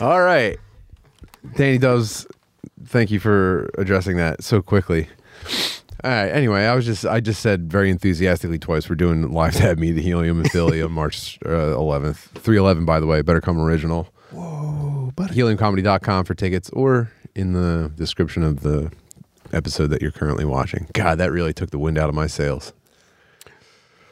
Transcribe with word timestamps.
All 0.00 0.22
right. 0.22 0.58
Danny 1.56 1.78
does 1.78 2.26
thank 2.84 3.10
you 3.10 3.20
for 3.20 3.70
addressing 3.78 4.16
that 4.16 4.44
so 4.44 4.62
quickly. 4.62 5.08
All 6.04 6.10
right. 6.10 6.28
Anyway, 6.28 6.64
I 6.64 6.74
was 6.74 6.86
just 6.86 7.04
I 7.04 7.20
just 7.20 7.40
said 7.40 7.70
very 7.70 7.90
enthusiastically 7.90 8.58
twice 8.58 8.88
we're 8.88 8.94
doing 8.96 9.32
live 9.32 9.54
Dad 9.54 9.78
Meat 9.78 9.92
the 9.92 10.02
helium 10.02 10.40
in 10.40 10.48
Philly 10.48 10.80
on 10.82 10.92
March 10.92 11.38
uh, 11.44 11.48
11th. 11.48 12.16
311 12.34 12.84
by 12.84 13.00
the 13.00 13.06
way, 13.06 13.22
better 13.22 13.40
come 13.40 13.60
original. 13.60 14.08
Whoa, 14.30 15.12
but 15.16 15.30
heliumcomedy.com 15.30 16.24
for 16.24 16.34
tickets 16.34 16.70
or 16.70 17.10
in 17.34 17.52
the 17.52 17.90
description 17.96 18.42
of 18.42 18.60
the 18.60 18.92
episode 19.52 19.88
that 19.88 20.02
you're 20.02 20.10
currently 20.12 20.44
watching. 20.44 20.86
God, 20.92 21.18
that 21.18 21.32
really 21.32 21.52
took 21.54 21.70
the 21.70 21.78
wind 21.78 21.98
out 21.98 22.08
of 22.08 22.14
my 22.14 22.26
sails. 22.26 22.72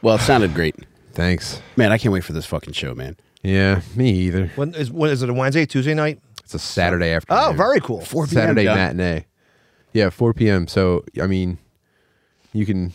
Well, 0.03 0.16
it 0.16 0.21
sounded 0.21 0.55
great. 0.55 0.75
Thanks. 1.12 1.61
Man, 1.77 1.93
I 1.93 1.98
can't 1.98 2.12
wait 2.12 2.25
for 2.25 2.32
this 2.32 2.46
fucking 2.46 2.73
show, 2.75 2.95
man. 2.95 3.16
Yeah, 3.43 3.80
me 3.95 4.11
either. 4.11 4.50
When 4.57 4.75
is 4.75 4.91
when 4.91 5.11
is 5.11 5.23
it 5.23 5.30
a 5.30 5.34
Wednesday, 5.34 5.66
Tuesday 5.66 5.95
night? 5.95 6.21
It's 6.43 6.55
a 6.55 6.59
Saturday 6.59 7.11
afternoon. 7.11 7.43
Oh, 7.45 7.52
very 7.52 7.80
cool. 7.80 8.01
4 8.01 8.27
p.m. 8.27 8.34
Saturday 8.34 8.65
John. 8.65 8.77
matinee. 8.77 9.27
Yeah, 9.92 10.11
4 10.11 10.33
p.m. 10.34 10.66
So 10.69 11.05
I 11.20 11.27
mean, 11.27 11.59
you 12.52 12.66
can 12.66 12.92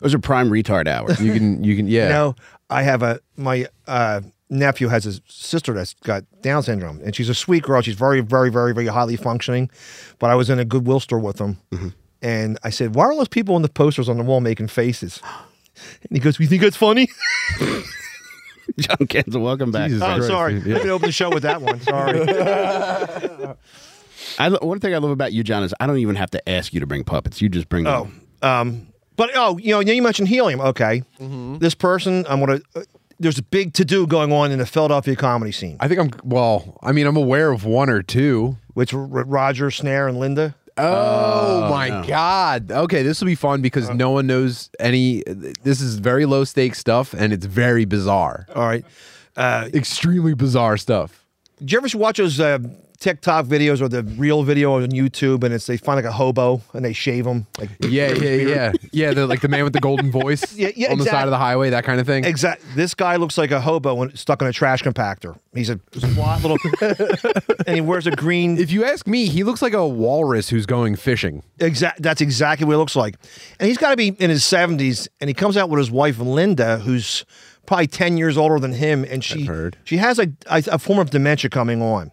Those 0.00 0.14
are 0.14 0.18
prime 0.18 0.50
retard 0.50 0.86
hours. 0.88 1.20
you 1.20 1.32
can 1.32 1.62
you 1.64 1.76
can 1.76 1.86
yeah. 1.88 2.02
You 2.06 2.12
know, 2.12 2.36
I 2.70 2.82
have 2.82 3.02
a 3.02 3.20
my 3.36 3.66
uh, 3.86 4.20
nephew 4.50 4.88
has 4.88 5.06
a 5.06 5.20
sister 5.26 5.72
that's 5.74 5.94
got 5.94 6.24
Down 6.42 6.62
syndrome, 6.62 7.00
and 7.04 7.14
she's 7.14 7.28
a 7.28 7.34
sweet 7.34 7.62
girl. 7.62 7.80
She's 7.82 7.94
very, 7.96 8.20
very, 8.20 8.50
very, 8.50 8.72
very 8.74 8.86
highly 8.86 9.16
functioning. 9.16 9.70
But 10.18 10.30
I 10.30 10.34
was 10.34 10.48
in 10.50 10.58
a 10.58 10.64
Goodwill 10.64 11.00
store 11.00 11.18
with 11.18 11.36
them, 11.36 11.58
Mm-hmm. 11.72 11.88
and 12.22 12.58
I 12.62 12.70
said, 12.70 12.94
"Why 12.94 13.04
are 13.06 13.14
those 13.16 13.28
people 13.28 13.54
on 13.54 13.62
the 13.62 13.68
posters 13.68 14.08
on 14.08 14.16
the 14.16 14.22
wall 14.24 14.40
making 14.40 14.68
faces?" 14.68 15.20
And 16.02 16.10
he 16.16 16.20
goes, 16.20 16.38
"We 16.38 16.46
think 16.46 16.62
that's 16.62 16.76
funny." 16.76 17.08
John 18.78 19.06
Kensil, 19.06 19.40
welcome 19.42 19.70
back. 19.70 19.88
Jesus 19.88 20.02
oh, 20.02 20.06
Christ, 20.06 20.26
sorry. 20.28 20.54
dude, 20.54 20.66
yeah. 20.66 20.74
Let 20.76 20.84
me 20.84 20.90
open 20.90 21.08
the 21.08 21.12
show 21.12 21.30
with 21.30 21.42
that 21.44 21.60
one. 21.62 21.80
Sorry. 21.80 22.20
I, 24.38 24.48
lo- 24.48 24.58
one 24.62 24.80
thing 24.80 24.94
I 24.94 24.98
love 24.98 25.10
about 25.10 25.32
you, 25.32 25.42
John, 25.44 25.62
is 25.62 25.74
I 25.80 25.86
don't 25.86 25.98
even 25.98 26.16
have 26.16 26.30
to 26.32 26.48
ask 26.48 26.72
you 26.74 26.80
to 26.80 26.86
bring 26.86 27.04
puppets. 27.04 27.40
You 27.40 27.48
just 27.48 27.68
bring 27.68 27.86
Oh, 27.86 28.04
them. 28.04 28.20
um, 28.42 28.88
but 29.16 29.30
oh, 29.34 29.58
you 29.58 29.70
know, 29.72 29.80
you 29.80 30.02
mentioned 30.02 30.28
helium. 30.28 30.60
Okay, 30.60 31.02
Mm-hmm. 31.20 31.58
this 31.58 31.74
person, 31.74 32.24
I'm 32.28 32.40
gonna. 32.40 32.60
Uh, 32.74 32.82
there's 33.20 33.38
a 33.38 33.42
big 33.44 33.74
to 33.74 33.84
do 33.84 34.06
going 34.08 34.32
on 34.32 34.50
in 34.50 34.58
the 34.58 34.66
Philadelphia 34.66 35.14
comedy 35.14 35.52
scene, 35.52 35.76
I 35.78 35.86
think 35.88 36.00
I'm 36.00 36.10
well. 36.24 36.78
I 36.82 36.90
mean, 36.92 37.06
I'm 37.06 37.16
aware 37.16 37.52
of 37.52 37.64
one 37.64 37.88
or 37.88 38.02
two. 38.02 38.56
which 38.72 38.92
R- 38.92 39.00
Roger 39.06 39.70
Snare 39.70 40.08
and 40.08 40.18
Linda. 40.18 40.56
Oh, 40.76 41.68
my 41.70 41.88
no. 41.88 42.04
god. 42.04 42.72
Okay, 42.72 43.02
this 43.02 43.20
will 43.20 43.26
be 43.26 43.34
fun 43.34 43.62
because 43.62 43.90
no 43.90 44.10
one 44.10 44.26
knows 44.26 44.70
any. 44.80 45.22
This 45.62 45.80
is 45.80 45.98
very 45.98 46.26
low 46.26 46.44
stakes 46.44 46.78
stuff, 46.78 47.14
and 47.14 47.32
it's 47.32 47.46
very 47.46 47.84
bizarre. 47.84 48.46
All 48.54 48.66
right. 48.66 48.84
Uh, 49.36 49.68
Extremely 49.72 50.34
bizarre 50.34 50.76
stuff. 50.76 51.24
Did 51.58 51.72
you 51.72 51.78
ever 51.78 51.98
watch 51.98 52.16
those 52.18 52.40
uh, 52.40 52.58
TikTok 53.04 53.44
videos 53.44 53.82
or 53.82 53.88
the 53.90 54.02
real 54.02 54.44
video 54.44 54.76
on 54.76 54.88
YouTube, 54.88 55.44
and 55.44 55.52
it's 55.52 55.66
they 55.66 55.76
find 55.76 55.96
like 55.96 56.06
a 56.06 56.10
hobo 56.12 56.62
and 56.72 56.82
they 56.82 56.94
shave 56.94 57.26
him? 57.26 57.46
Like, 57.58 57.68
Yeah, 57.80 58.12
yeah, 58.12 58.30
yeah, 58.30 58.72
yeah. 58.92 59.12
The 59.12 59.26
like 59.26 59.42
the 59.42 59.48
man 59.48 59.62
with 59.64 59.74
the 59.74 59.80
golden 59.80 60.10
voice 60.22 60.56
Yeah, 60.56 60.70
yeah, 60.74 60.90
on 60.90 60.96
the 60.96 61.04
side 61.04 61.24
of 61.24 61.30
the 61.30 61.36
highway, 61.36 61.68
that 61.68 61.84
kind 61.84 62.00
of 62.00 62.06
thing. 62.06 62.24
Exactly. 62.24 62.66
This 62.74 62.94
guy 62.94 63.16
looks 63.16 63.36
like 63.36 63.50
a 63.50 63.60
hobo 63.60 63.94
when, 63.94 64.16
stuck 64.16 64.40
in 64.40 64.48
a 64.48 64.52
trash 64.54 64.82
compactor. 64.82 65.38
He's 65.54 65.68
a 65.68 65.78
squat 65.98 66.42
little, 66.42 66.56
and 67.66 67.74
he 67.76 67.82
wears 67.82 68.06
a 68.06 68.10
green. 68.12 68.56
If 68.56 68.70
you 68.70 68.84
ask 68.86 69.06
me, 69.06 69.26
he 69.26 69.44
looks 69.44 69.60
like 69.60 69.74
a 69.74 69.86
walrus 69.86 70.48
who's 70.48 70.64
going 70.64 70.96
fishing. 70.96 71.42
Exact. 71.60 72.00
That's 72.00 72.22
exactly 72.22 72.66
what 72.66 72.72
it 72.72 72.78
looks 72.78 72.96
like. 72.96 73.16
And 73.60 73.68
he's 73.68 73.76
got 73.76 73.90
to 73.90 73.96
be 73.96 74.08
in 74.08 74.30
his 74.30 74.44
seventies, 74.46 75.08
and 75.20 75.28
he 75.28 75.34
comes 75.34 75.58
out 75.58 75.68
with 75.68 75.78
his 75.78 75.90
wife 75.90 76.18
Linda, 76.18 76.78
who's 76.78 77.26
probably 77.66 77.86
ten 77.86 78.16
years 78.16 78.38
older 78.38 78.58
than 78.58 78.72
him, 78.72 79.04
and 79.04 79.22
she 79.22 79.44
heard. 79.44 79.76
she 79.84 79.98
has 79.98 80.18
a, 80.18 80.28
a 80.46 80.62
a 80.72 80.78
form 80.78 80.98
of 80.98 81.10
dementia 81.10 81.50
coming 81.50 81.82
on, 81.82 82.10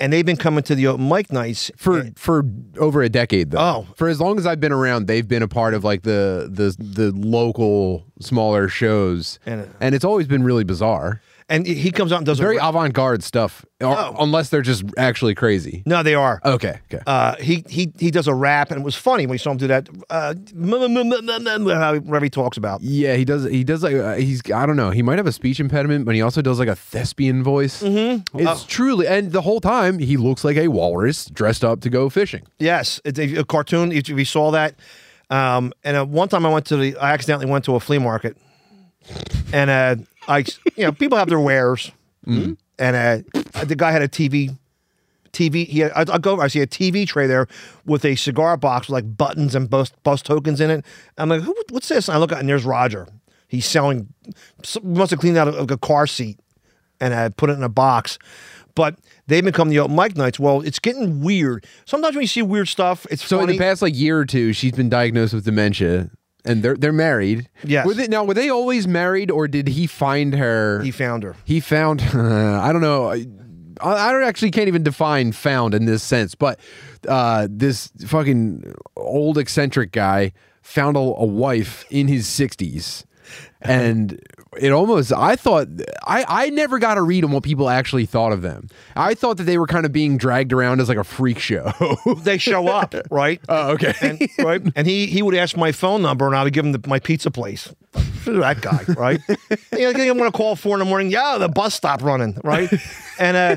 and 0.00 0.12
they've 0.12 0.26
been 0.26 0.36
coming 0.36 0.62
to 0.64 0.74
the 0.74 0.86
open 0.86 1.08
mic 1.08 1.32
nights 1.32 1.70
for 1.76 2.10
for 2.16 2.44
over 2.78 3.02
a 3.02 3.08
decade 3.08 3.50
though. 3.50 3.58
Oh. 3.58 3.86
for 3.96 4.08
as 4.08 4.20
long 4.20 4.38
as 4.38 4.46
I've 4.46 4.60
been 4.60 4.72
around, 4.72 5.06
they've 5.06 5.26
been 5.26 5.42
a 5.42 5.48
part 5.48 5.74
of 5.74 5.84
like 5.84 6.02
the 6.02 6.48
the 6.50 6.76
the 6.82 7.12
local 7.12 8.04
smaller 8.20 8.68
shows, 8.68 9.38
And, 9.46 9.62
and, 9.80 9.94
uh, 9.94 9.96
it's 9.96 10.04
always 10.04 10.26
been 10.26 10.42
really 10.42 10.64
bizarre. 10.64 11.20
And 11.48 11.66
he 11.66 11.90
comes 11.90 12.12
out 12.12 12.16
and 12.18 12.26
does 12.26 12.38
Very 12.38 12.58
ra- 12.58 12.68
avant 12.68 12.92
garde 12.92 13.22
stuff, 13.22 13.64
Oh. 13.80 14.14
unless 14.20 14.50
they're 14.50 14.60
just 14.62 14.84
actually 14.98 15.34
crazy. 15.34 15.82
No, 15.86 16.02
they 16.02 16.14
are. 16.14 16.40
Okay, 16.44 16.78
okay. 16.92 17.02
uh, 17.06 17.36
he 17.36 17.64
he 17.68 17.92
he 17.98 18.10
does 18.10 18.26
a 18.28 18.34
rap, 18.34 18.70
and 18.70 18.80
it 18.80 18.84
was 18.84 18.94
funny 18.96 19.26
when 19.26 19.34
you 19.34 19.38
saw 19.38 19.52
him 19.52 19.56
do 19.56 19.66
that. 19.68 19.88
Uh, 20.10 20.34
whatever 22.04 22.24
he 22.24 22.30
talks 22.30 22.56
about. 22.56 22.80
yeah, 22.82 23.14
he 23.14 23.24
does. 23.24 23.44
He 23.44 23.64
does 23.64 23.82
like 23.82 23.94
uh, 23.94 24.14
he's. 24.14 24.42
I 24.52 24.66
don't 24.66 24.76
know. 24.76 24.90
He 24.90 25.02
might 25.02 25.18
have 25.18 25.26
a 25.26 25.32
speech 25.32 25.60
impediment, 25.60 26.04
but 26.04 26.14
he 26.14 26.22
also 26.22 26.42
does 26.42 26.58
like 26.58 26.68
a 26.68 26.76
thespian 26.76 27.42
voice. 27.42 27.82
Mm-hmm. 27.82 28.38
It's 28.40 28.64
truly, 28.64 29.06
and 29.06 29.32
the 29.32 29.42
whole 29.42 29.60
time 29.60 29.98
he 29.98 30.16
looks 30.16 30.44
like 30.44 30.56
a 30.56 30.68
walrus 30.68 31.26
dressed 31.26 31.64
up 31.64 31.80
to 31.80 31.90
go 31.90 32.08
fishing. 32.08 32.42
Yes, 32.58 33.00
it's 33.04 33.18
a, 33.18 33.36
a 33.36 33.44
cartoon. 33.44 33.92
If 33.92 34.08
you 34.08 34.24
saw 34.24 34.50
that, 34.52 34.74
um, 35.30 35.72
and 35.84 35.96
uh, 35.96 36.04
one 36.04 36.28
time 36.28 36.44
I 36.46 36.50
went 36.50 36.66
to 36.66 36.76
the, 36.76 36.96
I 36.96 37.12
accidentally 37.12 37.46
went 37.50 37.64
to 37.66 37.74
a 37.74 37.80
flea 37.80 37.98
market, 37.98 38.36
and 39.52 39.70
uh, 39.70 39.96
I, 40.28 40.38
you 40.76 40.84
know, 40.84 40.92
people 40.92 41.18
have 41.18 41.28
their 41.28 41.40
wares, 41.40 41.90
and 42.26 42.56
uh, 42.78 43.18
the 43.64 43.74
guy 43.76 43.90
had 43.92 44.02
a 44.02 44.08
TV. 44.08 44.56
TV. 45.32 45.66
He 45.66 45.80
had, 45.80 45.92
I, 45.94 46.14
I 46.14 46.18
go. 46.18 46.40
I 46.40 46.48
see 46.48 46.60
a 46.60 46.66
TV 46.66 47.06
tray 47.06 47.26
there 47.26 47.46
with 47.84 48.04
a 48.04 48.14
cigar 48.16 48.56
box 48.56 48.88
with 48.88 48.94
like 48.94 49.16
buttons 49.16 49.54
and 49.54 49.68
bus, 49.68 49.90
bus 50.02 50.22
tokens 50.22 50.60
in 50.60 50.70
it. 50.70 50.84
I'm 51.16 51.28
like, 51.28 51.42
Who, 51.42 51.54
what's 51.70 51.88
this? 51.88 52.08
And 52.08 52.16
I 52.16 52.18
look 52.18 52.32
at, 52.32 52.38
and 52.40 52.48
there's 52.48 52.64
Roger. 52.64 53.06
He's 53.46 53.66
selling. 53.66 54.08
Must 54.82 55.10
have 55.10 55.20
cleaned 55.20 55.36
out 55.36 55.48
a, 55.48 55.74
a 55.74 55.78
car 55.78 56.06
seat 56.06 56.38
and 57.00 57.14
I 57.14 57.28
put 57.30 57.50
it 57.50 57.54
in 57.54 57.62
a 57.62 57.68
box. 57.68 58.18
But 58.74 58.96
they've 59.26 59.44
become 59.44 59.68
the 59.70 59.78
open 59.80 59.96
mic 59.96 60.16
nights. 60.16 60.38
Well, 60.38 60.60
it's 60.62 60.78
getting 60.78 61.20
weird. 61.20 61.66
Sometimes 61.84 62.14
when 62.14 62.22
you 62.22 62.28
see 62.28 62.42
weird 62.42 62.68
stuff, 62.68 63.06
it's 63.10 63.24
So 63.24 63.38
funny. 63.38 63.52
in 63.54 63.58
the 63.58 63.64
past 63.64 63.82
like 63.82 63.96
year 63.96 64.18
or 64.18 64.24
two, 64.24 64.52
she's 64.52 64.72
been 64.72 64.88
diagnosed 64.88 65.34
with 65.34 65.44
dementia, 65.44 66.10
and 66.44 66.62
they're 66.62 66.76
they're 66.76 66.92
married. 66.92 67.48
Yes. 67.64 67.86
Were 67.86 67.94
they, 67.94 68.08
now 68.08 68.24
were 68.24 68.34
they 68.34 68.48
always 68.48 68.86
married, 68.86 69.30
or 69.30 69.48
did 69.48 69.68
he 69.68 69.86
find 69.86 70.34
her? 70.34 70.80
he 70.82 70.90
found 70.90 71.22
her. 71.22 71.36
He 71.44 71.60
found. 71.60 72.00
I 72.02 72.72
don't 72.72 72.82
know. 72.82 73.10
I, 73.10 73.26
I 73.80 74.12
don't 74.12 74.24
actually 74.24 74.50
can't 74.50 74.68
even 74.68 74.82
define 74.82 75.32
found 75.32 75.74
in 75.74 75.84
this 75.84 76.02
sense, 76.02 76.34
but 76.34 76.58
uh, 77.06 77.46
this 77.50 77.92
fucking 78.06 78.74
old 78.96 79.38
eccentric 79.38 79.92
guy 79.92 80.32
found 80.62 80.96
a, 80.96 81.00
a 81.00 81.24
wife 81.26 81.84
in 81.90 82.08
his 82.08 82.26
sixties, 82.26 83.04
and 83.60 84.20
it 84.60 84.72
almost. 84.72 85.12
I 85.12 85.36
thought 85.36 85.68
I 86.04 86.24
I 86.28 86.50
never 86.50 86.78
got 86.78 86.98
a 86.98 87.02
read 87.02 87.24
on 87.24 87.30
what 87.30 87.42
people 87.42 87.68
actually 87.68 88.06
thought 88.06 88.32
of 88.32 88.42
them. 88.42 88.68
I 88.96 89.14
thought 89.14 89.36
that 89.38 89.44
they 89.44 89.58
were 89.58 89.66
kind 89.66 89.86
of 89.86 89.92
being 89.92 90.18
dragged 90.18 90.52
around 90.52 90.80
as 90.80 90.88
like 90.88 90.98
a 90.98 91.04
freak 91.04 91.38
show. 91.38 91.72
They 92.18 92.38
show 92.38 92.68
up, 92.68 92.94
right? 93.10 93.40
oh, 93.48 93.72
okay. 93.72 93.94
and 94.02 94.28
right, 94.38 94.62
and 94.74 94.86
he 94.86 95.06
he 95.06 95.22
would 95.22 95.34
ask 95.34 95.56
my 95.56 95.72
phone 95.72 96.02
number, 96.02 96.26
and 96.26 96.34
I 96.34 96.44
would 96.44 96.52
give 96.52 96.64
him 96.64 96.72
the, 96.72 96.80
my 96.86 96.98
pizza 96.98 97.30
place. 97.30 97.72
That 98.24 98.60
guy, 98.60 98.84
right? 98.94 99.20
you 99.72 99.92
know, 99.92 100.10
I'm 100.10 100.18
going 100.18 100.30
to 100.30 100.36
call 100.36 100.56
four 100.56 100.74
in 100.74 100.80
the 100.80 100.84
morning. 100.84 101.10
Yeah, 101.10 101.38
the 101.38 101.48
bus 101.48 101.74
stopped 101.74 102.02
running, 102.02 102.38
right? 102.44 102.70
And 103.18 103.36
uh, 103.36 103.56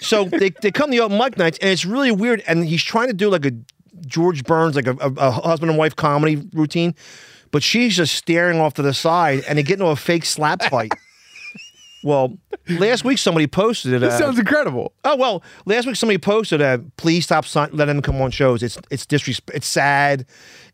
so 0.00 0.24
they 0.24 0.50
they 0.50 0.70
come 0.70 0.90
to 0.90 0.96
the 0.96 1.00
open 1.00 1.18
mic 1.18 1.36
nights, 1.36 1.58
and 1.60 1.70
it's 1.70 1.84
really 1.84 2.12
weird. 2.12 2.42
And 2.46 2.64
he's 2.64 2.82
trying 2.82 3.08
to 3.08 3.14
do 3.14 3.28
like 3.28 3.44
a 3.44 3.52
George 4.06 4.44
Burns, 4.44 4.76
like 4.76 4.86
a, 4.86 4.96
a, 5.00 5.12
a 5.16 5.30
husband 5.30 5.70
and 5.70 5.78
wife 5.78 5.96
comedy 5.96 6.36
routine, 6.52 6.94
but 7.50 7.62
she's 7.62 7.96
just 7.96 8.14
staring 8.14 8.60
off 8.60 8.74
to 8.74 8.82
the 8.82 8.94
side, 8.94 9.44
and 9.48 9.58
they 9.58 9.62
get 9.62 9.74
into 9.74 9.86
a 9.86 9.96
fake 9.96 10.24
slap 10.24 10.62
fight. 10.64 10.92
Well, 12.04 12.38
last 12.68 13.02
week 13.04 13.18
somebody 13.18 13.48
posted 13.48 13.92
it. 13.92 13.98
this 13.98 14.14
uh, 14.14 14.18
sounds 14.18 14.38
incredible. 14.38 14.92
Oh 15.04 15.16
well, 15.16 15.42
last 15.66 15.84
week 15.84 15.96
somebody 15.96 16.18
posted, 16.18 16.62
uh, 16.62 16.78
"Please 16.96 17.24
stop 17.24 17.44
si- 17.44 17.58
letting 17.58 17.96
them 17.96 18.02
come 18.02 18.22
on 18.22 18.30
shows. 18.30 18.62
It's 18.62 18.78
it's 18.88 19.04
disrespect. 19.04 19.56
It's 19.56 19.66
sad." 19.66 20.24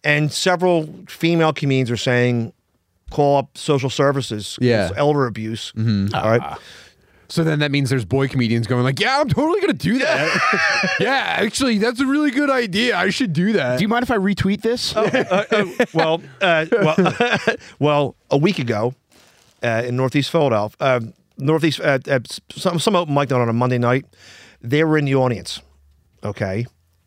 And 0.04 0.30
several 0.30 0.86
female 1.08 1.54
comedians 1.54 1.90
are 1.90 1.96
saying, 1.96 2.52
"Call 3.10 3.38
up 3.38 3.56
social 3.56 3.88
services. 3.88 4.58
Yeah. 4.60 4.90
Elder 4.96 5.24
abuse." 5.26 5.72
All 5.78 5.82
right. 6.38 6.58
So 7.28 7.42
then 7.42 7.60
that 7.60 7.70
means 7.70 7.90
there's 7.90 8.04
boy 8.04 8.28
comedians 8.28 8.66
going 8.66 8.82
like, 8.84 9.00
"Yeah, 9.00 9.20
I'm 9.20 9.28
totally 9.28 9.60
gonna 9.60 9.72
do 9.72 9.98
that. 9.98 10.96
yeah, 11.00 11.36
actually, 11.38 11.78
that's 11.78 12.00
a 12.00 12.06
really 12.06 12.30
good 12.30 12.50
idea. 12.50 12.96
I 12.96 13.10
should 13.10 13.32
do 13.32 13.52
that." 13.54 13.78
Do 13.78 13.82
you 13.82 13.88
mind 13.88 14.02
if 14.02 14.10
I 14.10 14.18
retweet 14.18 14.60
this? 14.60 14.94
well, 15.94 16.22
uh, 16.40 16.66
well, 16.72 17.16
well, 17.78 18.16
a 18.30 18.36
week 18.36 18.58
ago 18.58 18.94
uh, 19.62 19.82
in 19.86 19.96
Northeast 19.96 20.30
Philadelphia, 20.30 20.76
uh, 20.80 21.00
Northeast, 21.38 21.80
uh, 21.80 21.98
uh, 22.08 22.20
some 22.50 22.78
some 22.78 22.94
open 22.94 23.14
mic 23.14 23.30
night 23.30 23.40
on 23.40 23.48
a 23.48 23.52
Monday 23.52 23.78
night, 23.78 24.04
they 24.60 24.84
were 24.84 24.98
in 24.98 25.06
the 25.06 25.14
audience, 25.14 25.60
okay, 26.22 26.66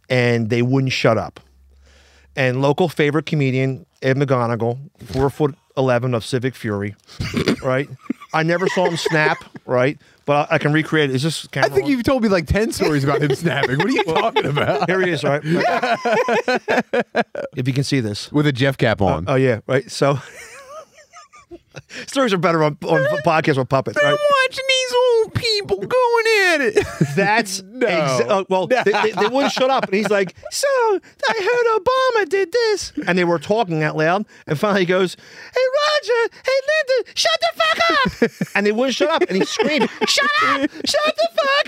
and 0.10 0.50
they 0.50 0.62
wouldn't 0.62 0.94
shut 0.94 1.18
up. 1.18 1.40
And 2.36 2.62
local 2.62 2.90
favorite 2.90 3.26
comedian 3.26 3.86
Ed 4.02 4.18
McGonigal, 4.18 4.78
four 5.06 5.30
foot 5.30 5.56
eleven 5.76 6.14
of 6.14 6.26
Civic 6.26 6.56
Fury, 6.56 6.96
right? 7.64 7.90
I 8.34 8.44
never 8.44 8.68
saw 8.68 8.86
him 8.88 8.98
snap, 8.98 9.44
right? 9.66 9.98
But 10.26 10.52
I, 10.52 10.56
I 10.56 10.58
can 10.58 10.74
recreate 10.74 11.10
it. 11.10 11.16
Is 11.16 11.24
this? 11.24 11.48
I 11.56 11.70
think 11.70 11.86
on? 11.86 11.90
you've 11.92 12.04
told 12.04 12.24
me 12.24 12.30
like 12.30 12.48
ten 12.48 12.72
stories 12.72 13.04
about 13.04 13.22
him 13.22 13.34
snapping. 13.34 13.78
What 13.78 13.88
are 13.88 13.92
you 13.92 14.04
talking 14.04 14.46
about? 14.46 14.90
Here 14.90 15.02
he 15.02 15.12
is, 15.12 15.24
right? 15.24 15.42
if 17.56 17.68
you 17.68 17.74
can 17.74 17.84
see 17.84 18.00
this. 18.00 18.32
With 18.32 18.48
a 18.48 18.52
Jeff 18.52 18.78
cap 18.78 19.02
on. 19.02 19.28
Uh, 19.28 19.34
oh 19.34 19.36
yeah, 19.36 19.62
right. 19.68 19.90
So 19.90 20.20
stories 22.08 22.34
are 22.34 22.38
better 22.38 22.64
on, 22.64 22.78
on 22.84 23.06
podcasts 23.26 23.58
with 23.58 23.70
puppets, 23.70 23.98
right? 23.98 24.08
I'm 24.08 24.12
watching 24.12 24.66
these 24.68 24.94
old 24.94 25.07
two 25.34 25.40
people 25.40 25.78
going 25.78 26.26
at 26.48 26.62
it. 26.62 26.88
That's 27.16 27.62
exa- 27.62 28.30
uh, 28.30 28.44
well, 28.50 28.68
they, 28.68 28.82
they, 28.84 29.12
they 29.12 29.28
wouldn't 29.32 29.52
shut 29.52 29.70
up, 29.70 29.86
and 29.86 29.94
he's 29.94 30.10
like, 30.10 30.36
"So 30.52 30.68
I 31.28 31.34
heard 31.34 31.80
Obama 31.82 32.30
did 32.30 32.52
this," 32.52 32.94
and 33.08 33.18
they 33.18 33.24
were 33.24 33.40
talking 33.40 33.84
out 33.84 33.96
loud, 33.98 34.26
and 34.46 34.60
finally 34.60 34.82
he 34.82 34.86
goes, 34.86 35.16
"Hey 35.54 35.62
Roger, 35.62 36.34
hey 36.46 36.60
Linda, 36.68 37.12
shut 37.16 37.40
the 37.42 37.62
fuck 37.62 37.80
up!" 37.90 38.48
and 38.56 38.66
they 38.66 38.72
wouldn't 38.72 38.96
shut 38.96 39.10
up, 39.10 39.24
and 39.30 39.38
he 39.38 39.46
screamed, 39.46 39.90
"Shut 40.08 40.30
up, 40.44 40.70
shut 40.72 41.16
the 41.16 41.30
fuck 41.36 41.68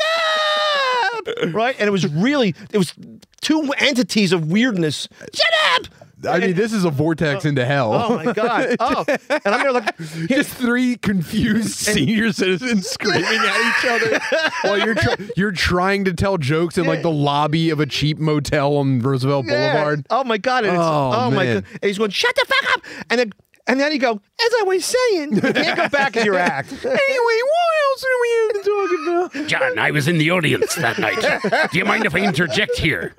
up!" 1.47 1.53
Right, 1.53 1.75
and 1.79 1.87
it 1.87 1.91
was 1.91 2.07
really, 2.07 2.55
it 2.71 2.77
was 2.77 2.93
two 3.41 3.71
entities 3.77 4.31
of 4.31 4.51
weirdness. 4.51 5.07
Shut 5.33 5.53
up! 5.75 5.87
I 6.27 6.39
mean, 6.39 6.53
this 6.55 6.73
is 6.73 6.83
a 6.83 6.89
vortex 6.89 7.45
oh. 7.45 7.49
into 7.49 7.65
hell. 7.65 7.93
Oh 7.93 8.15
my 8.15 8.33
god! 8.33 8.75
Oh, 8.79 9.05
and 9.07 9.41
I'm 9.45 9.61
there 9.61 9.71
like, 9.71 9.97
Just 10.27 10.49
three 10.51 10.97
confused 10.97 11.71
senior 11.75 12.31
citizens 12.31 12.87
screaming 12.89 13.23
at 13.23 13.69
each 13.69 13.85
other 13.89 14.19
while 14.63 14.77
you're 14.77 14.95
tr- 14.95 15.21
you're 15.35 15.51
trying 15.51 16.05
to 16.05 16.13
tell 16.13 16.37
jokes 16.37 16.77
in 16.77 16.85
like 16.85 17.01
the 17.01 17.11
lobby 17.11 17.69
of 17.69 17.79
a 17.79 17.85
cheap 17.85 18.17
motel 18.17 18.77
on 18.77 18.99
Roosevelt 18.99 19.45
Yeah. 19.47 19.73
Boulevard. 19.73 20.05
Oh 20.09 20.23
my 20.23 20.37
god! 20.37 20.65
And 20.65 20.75
it's, 20.75 20.83
Oh, 20.83 21.11
oh, 21.13 21.31
my 21.31 21.45
man. 21.45 21.55
god! 21.55 21.65
And 21.81 21.87
he's 21.89 21.97
going, 21.97 22.11
"Shut 22.11 22.35
the 22.35 22.45
fuck 22.47 22.75
up!" 22.77 22.83
And 23.09 23.19
then 23.19 23.31
and 23.67 23.79
then 23.79 23.91
he 23.91 23.97
go, 23.97 24.11
"As 24.13 24.51
I 24.59 24.63
was 24.65 24.85
saying, 24.85 25.33
you 25.35 25.41
can't 25.41 25.77
go 25.77 25.89
back 25.89 26.17
in 26.17 26.25
your 26.25 26.37
act." 26.37 26.71
Anyway, 26.73 27.39
what 27.43 27.75
else 27.85 28.03
are 28.03 28.21
we 28.21 28.49
even 28.49 28.63
talking 28.63 29.39
about? 29.41 29.47
John, 29.49 29.79
I 29.79 29.91
was 29.91 30.07
in 30.07 30.17
the 30.17 30.31
audience 30.31 30.75
that 30.75 30.97
night. 30.97 31.69
Do 31.71 31.77
you 31.77 31.85
mind 31.85 32.05
if 32.05 32.15
I 32.15 32.19
interject 32.19 32.77
here? 32.77 33.15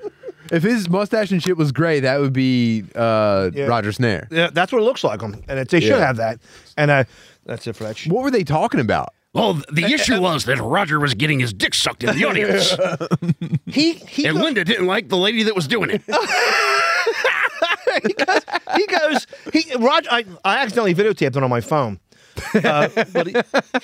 If 0.50 0.62
his 0.62 0.88
mustache 0.88 1.30
and 1.30 1.42
shit 1.42 1.56
was 1.56 1.70
gray, 1.72 2.00
that 2.00 2.20
would 2.20 2.32
be 2.32 2.84
uh, 2.94 3.50
Yeah. 3.54 3.66
Roger 3.66 3.92
Snare. 3.92 4.26
Yeah, 4.30 4.50
that's 4.52 4.72
what 4.72 4.80
it 4.80 4.84
looks 4.84 5.04
like 5.04 5.20
him, 5.20 5.42
and 5.48 5.58
it, 5.58 5.68
they 5.68 5.80
should 5.80 5.90
Yeah. 5.90 6.06
have 6.06 6.16
that. 6.16 6.40
And 6.76 6.90
uh, 6.90 7.04
that's 7.46 7.66
it 7.66 7.76
for 7.76 7.84
that. 7.84 7.96
Sh- 7.96 8.08
What 8.08 8.22
were 8.24 8.30
they 8.30 8.44
talking 8.44 8.80
about? 8.80 9.14
Well, 9.32 9.62
the 9.70 9.84
issue 9.84 10.20
was 10.20 10.44
that 10.46 10.58
Roger 10.58 10.98
was 10.98 11.14
getting 11.14 11.38
his 11.38 11.52
dick 11.52 11.72
sucked 11.74 12.02
in 12.02 12.16
the 12.16 12.24
audience, 12.24 12.74
he 13.66 13.92
he 13.92 14.26
and 14.26 14.34
goes, 14.36 14.44
Linda 14.44 14.64
didn't 14.64 14.86
like 14.86 15.08
the 15.08 15.16
lady 15.16 15.44
that 15.44 15.54
was 15.54 15.68
doing 15.68 15.90
it. 15.90 16.02
he 18.02 18.12
goes, 18.14 18.42
he 18.76 18.86
goes 18.86 19.26
he 19.52 19.74
Roger. 19.76 20.08
I, 20.10 20.24
I 20.44 20.58
accidentally 20.58 20.94
videotaped 20.94 21.36
it 21.36 21.42
on 21.42 21.50
my 21.50 21.60
phone. 21.60 22.00
Uh, 22.54 22.88
but 23.12 23.26
he, 23.26 23.34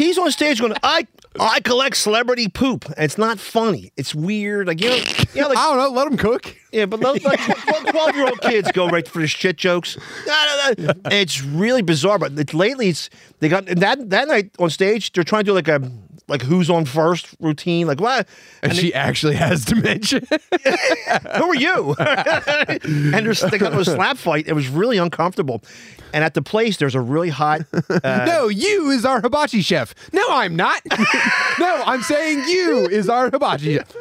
he's 0.04 0.18
on 0.18 0.30
stage 0.30 0.60
going, 0.60 0.74
I 0.82 1.06
I 1.38 1.60
collect 1.60 1.96
celebrity 1.96 2.48
poop. 2.48 2.84
And 2.86 2.98
it's 2.98 3.18
not 3.18 3.38
funny. 3.38 3.92
It's 3.96 4.14
weird. 4.14 4.66
Like 4.66 4.80
you 4.80 4.90
know, 4.90 4.96
you 4.96 5.40
know, 5.42 5.48
like 5.48 5.58
I 5.58 5.74
don't 5.74 5.76
know. 5.78 5.90
Let 5.90 6.06
him 6.06 6.16
cook. 6.16 6.56
Yeah, 6.72 6.86
but 6.86 7.00
those 7.00 7.22
like 7.24 7.40
twelve 7.88 8.14
year 8.16 8.26
old 8.26 8.40
kids 8.40 8.70
go 8.72 8.88
right 8.88 9.06
for 9.06 9.20
the 9.20 9.26
shit 9.26 9.56
jokes. 9.56 9.96
It's 11.10 11.42
really 11.42 11.82
bizarre. 11.82 12.18
But 12.18 12.52
lately, 12.54 12.88
it's 12.88 13.10
they 13.40 13.48
got 13.48 13.66
that 13.66 14.10
that 14.10 14.28
night 14.28 14.50
on 14.58 14.70
stage. 14.70 15.12
They're 15.12 15.24
trying 15.24 15.44
to 15.44 15.50
do 15.50 15.54
like 15.54 15.68
a 15.68 15.90
like 16.28 16.42
who's 16.42 16.68
on 16.68 16.84
first 16.84 17.28
routine. 17.40 17.86
Like 17.86 18.00
what? 18.00 18.28
And, 18.62 18.74
she 18.74 18.92
actually 18.92 19.36
has 19.36 19.64
dementia. 19.64 20.20
Who 21.36 21.44
are 21.44 21.54
you? 21.54 21.94
and 21.98 23.26
there's 23.26 23.40
they 23.40 23.58
got 23.58 23.72
into 23.72 23.80
a 23.80 23.84
slap 23.84 24.16
fight. 24.16 24.48
It 24.48 24.54
was 24.54 24.68
really 24.68 24.98
uncomfortable. 24.98 25.62
And 26.12 26.24
at 26.24 26.34
the 26.34 26.42
place, 26.42 26.78
there's 26.78 26.94
a 26.94 27.00
really 27.00 27.28
hot. 27.28 27.62
Uh, 27.72 28.24
no, 28.26 28.48
you 28.48 28.90
is 28.90 29.04
our 29.04 29.20
hibachi 29.20 29.62
chef. 29.62 29.94
No, 30.12 30.24
I'm 30.30 30.56
not. 30.56 30.80
no, 31.58 31.82
I'm 31.84 32.02
saying 32.02 32.48
you 32.48 32.86
is 32.86 33.08
our 33.08 33.30
hibachi 33.30 33.76
chef. 33.76 33.94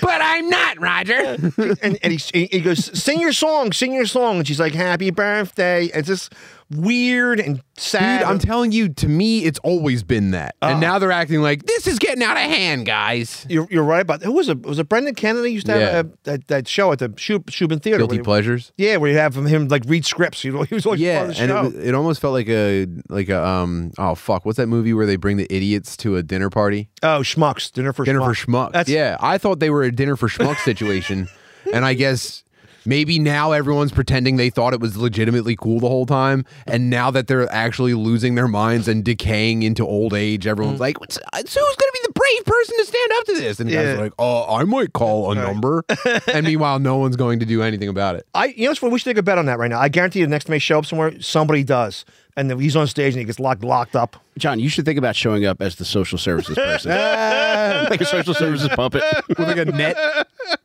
But 0.00 0.20
I'm 0.22 0.48
not, 0.48 0.80
Roger. 0.80 1.14
and 1.82 1.98
and 2.02 2.12
he, 2.12 2.46
he 2.46 2.60
goes, 2.60 2.98
"Sing 2.98 3.20
your 3.20 3.32
song, 3.32 3.72
sing 3.72 3.92
your 3.92 4.06
song." 4.06 4.38
And 4.38 4.46
she's 4.48 4.60
like, 4.60 4.74
"Happy 4.74 5.10
birthday!" 5.10 5.86
It's 5.86 6.08
just 6.08 6.32
weird 6.70 7.38
and 7.38 7.62
sad. 7.76 8.20
Dude, 8.20 8.28
I'm 8.28 8.38
telling 8.38 8.72
you, 8.72 8.88
to 8.88 9.06
me, 9.08 9.44
it's 9.44 9.58
always 9.58 10.02
been 10.02 10.30
that. 10.30 10.56
Uh. 10.62 10.66
and 10.70 10.80
now 10.80 10.98
they're 10.98 11.12
acting 11.12 11.42
like 11.42 11.66
this 11.66 11.86
is 11.86 11.98
getting 11.98 12.22
out 12.22 12.36
of 12.38 12.42
hand, 12.44 12.86
guys. 12.86 13.44
You're, 13.50 13.66
you're 13.70 13.84
right 13.84 14.00
about 14.00 14.22
who 14.22 14.32
was 14.32 14.48
it? 14.48 14.62
Was 14.62 14.78
it 14.78 14.88
Brendan 14.88 15.14
Kennedy 15.14 15.52
used 15.52 15.66
to 15.66 15.72
have 15.72 15.80
Yeah. 15.80 15.98
a, 16.00 16.04
that, 16.24 16.48
that 16.48 16.68
show 16.68 16.90
at 16.92 16.98
the 16.98 17.10
Shub, 17.10 17.44
Shubin 17.44 17.82
Theater? 17.82 17.98
Guilty 17.98 18.16
where 18.16 18.20
he- 18.20 18.24
pleasures. 18.24 18.72
Yeah, 18.78 18.96
where 18.96 19.10
you 19.10 19.18
have 19.18 19.36
him, 19.36 19.44
him 19.46 19.68
like 19.68 19.82
read 19.86 20.06
scripts. 20.06 20.44
You 20.44 20.52
know, 20.52 20.62
he 20.62 20.74
was 20.74 20.86
always 20.86 21.00
Yeah, 21.02 21.18
part 21.18 21.30
of 21.30 21.36
the 21.36 21.42
and 21.42 21.50
it, 21.50 21.54
was- 21.76 21.86
it 21.88 21.94
almost 21.94 22.20
felt 22.22 22.32
like 22.32 22.48
a 22.48 22.86
like 23.10 23.28
a 23.28 23.44
um 23.46 23.90
oh 23.98 24.14
fuck 24.14 24.46
what's 24.46 24.56
that 24.56 24.66
movie 24.68 24.94
where 24.94 25.04
they 25.06 25.16
bring 25.16 25.36
the 25.36 25.46
idiots 25.54 25.96
to 25.98 26.16
a 26.16 26.22
dinner 26.22 26.48
party 26.48 26.88
oh, 27.02 27.20
Schmucks, 27.20 27.70
Dinner 27.70 27.92
for 27.92 28.04
dinner 28.04 28.20
Schmucks. 28.20 28.36
for 28.38 28.46
schmucks 28.46 28.72
That's, 28.72 28.88
yeah 28.88 29.16
I 29.20 29.36
thought 29.38 29.60
they 29.60 29.70
were 29.70 29.81
a 29.82 29.92
dinner 29.92 30.16
for 30.16 30.28
schmuck 30.28 30.56
situation 30.64 31.28
and 31.72 31.84
I 31.84 31.94
guess 31.94 32.42
maybe 32.84 33.18
now 33.18 33.52
everyone's 33.52 33.92
pretending 33.92 34.36
they 34.36 34.50
thought 34.50 34.72
it 34.72 34.80
was 34.80 34.96
legitimately 34.96 35.56
cool 35.56 35.80
the 35.80 35.88
whole 35.88 36.06
time 36.06 36.44
and 36.66 36.90
now 36.90 37.10
that 37.10 37.26
they're 37.26 37.50
actually 37.52 37.94
losing 37.94 38.34
their 38.34 38.48
minds 38.48 38.88
and 38.88 39.04
decaying 39.04 39.62
into 39.62 39.86
old 39.86 40.14
age 40.14 40.46
everyone's 40.46 40.78
mm. 40.78 40.82
like 40.82 41.00
What's, 41.00 41.18
uh, 41.18 41.42
so 41.44 41.60
who's 41.60 41.76
gonna 41.76 41.92
be 41.92 42.00
the 42.04 42.12
brave 42.12 42.44
person 42.44 42.76
to 42.76 42.84
stand 42.84 43.12
up 43.18 43.24
to 43.24 43.34
this? 43.34 43.60
And 43.60 43.68
the 43.68 43.74
guys 43.74 43.88
are 43.88 44.02
like 44.02 44.12
oh 44.18 44.54
I 44.54 44.64
might 44.64 44.92
call 44.92 45.32
a 45.32 45.34
number. 45.34 45.84
And 46.32 46.46
meanwhile 46.46 46.78
no 46.78 46.96
one's 46.96 47.16
going 47.16 47.40
to 47.40 47.46
do 47.46 47.62
anything 47.62 47.88
about 47.88 48.16
it. 48.16 48.26
I, 48.34 48.46
you 48.46 48.66
know, 48.66 48.74
what? 48.78 48.92
we 48.92 48.98
should 48.98 49.10
take 49.10 49.18
a 49.18 49.22
bet 49.22 49.38
on 49.38 49.46
that 49.46 49.58
right 49.58 49.70
now. 49.70 49.80
I 49.80 49.88
guarantee 49.88 50.20
you, 50.20 50.26
the 50.26 50.30
next 50.30 50.46
time 50.46 50.52
they 50.52 50.58
show 50.58 50.78
up 50.78 50.86
somewhere, 50.86 51.20
somebody 51.20 51.62
does, 51.62 52.04
and 52.36 52.50
then 52.50 52.58
he's 52.58 52.76
on 52.76 52.86
stage 52.86 53.14
and 53.14 53.20
he 53.20 53.24
gets 53.24 53.38
locked 53.38 53.64
locked 53.64 53.96
up. 53.96 54.16
John, 54.38 54.60
you 54.60 54.68
should 54.68 54.84
think 54.84 54.98
about 54.98 55.16
showing 55.16 55.44
up 55.44 55.60
as 55.60 55.76
the 55.76 55.84
social 55.84 56.18
services 56.18 56.56
person, 56.56 56.90
like 57.90 58.00
a 58.00 58.04
social 58.04 58.34
services 58.34 58.68
puppet. 58.68 59.02
with 59.28 59.38
like 59.38 59.58
a 59.58 59.64
net 59.66 59.96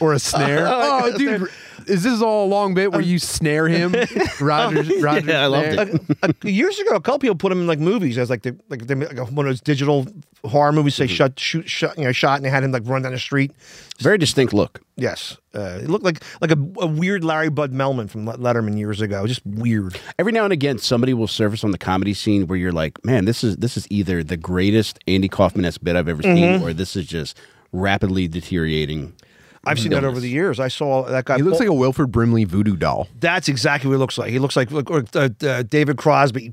or 0.00 0.12
a 0.12 0.18
snare. 0.18 0.66
Oh, 0.94 1.16
dude, 1.16 1.48
is 1.86 2.02
this 2.02 2.20
all 2.22 2.46
a 2.46 2.48
long 2.48 2.74
bit 2.74 2.92
where 2.92 3.00
you 3.00 3.18
snare 3.18 3.66
him, 3.68 3.94
Roger? 4.40 4.82
Roger 5.00 5.26
Yeah, 5.30 5.42
I 5.42 5.46
loved 5.46 5.72
snare? 5.72 5.88
it. 5.88 6.02
Uh, 6.22 6.32
years 6.48 6.78
ago, 6.78 6.94
a 6.94 7.00
couple 7.00 7.18
people 7.18 7.36
put 7.36 7.50
him 7.50 7.60
in 7.60 7.66
like 7.66 7.78
movies 7.78 8.18
as 8.18 8.30
like 8.30 8.42
the 8.42 8.56
like, 8.68 8.86
they, 8.86 8.94
like 8.94 9.16
one 9.30 9.46
of 9.46 9.50
those 9.50 9.60
digital 9.60 10.06
horror 10.44 10.72
movies. 10.72 10.94
Say 10.94 11.06
shut, 11.06 11.38
shoot, 11.40 11.68
shut, 11.68 11.96
you 11.98 12.04
know, 12.04 12.12
shot, 12.12 12.36
and 12.36 12.44
they 12.44 12.50
had 12.50 12.62
him 12.62 12.72
like 12.72 12.82
run 12.86 13.02
down 13.02 13.12
the 13.12 13.18
street. 13.18 13.52
Very 13.98 14.18
distinct 14.18 14.52
look. 14.52 14.80
Yes, 14.96 15.38
uh, 15.54 15.80
it 15.82 15.88
looked 15.90 16.04
like 16.04 16.22
like 16.40 16.50
a, 16.50 16.58
a 16.80 16.86
weird 16.86 17.24
Larry 17.24 17.48
Bud 17.48 17.72
Melman 17.72 18.08
from 18.10 18.26
Letterman 18.26 18.78
years 18.78 19.00
ago. 19.00 19.26
Just 19.26 19.44
weird. 19.46 19.98
Every 20.18 20.32
now 20.32 20.44
and 20.44 20.52
again, 20.52 20.78
somebody 20.78 21.14
will 21.14 21.28
surface 21.28 21.64
on 21.64 21.70
the 21.72 21.78
comedy 21.78 22.14
scene 22.14 22.46
where 22.46 22.58
you're 22.58 22.72
like, 22.72 23.04
man, 23.04 23.24
this 23.24 23.42
is 23.42 23.56
this 23.56 23.76
is 23.76 23.86
either 23.90 24.22
the 24.22 24.36
greatest 24.36 24.98
Andy 25.08 25.28
Kaufman 25.28 25.64
esque 25.64 25.82
bit 25.82 25.96
I've 25.96 26.08
ever 26.08 26.22
seen, 26.22 26.62
or 26.62 26.72
this 26.72 26.94
is 26.96 27.06
just 27.06 27.38
rapidly 27.72 28.28
deteriorating. 28.28 29.14
I've 29.64 29.78
seen 29.78 29.92
that 29.92 30.04
over 30.04 30.18
the 30.20 30.28
years. 30.28 30.58
I 30.58 30.68
saw 30.68 31.02
that 31.04 31.24
guy. 31.24 31.36
He 31.36 31.42
looks 31.42 31.60
like 31.60 31.68
a 31.68 31.72
Wilford 31.74 32.10
Brimley 32.10 32.44
voodoo 32.44 32.76
doll. 32.76 33.08
That's 33.20 33.48
exactly 33.48 33.88
what 33.88 33.94
he 33.94 33.98
looks 33.98 34.18
like. 34.18 34.30
He 34.30 34.38
looks 34.38 34.56
like, 34.56 34.70
like 34.72 34.90
uh, 35.14 35.28
uh, 35.46 35.62
David 35.62 35.96
Crosby, 35.98 36.52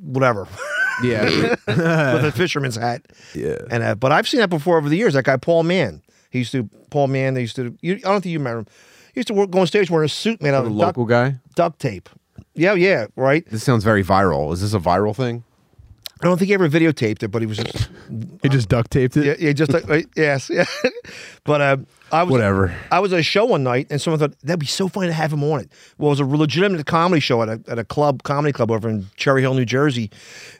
whatever, 0.00 0.48
Yeah, 1.02 1.24
with 1.66 2.24
a 2.24 2.32
fisherman's 2.36 2.76
hat. 2.76 3.02
Yeah. 3.34 3.58
And 3.70 3.82
uh, 3.82 3.94
but 3.94 4.12
I've 4.12 4.26
seen 4.28 4.40
that 4.40 4.50
before 4.50 4.78
over 4.78 4.88
the 4.88 4.96
years. 4.96 5.14
That 5.14 5.24
guy 5.24 5.36
Paul 5.36 5.62
Mann. 5.62 6.02
He 6.30 6.38
used 6.40 6.52
to 6.52 6.68
Paul 6.90 7.06
Mann. 7.08 7.34
They 7.34 7.42
used 7.42 7.56
to. 7.56 7.76
You, 7.80 7.94
I 7.94 7.98
don't 7.98 8.20
think 8.22 8.32
you 8.32 8.38
remember 8.38 8.60
him. 8.60 8.66
He 9.14 9.20
used 9.20 9.28
to 9.28 9.34
work, 9.34 9.50
go 9.50 9.60
on 9.60 9.66
stage 9.66 9.90
wearing 9.90 10.06
a 10.06 10.08
suit 10.08 10.42
made 10.42 10.54
out 10.54 10.62
the 10.62 10.70
of 10.70 10.76
local 10.76 11.06
duct, 11.06 11.32
guy. 11.34 11.40
duct 11.54 11.78
tape. 11.80 12.08
Yeah, 12.54 12.74
yeah, 12.74 13.06
right. 13.16 13.48
This 13.48 13.62
sounds 13.62 13.84
very 13.84 14.02
viral. 14.04 14.52
Is 14.52 14.60
this 14.60 14.74
a 14.74 14.78
viral 14.80 15.14
thing? 15.14 15.44
I 16.20 16.26
don't 16.26 16.38
think 16.38 16.48
he 16.48 16.54
ever 16.54 16.68
videotaped 16.68 17.22
it, 17.22 17.28
but 17.28 17.42
he 17.42 17.46
was 17.46 17.58
just 17.58 17.88
He 18.42 18.48
just 18.48 18.68
duct 18.68 18.90
taped 18.90 19.16
it. 19.16 19.24
yeah, 19.24 19.34
yeah 19.38 19.52
just 19.52 19.72
like, 19.72 19.88
right, 19.88 20.06
yes, 20.16 20.50
yeah. 20.52 20.64
but 21.44 21.60
uh, 21.60 21.76
I 22.10 22.22
was 22.22 22.32
Whatever. 22.32 22.74
I 22.90 23.00
was 23.00 23.12
at 23.12 23.20
a 23.20 23.22
show 23.22 23.44
one 23.44 23.62
night, 23.62 23.86
and 23.90 24.00
someone 24.00 24.18
thought 24.18 24.38
that'd 24.40 24.60
be 24.60 24.66
so 24.66 24.88
funny 24.88 25.08
to 25.08 25.12
have 25.12 25.32
him 25.32 25.44
on 25.44 25.60
it. 25.60 25.72
Well, 25.98 26.08
it 26.08 26.12
was 26.12 26.20
a 26.20 26.24
legitimate 26.24 26.84
comedy 26.86 27.20
show 27.20 27.42
at 27.42 27.48
a, 27.48 27.60
at 27.68 27.78
a 27.78 27.84
club, 27.84 28.22
comedy 28.22 28.52
club 28.52 28.70
over 28.70 28.88
in 28.88 29.06
Cherry 29.16 29.42
Hill, 29.42 29.54
New 29.54 29.64
Jersey, 29.64 30.10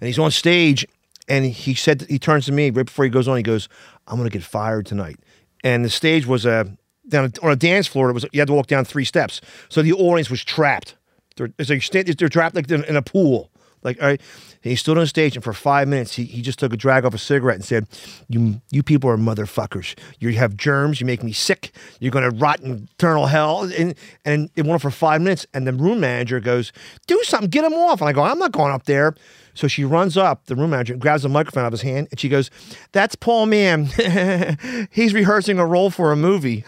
and 0.00 0.06
he's 0.06 0.18
on 0.18 0.30
stage, 0.30 0.86
and 1.28 1.44
he 1.44 1.74
said 1.74 2.06
he 2.08 2.18
turns 2.18 2.46
to 2.46 2.52
me 2.52 2.70
right 2.70 2.86
before 2.86 3.04
he 3.04 3.10
goes 3.10 3.26
on. 3.28 3.36
He 3.36 3.42
goes, 3.42 3.68
"I'm 4.06 4.16
gonna 4.16 4.30
get 4.30 4.42
fired 4.42 4.86
tonight," 4.86 5.18
and 5.64 5.84
the 5.84 5.90
stage 5.90 6.26
was 6.26 6.46
uh, 6.46 6.64
down 7.08 7.32
on 7.42 7.50
a 7.50 7.56
dance 7.56 7.86
floor. 7.86 8.10
It 8.10 8.14
was 8.14 8.26
you 8.32 8.40
had 8.40 8.48
to 8.48 8.54
walk 8.54 8.66
down 8.66 8.84
three 8.84 9.04
steps, 9.04 9.40
so 9.68 9.82
the 9.82 9.92
audience 9.92 10.30
was 10.30 10.44
trapped. 10.44 10.96
They're, 11.36 11.50
it's 11.58 11.70
like 11.70 11.82
stand, 11.82 12.06
they're 12.08 12.28
trapped 12.28 12.54
like 12.56 12.70
in, 12.70 12.84
in 12.84 12.96
a 12.96 13.02
pool. 13.02 13.50
Like, 13.82 14.00
all 14.02 14.08
right. 14.08 14.20
And 14.68 14.72
he 14.72 14.76
stood 14.76 14.98
on 14.98 15.06
stage, 15.06 15.34
and 15.34 15.42
for 15.42 15.54
five 15.54 15.88
minutes, 15.88 16.16
he, 16.16 16.24
he 16.24 16.42
just 16.42 16.58
took 16.58 16.74
a 16.74 16.76
drag 16.76 17.06
off 17.06 17.14
a 17.14 17.18
cigarette 17.18 17.54
and 17.54 17.64
said, 17.64 17.86
"You 18.28 18.60
you 18.70 18.82
people 18.82 19.08
are 19.08 19.16
motherfuckers. 19.16 19.98
You 20.18 20.30
have 20.32 20.58
germs. 20.58 21.00
You 21.00 21.06
make 21.06 21.22
me 21.22 21.32
sick. 21.32 21.72
You're 22.00 22.10
gonna 22.10 22.28
rot 22.28 22.60
in 22.60 22.86
eternal 22.92 23.28
hell." 23.28 23.62
And 23.62 23.94
and 24.26 24.50
it 24.56 24.66
went 24.66 24.74
on 24.74 24.78
for 24.80 24.90
five 24.90 25.22
minutes, 25.22 25.46
and 25.54 25.66
the 25.66 25.72
room 25.72 26.00
manager 26.00 26.38
goes, 26.38 26.70
"Do 27.06 27.18
something, 27.24 27.48
get 27.48 27.64
him 27.64 27.72
off." 27.72 28.02
And 28.02 28.10
I 28.10 28.12
go, 28.12 28.22
"I'm 28.22 28.38
not 28.38 28.52
going 28.52 28.70
up 28.70 28.84
there." 28.84 29.14
So 29.54 29.68
she 29.68 29.84
runs 29.84 30.18
up, 30.18 30.44
the 30.44 30.54
room 30.54 30.68
manager, 30.68 30.96
grabs 30.96 31.22
the 31.22 31.30
microphone 31.30 31.64
out 31.64 31.68
of 31.68 31.72
his 31.72 31.80
hand, 31.80 32.08
and 32.10 32.20
she 32.20 32.28
goes, 32.28 32.50
"That's 32.92 33.14
Paul 33.14 33.46
Mann. 33.46 33.86
He's 34.90 35.14
rehearsing 35.14 35.58
a 35.58 35.64
role 35.64 35.88
for 35.88 36.12
a 36.12 36.16
movie." 36.16 36.66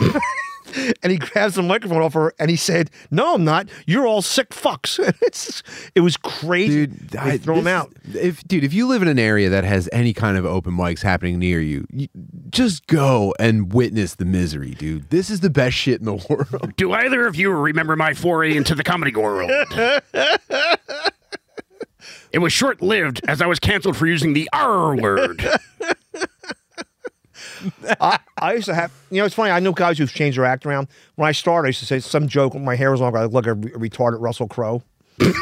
and 1.02 1.12
he 1.12 1.18
grabs 1.18 1.54
the 1.54 1.62
microphone 1.62 2.02
off 2.02 2.14
her 2.14 2.32
and 2.38 2.50
he 2.50 2.56
said, 2.56 2.90
"No, 3.10 3.34
I'm 3.34 3.44
not. 3.44 3.68
You're 3.86 4.06
all 4.06 4.22
sick 4.22 4.50
fucks." 4.50 4.98
It's- 5.22 5.62
it 5.94 6.00
was 6.00 6.16
crazy. 6.16 6.86
Dude, 6.86 7.08
they 7.10 7.18
I- 7.18 7.38
throw 7.38 7.56
him 7.56 7.66
out. 7.66 7.92
If 8.14 8.42
dude, 8.44 8.64
if 8.64 8.72
you 8.72 8.86
live 8.86 9.02
in 9.02 9.08
an 9.08 9.18
area 9.18 9.48
that 9.50 9.64
has 9.64 9.88
any 9.92 10.12
kind 10.12 10.36
of 10.36 10.44
open 10.44 10.72
mics 10.74 11.02
happening 11.02 11.38
near 11.38 11.60
you, 11.60 11.86
you, 11.92 12.08
just 12.50 12.86
go 12.86 13.34
and 13.38 13.72
witness 13.72 14.14
the 14.16 14.24
misery, 14.24 14.70
dude. 14.72 15.10
This 15.10 15.30
is 15.30 15.40
the 15.40 15.50
best 15.50 15.76
shit 15.76 16.00
in 16.00 16.06
the 16.06 16.14
world. 16.28 16.74
Do 16.76 16.92
either 16.92 17.26
of 17.26 17.36
you 17.36 17.50
remember 17.52 17.96
my 17.96 18.14
foray 18.14 18.56
into 18.56 18.74
the 18.74 18.84
comedy 18.84 19.14
world? 19.14 19.50
It 22.32 22.38
was 22.38 22.52
short 22.52 22.80
lived 22.82 23.20
as 23.28 23.40
I 23.42 23.46
was 23.46 23.58
canceled 23.58 23.96
for 23.96 24.06
using 24.06 24.32
the 24.32 24.48
R 24.52 24.96
word. 24.96 25.44
I, 28.00 28.18
I 28.42 28.54
used 28.54 28.66
to 28.66 28.74
have, 28.74 28.92
you 29.10 29.18
know, 29.18 29.24
it's 29.24 29.36
funny. 29.36 29.52
I 29.52 29.60
know 29.60 29.72
guys 29.72 29.98
who've 29.98 30.12
changed 30.12 30.36
their 30.36 30.44
act 30.44 30.66
around. 30.66 30.88
When 31.14 31.28
I 31.28 31.32
started, 31.32 31.66
I 31.66 31.68
used 31.68 31.78
to 31.78 31.86
say 31.86 32.00
some 32.00 32.26
joke. 32.26 32.54
When 32.54 32.64
my 32.64 32.74
hair 32.74 32.90
was 32.90 33.00
longer, 33.00 33.18
I 33.18 33.24
look 33.24 33.32
like 33.32 33.46
a, 33.46 33.54
re- 33.54 33.88
retarded 33.88 34.20
Russell 34.20 34.48
Crowe. 34.48 34.82
and 35.20 35.32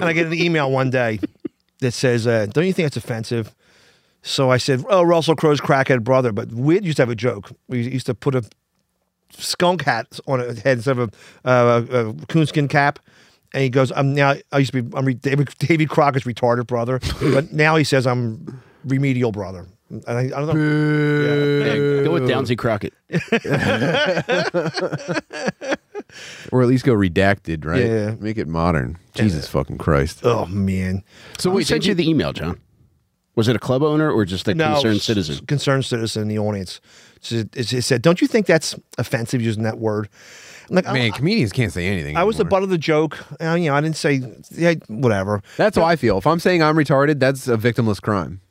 I 0.00 0.12
get 0.12 0.26
an 0.26 0.34
email 0.34 0.68
one 0.70 0.90
day 0.90 1.20
that 1.78 1.92
says, 1.92 2.26
uh, 2.26 2.46
"Don't 2.46 2.66
you 2.66 2.72
think 2.72 2.88
it's 2.88 2.96
offensive?" 2.96 3.54
So 4.22 4.50
I 4.50 4.56
said, 4.56 4.84
"Oh, 4.88 5.02
Russell 5.02 5.36
Crowe's 5.36 5.60
crackhead 5.60 6.02
brother." 6.02 6.32
But 6.32 6.50
we 6.50 6.80
used 6.80 6.96
to 6.96 7.02
have 7.02 7.10
a 7.10 7.14
joke. 7.14 7.52
We 7.68 7.82
used 7.82 8.06
to 8.06 8.14
put 8.14 8.34
a 8.34 8.42
skunk 9.30 9.84
hat 9.84 10.18
on 10.26 10.40
a 10.40 10.54
head 10.54 10.78
instead 10.78 10.98
of 10.98 11.14
a, 11.44 11.48
uh, 11.48 11.84
a 11.90 12.26
coonskin 12.26 12.66
cap. 12.66 12.98
And 13.54 13.62
he 13.62 13.70
goes, 13.70 13.92
"I'm 13.94 14.12
now. 14.12 14.34
I 14.50 14.58
used 14.58 14.72
to 14.72 14.82
be. 14.82 14.96
I'm 14.96 15.06
David, 15.18 15.50
David 15.58 15.88
Crockett's 15.88 16.24
retarded 16.24 16.66
brother, 16.66 16.98
but 17.20 17.52
now 17.52 17.76
he 17.76 17.84
says 17.84 18.08
I'm 18.08 18.60
remedial 18.84 19.30
brother." 19.30 19.66
And 19.90 20.04
I, 20.06 20.20
I 20.20 20.28
don't 20.28 20.48
know. 20.48 21.64
Yeah, 21.64 22.04
go 22.04 22.12
with 22.12 22.28
Downsy 22.28 22.58
Crockett. 22.58 22.92
or 26.52 26.62
at 26.62 26.68
least 26.68 26.84
go 26.84 26.94
redacted, 26.94 27.64
right? 27.64 27.84
Yeah. 27.84 28.14
Make 28.18 28.38
it 28.38 28.48
modern. 28.48 28.98
Jesus 29.14 29.48
fucking 29.48 29.78
Christ. 29.78 30.20
Oh 30.24 30.46
man. 30.46 31.02
So 31.38 31.50
we 31.50 31.64
sent 31.64 31.86
you 31.86 31.94
the 31.94 32.08
email, 32.08 32.32
John. 32.32 32.60
Was 33.34 33.48
it 33.48 33.54
a 33.54 33.60
club 33.60 33.82
owner 33.82 34.10
or 34.10 34.24
just 34.24 34.48
a 34.48 34.54
concerned 34.54 35.00
citizen? 35.00 35.46
Concerned 35.46 35.84
citizen 35.84 36.22
in 36.22 36.28
the 36.28 36.38
audience. 36.38 36.80
So 37.20 37.36
It, 37.36 37.72
it 37.72 37.82
said, 37.82 38.02
"Don't 38.02 38.20
you 38.20 38.26
think 38.26 38.46
that's 38.46 38.74
offensive 38.98 39.40
using 39.40 39.62
that 39.62 39.78
word?" 39.78 40.08
I'm 40.68 40.76
like, 40.76 40.84
Man, 40.86 41.12
I, 41.12 41.16
comedians 41.16 41.52
can't 41.52 41.72
say 41.72 41.86
anything. 41.86 42.16
I 42.16 42.24
was 42.24 42.36
the 42.36 42.44
butt 42.44 42.62
of 42.62 42.68
the 42.68 42.78
joke. 42.78 43.18
Uh, 43.40 43.54
you 43.54 43.70
know, 43.70 43.74
I 43.74 43.80
didn't 43.80 43.96
say, 43.96 44.20
yeah, 44.50 44.74
whatever. 44.88 45.42
That's 45.56 45.78
how 45.78 45.84
I 45.84 45.96
feel. 45.96 46.18
If 46.18 46.26
I'm 46.26 46.40
saying 46.40 46.62
I'm 46.62 46.76
retarded, 46.76 47.20
that's 47.20 47.48
a 47.48 47.56
victimless 47.56 48.02
crime. 48.02 48.42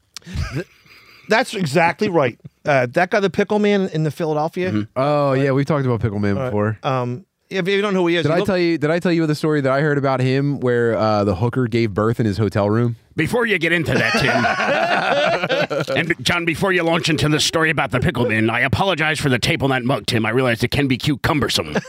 That's 1.29 1.53
exactly 1.53 2.09
right. 2.09 2.39
Uh, 2.65 2.85
that 2.87 3.11
guy, 3.11 3.19
the 3.19 3.29
pickle 3.29 3.59
man 3.59 3.89
in 3.89 4.03
the 4.03 4.11
Philadelphia. 4.11 4.87
Oh 4.95 5.33
yeah, 5.33 5.51
we've 5.51 5.65
talked 5.65 5.85
about 5.85 6.01
Pickle 6.01 6.19
Man 6.19 6.35
before. 6.35 6.77
Um, 6.83 7.25
if 7.49 7.65
you 7.65 7.81
don't 7.81 7.93
know 7.93 8.01
who 8.01 8.07
he 8.07 8.17
is, 8.17 8.23
did 8.23 8.29
he 8.29 8.35
I 8.35 8.37
look- 8.39 8.45
tell 8.47 8.57
you? 8.57 8.77
Did 8.77 8.91
I 8.91 8.99
tell 8.99 9.11
you 9.13 9.25
the 9.25 9.35
story 9.35 9.61
that 9.61 9.71
I 9.71 9.79
heard 9.81 9.97
about 9.97 10.19
him, 10.19 10.59
where 10.59 10.95
uh, 10.97 11.23
the 11.23 11.35
hooker 11.35 11.67
gave 11.67 11.93
birth 11.93 12.19
in 12.19 12.25
his 12.25 12.37
hotel 12.37 12.69
room? 12.69 12.97
Before 13.15 13.45
you 13.45 13.57
get 13.57 13.71
into 13.71 13.93
that, 13.93 15.87
Tim, 15.87 15.95
and 15.97 16.13
John, 16.25 16.43
before 16.45 16.71
you 16.73 16.83
launch 16.83 17.09
into 17.09 17.27
the 17.29 17.39
story 17.39 17.69
about 17.71 17.91
the 17.91 17.99
pickle 17.99 18.25
bin, 18.25 18.49
I 18.49 18.59
apologize 18.59 19.17
for 19.19 19.29
the 19.29 19.39
tape 19.39 19.63
on 19.63 19.69
that 19.71 19.83
mug, 19.83 20.05
Tim. 20.05 20.25
I 20.25 20.29
realize 20.31 20.61
it 20.61 20.71
can 20.71 20.87
be 20.87 20.97
cute 20.97 21.21
cumbersome. 21.23 21.75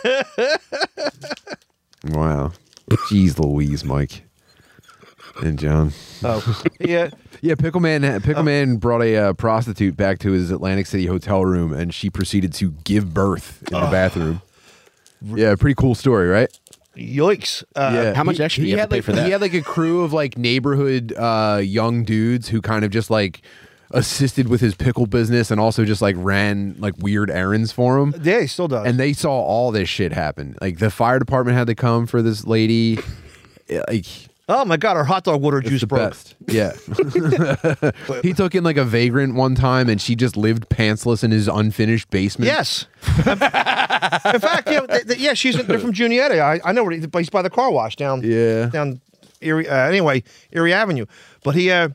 Wow, 2.05 2.53
jeez, 3.11 3.39
Louise, 3.39 3.85
Mike, 3.85 4.23
and 5.43 5.59
John. 5.59 5.93
Oh, 6.23 6.63
yeah. 6.81 7.11
Yeah, 7.41 7.55
Pickleman. 7.55 8.21
Pickleman 8.23 8.79
brought 8.79 9.03
a 9.03 9.17
uh, 9.17 9.33
prostitute 9.35 9.97
back 9.97 10.19
to 10.21 10.33
his 10.33 10.51
Atlantic 10.51 10.87
City 10.87 11.07
hotel 11.07 11.45
room, 11.45 11.73
and 11.73 11.95
she 11.95 12.11
proceeded 12.11 12.53
to 12.55 12.71
give 12.85 13.15
birth 13.15 13.63
in 13.71 13.81
the 13.81 13.87
bathroom. 13.87 14.43
Yeah, 15.23 15.55
pretty 15.57 15.75
cool 15.75 15.95
story, 15.95 16.29
right? 16.29 16.49
Yikes. 16.97 17.63
Uh, 17.77 17.91
yeah. 17.95 18.15
how 18.15 18.25
much 18.25 18.41
extra 18.41 18.65
do 18.65 18.69
you 18.69 18.77
have 18.77 18.91
had 18.91 18.91
to 18.91 18.95
pay 18.95 18.97
like, 18.97 19.05
for 19.05 19.13
that? 19.13 19.25
He 19.25 19.31
had 19.31 19.41
like 19.41 19.55
a 19.55 19.63
crew 19.63 20.03
of 20.03 20.13
like 20.13 20.37
neighborhood 20.37 21.13
uh, 21.17 21.61
young 21.63 22.05
dudes 22.05 22.49
who 22.49 22.61
kind 22.61 22.85
of 22.85 22.91
just 22.91 23.11
like 23.11 23.43
assisted 23.91 24.49
with 24.49 24.61
his 24.61 24.75
pickle 24.75 25.07
business 25.07 25.51
and 25.51 25.61
also 25.61 25.85
just 25.85 26.03
like 26.03 26.15
ran 26.19 26.75
like 26.79 26.95
weird 26.99 27.31
errands 27.31 27.73
for 27.73 27.99
him. 27.99 28.15
Yeah, 28.23 28.41
he 28.41 28.47
still 28.47 28.69
does. 28.69 28.87
And 28.87 28.99
they 28.99 29.13
saw 29.13 29.33
all 29.33 29.71
this 29.71 29.89
shit 29.89 30.13
happen. 30.13 30.57
Like 30.61 30.79
the 30.79 30.91
fire 30.91 31.19
department 31.19 31.57
had 31.57 31.69
to 31.69 31.75
come 31.75 32.07
for 32.07 32.23
this 32.23 32.47
lady. 32.47 32.99
Like 33.87 34.07
oh 34.49 34.65
my 34.65 34.77
God, 34.77 34.97
our 34.97 35.05
hot 35.05 35.25
dog 35.25 35.41
water 35.43 35.59
it's 35.59 35.69
juice 35.69 35.85
broke. 35.85 36.11
best. 36.11 36.35
Yeah. 36.49 36.73
he 38.23 38.33
took 38.33 38.55
in 38.55 38.65
like 38.65 38.77
a 38.77 38.85
vagrant 38.85 39.35
one 39.35 39.55
time 39.55 39.89
and 39.89 40.01
she 40.01 40.15
just 40.17 40.37
lived 40.37 40.69
pantsless 40.69 41.23
in 41.23 41.31
his 41.31 41.49
unfinished 41.49 42.11
basement. 42.11 42.47
Yes. 42.47 42.87
in 43.19 43.25
fact, 44.41 44.69
yeah, 44.71 44.87
th- 44.87 45.07
th- 45.07 45.19
yeah, 45.19 45.35
she's 45.35 45.57
they're 45.67 45.79
from 45.79 45.93
Juniata. 45.93 46.41
I, 46.41 46.61
I 46.65 46.73
know 46.73 46.83
where 46.85 46.93
he, 46.93 47.07
he's 47.13 47.31
by 47.31 47.43
the 47.43 47.51
car 47.51 47.71
wash 47.71 47.97
down. 47.97 48.23
Yeah. 48.25 48.67
down 48.67 49.01
Erie. 49.41 49.69
Uh, 49.69 49.77
anyway, 49.89 50.23
Erie 50.53 50.73
Avenue. 50.73 51.07
But 51.45 51.55
he, 51.55 51.71
uh, 51.71 51.91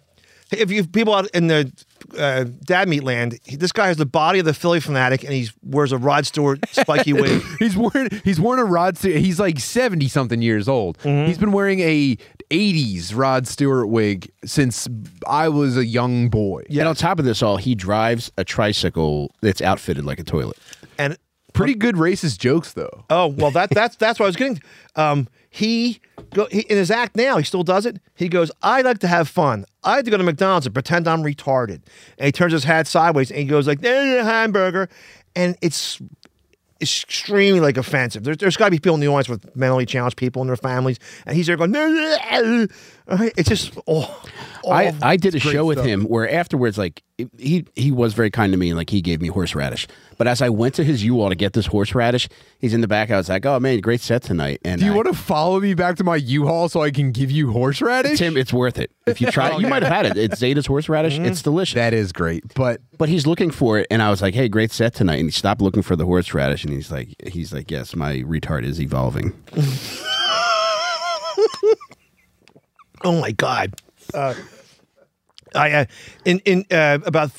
if 0.52 0.72
you 0.72 0.86
people 0.86 1.14
out 1.14 1.30
in 1.32 1.48
the 1.48 1.72
uh, 2.18 2.46
dad 2.66 2.88
meat 2.88 3.04
land, 3.04 3.40
he, 3.44 3.56
this 3.56 3.72
guy 3.72 3.88
has 3.88 3.98
the 3.98 4.06
body 4.06 4.40
of 4.40 4.46
the 4.46 4.54
Phillie 4.54 4.80
Phanatic, 4.80 5.24
and 5.24 5.34
he 5.34 5.50
wears 5.64 5.92
a 5.92 5.98
Rod 5.98 6.26
Stewart 6.26 6.60
spiky 6.72 7.14
wig. 7.14 7.42
He's 7.60 7.76
wearing 7.76 8.10
he's 8.24 8.40
wearing 8.40 8.62
a 8.62 8.66
Rod 8.66 8.98
Stewart. 8.98 9.18
He's 9.18 9.40
like 9.40 9.60
seventy 9.60 10.08
something 10.08 10.42
years 10.42 10.68
old. 10.68 10.98
He's 11.02 11.38
been 11.38 11.52
wearing 11.52 11.80
a 11.80 12.18
'80s 12.54 13.16
Rod 13.16 13.48
Stewart 13.48 13.90
wig 13.90 14.32
since 14.46 14.88
I 15.28 15.50
was 15.50 15.76
a 15.76 15.86
young 15.86 16.30
boy. 16.30 16.64
And 16.70 16.88
on 16.88 16.96
top 16.96 17.18
of 17.18 17.26
this 17.26 17.42
all, 17.42 17.58
he 17.58 17.74
drives 17.74 18.32
a 18.38 18.44
tricycle 18.44 19.34
that's 19.42 19.62
outfitted 19.62 20.06
like 20.06 20.20
a 20.20 20.24
toilet. 20.24 20.58
And 20.98 21.18
Pretty 21.54 21.76
good 21.76 21.96
racist 21.96 22.40
jokes 22.40 22.74
though. 22.74 23.06
oh 23.12 23.28
well, 23.28 23.52
that 23.52 23.70
that's 23.70 23.96
that's 23.96 24.20
what 24.20 24.26
I 24.26 24.30
was 24.30 24.36
getting. 24.36 24.60
Um, 24.96 25.28
he 25.52 26.02
go 26.34 26.48
he, 26.52 26.62
in 26.62 26.78
his 26.78 26.90
act 26.90 27.16
now. 27.16 27.38
He 27.38 27.44
still 27.44 27.64
does 27.64 27.86
it. 27.86 28.00
He 28.16 28.28
goes, 28.28 28.52
"I 28.64 28.82
like 28.82 28.98
to 29.00 29.08
have 29.08 29.30
fun. 29.30 29.66
I 29.84 29.98
like 29.98 30.06
to 30.06 30.12
go 30.12 30.18
to 30.18 30.24
McDonald's 30.24 30.66
and 30.66 30.74
pretend 30.74 31.08
I'm 31.08 31.22
retarded." 31.22 31.84
And 32.18 32.26
he 32.26 32.32
turns 32.32 32.54
his 32.54 32.64
hat 32.64 32.88
sideways 32.88 33.30
and 33.30 33.40
he 33.40 33.46
goes 33.46 33.68
like, 33.68 33.82
"There's 33.82 34.22
a 34.22 34.24
hamburger," 34.24 34.90
and 35.36 35.56
it's 35.62 36.02
extremely 36.84 37.60
like 37.60 37.78
offensive. 37.78 38.24
There's, 38.24 38.38
there's 38.38 38.58
got 38.58 38.66
to 38.66 38.72
be 38.72 38.80
people 38.80 38.96
in 38.96 39.02
the 39.02 39.08
audience 39.08 39.30
with 39.30 39.56
mentally 39.56 39.86
challenged 39.86 40.18
people 40.18 40.42
and 40.42 40.50
their 40.50 40.58
families, 40.58 41.00
and 41.26 41.36
he's 41.36 41.48
there 41.48 41.58
going, 41.58 41.72
it's 43.08 43.50
just 43.50 43.78
oh, 43.88 44.24
I, 44.70 44.94
I 45.02 45.18
did 45.18 45.36
a 45.36 45.40
show 45.40 45.66
with 45.66 45.78
stuff. 45.78 45.88
him 45.88 46.04
where 46.06 46.30
afterwards, 46.30 46.78
like 46.78 47.04
he 47.38 47.66
he 47.76 47.92
was 47.92 48.14
very 48.14 48.32
kind 48.32 48.54
to 48.54 48.58
me, 48.58 48.70
and 48.70 48.78
like 48.78 48.90
he 48.90 49.02
gave 49.02 49.22
me 49.22 49.28
horseradish. 49.28 49.88
But 50.18 50.28
as 50.28 50.42
I 50.42 50.50
went 50.50 50.76
to 50.76 50.84
his 50.84 51.04
U-Haul 51.04 51.30
to 51.30 51.36
get 51.36 51.54
this 51.54 51.66
horseradish, 51.66 52.30
he's 52.60 52.74
in 52.74 52.82
the 52.82 52.88
back. 52.88 53.12
I 53.12 53.18
was 53.18 53.30
like, 53.30 53.46
"Oh 53.46 53.60
man, 53.60 53.80
great 53.82 54.00
set 54.00 54.24
tonight!" 54.24 54.62
And 54.64 54.80
Do 54.80 54.86
you 54.86 54.94
I- 54.94 54.96
want 54.96 55.08
to 55.10 55.14
follow 55.14 55.60
me 55.60 55.74
back 55.74 55.98
to 55.98 56.04
my 56.04 56.16
U-Haul 56.16 56.70
so 56.70 56.82
I 56.82 56.92
can 56.92 57.12
give 57.12 57.30
you 57.30 57.52
horseradish? 57.52 58.20
Tim, 58.20 58.38
it's 58.38 58.54
worth 58.54 58.80
it. 58.80 58.92
If 59.06 59.20
you 59.20 59.30
try, 59.32 59.50
it, 59.50 59.54
oh, 59.56 59.60
you 59.60 59.68
might 59.68 59.84
have 59.84 59.92
had 59.92 60.06
it. 60.06 60.18
It's 60.18 60.40
Zeta's 60.40 60.68
horseradish. 60.68 61.18
It's 61.18 61.40
mm-hmm. 61.40 61.44
delicious. 61.44 61.76
That 61.76 61.94
is 61.94 62.14
great, 62.14 62.54
but 62.56 62.82
but 62.98 63.10
he's 63.10 63.28
looking 63.28 63.52
for 63.52 63.80
it, 63.80 63.88
and 63.92 64.02
I 64.02 64.10
was 64.10 64.22
like, 64.22 64.34
"Hey, 64.34 64.48
great 64.48 64.72
set 64.72 64.94
tonight." 64.94 65.20
And 65.20 65.26
he 65.26 65.32
stopped 65.32 65.62
looking 65.62 65.84
for 65.84 65.96
the 65.96 66.06
horseradish, 66.06 66.64
and 66.64 66.74
he's 66.74 66.92
like, 66.92 67.16
"He's 67.28 67.54
like, 67.54 67.70
yes, 67.70 67.96
my 67.96 68.18
retard 68.20 68.64
is 68.64 68.80
evolving." 68.80 69.34
oh 73.04 73.20
my 73.20 73.32
god. 73.32 73.74
Uh, 74.14 74.34
I 75.56 75.72
uh, 75.72 75.86
in 76.26 76.40
in 76.40 76.66
uh, 76.72 77.00
about 77.06 77.32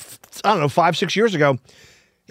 I 0.43 0.51
don't 0.51 0.59
know 0.59 0.69
five 0.69 0.97
six 0.97 1.15
years 1.15 1.35
ago, 1.35 1.57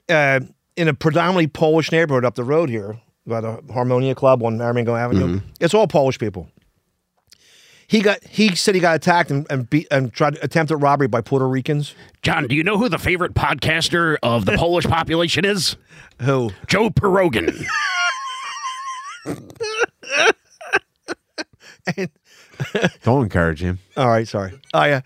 uh, 0.08 0.40
in 0.76 0.88
a 0.88 0.94
predominantly 0.94 1.46
Polish 1.46 1.92
neighborhood 1.92 2.24
up 2.24 2.34
the 2.34 2.44
road 2.44 2.68
here, 2.68 3.00
by 3.26 3.40
the 3.40 3.60
Harmonia 3.72 4.14
Club 4.14 4.42
on 4.42 4.58
Marimango 4.58 4.98
Avenue. 4.98 5.40
It's 5.60 5.74
all 5.74 5.86
Polish 5.86 6.18
people. 6.18 6.48
He 7.86 8.00
got 8.00 8.24
he 8.24 8.56
said 8.56 8.74
he 8.74 8.80
got 8.80 8.96
attacked 8.96 9.30
and 9.30 9.46
and, 9.50 9.68
beat, 9.68 9.86
and 9.90 10.12
tried 10.12 10.38
attempted 10.42 10.78
robbery 10.78 11.06
by 11.06 11.20
Puerto 11.20 11.46
Ricans. 11.46 11.94
John, 12.22 12.46
do 12.46 12.54
you 12.54 12.64
know 12.64 12.78
who 12.78 12.88
the 12.88 12.98
favorite 12.98 13.34
podcaster 13.34 14.16
of 14.22 14.46
the 14.46 14.56
Polish 14.56 14.86
population 14.86 15.44
is? 15.44 15.76
Who? 16.22 16.52
Joe 16.68 16.90
Pirogan. 16.90 17.64
don't 23.02 23.22
encourage 23.22 23.60
him. 23.62 23.78
All 23.96 24.08
right, 24.08 24.26
sorry. 24.28 24.58
I 24.72 24.92
uh, 24.92 25.00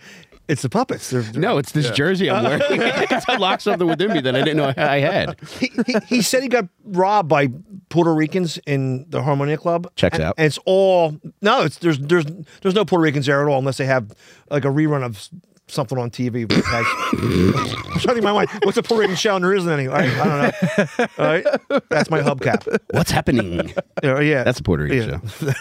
it's 0.49 0.63
the 0.63 0.69
puppets. 0.71 1.11
They're, 1.11 1.21
they're- 1.23 1.41
No, 1.43 1.59
it's 1.59 1.73
this 1.73 1.91
jersey 1.91 2.31
I'm 2.31 2.43
wearing. 2.45 2.63
it's 2.71 3.27
unlocked 3.29 3.63
something 3.63 3.87
within 3.87 4.13
me 4.15 4.21
that 4.21 4.35
I 4.35 4.41
didn't 4.41 4.57
know 4.57 4.73
I 4.77 4.99
had. 5.01 5.39
he, 5.61 5.71
he, 5.87 5.95
he 6.07 6.23
said 6.23 6.43
he 6.43 6.49
got 6.49 6.67
robbed 6.85 7.29
by 7.29 7.49
Puerto 7.91 8.15
Ricans 8.15 8.59
in 8.67 9.05
the 9.11 9.23
Harmonia 9.23 9.59
Club. 9.59 9.91
Checks 9.95 10.17
And- 10.17 10.25
out. 10.25 10.35
And 10.39 10.47
it's 10.47 10.59
all 10.65 11.19
no. 11.43 11.63
It's 11.65 11.79
there's 11.79 11.99
there's 11.99 12.25
there's 12.63 12.75
no 12.75 12.85
Puerto 12.87 13.03
Ricans 13.03 13.27
there 13.27 13.43
at 13.43 13.51
all 13.51 13.59
unless 13.59 13.77
they 13.77 13.85
have 13.87 14.11
like 14.51 14.65
a 14.65 14.69
rerun 14.69 15.05
of 15.05 15.29
something 15.71 15.99
on 15.99 16.11
TV. 16.11 16.49
which 16.49 16.65
has- 16.65 16.87
I'm 17.13 18.01
trying 18.01 18.01
to 18.01 18.13
think 18.15 18.23
my 18.25 18.33
mind. 18.33 18.49
What's 18.63 18.79
a 18.79 18.83
Puerto 18.83 19.03
Rican 19.03 19.17
show? 19.17 19.37
And 19.37 19.45
there 19.45 19.53
isn't 19.55 19.71
any. 19.71 19.87
All 19.87 19.93
right, 19.97 20.09
I 20.09 20.25
don't 20.25 20.99
know. 20.99 21.07
All 21.19 21.27
right, 21.27 21.47
that's 21.91 22.09
my 22.09 22.21
hubcap. 22.21 22.67
What's 22.93 23.11
happening? 23.11 23.75
Yeah, 24.03 24.21
yeah. 24.21 24.45
That's 24.45 24.61
a 24.61 24.63
Puerto 24.63 24.85
Rican 24.85 25.21
yeah. 25.43 25.53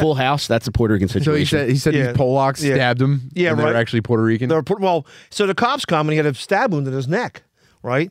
Full 0.00 0.14
House. 0.14 0.46
That's 0.46 0.66
a 0.66 0.72
Puerto 0.72 0.94
Rican 0.94 1.08
situation. 1.08 1.46
So 1.46 1.56
situation. 1.56 1.68
he 1.70 1.78
said 1.78 1.94
he 1.94 1.98
said 2.00 2.06
Yeah. 2.06 2.12
these 2.12 2.16
Polacks 2.16 2.62
Yeah. 2.62 2.74
stabbed 2.74 3.00
him. 3.02 3.30
Yeah, 3.34 3.50
and 3.50 3.58
they 3.58 3.64
were 3.64 3.72
right. 3.72 3.78
actually 3.80 4.00
Puerto 4.02 4.22
Rican. 4.22 4.48
They 4.48 4.54
were 4.54 4.62
put, 4.62 4.80
well, 4.80 5.06
so 5.30 5.46
the 5.46 5.54
cops 5.54 5.84
come 5.84 6.08
and 6.08 6.12
he 6.12 6.16
had 6.16 6.26
a 6.26 6.34
stab 6.34 6.72
wound 6.72 6.86
in 6.86 6.92
his 6.92 7.08
neck, 7.08 7.42
right? 7.82 8.10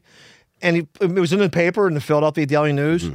And 0.61 0.75
he, 0.75 0.87
it 0.99 1.11
was 1.15 1.33
in 1.33 1.39
the 1.39 1.49
paper 1.49 1.87
in 1.87 1.93
the 1.95 2.01
Philadelphia 2.01 2.45
Daily 2.45 2.71
News. 2.73 3.09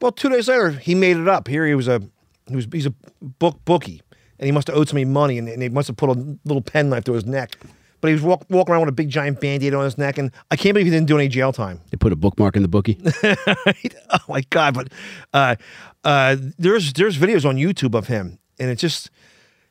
Well, 0.00 0.12
two 0.12 0.28
days 0.28 0.48
later, 0.48 0.70
he 0.70 0.94
made 0.94 1.16
it 1.16 1.28
up. 1.28 1.48
Here 1.48 1.66
he 1.66 1.74
was 1.74 1.88
a 1.88 2.00
he 2.48 2.56
was 2.56 2.66
he's 2.72 2.86
a 2.86 2.94
book 3.20 3.58
bookie, 3.64 4.02
and 4.38 4.46
he 4.46 4.52
must 4.52 4.66
have 4.68 4.76
owed 4.76 4.88
somebody 4.88 5.04
money, 5.04 5.38
and, 5.38 5.48
and 5.48 5.60
they 5.62 5.68
must 5.68 5.88
have 5.88 5.96
put 5.96 6.08
a 6.10 6.36
little 6.44 6.62
penknife 6.62 7.04
to 7.04 7.12
his 7.12 7.24
neck. 7.24 7.56
But 8.00 8.08
he 8.08 8.14
was 8.14 8.22
walk, 8.22 8.44
walking 8.50 8.72
around 8.72 8.80
with 8.80 8.88
a 8.88 8.96
big 8.96 9.10
giant 9.10 9.40
band-aid 9.40 9.72
on 9.74 9.84
his 9.84 9.96
neck, 9.96 10.18
and 10.18 10.32
I 10.50 10.56
can't 10.56 10.74
believe 10.74 10.86
he 10.86 10.90
didn't 10.90 11.06
do 11.06 11.16
any 11.18 11.28
jail 11.28 11.52
time. 11.52 11.78
they 11.92 11.96
put 11.96 12.12
a 12.12 12.16
bookmark 12.16 12.56
in 12.56 12.62
the 12.62 12.68
bookie. 12.68 12.98
oh 13.22 14.18
my 14.28 14.42
god! 14.50 14.74
But 14.74 14.88
uh, 15.32 15.54
uh, 16.04 16.36
there's 16.58 16.92
there's 16.92 17.18
videos 17.18 17.44
on 17.48 17.56
YouTube 17.56 17.94
of 17.94 18.06
him, 18.08 18.38
and 18.58 18.70
it's 18.70 18.80
just 18.80 19.10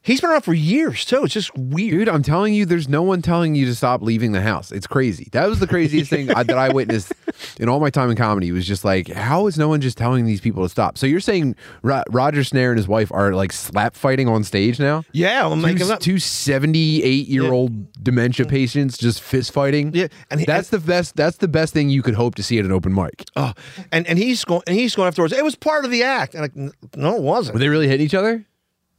He's 0.04 0.20
been 0.20 0.32
around 0.32 0.42
for 0.42 0.54
years 0.54 1.06
too. 1.06 1.24
It's 1.26 1.34
just 1.34 1.56
weird. 1.56 1.92
Dude, 1.92 2.10
I'm 2.10 2.24
telling 2.24 2.54
you, 2.56 2.66
there's 2.66 2.90
no 2.90 3.04
one 3.04 3.22
telling 3.22 3.54
you 3.54 3.66
to 3.68 3.76
stop 3.76 4.02
leaving 4.02 4.32
the 4.32 4.42
house. 4.42 4.72
It's 4.72 4.88
crazy. 4.88 5.28
That 5.32 5.48
was 5.48 5.60
the 5.60 5.68
craziest 5.68 6.10
thing 6.10 6.32
I, 6.32 6.42
that 6.42 6.58
I 6.58 6.70
witnessed 6.74 7.14
in 7.60 7.70
all 7.70 7.80
my 7.80 7.92
time 7.92 8.10
in 8.10 8.16
comedy. 8.18 8.52
Was 8.52 8.66
just 8.66 8.84
like, 8.84 9.10
how 9.10 9.46
is 9.46 9.60
no 9.60 9.68
one 9.70 9.80
just 9.80 9.98
telling 10.00 10.26
these 10.26 10.42
people 10.42 10.64
to 10.64 10.70
stop? 10.70 10.98
So 10.98 11.06
you're 11.06 11.20
saying 11.20 11.56
Ro- 11.84 12.02
Roger 12.10 12.44
Snare 12.44 12.72
and 12.72 12.80
his 12.80 12.88
wife 12.88 13.12
are 13.12 13.36
like 13.36 13.52
slap 13.54 13.96
fighting 13.96 14.28
on 14.28 14.44
stage 14.44 14.80
now? 14.80 15.04
Yeah, 15.12 15.46
I'm 15.48 15.62
like, 15.62 15.78
Two, 15.78 15.92
I'm 15.92 16.00
two 16.00 16.18
78 16.20 17.28
year 17.28 17.52
old 17.52 17.94
dementia 18.04 18.46
patients 18.48 18.98
just 18.98 19.22
fist 19.22 19.52
fighting. 19.54 19.92
Yeah, 19.94 20.08
and 20.32 20.40
he- 20.40 20.46
that's 20.48 20.70
the 20.70 20.80
best. 20.80 21.16
That's 21.16 21.38
the 21.38 21.48
best 21.48 21.74
thing 21.74 21.90
you 21.92 22.02
could 22.02 22.16
hope 22.16 22.36
to 22.36 22.44
see 22.44 22.58
at 22.58 22.66
an 22.66 22.72
open 22.72 22.94
mic. 22.94 23.24
oh, 23.36 23.54
and 23.92 24.08
and 24.08 24.18
he's 24.18 24.44
going 24.46 24.64
and 24.66 24.76
he's 24.76 24.96
going 24.96 25.08
afterwards. 25.08 25.34
It 25.34 25.44
was 25.44 25.56
part 25.56 25.86
of 25.86 25.92
the 25.92 26.02
act. 26.04 26.34
And 26.34 26.42
like, 26.42 26.56
no, 26.96 27.16
it 27.18 27.22
wasn't. 27.22 27.54
Were 27.54 27.60
they 27.60 27.70
really 27.70 27.88
hitting 27.88 28.06
each 28.06 28.16
other? 28.16 28.46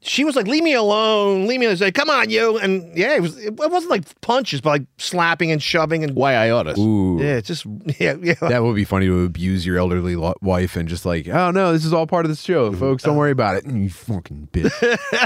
She 0.04 0.24
was 0.24 0.34
like, 0.34 0.48
"Leave 0.48 0.64
me 0.64 0.74
alone, 0.74 1.46
leave 1.46 1.60
me." 1.60 1.66
alone. 1.66 1.76
Say, 1.76 1.92
"Come 1.92 2.10
on, 2.10 2.28
you!" 2.28 2.58
And 2.58 2.96
yeah, 2.96 3.14
it 3.14 3.22
was. 3.22 3.38
It 3.38 3.54
wasn't 3.56 3.90
like 3.90 4.20
punches, 4.20 4.60
but 4.60 4.70
like 4.70 4.82
slapping 4.98 5.52
and 5.52 5.62
shoving 5.62 6.02
and 6.02 6.16
Why 6.16 6.34
iotas? 6.34 6.76
Ooh. 6.76 7.22
yeah, 7.22 7.36
it's 7.36 7.46
just 7.46 7.64
yeah, 8.00 8.16
yeah. 8.20 8.34
That 8.40 8.64
would 8.64 8.74
be 8.74 8.84
funny 8.84 9.06
to 9.06 9.24
abuse 9.24 9.64
your 9.64 9.78
elderly 9.78 10.16
lo- 10.16 10.34
wife 10.42 10.74
and 10.76 10.88
just 10.88 11.06
like, 11.06 11.28
oh 11.28 11.52
no, 11.52 11.72
this 11.72 11.84
is 11.84 11.92
all 11.92 12.06
part 12.08 12.24
of 12.26 12.30
the 12.30 12.36
show, 12.36 12.72
folks. 12.72 13.04
Don't 13.04 13.16
worry 13.16 13.30
about 13.30 13.56
it. 13.56 13.66
You 13.66 13.90
fucking 13.90 14.48
bitch. 14.52 14.72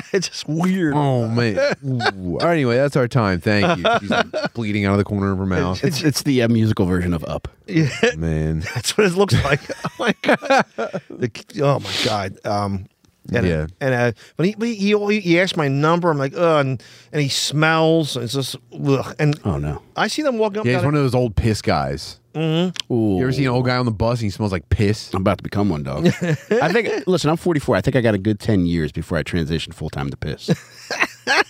it's 0.12 0.28
just 0.28 0.46
weird. 0.46 0.92
Oh 0.94 1.26
man. 1.26 1.56
Ooh. 1.84 2.38
Anyway, 2.38 2.76
that's 2.76 2.96
our 2.96 3.08
time. 3.08 3.40
Thank 3.40 3.78
you. 3.78 3.84
She's 4.00 4.10
like, 4.10 4.26
bleeding 4.54 4.84
out 4.84 4.92
of 4.92 4.98
the 4.98 5.04
corner 5.04 5.32
of 5.32 5.38
her 5.38 5.46
mouth. 5.46 5.82
It's 5.82 6.02
it's 6.02 6.22
the 6.22 6.42
uh, 6.42 6.48
musical 6.48 6.84
version 6.84 7.14
of 7.14 7.24
Up. 7.24 7.48
Yeah, 7.66 7.88
Man. 8.16 8.60
that's 8.74 8.96
what 8.96 9.06
it 9.06 9.14
looks 9.14 9.42
like. 9.42 9.60
oh 9.84 9.90
my 9.98 10.14
god. 10.22 10.36
The, 11.08 11.62
oh 11.62 11.80
my 11.80 11.92
god. 12.04 12.38
Um, 12.46 12.86
and, 13.32 13.46
Yeah. 13.46 13.66
And 13.80 13.94
uh, 13.94 14.12
but 14.36 14.46
he, 14.46 14.54
but 14.54 14.68
he 14.68 14.74
he 14.74 15.20
he 15.20 15.40
asked 15.40 15.56
my 15.56 15.68
number. 15.68 16.10
I'm 16.10 16.18
like, 16.18 16.34
oh, 16.36 16.58
and, 16.58 16.82
and 17.12 17.22
he 17.22 17.28
smells. 17.28 18.16
And 18.16 18.24
it's 18.24 18.34
just 18.34 18.56
ugh. 18.72 19.14
And 19.18 19.38
Oh 19.44 19.58
no. 19.58 19.82
I 19.96 20.08
see 20.08 20.22
them 20.22 20.38
walking 20.38 20.60
up. 20.60 20.66
Yeah, 20.66 20.74
he's 20.76 20.84
one 20.84 20.94
of 20.94 21.02
those 21.02 21.14
old 21.14 21.36
piss 21.36 21.62
guys. 21.62 22.20
Ooh. 22.36 22.70
You 22.90 23.22
ever 23.22 23.32
see 23.32 23.44
an 23.46 23.50
old 23.50 23.64
guy 23.64 23.76
on 23.76 23.86
the 23.86 23.92
bus 23.92 24.18
and 24.18 24.26
he 24.26 24.30
smells 24.30 24.52
like 24.52 24.68
piss? 24.68 25.12
I'm 25.14 25.22
about 25.22 25.38
to 25.38 25.44
become 25.44 25.70
one, 25.70 25.82
dog. 25.82 26.06
I 26.22 26.70
think. 26.70 27.06
Listen, 27.06 27.30
I'm 27.30 27.38
44. 27.38 27.76
I 27.76 27.80
think 27.80 27.96
I 27.96 28.02
got 28.02 28.14
a 28.14 28.18
good 28.18 28.38
10 28.40 28.66
years 28.66 28.92
before 28.92 29.16
I 29.16 29.22
transition 29.22 29.72
full 29.72 29.88
time 29.88 30.10
to 30.10 30.16
piss. 30.16 30.50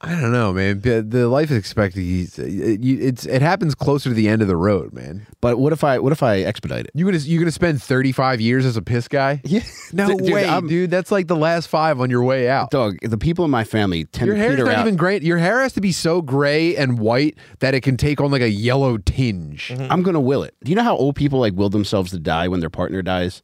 I 0.00 0.10
don't 0.20 0.32
know, 0.32 0.52
man. 0.52 0.80
The 0.80 1.02
the 1.02 1.28
life 1.28 1.50
expectancy, 1.50 2.22
it, 2.42 2.80
you- 2.80 2.98
it's 3.00 3.26
it 3.26 3.42
happens 3.42 3.74
closer 3.74 4.08
to 4.10 4.14
the 4.14 4.28
end 4.28 4.42
of 4.42 4.48
the 4.48 4.56
road, 4.56 4.92
man. 4.92 5.26
But 5.40 5.58
what 5.58 5.72
if 5.72 5.82
I 5.84 5.98
what 5.98 6.12
if 6.12 6.22
I 6.22 6.40
expedite 6.40 6.84
it? 6.86 6.90
You 6.94 7.04
gonna 7.04 7.18
you 7.18 7.38
gonna 7.38 7.50
spend 7.50 7.82
thirty 7.82 8.12
five 8.12 8.40
years 8.40 8.64
as 8.64 8.76
a 8.76 8.82
piss 8.82 9.08
guy? 9.08 9.40
Yeah. 9.48 9.60
No 9.92 10.08
Dude, 10.18 10.32
way, 10.32 10.44
I'm- 10.46 10.66
dude. 10.68 10.90
That's 10.90 11.10
like 11.10 11.26
the 11.28 11.36
last 11.36 11.68
five 11.68 12.00
on 12.00 12.10
your 12.10 12.22
way 12.22 12.48
out. 12.48 12.70
Dog, 12.70 12.96
the 13.02 13.18
people 13.18 13.44
in 13.44 13.50
my 13.50 13.64
family 13.64 14.04
tend 14.06 14.26
Your 14.26 14.36
to 14.36 14.40
hair's 14.42 14.52
peter 14.56 14.64
not 14.66 14.74
out. 14.76 14.80
even 14.82 14.96
gray. 14.96 15.20
Your 15.20 15.38
hair 15.38 15.60
has 15.62 15.72
to 15.74 15.80
be 15.80 15.92
so 15.92 16.20
gray 16.22 16.76
and 16.76 16.98
white 16.98 17.36
that 17.60 17.74
it 17.74 17.80
can 17.82 17.96
take 17.96 18.20
on 18.20 18.30
like 18.30 18.42
a 18.42 18.50
yellow 18.50 18.98
tinge. 18.98 19.68
Mm-hmm. 19.68 19.90
I'm 19.90 20.02
gonna 20.02 20.20
will 20.20 20.42
it. 20.42 20.54
Do 20.64 20.70
you 20.70 20.76
know 20.76 20.82
how 20.82 20.96
old 20.96 21.16
people 21.16 21.40
like 21.40 21.54
will 21.54 21.70
themselves 21.70 22.10
to 22.12 22.18
die 22.18 22.48
when 22.48 22.60
their 22.60 22.70
partner 22.70 23.02
dies? 23.02 23.42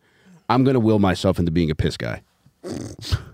I'm 0.49 0.63
gonna 0.65 0.81
will 0.81 0.99
myself 0.99 1.39
into 1.39 1.51
being 1.51 1.71
a 1.71 1.75
piss 1.75 1.97
guy. 1.97 2.23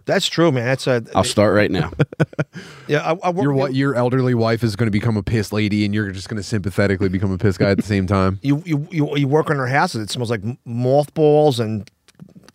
That's 0.07 0.27
true, 0.29 0.51
man. 0.51 0.65
That's 0.65 0.87
a 0.87 1.05
I'll 1.15 1.23
start 1.25 1.55
right 1.55 1.71
now. 1.71 1.93
yeah. 2.89 3.13
I, 3.13 3.29
I 3.29 3.31
work, 3.31 3.43
Your 3.45 3.53
what? 3.53 3.75
Your 3.75 3.95
elderly 3.95 4.35
wife 4.35 4.63
is 4.65 4.75
going 4.77 4.87
to 4.89 4.91
become 4.91 5.17
a 5.17 5.23
piss 5.23 5.53
lady, 5.53 5.85
and 5.85 5.95
you're 5.95 6.11
just 6.11 6.29
going 6.29 6.37
to 6.37 6.43
sympathetically 6.43 7.09
become 7.09 7.31
a 7.31 7.39
piss 7.39 7.57
guy 7.57 7.71
at 7.71 7.77
the 7.77 7.83
same 7.85 8.07
time. 8.07 8.39
you, 8.43 8.63
you 8.67 8.89
you 8.91 9.17
you 9.17 9.29
work 9.29 9.51
on 9.51 9.57
their 9.57 9.67
houses. 9.69 10.03
It 10.03 10.11
smells 10.11 10.31
like 10.31 10.43
m- 10.43 10.59
mothballs 10.65 11.61
and 11.61 11.89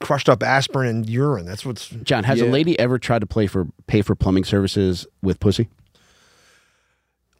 crushed 0.01 0.27
up 0.27 0.43
aspirin 0.43 0.89
and 0.89 1.09
urine. 1.09 1.45
That's 1.45 1.65
what's. 1.65 1.87
John, 1.89 2.25
has 2.25 2.39
Yeah. 2.41 2.47
a 2.47 2.49
lady 2.49 2.77
ever 2.77 2.99
tried 2.99 3.19
to 3.19 3.25
play 3.27 3.47
for 3.47 3.67
pay 3.87 4.01
for 4.01 4.13
plumbing 4.15 4.43
services 4.43 5.07
with 5.21 5.39
pussy? 5.39 5.69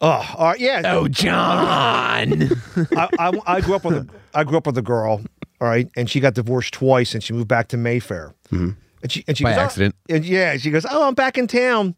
Oh, 0.00 0.34
all 0.36 0.46
right, 0.48 0.60
yeah. 0.60 0.82
Oh, 0.84 1.08
John. 1.08 1.34
I, 2.96 3.08
I, 3.18 3.40
I 3.46 3.60
grew 3.60 3.74
up 3.76 3.84
with 3.84 3.96
a 3.96 4.06
I 4.34 4.44
grew 4.44 4.56
up 4.58 4.66
with 4.66 4.76
a 4.78 4.82
girl, 4.82 5.22
all 5.60 5.68
right, 5.68 5.88
and 5.96 6.08
she 6.08 6.20
got 6.20 6.34
divorced 6.34 6.72
twice, 6.74 7.12
and 7.14 7.22
she 7.22 7.32
moved 7.34 7.48
back 7.48 7.68
to 7.68 7.76
Mayfair. 7.76 8.34
Mm-hmm. 8.50 8.70
And 9.06 9.12
she 9.12 9.24
and 9.28 9.38
she 9.38 9.44
By 9.44 9.50
goes, 9.52 9.58
"Oh," 9.58 9.62
accident. 9.62 9.94
and 10.08 10.24
yeah, 10.24 10.56
she 10.56 10.72
goes, 10.72 10.84
"Oh, 10.90 11.06
I'm 11.06 11.14
back 11.14 11.38
in 11.38 11.46
town," 11.46 11.94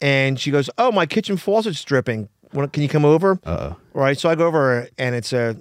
and 0.00 0.38
she 0.38 0.52
goes, 0.52 0.70
"Oh, 0.78 0.92
my 0.92 1.06
kitchen 1.06 1.36
faucet's 1.36 1.82
dripping. 1.82 2.28
Wanna- 2.52 2.68
Can 2.68 2.84
you 2.84 2.88
come 2.88 3.04
over?" 3.04 3.40
Uh 3.44 3.72
Right. 3.94 4.16
So 4.16 4.28
I 4.30 4.36
go 4.36 4.46
over, 4.46 4.86
and 4.96 5.16
it's 5.16 5.32
a. 5.32 5.56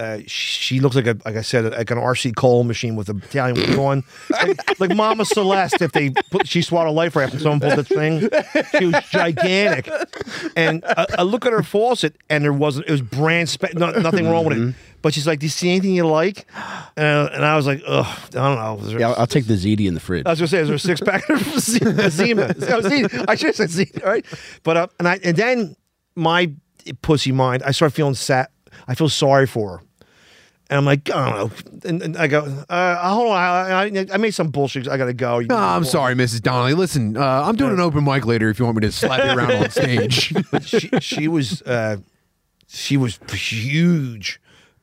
Uh, 0.00 0.20
she 0.26 0.80
looks 0.80 0.96
like 0.96 1.06
a, 1.06 1.16
like 1.26 1.36
I 1.36 1.42
said, 1.42 1.70
like 1.72 1.90
an 1.90 1.98
RC 1.98 2.34
Cole 2.34 2.64
machine 2.64 2.96
with 2.96 3.10
an 3.10 3.18
Italian 3.18 3.56
wig 3.56 3.78
on, 3.78 4.02
like, 4.30 4.80
like 4.80 4.96
Mama 4.96 5.26
Celeste. 5.26 5.82
If 5.82 5.92
they 5.92 6.10
put, 6.30 6.48
she 6.48 6.62
swallowed 6.62 6.88
a 6.88 6.92
life 6.92 7.14
raft 7.14 7.34
and 7.34 7.42
someone 7.42 7.60
pulled 7.60 7.76
the 7.76 7.84
thing, 7.84 8.20
she 8.78 8.86
was 8.86 8.94
gigantic. 9.10 9.90
And 10.56 10.82
I, 10.86 11.06
I 11.18 11.22
look 11.22 11.44
at 11.44 11.52
her 11.52 11.62
faucet, 11.62 12.16
and 12.30 12.42
there 12.42 12.52
wasn't. 12.52 12.86
It 12.88 12.92
was 12.92 13.02
brand 13.02 13.48
spa- 13.50 13.68
no, 13.74 13.90
nothing 13.90 14.26
wrong 14.28 14.46
with 14.46 14.56
it. 14.58 14.74
But 15.02 15.14
she's 15.14 15.26
like, 15.26 15.38
"Do 15.38 15.46
you 15.46 15.50
see 15.50 15.70
anything 15.70 15.94
you 15.94 16.06
like?" 16.06 16.46
And, 16.96 17.28
and 17.30 17.44
I 17.44 17.56
was 17.56 17.66
like, 17.66 17.82
"Ugh, 17.86 18.06
I 18.06 18.28
don't 18.30 18.56
know." 18.56 18.76
There- 18.82 19.00
Yeah, 19.00 19.08
I'll, 19.10 19.20
I'll 19.20 19.26
take 19.26 19.46
the 19.46 19.54
ZD 19.54 19.86
in 19.86 19.94
the 19.94 20.00
fridge. 20.00 20.24
I 20.26 20.30
was 20.30 20.38
gonna 20.40 20.48
say, 20.48 20.58
is 20.60 20.68
there 20.68 20.76
a 20.76 20.78
six 20.78 21.00
pack 21.00 21.28
of 21.30 21.40
Zima? 22.10 22.54
Oh. 22.60 23.24
I 23.28 23.34
should 23.34 23.46
have 23.48 23.56
said 23.56 23.70
Zima, 23.70 23.90
right? 24.04 24.24
But 24.62 24.76
uh, 24.76 24.86
and 24.98 25.08
I 25.08 25.18
and 25.24 25.36
then 25.36 25.76
my 26.16 26.50
pussy 27.02 27.32
mind, 27.32 27.62
I 27.64 27.70
start 27.72 27.92
feeling 27.92 28.14
sad. 28.14 28.48
I 28.88 28.94
feel 28.94 29.08
sorry 29.08 29.46
for 29.46 29.78
her, 29.78 29.82
and 30.70 30.78
I'm 30.78 30.84
like, 30.86 31.10
I 31.10 31.30
don't 31.30 31.36
know. 31.36 31.88
And, 31.88 32.02
and 32.02 32.16
I 32.16 32.26
go, 32.28 32.40
uh, 32.70 33.10
hold 33.14 33.28
on, 33.28 33.36
I, 33.36 33.82
I, 33.84 34.06
I 34.14 34.16
made 34.16 34.30
some 34.30 34.48
bullshit. 34.48 34.88
I 34.88 34.96
gotta 34.96 35.12
go. 35.12 35.40
You- 35.40 35.48
Oh, 35.50 35.56
I'm 35.56 35.84
sorry, 35.84 36.14
Mrs. 36.14 36.40
Donnelly. 36.40 36.72
Listen, 36.74 37.16
uh, 37.16 37.42
I'm 37.44 37.56
doing 37.56 37.72
an 37.72 37.80
open 37.80 38.04
mic 38.04 38.24
later 38.24 38.48
if 38.48 38.58
you 38.58 38.64
want 38.64 38.76
me 38.78 38.82
to 38.86 38.92
slap 39.00 39.22
you 39.24 39.38
around 39.38 39.52
on 39.64 39.70
stage. 39.70 40.32
But 40.50 40.64
she, 40.64 40.88
she 41.00 41.28
was, 41.28 41.60
uh, 41.62 41.98
she 42.68 42.96
was 42.96 43.18
huge. 43.30 44.40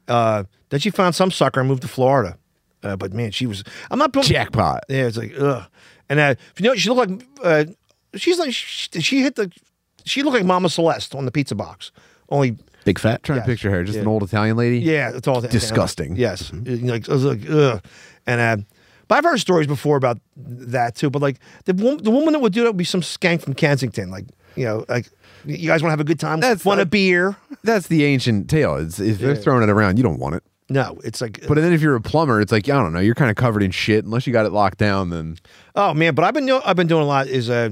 Uh, 0.08 0.43
then 0.69 0.80
she 0.80 0.89
found 0.89 1.15
some 1.15 1.32
sucker 1.32 1.60
and 1.62 1.69
moved 1.69 1.82
to 1.84 1.88
Florida. 1.88 2.38
Uh, 2.84 2.95
but 2.95 3.13
man, 3.13 3.32
she 3.32 3.47
was. 3.47 3.63
I'm 3.89 3.97
not 4.00 4.13
Jackpot. 4.13 4.84
Yeah, 4.89 5.08
it's 5.08 5.17
like 5.17 5.34
ugh. 5.39 5.63
And 6.10 6.19
uh, 6.19 6.36
you 6.58 6.63
know, 6.65 6.76
she 6.76 6.89
looked 6.89 7.10
like 7.12 7.28
uh, 7.43 7.65
she's 8.15 8.38
like 8.39 8.54
she, 8.54 9.02
she 9.02 9.21
hit 9.21 9.36
the 9.36 9.52
she 10.06 10.21
looked 10.23 10.36
like 10.36 10.45
Mama 10.45 10.69
Celeste 10.69 11.15
on 11.15 11.26
the 11.26 11.32
pizza 11.32 11.56
box. 11.56 11.91
Only 12.30 12.58
Big 12.88 13.00
fat. 13.00 13.21
trying 13.23 13.38
Yeah. 13.39 13.43
to 13.43 13.47
picture 13.52 13.69
her, 13.69 13.84
just 13.84 13.97
Yeah. 13.97 14.02
an 14.04 14.08
old 14.08 14.23
Italian 14.23 14.58
lady. 14.58 14.80
yeah, 14.80 15.12
it's 15.13 15.28
all 15.28 15.41
Disgusting. 15.41 16.15
Yes, 16.15 16.52
like 16.54 17.08
I 17.10 17.13
was 17.13 17.23
like 17.26 17.41
ugh. 17.50 17.84
And 18.26 18.41
uh, 18.41 18.58
but 19.08 19.17
I've 19.19 19.23
heard 19.23 19.39
stories 19.39 19.67
before 19.67 19.95
about 19.97 20.19
that 20.36 20.95
too. 20.95 21.10
But 21.10 21.21
like 21.21 21.38
the 21.65 21.73
the 21.73 22.12
woman 22.12 22.34
that 22.34 22.39
would 22.39 22.54
do 22.54 22.62
that 22.63 22.69
would 22.69 22.78
be 22.78 22.84
some 22.84 23.02
skank 23.02 23.41
from 23.41 23.54
Kensington. 23.54 24.10
Like 24.10 24.26
you 24.56 24.65
know, 24.65 24.86
like 24.89 25.08
you 25.45 25.67
guys 25.67 25.82
want 25.84 25.89
to 25.89 25.91
have 25.91 26.00
a 26.00 26.04
good 26.04 26.19
time? 26.19 26.39
That's 26.39 26.65
want 26.65 26.80
a 26.80 26.84
like- 26.84 26.89
beer? 26.89 27.36
That's 27.63 27.88
the 27.88 28.04
ancient 28.06 28.50
tale. 28.50 28.76
It's, 28.78 29.00
if 29.00 29.19
they're 29.19 29.36
throwing 29.36 29.63
it 29.63 29.69
around, 29.69 29.97
you 29.97 30.04
don't 30.04 30.19
want 30.19 30.36
it. 30.36 30.43
No, 30.69 30.97
it's 31.04 31.21
like 31.21 31.45
But 31.47 31.56
then 31.56 31.71
if 31.71 31.82
you're 31.82 31.95
a 31.95 32.02
plumber, 32.02 32.41
it's 32.41 32.52
like 32.52 32.67
I 32.67 32.73
don't 32.82 32.91
know. 32.91 33.00
You're 33.00 33.15
kind 33.15 33.30
of 33.32 33.38
covered 33.38 33.63
in 33.63 33.71
shit 33.71 34.04
unless 34.04 34.28
you 34.28 34.34
got 34.34 34.45
it 34.45 34.52
locked 34.52 34.78
down. 34.78 35.10
Then 35.10 35.38
Oh 35.76 35.93
man, 35.93 36.13
but 36.15 36.26
I've 36.26 36.34
been 36.34 36.50
I've 36.50 36.76
been 36.76 36.88
doing 36.88 37.04
a 37.04 37.08
lot 37.08 37.28
is 37.28 37.50
uh 37.50 37.69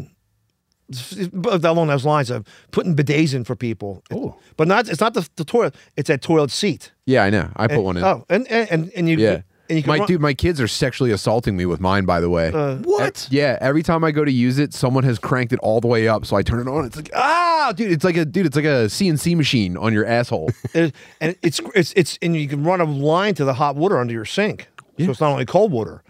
along 1.63 1.87
those 1.87 2.05
lines 2.05 2.29
of 2.29 2.45
putting 2.71 2.95
bidets 2.95 3.33
in 3.33 3.43
for 3.43 3.55
people. 3.55 4.03
Oh. 4.11 4.35
But 4.57 4.67
not 4.67 4.87
it's 4.89 5.01
not 5.01 5.13
the, 5.13 5.27
the 5.35 5.45
toilet, 5.45 5.75
it's 5.97 6.07
that 6.07 6.21
toilet 6.21 6.51
seat. 6.51 6.91
yeah, 7.05 7.23
I 7.23 7.29
know. 7.29 7.49
I 7.55 7.67
put 7.67 7.81
one 7.81 7.97
in. 7.97 8.03
Oh, 8.03 8.25
and 8.29 8.47
and 8.47 8.69
and, 8.71 8.91
and 8.95 9.09
you 9.09 9.17
yeah. 9.17 9.41
and 9.69 9.77
you 9.77 9.83
can 9.83 9.89
my 9.89 9.97
run- 9.99 10.07
dude, 10.07 10.21
my 10.21 10.33
kids 10.33 10.61
are 10.61 10.67
sexually 10.67 11.11
assaulting 11.11 11.57
me 11.57 11.65
with 11.65 11.79
mine. 11.79 12.05
By 12.05 12.19
the 12.19 12.29
way, 12.29 12.51
What? 12.51 13.27
Yeah, 13.31 13.57
every 13.61 13.83
time 13.83 14.03
I 14.03 14.11
go 14.11 14.23
to 14.23 14.31
use 14.31 14.59
it, 14.59 14.73
someone 14.73 15.03
has 15.03 15.17
cranked 15.19 15.53
it 15.53 15.59
all 15.59 15.81
the 15.81 15.87
way 15.87 16.07
up, 16.07 16.25
so 16.25 16.35
I 16.35 16.43
turn 16.43 16.59
it 16.59 16.69
on. 16.69 16.85
It's 16.85 16.95
like 16.95 17.09
ah, 17.15 17.73
dude, 17.75 17.91
it's 17.91 18.03
like 18.03 18.17
a 18.17 18.25
dude, 18.25 18.45
it's 18.45 18.55
like 18.55 18.65
a 18.65 18.85
CNC 18.87 19.35
machine 19.35 19.77
on 19.77 19.91
your 19.93 20.05
asshole. 20.05 20.51
and 20.73 20.93
and 21.19 21.35
it's 21.41 21.59
it's 21.73 21.93
it's 21.93 22.19
and 22.21 22.35
you 22.35 22.47
can 22.47 22.63
run 22.63 22.79
a 22.79 22.85
line 22.85 23.33
to 23.35 23.45
the 23.45 23.55
hot 23.55 23.75
water 23.75 23.97
under 23.97 24.13
your 24.13 24.25
sink, 24.25 24.69
so 24.99 25.09
it's 25.09 25.19
not 25.19 25.31
only 25.31 25.45
cold 25.45 25.71
water. 25.71 26.03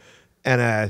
And 0.44 0.62
uh, 0.62 0.90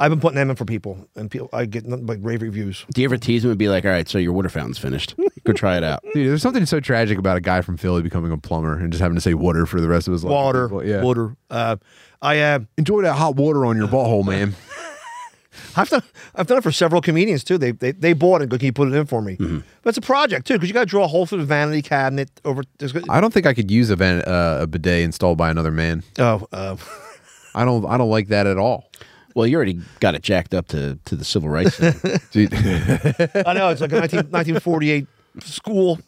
I've 0.00 0.10
been 0.10 0.18
putting 0.18 0.36
them 0.36 0.48
in 0.48 0.56
for 0.56 0.64
people, 0.64 1.06
and 1.14 1.30
people 1.30 1.50
I 1.52 1.66
get 1.66 1.86
nothing 1.86 2.06
but 2.06 2.24
rave 2.24 2.40
reviews. 2.40 2.86
Do 2.94 3.02
you 3.02 3.04
ever 3.06 3.18
tease 3.18 3.44
him 3.44 3.50
and 3.50 3.58
be 3.58 3.68
like, 3.68 3.84
"All 3.84 3.90
right, 3.90 4.08
so 4.08 4.16
your 4.18 4.32
water 4.32 4.48
fountain's 4.48 4.78
finished. 4.78 5.14
Go 5.44 5.52
try 5.52 5.76
it 5.76 5.84
out." 5.84 6.02
dude, 6.14 6.28
there's 6.30 6.40
something 6.42 6.64
so 6.64 6.80
tragic 6.80 7.18
about 7.18 7.36
a 7.36 7.40
guy 7.42 7.60
from 7.60 7.76
Philly 7.76 8.00
becoming 8.02 8.32
a 8.32 8.38
plumber 8.38 8.78
and 8.78 8.90
just 8.90 9.02
having 9.02 9.14
to 9.14 9.20
say 9.20 9.34
water 9.34 9.66
for 9.66 9.78
the 9.80 9.88
rest 9.88 10.08
of 10.08 10.12
his 10.12 10.24
life. 10.24 10.32
Water, 10.32 10.68
Well, 10.68 10.84
yeah. 10.84 11.02
water. 11.02 11.36
Uh, 11.50 11.76
I 12.22 12.40
uh, 12.40 12.58
Enjoy 12.78 13.02
that 13.02 13.14
hot 13.14 13.36
water 13.36 13.66
on 13.66 13.76
your 13.76 13.88
butthole, 13.88 14.24
man. 14.26 14.54
I've 15.76 15.88
done 15.88 16.02
I've 16.34 16.46
done 16.46 16.58
it 16.58 16.62
for 16.62 16.72
several 16.72 17.00
comedians 17.02 17.44
too. 17.44 17.58
They 17.58 17.72
they, 17.72 17.92
they 17.92 18.12
bought 18.12 18.40
it. 18.40 18.48
Go, 18.48 18.56
can 18.56 18.66
you 18.66 18.72
put 18.72 18.88
it 18.88 18.94
in 18.94 19.04
for 19.06 19.20
me? 19.20 19.36
Mm-hmm. 19.36 19.58
But 19.82 19.88
it's 19.90 19.98
a 19.98 20.00
project 20.02 20.46
too 20.46 20.54
because 20.54 20.68
you 20.68 20.74
got 20.74 20.80
to 20.80 20.86
draw 20.86 21.04
a 21.04 21.08
hole 21.08 21.26
through 21.26 21.38
the 21.38 21.44
vanity 21.44 21.82
cabinet 21.82 22.30
over. 22.44 22.62
there's 22.78 22.92
go- 22.92 23.02
I 23.08 23.20
don't 23.20 23.32
think 23.34 23.46
I 23.46 23.54
could 23.54 23.70
use 23.70 23.90
a, 23.90 23.96
van, 23.96 24.22
uh, 24.22 24.60
a 24.62 24.66
bidet 24.66 25.02
installed 25.02 25.36
by 25.38 25.50
another 25.50 25.70
man. 25.70 26.02
Oh, 26.18 26.46
uh, 26.52 26.76
I 27.54 27.64
don't. 27.64 27.84
I 27.86 27.98
don't 27.98 28.10
like 28.10 28.28
that 28.28 28.46
at 28.46 28.58
all. 28.58 28.90
Well, 29.34 29.46
you 29.46 29.56
already 29.56 29.80
got 30.00 30.14
it 30.14 30.22
jacked 30.22 30.54
up 30.54 30.68
to, 30.68 30.98
to 31.04 31.16
the 31.16 31.24
civil 31.24 31.48
rights. 31.48 31.76
thing. 31.76 31.92
I 33.46 33.52
know 33.52 33.68
it's 33.70 33.80
like 33.80 33.92
a 33.92 34.00
19, 34.00 34.30
1948 34.30 35.06
school 35.40 35.98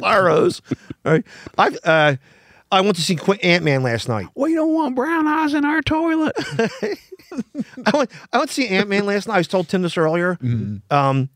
fire 0.00 0.28
hose. 0.28 0.62
All 1.04 1.12
right, 1.12 1.24
I've 1.58 1.78
uh, 1.84 2.16
I 2.72 2.80
went 2.80 2.96
to 2.96 3.02
see 3.02 3.18
Ant 3.42 3.64
Man 3.64 3.82
last 3.82 4.08
night. 4.08 4.26
We 4.34 4.54
don't 4.54 4.74
want 4.74 4.96
brown 4.96 5.26
eyes 5.28 5.54
in 5.54 5.64
our 5.64 5.82
toilet. 5.82 6.34
I 7.86 7.96
went, 7.96 8.10
I 8.32 8.38
went 8.38 8.48
to 8.48 8.54
see 8.54 8.68
Ant 8.68 8.88
Man 8.88 9.06
last 9.06 9.28
night. 9.28 9.34
I 9.34 9.38
was 9.38 9.48
told 9.48 9.68
Tim 9.68 9.82
this 9.82 9.96
earlier. 9.96 10.36
Um, 10.90 11.28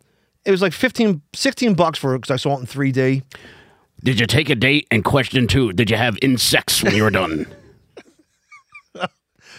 it 0.44 0.50
was 0.50 0.62
like 0.62 0.72
15, 0.72 1.22
16 1.34 1.74
bucks 1.74 1.98
for 1.98 2.14
it 2.14 2.18
because 2.18 2.32
I 2.32 2.36
saw 2.36 2.56
it 2.56 2.60
in 2.60 2.66
3D. 2.66 3.22
Did 4.02 4.18
you 4.18 4.26
take 4.26 4.48
a 4.48 4.54
date? 4.54 4.86
And 4.90 5.04
question 5.04 5.46
two, 5.46 5.72
did 5.72 5.90
you 5.90 5.96
have 5.96 6.18
insects 6.22 6.82
when 6.82 6.94
you 6.94 7.02
were 7.02 7.10
done? 7.10 7.46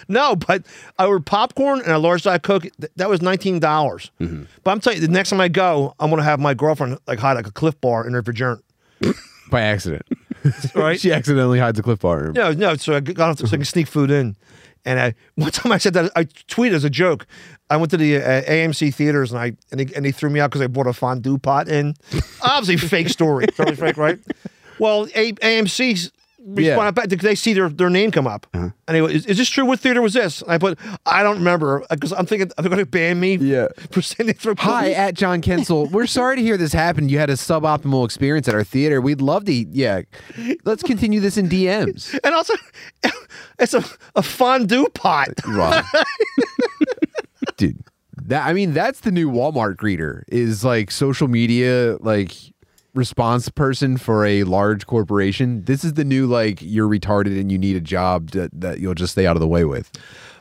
No, 0.08 0.36
but 0.36 0.66
I 0.98 1.06
ordered 1.06 1.26
popcorn 1.26 1.80
and 1.82 1.92
a 1.92 1.98
large 2.00 2.24
diet 2.24 2.44
coke. 2.44 2.64
Th- 2.64 2.92
That 2.96 3.10
was 3.10 3.22
nineteen 3.22 3.60
dollars. 3.60 4.12
But 4.20 4.72
I'm 4.72 4.80
telling 4.80 5.02
you, 5.02 5.08
the 5.08 5.14
next 5.14 5.30
time 5.30 5.42
I 5.42 5.48
go, 5.48 5.94
I'm 6.00 6.10
gonna 6.10 6.24
have 6.24 6.40
my 6.40 6.54
girlfriend 6.54 6.98
like 7.08 7.20
hide 7.20 7.34
like 7.34 7.48
a 7.48 7.52
Clif 7.52 7.80
Bar 7.82 8.06
in 8.08 8.14
her 8.14 8.22
vagina. 8.22 8.60
By 9.52 9.62
accident. 9.62 10.04
Right? 10.74 11.00
she 11.00 11.12
accidentally 11.14 11.60
hides 11.60 11.78
a 11.78 11.84
Clif 11.84 12.00
bar. 12.00 12.32
No, 12.32 12.52
no. 12.52 12.76
So 12.76 12.96
I 12.96 13.00
got 13.00 13.30
off 13.30 13.38
so 13.38 13.46
I 13.46 13.58
can 13.58 13.64
sneak 13.66 13.86
food 13.86 14.10
in. 14.10 14.36
And 14.86 15.00
I, 15.00 15.14
one 15.36 15.52
time 15.52 15.72
I 15.72 15.78
said 15.78 15.94
that 15.94 16.12
I 16.16 16.24
tweeted 16.24 16.74
as 16.74 16.84
a 16.84 16.90
joke. 16.90 17.28
I 17.70 17.78
went 17.78 17.92
to 17.92 17.98
the 17.98 18.18
uh, 18.18 18.42
AMC 18.50 18.92
theaters 18.96 19.32
and 19.32 19.40
I 19.40 19.56
and 19.70 19.80
they, 19.80 19.94
and 19.96 20.04
they 20.04 20.12
threw 20.12 20.32
me 20.32 20.40
out 20.40 20.50
because 20.50 20.62
I 20.62 20.68
bought 20.68 20.88
a 20.88 20.94
fondue 20.94 21.38
pot 21.38 21.68
in. 21.68 21.94
Obviously, 22.42 22.78
fake 22.88 23.10
story, 23.10 23.46
totally 23.48 23.76
fake, 23.76 23.98
right? 23.98 24.18
Well, 24.80 25.08
a- 25.14 25.34
AMC 25.34 26.12
responded 26.44 26.96
back. 26.96 27.08
Did 27.08 27.20
they 27.22 27.36
see 27.36 27.54
their, 27.54 27.70
their 27.70 27.90
name 27.90 28.12
come 28.12 28.28
up? 28.28 28.48
Uh-huh. 28.54 28.70
And 28.88 28.96
they 28.96 29.00
go, 29.00 29.06
is, 29.06 29.26
is 29.26 29.38
this 29.38 29.50
true? 29.50 29.66
What 29.66 29.80
theater 29.80 30.02
was 30.02 30.14
this? 30.14 30.42
And 30.42 30.52
I 30.52 30.58
put, 30.58 30.78
I 31.06 31.24
don't 31.24 31.38
remember 31.38 31.84
because 31.90 32.12
I'm 32.14 32.26
thinking 32.26 32.52
they're 32.58 32.70
going 32.70 32.80
to 32.80 32.86
ban 32.86 33.20
me. 33.20 33.36
Yeah. 33.36 33.68
for 33.92 34.02
sending 34.02 34.36
through. 34.36 34.56
Hi, 34.60 34.92
at 34.92 35.14
John 35.14 35.42
Kensil. 35.42 35.90
We're 35.90 36.08
sorry 36.08 36.38
to 36.38 36.42
hear 36.42 36.58
this 36.58 36.74
happened. 36.74 37.12
You 37.12 37.20
had 37.20 37.30
a 37.30 37.34
suboptimal 37.34 38.06
experience 38.06 38.48
at 38.48 38.56
our 38.56 38.64
theater. 38.64 39.02
We'd 39.02 39.22
love 39.22 39.46
to, 39.46 39.54
yeah. 39.54 40.02
Let's 40.64 40.84
continue 40.84 41.20
this 41.20 41.38
in 41.38 41.50
DMs. 41.50 42.18
and 42.24 42.34
also, 42.36 42.54
it's 43.60 43.74
a, 43.74 43.84
a 44.16 44.24
fondue 44.24 44.88
pot. 44.90 45.30
Dude, 47.58 47.84
that 48.24 48.46
I 48.46 48.54
mean, 48.54 48.74
that's 48.74 49.02
the 49.02 49.12
new 49.12 49.30
Walmart 49.30 49.76
greeter 49.76 50.24
is 50.28 50.64
like 50.64 50.92
social 50.92 51.28
media 51.28 51.98
like 52.00 52.34
response 52.94 53.50
person 53.50 53.98
for 53.98 54.26
a 54.26 54.44
large 54.44 54.86
corporation. 54.86 55.64
This 55.66 55.84
is 55.84 55.94
the 55.94 56.04
new 56.04 56.28
like 56.28 56.60
you're 56.62 56.90
retarded 56.90 57.40
and 57.40 57.52
you 57.52 57.58
need 57.58 57.76
a 57.76 57.82
job 57.82 58.32
that, 58.32 58.52
that 58.60 58.80
you'll 58.80 58.94
just 58.96 59.14
stay 59.14 59.26
out 59.26 59.36
of 59.36 59.40
the 59.40 59.48
way 59.48 59.66
with. 59.66 59.92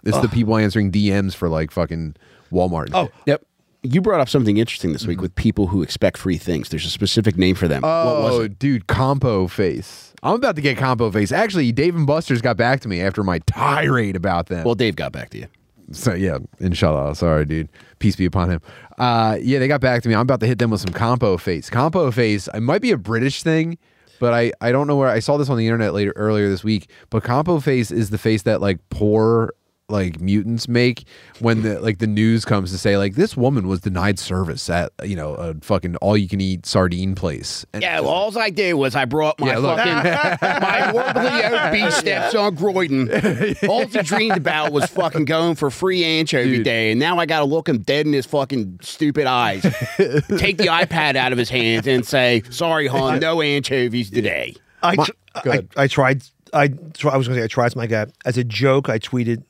This 0.02 0.16
is 0.16 0.22
the 0.22 0.28
people 0.28 0.56
answering 0.56 0.90
DMs 0.90 1.34
for 1.34 1.48
like 1.48 1.70
fucking 1.70 2.16
Walmart. 2.50 2.90
Oh, 2.94 3.10
yep. 3.26 3.44
You 3.82 4.02
brought 4.02 4.20
up 4.20 4.28
something 4.28 4.58
interesting 4.58 4.92
this 4.92 5.06
week 5.06 5.16
mm-hmm. 5.16 5.22
with 5.22 5.34
people 5.36 5.68
who 5.68 5.82
expect 5.82 6.18
free 6.18 6.36
things. 6.36 6.68
There's 6.68 6.84
a 6.84 6.90
specific 6.90 7.38
name 7.38 7.54
for 7.54 7.66
them. 7.66 7.82
what 7.82 7.90
was 8.22 8.34
Oh, 8.34 8.40
it? 8.42 8.58
dude, 8.58 8.86
compo 8.86 9.46
face. 9.46 10.12
I'm 10.22 10.34
about 10.34 10.56
to 10.56 10.62
get 10.62 10.76
compo 10.76 11.10
face. 11.10 11.32
Actually, 11.32 11.72
Dave 11.72 11.96
and 11.96 12.06
Buster's 12.06 12.42
got 12.42 12.58
back 12.58 12.80
to 12.80 12.88
me 12.88 13.00
after 13.00 13.22
my 13.24 13.38
tirade 13.40 14.16
about 14.16 14.46
them. 14.46 14.64
Well, 14.64 14.74
Dave 14.74 14.96
got 14.96 15.12
back 15.12 15.30
to 15.30 15.38
you. 15.38 15.46
So 15.92 16.14
yeah, 16.14 16.38
inshallah. 16.60 17.14
Sorry, 17.14 17.44
dude. 17.44 17.68
Peace 18.00 18.16
be 18.16 18.24
upon 18.24 18.50
him. 18.50 18.60
Uh, 18.98 19.38
yeah, 19.40 19.60
they 19.60 19.68
got 19.68 19.80
back 19.80 20.02
to 20.02 20.08
me. 20.08 20.14
I'm 20.14 20.22
about 20.22 20.40
to 20.40 20.46
hit 20.46 20.58
them 20.58 20.70
with 20.70 20.80
some 20.80 20.92
compo 20.92 21.36
face. 21.36 21.70
Compo 21.70 22.10
face. 22.10 22.48
It 22.52 22.60
might 22.60 22.82
be 22.82 22.90
a 22.90 22.96
British 22.96 23.42
thing, 23.44 23.78
but 24.18 24.34
I 24.34 24.52
I 24.60 24.72
don't 24.72 24.86
know 24.88 24.96
where 24.96 25.08
I 25.08 25.20
saw 25.20 25.36
this 25.36 25.48
on 25.48 25.56
the 25.56 25.66
internet 25.66 25.94
later 25.94 26.12
earlier 26.16 26.48
this 26.48 26.64
week. 26.64 26.90
But 27.10 27.22
compo 27.22 27.60
face 27.60 27.90
is 27.92 28.10
the 28.10 28.18
face 28.18 28.42
that 28.42 28.60
like 28.60 28.80
poor 28.88 29.52
like 29.90 30.20
mutants 30.20 30.68
make 30.68 31.04
when 31.40 31.62
the 31.62 31.80
like 31.80 31.98
the 31.98 32.06
news 32.06 32.44
comes 32.44 32.70
to 32.72 32.78
say 32.78 32.96
like 32.96 33.14
this 33.14 33.36
woman 33.36 33.68
was 33.68 33.80
denied 33.80 34.18
service 34.18 34.68
at 34.70 34.92
you 35.04 35.16
know 35.16 35.34
a 35.34 35.54
fucking 35.60 35.96
all 35.96 36.16
you 36.16 36.28
can 36.28 36.40
eat 36.40 36.66
sardine 36.66 37.14
place. 37.14 37.64
And 37.72 37.82
Yeah, 37.82 38.00
well, 38.00 38.10
all 38.10 38.38
I 38.38 38.50
did 38.50 38.74
was 38.74 38.94
I 38.94 39.04
brought 39.04 39.38
my 39.40 39.48
Yeah, 39.48 39.60
fucking 39.60 40.38
my 40.62 40.92
morbidly 40.92 41.80
obese 41.84 41.96
stepson 41.96 42.56
Croydon. 42.56 43.10
All 43.68 43.86
he 43.86 44.02
dreamed 44.02 44.36
about 44.36 44.72
was 44.72 44.86
fucking 44.86 45.24
going 45.24 45.54
for 45.54 45.70
free 45.70 46.04
anchovy 46.04 46.56
Dude. 46.56 46.64
day, 46.64 46.90
and 46.92 47.00
now 47.00 47.18
I 47.18 47.26
got 47.26 47.40
to 47.40 47.44
look 47.44 47.68
him 47.68 47.78
dead 47.78 48.06
in 48.06 48.12
his 48.12 48.26
fucking 48.26 48.80
stupid 48.82 49.26
eyes. 49.26 49.62
Take 50.38 50.58
the 50.58 50.66
iPad 50.68 51.16
out 51.16 51.32
of 51.32 51.38
his 51.38 51.48
hands 51.50 51.86
and 51.86 52.06
say, 52.06 52.42
"Sorry, 52.50 52.86
hon, 52.86 53.18
no 53.20 53.40
anchovies 53.42 54.10
today." 54.10 54.54
I, 54.82 54.96
tr- 54.96 55.10
go 55.44 55.52
I. 55.52 55.66
I 55.76 55.86
tried. 55.86 56.22
I 56.52 56.68
try, 56.68 57.12
I 57.12 57.16
was 57.16 57.28
going 57.28 57.36
to 57.36 57.40
say 57.40 57.44
I 57.44 57.48
tried 57.48 57.68
something 57.68 57.82
like 57.82 57.90
that 57.90 58.10
as 58.24 58.36
a 58.38 58.44
joke. 58.44 58.88
I 58.88 58.98
tweeted 58.98 59.42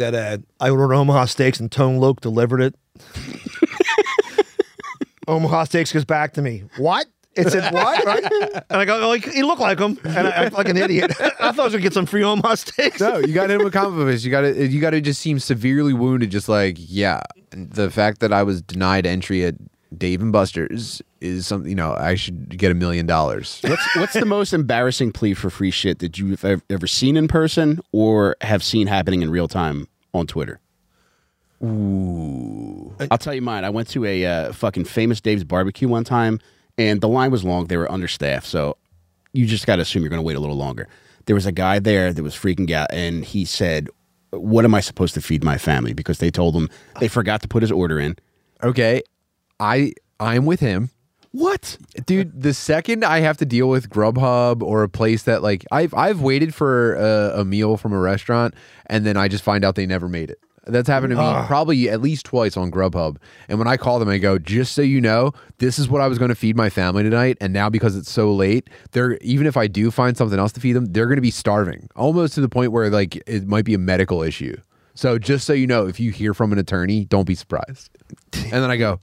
that 0.00 0.14
uh, 0.14 0.38
I 0.58 0.70
ordered 0.70 0.92
Omaha 0.92 1.26
steaks 1.26 1.60
and 1.60 1.70
Tone 1.70 1.98
Loc 1.98 2.20
delivered 2.20 2.60
it. 2.60 2.74
Omaha 5.28 5.64
steaks 5.64 5.92
goes 5.92 6.04
back 6.04 6.32
to 6.34 6.42
me. 6.42 6.64
What? 6.76 7.06
It 7.36 7.50
said 7.50 7.72
what? 7.72 8.04
Right? 8.10 8.24
And 8.70 8.80
I 8.80 8.84
go, 8.84 9.10
oh, 9.10 9.12
he, 9.12 9.42
looked 9.44 9.60
like 9.60 9.78
him, 9.78 9.96
and 10.04 10.26
I, 10.26 10.44
I'm 10.44 10.52
like 10.52 10.68
an 10.68 10.76
idiot. 10.76 11.12
I 11.20 11.52
thought 11.52 11.60
I 11.60 11.64
was 11.64 11.72
gonna 11.72 11.82
get 11.82 11.92
some 11.92 12.06
free 12.06 12.24
Omaha 12.24 12.56
steaks. 12.56 13.00
No, 13.00 13.18
you 13.18 13.32
got 13.32 13.46
to 13.46 13.58
hit 13.58 13.64
with 13.64 13.72
face. 13.72 14.24
You 14.24 14.30
got 14.30 14.40
to 14.40 14.66
you 14.66 14.80
got 14.80 14.90
to 14.90 15.00
just 15.00 15.20
seem 15.20 15.38
severely 15.38 15.92
wounded. 15.92 16.30
Just 16.30 16.48
like 16.48 16.76
yeah, 16.78 17.20
the 17.52 17.90
fact 17.90 18.18
that 18.20 18.32
I 18.32 18.42
was 18.42 18.62
denied 18.62 19.06
entry 19.06 19.44
at 19.44 19.54
Dave 19.96 20.22
and 20.22 20.32
Buster's 20.32 21.02
is 21.20 21.46
something. 21.46 21.68
You 21.68 21.76
know, 21.76 21.94
I 21.94 22.14
should 22.14 22.56
get 22.56 22.70
a 22.70 22.74
million 22.74 23.06
dollars. 23.06 23.60
What's 23.62 23.96
what's 23.96 24.12
the 24.12 24.24
most 24.24 24.52
embarrassing 24.52 25.12
plea 25.12 25.34
for 25.34 25.50
free 25.50 25.70
shit 25.70 25.98
that 25.98 26.18
you've 26.18 26.44
ever 26.44 26.86
seen 26.86 27.16
in 27.16 27.28
person 27.28 27.80
or 27.92 28.36
have 28.40 28.62
seen 28.62 28.86
happening 28.86 29.22
in 29.22 29.30
real 29.30 29.48
time 29.48 29.88
on 30.14 30.26
Twitter? 30.26 30.60
Ooh, 31.62 32.94
I'll 33.10 33.18
tell 33.18 33.34
you 33.34 33.42
mine. 33.42 33.64
I 33.64 33.70
went 33.70 33.88
to 33.88 34.04
a 34.04 34.24
uh, 34.24 34.52
fucking 34.52 34.84
famous 34.84 35.20
Dave's 35.20 35.44
barbecue 35.44 35.88
one 35.88 36.04
time, 36.04 36.40
and 36.78 37.00
the 37.00 37.08
line 37.08 37.30
was 37.30 37.44
long. 37.44 37.66
They 37.66 37.76
were 37.76 37.90
understaffed, 37.90 38.46
so 38.46 38.76
you 39.32 39.46
just 39.46 39.66
got 39.66 39.76
to 39.76 39.82
assume 39.82 40.02
you're 40.02 40.10
going 40.10 40.22
to 40.22 40.26
wait 40.26 40.36
a 40.36 40.40
little 40.40 40.56
longer. 40.56 40.88
There 41.26 41.34
was 41.34 41.46
a 41.46 41.52
guy 41.52 41.78
there 41.78 42.12
that 42.12 42.22
was 42.22 42.34
freaking 42.34 42.70
out, 42.70 42.88
and 42.92 43.24
he 43.24 43.44
said, 43.44 43.88
"What 44.30 44.64
am 44.64 44.74
I 44.74 44.80
supposed 44.80 45.14
to 45.14 45.20
feed 45.20 45.44
my 45.44 45.58
family?" 45.58 45.92
Because 45.92 46.18
they 46.18 46.30
told 46.30 46.54
him 46.54 46.70
they 46.98 47.08
forgot 47.08 47.42
to 47.42 47.48
put 47.48 47.62
his 47.62 47.72
order 47.72 47.98
in. 47.98 48.16
Okay, 48.62 49.02
I 49.60 49.92
I'm 50.18 50.46
with 50.46 50.60
him. 50.60 50.90
What? 51.32 51.78
Dude, 52.06 52.42
the 52.42 52.52
second 52.52 53.04
I 53.04 53.20
have 53.20 53.36
to 53.36 53.44
deal 53.44 53.68
with 53.68 53.88
Grubhub 53.88 54.62
or 54.62 54.82
a 54.82 54.88
place 54.88 55.22
that 55.24 55.42
like 55.42 55.64
I've 55.70 55.94
I've 55.94 56.20
waited 56.20 56.54
for 56.54 56.94
a, 56.94 57.40
a 57.40 57.44
meal 57.44 57.76
from 57.76 57.92
a 57.92 57.98
restaurant 57.98 58.54
and 58.86 59.06
then 59.06 59.16
I 59.16 59.28
just 59.28 59.44
find 59.44 59.64
out 59.64 59.76
they 59.76 59.86
never 59.86 60.08
made 60.08 60.30
it. 60.30 60.40
That's 60.66 60.88
happened 60.88 61.12
to 61.12 61.16
me 61.16 61.46
probably 61.46 61.88
at 61.88 62.00
least 62.00 62.26
twice 62.26 62.56
on 62.56 62.70
Grubhub. 62.70 63.16
And 63.48 63.58
when 63.58 63.66
I 63.66 63.76
call 63.76 63.98
them, 63.98 64.08
I 64.08 64.18
go, 64.18 64.38
just 64.38 64.74
so 64.74 64.82
you 64.82 65.00
know, 65.00 65.32
this 65.58 65.78
is 65.78 65.88
what 65.88 66.00
I 66.00 66.06
was 66.06 66.18
going 66.18 66.28
to 66.28 66.34
feed 66.34 66.54
my 66.54 66.68
family 66.68 67.02
tonight. 67.02 67.38
And 67.40 67.52
now 67.52 67.70
because 67.70 67.96
it's 67.96 68.10
so 68.10 68.32
late, 68.32 68.68
they're 68.92 69.16
even 69.18 69.46
if 69.46 69.56
I 69.56 69.68
do 69.68 69.90
find 69.90 70.16
something 70.16 70.38
else 70.38 70.52
to 70.52 70.60
feed 70.60 70.72
them, 70.72 70.86
they're 70.86 71.06
going 71.06 71.16
to 71.16 71.22
be 71.22 71.30
starving, 71.30 71.88
almost 71.96 72.34
to 72.34 72.40
the 72.40 72.48
point 72.48 72.72
where 72.72 72.90
like 72.90 73.16
it 73.26 73.46
might 73.46 73.64
be 73.64 73.74
a 73.74 73.78
medical 73.78 74.22
issue. 74.22 74.56
So 74.94 75.18
just 75.18 75.46
so 75.46 75.52
you 75.52 75.66
know, 75.66 75.86
if 75.86 75.98
you 75.98 76.10
hear 76.10 76.34
from 76.34 76.52
an 76.52 76.58
attorney, 76.58 77.04
don't 77.04 77.26
be 77.26 77.34
surprised. 77.34 77.90
And 78.34 78.52
then 78.52 78.70
I 78.70 78.76
go, 78.76 79.00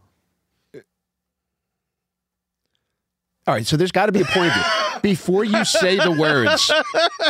All 3.47 3.53
right, 3.53 3.65
so 3.65 3.77
there's 3.77 3.93
got 3.93 4.07
to 4.07 4.11
be 4.11 4.21
a 4.21 4.25
point 4.25 4.53
there. 4.53 4.99
before 5.01 5.45
you 5.45 5.63
say 5.63 5.95
the 5.95 6.11
words. 6.11 6.69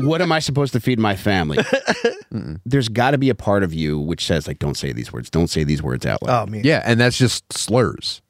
What 0.02 0.22
am 0.22 0.32
I 0.32 0.40
supposed 0.40 0.74
to 0.74 0.80
feed 0.80 0.98
my 1.00 1.16
family? 1.16 1.60
there's 2.66 2.90
got 2.90 3.12
to 3.12 3.18
be 3.20 3.30
a 3.30 3.36
part 3.36 3.64
of 3.64 3.74
you 3.74 4.00
which 4.00 4.26
says 4.26 4.48
like, 4.48 4.58
"Don't 4.60 4.76
say 4.76 4.92
these 4.94 5.14
words. 5.14 5.30
Don't 5.30 5.48
say 5.48 5.64
these 5.64 5.84
words 5.84 6.06
out 6.06 6.22
loud." 6.24 6.44
Oh 6.44 6.52
man. 6.52 6.62
Yeah, 6.64 6.82
and 6.86 7.00
that's 7.00 7.18
just 7.18 7.54
slurs. 7.54 8.22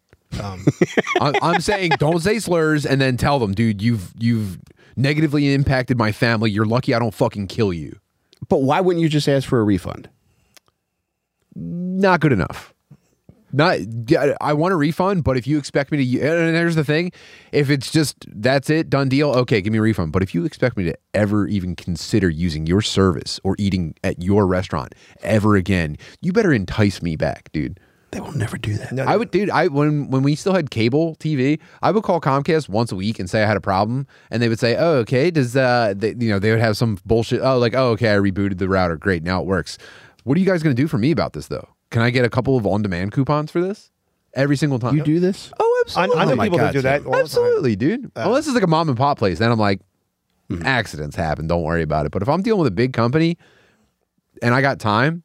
Um, 0.43 0.65
I'm, 1.21 1.33
I'm 1.41 1.61
saying 1.61 1.91
don't 1.97 2.19
say 2.19 2.39
slurs 2.39 2.85
and 2.85 2.99
then 2.99 3.15
tell 3.15 3.39
them, 3.39 3.53
dude, 3.53 3.81
you've 3.81 4.11
you've 4.19 4.59
negatively 4.97 5.53
impacted 5.53 5.97
my 5.97 6.11
family. 6.11 6.51
You're 6.51 6.65
lucky 6.65 6.93
I 6.93 6.99
don't 6.99 7.13
fucking 7.13 7.47
kill 7.47 7.71
you. 7.71 7.97
But 8.49 8.63
why 8.63 8.81
wouldn't 8.81 9.01
you 9.01 9.09
just 9.09 9.29
ask 9.29 9.47
for 9.47 9.59
a 9.59 9.63
refund? 9.63 10.09
Not 11.55 12.19
good 12.19 12.33
enough. 12.33 12.73
Not 13.53 13.79
I 14.41 14.53
want 14.53 14.73
a 14.73 14.77
refund, 14.77 15.23
but 15.23 15.37
if 15.37 15.47
you 15.47 15.57
expect 15.57 15.91
me 15.91 15.97
to 15.97 16.21
and 16.21 16.55
here's 16.55 16.75
the 16.75 16.83
thing, 16.83 17.11
if 17.51 17.69
it's 17.69 17.91
just 17.91 18.25
that's 18.27 18.69
it, 18.69 18.89
done 18.89 19.09
deal, 19.09 19.31
okay, 19.31 19.61
give 19.61 19.71
me 19.71 19.79
a 19.79 19.81
refund. 19.81 20.11
But 20.11 20.23
if 20.23 20.35
you 20.35 20.45
expect 20.45 20.75
me 20.75 20.83
to 20.85 20.97
ever 21.13 21.47
even 21.47 21.75
consider 21.75 22.29
using 22.29 22.65
your 22.67 22.81
service 22.81 23.39
or 23.43 23.55
eating 23.57 23.95
at 24.03 24.21
your 24.21 24.45
restaurant 24.45 24.93
ever 25.21 25.55
again, 25.55 25.97
you 26.21 26.33
better 26.33 26.51
entice 26.51 27.01
me 27.01 27.15
back, 27.15 27.49
dude. 27.53 27.79
They 28.11 28.21
will 28.21 28.31
never 28.31 28.57
do 28.57 28.73
that. 28.77 28.93
no, 28.93 29.03
I 29.03 29.17
would, 29.17 29.31
dude. 29.31 29.49
I 29.49 29.67
when 29.67 30.09
when 30.09 30.23
we 30.23 30.35
still 30.35 30.53
had 30.53 30.69
cable 30.69 31.15
TV, 31.17 31.59
I 31.81 31.91
would 31.91 32.03
call 32.03 32.21
Comcast 32.21 32.69
once 32.69 32.91
a 32.91 32.95
week 32.95 33.19
and 33.19 33.29
say 33.29 33.43
I 33.43 33.45
had 33.45 33.57
a 33.57 33.61
problem, 33.61 34.07
and 34.31 34.41
they 34.41 34.47
would 34.47 34.59
say, 34.59 34.77
"Oh, 34.77 34.95
okay." 34.99 35.29
Does 35.29 35.57
uh, 35.57 35.93
they, 35.95 36.15
you 36.17 36.29
know, 36.29 36.39
they 36.39 36.51
would 36.51 36.61
have 36.61 36.77
some 36.77 36.97
bullshit. 37.05 37.41
Oh, 37.41 37.57
like, 37.57 37.73
oh, 37.75 37.89
okay, 37.91 38.13
I 38.13 38.17
rebooted 38.17 38.59
the 38.59 38.69
router. 38.69 38.95
Great, 38.95 39.23
now 39.23 39.41
it 39.41 39.45
works. 39.45 39.77
What 40.23 40.37
are 40.37 40.39
you 40.39 40.45
guys 40.45 40.63
going 40.63 40.75
to 40.75 40.81
do 40.81 40.87
for 40.87 40.97
me 40.97 41.11
about 41.11 41.33
this, 41.33 41.47
though? 41.47 41.67
Can 41.89 42.01
I 42.01 42.09
get 42.09 42.25
a 42.25 42.29
couple 42.29 42.57
of 42.57 42.65
on-demand 42.65 43.11
coupons 43.11 43.51
for 43.51 43.61
this 43.61 43.91
every 44.33 44.57
single 44.57 44.79
time? 44.79 44.97
You 44.97 45.03
do 45.03 45.19
this? 45.19 45.51
Oh, 45.59 45.63
I, 45.63 45.83
absolutely. 45.85 46.15
I 46.17 46.25
know 46.25 46.31
oh 46.31 46.35
my 46.35 46.45
people 46.45 46.57
God, 46.59 46.67
that 46.67 46.73
do 46.73 46.81
that. 46.81 46.97
Tim. 46.99 47.07
all 47.07 47.11
the 47.11 47.17
time. 47.17 47.23
Absolutely, 47.23 47.75
dude. 47.75 48.05
Uh, 48.15 48.23
Unless 48.25 48.47
it's 48.47 48.53
like 48.55 48.63
a 48.63 48.67
mom 48.67 48.89
and 48.89 48.97
pop 48.97 49.17
place, 49.17 49.39
then 49.39 49.51
I'm 49.51 49.59
like, 49.59 49.79
mm-hmm. 50.49 50.65
accidents 50.65 51.15
happen. 51.15 51.47
Don't 51.47 51.63
worry 51.63 51.81
about 51.83 52.05
it. 52.05 52.11
But 52.11 52.21
if 52.21 52.29
I'm 52.29 52.41
dealing 52.41 52.59
with 52.59 52.67
a 52.67 52.75
big 52.75 52.93
company 52.93 53.37
and 54.41 54.53
I 54.53 54.61
got 54.61 54.79
time, 54.79 55.23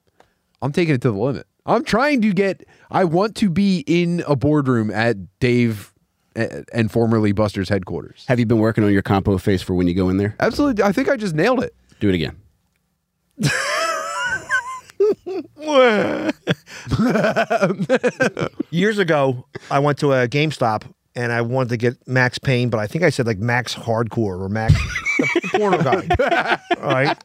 I'm 0.60 0.72
taking 0.72 0.94
it 0.94 1.02
to 1.02 1.10
the 1.10 1.18
limit. 1.18 1.46
I'm 1.66 1.84
trying 1.84 2.20
to 2.22 2.32
get. 2.32 2.64
I 2.90 3.04
want 3.04 3.36
to 3.36 3.50
be 3.50 3.84
in 3.86 4.24
a 4.26 4.36
boardroom 4.36 4.90
at 4.90 5.16
Dave 5.38 5.92
a- 6.36 6.64
and 6.72 6.90
formerly 6.90 7.32
Buster's 7.32 7.68
headquarters. 7.68 8.24
Have 8.28 8.38
you 8.38 8.46
been 8.46 8.58
working 8.58 8.84
on 8.84 8.92
your 8.92 9.02
compo 9.02 9.38
face 9.38 9.62
for 9.62 9.74
when 9.74 9.86
you 9.86 9.94
go 9.94 10.08
in 10.08 10.16
there? 10.16 10.34
Absolutely, 10.40 10.82
I 10.82 10.92
think 10.92 11.08
I 11.08 11.16
just 11.16 11.34
nailed 11.34 11.62
it. 11.62 11.74
Do 12.00 12.08
it 12.08 12.14
again. 12.14 12.36
Years 18.70 18.98
ago, 18.98 19.46
I 19.70 19.78
went 19.78 19.98
to 19.98 20.12
a 20.12 20.28
GameStop 20.28 20.84
and 21.14 21.32
I 21.32 21.42
wanted 21.42 21.68
to 21.70 21.76
get 21.76 22.08
Max 22.08 22.38
Payne, 22.38 22.70
but 22.70 22.78
I 22.78 22.86
think 22.86 23.04
I 23.04 23.10
said 23.10 23.26
like 23.26 23.38
Max 23.38 23.74
Hardcore 23.74 24.40
or 24.40 24.48
Max 24.48 24.74
the 25.18 25.58
porno 25.58 25.82
guy, 25.82 26.58
All 26.80 26.90
right? 26.90 27.16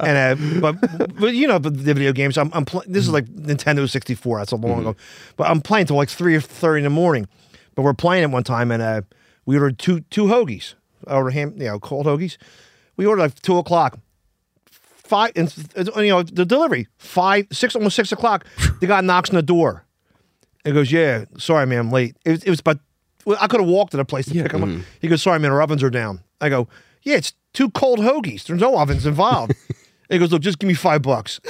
And 0.00 0.40
uh, 0.40 0.60
but 0.60 1.16
but 1.18 1.34
you 1.34 1.46
know 1.46 1.58
the 1.58 1.70
video 1.70 2.12
games. 2.12 2.36
I'm, 2.36 2.50
I'm 2.52 2.64
pl- 2.64 2.82
this 2.86 3.04
is 3.04 3.10
like 3.10 3.26
Nintendo 3.26 3.88
64. 3.88 4.38
That's 4.38 4.52
a 4.52 4.56
long 4.56 4.80
ago, 4.80 4.96
but 5.36 5.48
I'm 5.48 5.60
playing 5.60 5.86
till 5.86 5.96
like 5.96 6.08
three 6.08 6.34
or 6.34 6.40
thirty 6.40 6.78
in 6.78 6.84
the 6.84 6.90
morning. 6.90 7.28
But 7.74 7.82
we're 7.82 7.94
playing 7.94 8.24
it 8.24 8.30
one 8.30 8.44
time 8.44 8.70
and 8.70 8.82
uh, 8.82 9.02
we 9.46 9.56
ordered 9.56 9.78
two 9.78 10.00
two 10.10 10.24
hoagies, 10.24 10.74
or 11.06 11.30
ham, 11.30 11.54
you 11.56 11.66
know, 11.66 11.78
cold 11.78 12.06
hoagies. 12.06 12.36
We 12.96 13.06
ordered 13.06 13.22
like 13.22 13.42
two 13.42 13.58
o'clock 13.58 13.98
five, 15.12 15.32
and 15.36 15.54
you 15.76 16.08
know, 16.08 16.22
the 16.22 16.46
delivery 16.46 16.88
five, 16.96 17.46
six, 17.52 17.76
almost 17.76 17.96
six 17.96 18.12
o'clock. 18.12 18.46
The 18.80 18.86
guy 18.86 19.02
knocks 19.02 19.28
on 19.28 19.36
the 19.36 19.42
door. 19.42 19.84
He 20.64 20.72
goes, 20.72 20.90
"Yeah, 20.90 21.26
sorry, 21.36 21.66
man, 21.66 21.78
I'm 21.80 21.90
late. 21.90 22.16
It 22.24 22.30
was, 22.30 22.44
it 22.44 22.50
was 22.50 22.60
about. 22.60 22.78
Well, 23.26 23.36
I 23.40 23.46
could 23.46 23.60
have 23.60 23.68
walked 23.68 23.90
to 23.90 23.98
the 23.98 24.06
place 24.06 24.24
to 24.26 24.32
pick 24.32 24.52
him 24.52 24.62
up." 24.62 24.68
Mm-hmm. 24.70 24.82
He 25.00 25.08
goes, 25.08 25.22
"Sorry, 25.22 25.38
man, 25.38 25.50
our 25.50 25.60
ovens 25.60 25.82
are 25.82 25.90
down." 25.90 26.20
I 26.40 26.48
go, 26.48 26.66
"Yeah, 27.02 27.16
it's 27.16 27.34
two 27.52 27.70
cold 27.70 27.98
hoagies. 27.98 28.44
There's 28.44 28.60
no 28.60 28.78
ovens 28.78 29.04
involved." 29.04 29.52
he 30.08 30.18
goes, 30.18 30.32
"Look, 30.32 30.40
just 30.40 30.58
give 30.58 30.68
me 30.68 30.74
five 30.74 31.02
bucks." 31.02 31.40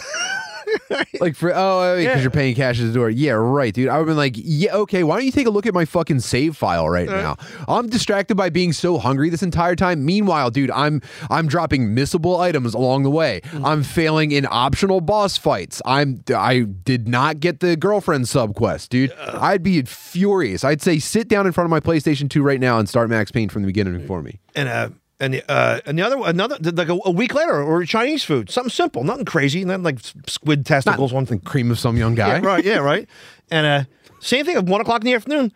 Like 1.21 1.37
for 1.37 1.53
oh, 1.55 1.97
because 1.99 2.05
Yeah. 2.17 2.21
you're 2.23 2.31
paying 2.31 2.55
cash 2.55 2.81
at 2.81 2.87
the 2.87 2.93
door. 2.93 3.09
Yeah, 3.11 3.33
right, 3.33 3.73
dude. 3.73 3.89
I 3.89 3.93
would 3.99 4.01
have 4.01 4.07
been 4.09 4.17
like, 4.17 4.35
yeah, 4.37 4.75
okay. 4.77 5.05
Why 5.05 5.17
don't 5.17 5.25
you 5.27 5.31
take 5.33 5.47
a 5.47 5.51
look 5.51 5.67
at 5.67 5.75
my 5.75 5.85
fucking 5.85 6.21
save 6.21 6.57
file 6.57 6.89
right 6.89 7.09
Uh. 7.09 7.13
now? 7.23 7.37
I'm 7.69 7.89
distracted 7.89 8.35
by 8.37 8.51
being 8.51 8.73
so 8.73 8.99
hungry 8.99 9.29
this 9.31 9.43
entire 9.43 9.77
time. 9.77 10.05
Meanwhile, 10.05 10.51
dude, 10.51 10.71
I'm 10.71 11.01
I'm 11.31 11.47
dropping 11.47 11.89
missable 11.95 12.41
items 12.41 12.75
along 12.75 13.03
the 13.05 13.11
way. 13.11 13.41
Mm. 13.51 13.67
I'm 13.67 13.83
failing 13.83 14.33
in 14.33 14.47
optional 14.51 15.01
boss 15.01 15.37
fights. 15.37 15.81
I'm 15.85 16.23
I 16.35 16.61
did 16.63 17.09
not 17.09 17.41
get 17.41 17.61
the 17.61 17.77
girlfriend 17.77 18.29
sub 18.29 18.55
quest, 18.55 18.91
dude. 18.91 19.13
I'd 19.19 19.63
be 19.63 19.83
furious. 19.83 20.65
I'd 20.65 20.83
say 20.83 20.99
sit 20.99 21.29
down 21.29 21.47
in 21.47 21.53
front 21.53 21.67
of 21.67 21.71
my 21.71 21.81
PlayStation 21.81 22.29
2 22.29 22.43
right 22.43 22.61
now 22.61 22.79
and 22.79 22.89
start 22.89 23.09
Max 23.11 23.31
Payne 23.31 23.49
from 23.49 23.63
the 23.63 23.67
beginning 23.67 24.07
for 24.07 24.23
me. 24.23 24.41
and 24.55 24.69
uh 24.69 24.89
and 25.23 25.43
uh 25.49 25.81
and 25.87 25.99
the 25.99 26.03
other 26.03 26.17
another 26.25 26.57
like 26.73 26.89
a, 26.89 26.99
a 27.05 27.11
week 27.11 27.33
later 27.35 27.63
or 27.63 27.85
Chinese 27.85 28.25
food, 28.25 28.51
something 28.51 28.71
simple, 28.71 29.05
nothing 29.05 29.25
crazy, 29.25 29.65
not 29.65 29.81
like 29.81 29.99
squid 30.27 30.67
testicles. 30.67 31.13
one 31.13 31.25
thing. 31.27 31.41
Cream 31.41 31.71
of 31.71 31.79
some 31.79 31.97
young 31.97 32.15
guy. 32.15 32.39
Yeah, 32.39 32.45
right. 32.45 32.65
Yeah, 32.65 32.79
right. 32.79 33.09
And 33.51 33.67
uh, 33.67 33.85
same 34.21 34.45
thing 34.45 34.57
at 34.57 34.65
one 34.67 34.81
o'clock 34.81 35.01
in 35.03 35.07
the 35.07 35.15
afternoon. 35.15 35.53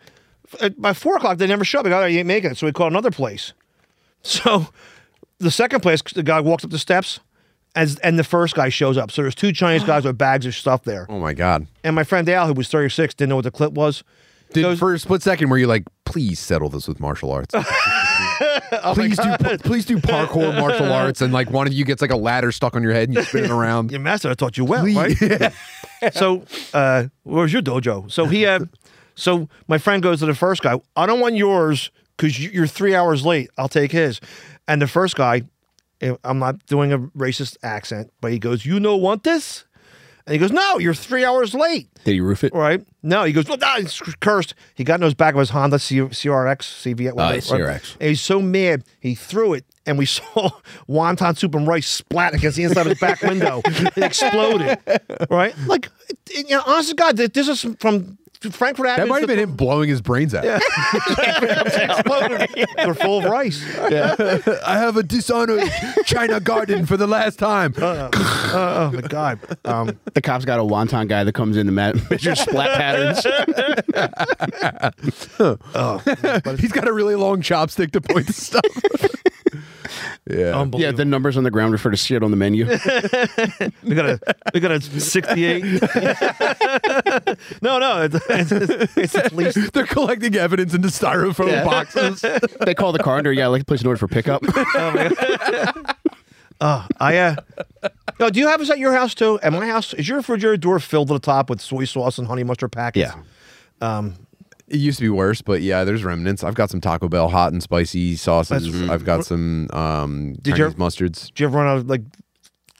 By 0.77 0.93
four 0.93 1.17
o'clock, 1.17 1.37
they 1.37 1.47
never 1.47 1.65
show 1.65 1.79
up. 1.79 1.83
They 1.83 1.89
go, 1.89 2.01
"Oh, 2.01 2.05
you 2.05 2.19
ain't 2.19 2.27
making 2.27 2.51
it. 2.51 2.57
So 2.57 2.65
we 2.65 2.71
call 2.71 2.87
another 2.87 3.11
place. 3.11 3.53
So 4.23 4.67
the 5.37 5.51
second 5.51 5.81
place, 5.81 6.01
the 6.01 6.23
guy 6.23 6.39
walks 6.41 6.63
up 6.65 6.71
the 6.71 6.79
steps, 6.79 7.19
as 7.75 7.97
and 7.99 8.17
the 8.17 8.23
first 8.23 8.55
guy 8.55 8.69
shows 8.69 8.97
up. 8.97 9.11
So 9.11 9.21
there's 9.21 9.35
two 9.35 9.53
Chinese 9.53 9.83
guys 9.91 10.03
with 10.05 10.17
bags 10.17 10.45
of 10.45 10.55
stuff 10.55 10.83
there. 10.83 11.05
Oh 11.07 11.19
my 11.19 11.33
god. 11.33 11.67
And 11.83 11.95
my 11.95 12.03
friend 12.03 12.27
Al, 12.27 12.47
who 12.47 12.53
was 12.53 12.67
36, 12.67 13.13
didn't 13.13 13.29
know 13.29 13.35
what 13.35 13.43
the 13.43 13.51
clip 13.51 13.73
was. 13.73 14.03
Did 14.53 14.79
for 14.79 14.93
a 14.93 14.99
split 14.99 15.21
second 15.21 15.49
where 15.49 15.59
you're 15.59 15.67
like, 15.67 15.83
please 16.05 16.39
settle 16.39 16.69
this 16.69 16.87
with 16.87 16.99
martial 16.99 17.31
arts. 17.31 17.53
Oh 18.83 18.93
please 18.93 19.17
do 19.17 19.57
please 19.59 19.85
do 19.85 19.97
parkour 19.97 20.53
martial 20.59 20.91
arts 20.93 21.21
and 21.21 21.31
like 21.33 21.49
one 21.49 21.67
of 21.67 21.73
you 21.73 21.85
gets 21.85 22.01
like 22.01 22.11
a 22.11 22.15
ladder 22.17 22.51
stuck 22.51 22.75
on 22.75 22.83
your 22.83 22.91
head 22.93 23.07
and 23.07 23.15
you 23.17 23.23
spin 23.23 23.45
it 23.45 23.51
around. 23.51 23.91
Your 23.91 23.99
master 23.99 24.33
taught 24.35 24.57
you 24.57 24.65
well, 24.65 24.85
right? 24.85 25.53
so, 26.11 26.43
uh, 26.73 27.05
where's 27.23 27.53
your 27.53 27.61
dojo? 27.61 28.11
So 28.11 28.25
he, 28.25 28.45
uh, 28.45 28.59
so 29.15 29.47
my 29.67 29.77
friend 29.77 30.03
goes 30.03 30.19
to 30.19 30.25
the 30.25 30.35
first 30.35 30.61
guy. 30.61 30.79
I 30.95 31.05
don't 31.05 31.19
want 31.19 31.35
yours 31.35 31.91
because 32.17 32.43
you're 32.43 32.67
three 32.67 32.93
hours 32.93 33.25
late. 33.25 33.49
I'll 33.57 33.69
take 33.69 33.91
his. 33.91 34.19
And 34.67 34.81
the 34.81 34.87
first 34.87 35.15
guy, 35.15 35.43
eh, 36.01 36.15
I'm 36.23 36.39
not 36.39 36.65
doing 36.65 36.91
a 36.91 36.99
racist 36.99 37.57
accent, 37.63 38.11
but 38.21 38.31
he 38.31 38.39
goes, 38.39 38.65
"You 38.65 38.79
know 38.79 38.97
want 38.97 39.23
this?" 39.23 39.65
And 40.25 40.33
he 40.33 40.39
goes, 40.39 40.51
"No, 40.51 40.77
you're 40.77 40.93
three 40.93 41.23
hours 41.23 41.53
late." 41.53 41.89
Did 42.03 42.15
you 42.15 42.23
roof 42.23 42.43
it? 42.43 42.53
Right? 42.53 42.85
No, 43.07 43.23
he 43.23 43.31
goes, 43.31 43.47
well, 43.47 43.57
nah, 43.57 43.77
he's 43.77 43.99
cursed. 44.19 44.53
He 44.75 44.83
got 44.83 44.95
in 44.99 45.03
his 45.03 45.13
back 45.13 45.33
of 45.33 45.39
his 45.39 45.49
Honda 45.51 45.79
C- 45.79 45.95
CRX, 46.01 46.57
CV. 46.59 47.09
Oh, 47.11 47.15
yeah, 47.29 47.37
CRX. 47.39 47.95
And 47.99 48.09
he's 48.09 48.21
so 48.21 48.41
mad, 48.41 48.83
he 48.99 49.15
threw 49.15 49.53
it, 49.53 49.65
and 49.85 49.97
we 49.97 50.05
saw 50.17 50.49
wonton 50.89 51.37
soup 51.37 51.55
and 51.55 51.65
rice 51.65 51.87
splat 51.87 52.33
against 52.33 52.57
the 52.57 52.63
inside 52.63 52.81
of 52.81 52.87
his 52.87 52.99
back 52.99 53.21
window. 53.21 53.61
It 53.65 53.97
exploded. 53.97 54.77
Right? 55.29 55.55
Like, 55.67 55.89
it- 56.09 56.17
it- 56.31 56.49
you 56.49 56.55
know, 56.57 56.63
honest 56.65 56.89
to 56.89 56.95
God, 56.95 57.15
this 57.17 57.47
is 57.47 57.65
from 57.79 58.17
Frankford 58.51 58.87
Avenue. 58.87 59.05
That 59.05 59.09
might 59.09 59.19
have 59.21 59.27
been 59.27 59.39
him 59.39 59.55
blowing 59.55 59.89
his 59.89 60.01
brains 60.01 60.33
out. 60.35 60.45
exploded. 60.45 62.49
They're 62.77 62.93
full 62.93 63.19
of 63.19 63.25
rice. 63.25 63.63
I 63.79 64.77
have 64.77 64.97
a 64.97 65.03
dishonored 65.03 65.63
China 66.05 66.39
garden 66.39 66.85
for 66.85 66.97
the 66.97 67.07
last 67.07 67.39
time. 67.39 67.73
Oh, 67.77 68.91
my 68.93 69.01
God. 69.01 69.39
Um, 69.65 69.99
The 70.13 70.21
cops 70.21 70.45
got 70.45 70.59
a 70.59 70.63
wonton 70.63 71.07
guy 71.07 71.23
that 71.23 71.33
comes 71.33 71.57
in 71.57 71.65
to 71.67 71.71
ma- 71.71 71.93
measure 72.09 72.35
splat 72.35 72.77
patterns. 72.77 73.23
He's 76.59 76.71
got 76.71 76.87
a 76.87 76.93
really 76.93 77.15
long 77.15 77.41
chopstick 77.41 77.91
to 77.91 78.01
point 78.01 78.27
the 78.27 78.33
stuff. 78.33 78.63
Yeah. 80.29 80.65
Yeah, 80.73 80.91
the 80.91 81.05
numbers 81.05 81.37
on 81.37 81.43
the 81.43 81.51
ground 81.51 81.71
refer 81.71 81.91
to 81.91 81.97
shit 81.97 82.23
on 82.23 82.31
the 82.31 82.37
menu. 82.37 82.65
we 83.83 83.95
got 83.95 84.05
a 84.05 84.19
we 84.53 84.59
got 84.59 84.71
a 84.71 84.81
68. 84.81 85.63
no, 87.61 87.79
no, 87.79 88.03
it's, 88.03 88.15
it's, 88.29 88.97
it's 88.97 89.15
at 89.15 89.31
least 89.33 89.57
They're 89.73 89.85
collecting 89.85 90.35
evidence 90.35 90.73
into 90.73 90.89
styrofoam 90.89 91.63
boxes. 91.63 92.21
they 92.65 92.73
call 92.73 92.91
the 92.91 92.99
car 92.99 93.17
and 93.17 93.25
they're, 93.25 93.33
yeah, 93.33 93.47
like 93.47 93.61
to 93.61 93.65
place 93.65 93.81
an 93.81 93.87
order 93.87 93.97
for 93.97 94.07
pickup. 94.07 94.43
Oh 94.45 94.91
man. 94.91 95.13
Oh, 96.59 96.87
I 96.99 97.17
uh, 97.17 97.35
no. 98.19 98.29
Do 98.29 98.39
you 98.39 98.47
have 98.47 98.59
this 98.59 98.69
at 98.71 98.79
your 98.79 98.93
house 98.93 99.13
too? 99.13 99.39
At 99.41 99.53
my 99.53 99.67
house, 99.67 99.93
is 99.93 100.07
your 100.07 100.17
refrigerator 100.17 100.57
door 100.57 100.79
filled 100.79 101.09
to 101.09 101.13
the 101.13 101.19
top 101.19 101.49
with 101.49 101.61
soy 101.61 101.85
sauce 101.85 102.17
and 102.17 102.27
honey 102.27 102.43
mustard 102.43 102.71
packets? 102.71 103.13
yeah. 103.81 104.09
It 104.69 104.79
used 104.79 104.97
to 104.99 105.05
be 105.05 105.09
worse, 105.09 105.41
but 105.41 105.61
yeah, 105.61 105.85
there's 105.85 106.03
remnants. 106.03 106.43
I've 106.43 106.55
got 106.55 106.69
some 106.69 106.81
Taco 106.81 107.07
Bell 107.07 107.29
hot 107.29 107.53
and 107.53 107.63
spicy 107.63 108.17
sauces. 108.17 108.89
I've 108.89 109.05
got 109.05 109.25
some 109.25 109.69
um, 109.71 110.33
Did 110.41 110.57
you- 110.57 110.65
Chinese 110.65 110.75
mustards. 110.75 111.27
Did 111.27 111.39
you 111.39 111.45
ever 111.47 111.57
run 111.57 111.67
out 111.67 111.77
of 111.77 111.87
like 111.89 112.01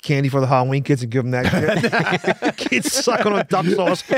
candy 0.02 0.28
for 0.30 0.42
the 0.42 0.48
Halloween 0.48 0.84
kids 0.84 1.02
and 1.02 1.10
give 1.12 1.24
them 1.24 1.32
that? 1.32 2.54
kids 2.58 2.92
sucking 2.94 3.32
on 3.32 3.46
duck 3.50 3.66
sauce. 3.68 4.04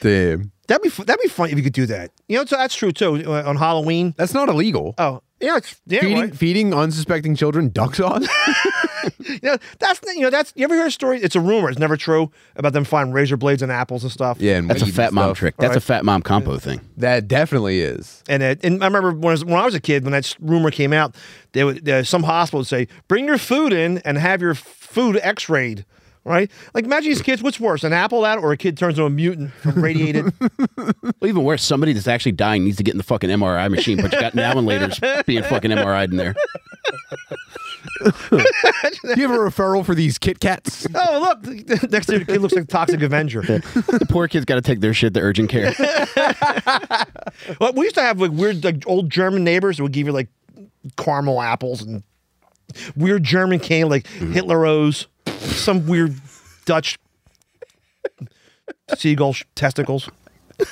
Damn. 0.00 0.52
That'd 0.66 0.82
be 0.82 0.88
fu- 0.90 1.04
that'd 1.04 1.22
be 1.22 1.28
fun 1.28 1.50
if 1.50 1.56
you 1.56 1.62
could 1.62 1.72
do 1.72 1.86
that. 1.86 2.10
You 2.28 2.38
know, 2.38 2.44
so 2.44 2.56
that's 2.56 2.74
true 2.74 2.92
too. 2.92 3.22
uh, 3.32 3.42
On 3.46 3.56
Halloween. 3.56 4.14
That's 4.16 4.34
not 4.34 4.48
illegal. 4.48 4.94
Oh, 4.98 5.22
yeah, 5.40 5.56
it's 5.56 5.80
yeah, 5.86 6.00
feeding 6.00 6.18
right. 6.20 6.34
feeding 6.36 6.74
unsuspecting 6.74 7.34
children 7.36 7.68
duck 7.70 7.94
sauce. 7.94 8.26
You 9.20 9.38
know, 9.42 9.56
that's 9.78 10.00
you 10.14 10.20
know 10.20 10.30
that's 10.30 10.52
you 10.56 10.64
ever 10.64 10.74
hear 10.74 10.86
a 10.86 10.90
story? 10.90 11.20
It's 11.20 11.36
a 11.36 11.40
rumor. 11.40 11.70
It's 11.70 11.78
never 11.78 11.96
true 11.96 12.30
about 12.56 12.72
them 12.72 12.84
finding 12.84 13.12
razor 13.14 13.36
blades 13.36 13.62
and 13.62 13.70
apples 13.72 14.02
and 14.02 14.12
stuff. 14.12 14.38
yeah, 14.40 14.56
and 14.56 14.68
That's 14.68 14.82
a 14.82 14.86
fat 14.86 15.12
mom 15.12 15.26
stuff. 15.28 15.38
trick. 15.38 15.56
That's 15.56 15.70
Right. 15.70 15.76
a 15.76 15.80
fat 15.80 16.04
mom 16.04 16.22
compo 16.22 16.58
thing. 16.58 16.80
That 16.96 17.26
definitely 17.28 17.80
is. 17.80 18.22
And 18.28 18.42
it, 18.42 18.60
and 18.64 18.82
I 18.82 18.86
remember 18.86 19.12
when 19.12 19.26
I, 19.26 19.30
was, 19.30 19.44
when 19.44 19.54
I 19.54 19.64
was 19.64 19.74
a 19.74 19.80
kid, 19.80 20.02
when 20.04 20.12
that 20.12 20.34
rumor 20.40 20.70
came 20.70 20.92
out, 20.92 21.14
they 21.52 21.64
would 21.64 21.88
uh, 21.88 22.02
some 22.04 22.24
hospital 22.24 22.60
would 22.60 22.66
say, 22.66 22.88
"Bring 23.06 23.24
your 23.26 23.38
food 23.38 23.72
in 23.72 23.98
and 23.98 24.18
have 24.18 24.42
your 24.42 24.54
food 24.54 25.18
X-rayed." 25.22 25.84
Right? 26.28 26.50
Like, 26.74 26.84
imagine 26.84 27.10
these 27.10 27.22
kids. 27.22 27.42
What's 27.42 27.58
worse, 27.58 27.84
an 27.84 27.92
apple 27.92 28.20
that, 28.22 28.38
or 28.38 28.52
a 28.52 28.56
kid 28.56 28.76
turns 28.76 28.94
into 28.94 29.06
a 29.06 29.10
mutant 29.10 29.52
from 29.54 29.82
radiated? 29.82 30.32
Well, 31.20 31.28
even 31.28 31.42
worse, 31.42 31.64
somebody 31.64 31.92
that's 31.92 32.06
actually 32.06 32.32
dying 32.32 32.64
needs 32.64 32.76
to 32.76 32.84
get 32.84 32.92
in 32.92 32.98
the 32.98 33.04
fucking 33.04 33.28
MRI 33.28 33.68
machine, 33.68 34.00
but 34.00 34.12
you 34.12 34.20
got 34.20 34.36
now 34.36 34.56
and 34.56 34.66
later's 34.66 35.00
being 35.26 35.42
fucking 35.42 35.72
MRI'd 35.72 36.12
in 36.12 36.16
there. 36.16 36.36
Do 38.00 38.10
you 39.16 39.28
have 39.28 39.30
a 39.30 39.38
referral 39.38 39.84
for 39.84 39.94
these 39.94 40.18
Kit 40.18 40.38
Kats? 40.38 40.86
oh, 40.94 41.20
look! 41.20 41.42
Next 41.90 42.06
to 42.06 42.20
the 42.20 42.24
kid 42.24 42.40
looks 42.40 42.54
like 42.54 42.64
a 42.64 42.66
Toxic 42.68 43.02
Avenger. 43.02 43.42
The 43.42 44.06
poor 44.08 44.28
kid's 44.28 44.44
got 44.44 44.56
to 44.56 44.60
take 44.60 44.80
their 44.80 44.94
shit 44.94 45.14
to 45.14 45.20
urgent 45.20 45.50
care. 45.50 45.72
Well, 47.60 47.72
we 47.72 47.84
used 47.84 47.96
to 47.96 48.02
have 48.02 48.20
like 48.20 48.32
weird, 48.32 48.62
like 48.64 48.84
old 48.86 49.10
German 49.10 49.44
neighbors 49.44 49.78
that 49.78 49.82
would 49.82 49.92
give 49.92 50.06
you 50.06 50.12
like 50.12 50.28
caramel 50.96 51.40
apples 51.40 51.82
and 51.82 52.02
weird 52.96 53.24
German 53.24 53.58
candy, 53.58 53.84
like 53.84 54.04
mm-hmm. 54.04 54.32
Hitler 54.32 54.60
Rose, 54.60 55.06
some 55.40 55.86
weird 55.86 56.14
Dutch 56.64 56.98
seagull 58.96 59.34
testicles. 59.54 60.08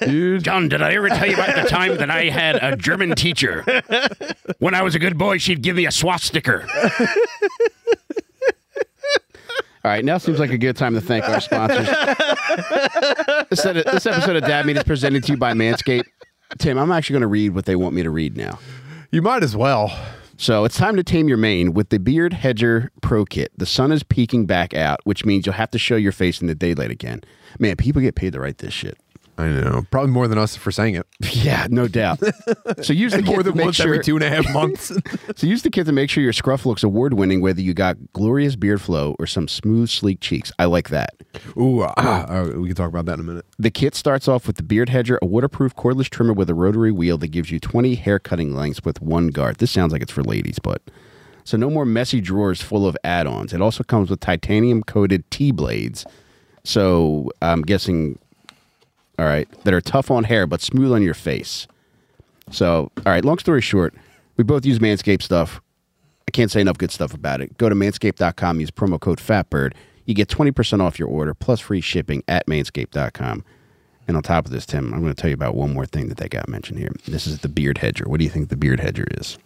Dude. 0.00 0.44
John, 0.44 0.68
did 0.68 0.82
I 0.82 0.92
ever 0.94 1.08
tell 1.08 1.26
you 1.26 1.34
about 1.34 1.54
the 1.54 1.68
time 1.68 1.96
that 1.98 2.10
I 2.10 2.24
had 2.24 2.56
a 2.62 2.76
German 2.76 3.14
teacher? 3.14 3.64
When 4.58 4.74
I 4.74 4.82
was 4.82 4.94
a 4.94 4.98
good 4.98 5.18
boy, 5.18 5.38
she'd 5.38 5.62
give 5.62 5.76
me 5.76 5.86
a 5.86 5.90
swastika. 5.90 6.66
All 9.84 9.90
right, 9.90 10.04
now 10.04 10.18
seems 10.18 10.38
like 10.38 10.50
a 10.50 10.58
good 10.58 10.76
time 10.76 10.94
to 10.94 11.00
thank 11.00 11.28
our 11.28 11.40
sponsors. 11.40 11.86
this, 13.50 13.62
this 13.62 14.06
episode 14.06 14.36
of 14.36 14.44
Dad 14.44 14.64
Meat 14.64 14.78
is 14.78 14.84
presented 14.84 15.24
to 15.24 15.32
you 15.32 15.38
by 15.38 15.52
Manscaped. 15.52 16.04
Tim, 16.58 16.78
I'm 16.78 16.90
actually 16.90 17.14
going 17.14 17.20
to 17.22 17.26
read 17.28 17.54
what 17.54 17.66
they 17.66 17.76
want 17.76 17.94
me 17.94 18.02
to 18.02 18.10
read 18.10 18.36
now. 18.36 18.58
You 19.14 19.22
might 19.22 19.44
as 19.44 19.56
well. 19.56 19.96
So 20.36 20.64
it's 20.64 20.76
time 20.76 20.96
to 20.96 21.04
tame 21.04 21.28
your 21.28 21.36
mane 21.36 21.72
with 21.72 21.90
the 21.90 22.00
Beard 22.00 22.32
Hedger 22.32 22.90
Pro 23.00 23.24
Kit. 23.24 23.52
The 23.56 23.64
sun 23.64 23.92
is 23.92 24.02
peeking 24.02 24.44
back 24.44 24.74
out, 24.74 24.98
which 25.04 25.24
means 25.24 25.46
you'll 25.46 25.52
have 25.52 25.70
to 25.70 25.78
show 25.78 25.94
your 25.94 26.10
face 26.10 26.40
in 26.40 26.48
the 26.48 26.54
daylight 26.56 26.90
again. 26.90 27.20
Man, 27.60 27.76
people 27.76 28.02
get 28.02 28.16
paid 28.16 28.32
to 28.32 28.40
write 28.40 28.58
this 28.58 28.74
shit. 28.74 28.98
I 29.36 29.48
know. 29.48 29.82
Probably 29.90 30.12
more 30.12 30.28
than 30.28 30.38
us 30.38 30.54
for 30.56 30.70
saying 30.70 30.94
it. 30.94 31.06
Yeah, 31.44 31.66
no 31.68 31.88
doubt. 31.88 32.20
So 32.82 32.92
use 32.92 33.12
the 33.12 33.22
more 33.26 33.36
kit 33.36 33.44
to 33.44 33.50
than 33.50 33.56
make 33.56 33.64
once 33.66 33.76
sure, 33.76 33.86
every 33.86 34.04
two 34.04 34.14
and 34.14 34.24
a 34.24 34.30
half 34.30 34.50
months. 34.52 34.92
So 35.36 35.46
use 35.46 35.62
the 35.62 35.70
kit 35.70 35.86
to 35.86 35.92
make 35.92 36.08
sure 36.08 36.22
your 36.22 36.32
scruff 36.32 36.64
looks 36.64 36.82
award 36.82 37.14
winning, 37.14 37.40
whether 37.40 37.60
you 37.60 37.74
got 37.74 37.96
glorious 38.12 38.56
beard 38.56 38.80
flow 38.80 39.16
or 39.18 39.26
some 39.26 39.48
smooth, 39.48 39.90
sleek 39.90 40.20
cheeks. 40.20 40.52
I 40.58 40.66
like 40.66 40.90
that. 40.90 41.10
Ooh, 41.56 41.82
ah, 41.82 42.26
all 42.28 42.44
right, 42.44 42.56
we 42.56 42.68
can 42.68 42.76
talk 42.76 42.88
about 42.88 43.06
that 43.06 43.14
in 43.14 43.20
a 43.20 43.24
minute. 43.24 43.44
The 43.58 43.70
kit 43.70 43.94
starts 43.94 44.28
off 44.28 44.46
with 44.46 44.56
the 44.56 44.62
Beard 44.62 44.88
Hedger, 44.88 45.18
a 45.20 45.26
waterproof 45.26 45.74
cordless 45.74 46.08
trimmer 46.08 46.32
with 46.32 46.48
a 46.48 46.54
rotary 46.54 46.92
wheel 46.92 47.18
that 47.18 47.28
gives 47.28 47.50
you 47.50 47.58
20 47.58 47.96
hair 47.96 48.18
cutting 48.18 48.54
lengths 48.54 48.82
with 48.84 49.02
one 49.02 49.28
guard. 49.28 49.56
This 49.56 49.70
sounds 49.72 49.92
like 49.92 50.02
it's 50.02 50.12
for 50.12 50.22
ladies, 50.22 50.58
but. 50.58 50.80
So 51.46 51.58
no 51.58 51.68
more 51.68 51.84
messy 51.84 52.22
drawers 52.22 52.62
full 52.62 52.86
of 52.86 52.96
add 53.04 53.26
ons. 53.26 53.52
It 53.52 53.60
also 53.60 53.84
comes 53.84 54.08
with 54.08 54.20
titanium 54.20 54.82
coated 54.82 55.30
T 55.30 55.50
blades. 55.52 56.06
So 56.64 57.30
I'm 57.42 57.60
guessing, 57.60 58.18
all 59.18 59.26
right, 59.26 59.48
that 59.64 59.74
are 59.74 59.80
tough 59.80 60.10
on 60.10 60.24
hair 60.24 60.46
but 60.46 60.60
smooth 60.60 60.92
on 60.92 61.02
your 61.02 61.14
face. 61.14 61.66
So, 62.50 62.90
all 62.98 63.12
right, 63.12 63.24
long 63.24 63.38
story 63.38 63.60
short, 63.60 63.94
we 64.36 64.44
both 64.44 64.66
use 64.66 64.78
Manscaped 64.78 65.22
stuff. 65.22 65.60
I 66.28 66.30
can't 66.30 66.50
say 66.50 66.60
enough 66.60 66.78
good 66.78 66.90
stuff 66.90 67.14
about 67.14 67.40
it. 67.40 67.56
Go 67.58 67.68
to 67.68 67.74
manscaped.com, 67.74 68.60
use 68.60 68.70
promo 68.70 69.00
code 69.00 69.18
FATBIRD. 69.18 69.74
You 70.06 70.14
get 70.14 70.28
20% 70.28 70.80
off 70.80 70.98
your 70.98 71.08
order 71.08 71.32
plus 71.34 71.60
free 71.60 71.80
shipping 71.80 72.22
at 72.28 72.46
manscaped.com. 72.46 73.44
And 74.06 74.16
on 74.16 74.22
top 74.22 74.44
of 74.44 74.50
this, 74.50 74.66
Tim, 74.66 74.92
I'm 74.92 75.00
going 75.00 75.14
to 75.14 75.20
tell 75.20 75.30
you 75.30 75.34
about 75.34 75.54
one 75.54 75.72
more 75.72 75.86
thing 75.86 76.08
that 76.08 76.18
they 76.18 76.28
got 76.28 76.48
mentioned 76.48 76.78
here. 76.78 76.92
This 77.06 77.26
is 77.26 77.38
the 77.38 77.48
Beard 77.48 77.78
Hedger. 77.78 78.04
What 78.06 78.18
do 78.18 78.24
you 78.24 78.30
think 78.30 78.50
the 78.50 78.56
Beard 78.56 78.80
Hedger 78.80 79.06
is? 79.12 79.38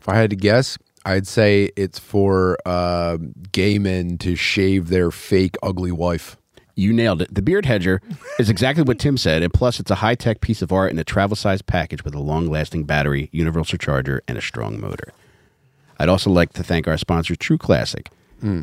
If 0.00 0.08
I 0.08 0.14
had 0.16 0.30
to 0.30 0.36
guess, 0.36 0.78
I'd 1.04 1.26
say 1.26 1.70
it's 1.76 1.98
for 1.98 2.56
uh, 2.64 3.18
gay 3.50 3.78
men 3.78 4.18
to 4.18 4.36
shave 4.36 4.88
their 4.88 5.10
fake 5.10 5.56
ugly 5.62 5.92
wife. 5.92 6.36
You 6.76 6.92
nailed 6.92 7.22
it. 7.22 7.32
The 7.32 7.42
Beard 7.42 7.66
Hedger 7.66 8.00
is 8.38 8.50
exactly 8.50 8.82
what 8.82 8.98
Tim 8.98 9.16
said, 9.16 9.42
and 9.42 9.52
plus, 9.52 9.78
it's 9.78 9.90
a 9.90 9.96
high 9.96 10.16
tech 10.16 10.40
piece 10.40 10.60
of 10.60 10.72
art 10.72 10.90
in 10.90 10.98
a 10.98 11.04
travel 11.04 11.36
sized 11.36 11.66
package 11.66 12.04
with 12.04 12.14
a 12.14 12.20
long 12.20 12.48
lasting 12.48 12.84
battery, 12.84 13.28
universal 13.32 13.78
charger, 13.78 14.22
and 14.26 14.36
a 14.36 14.42
strong 14.42 14.80
motor. 14.80 15.12
I'd 15.98 16.08
also 16.08 16.30
like 16.30 16.52
to 16.54 16.64
thank 16.64 16.88
our 16.88 16.98
sponsor, 16.98 17.36
True 17.36 17.58
Classic. 17.58 18.10
Hmm. 18.40 18.62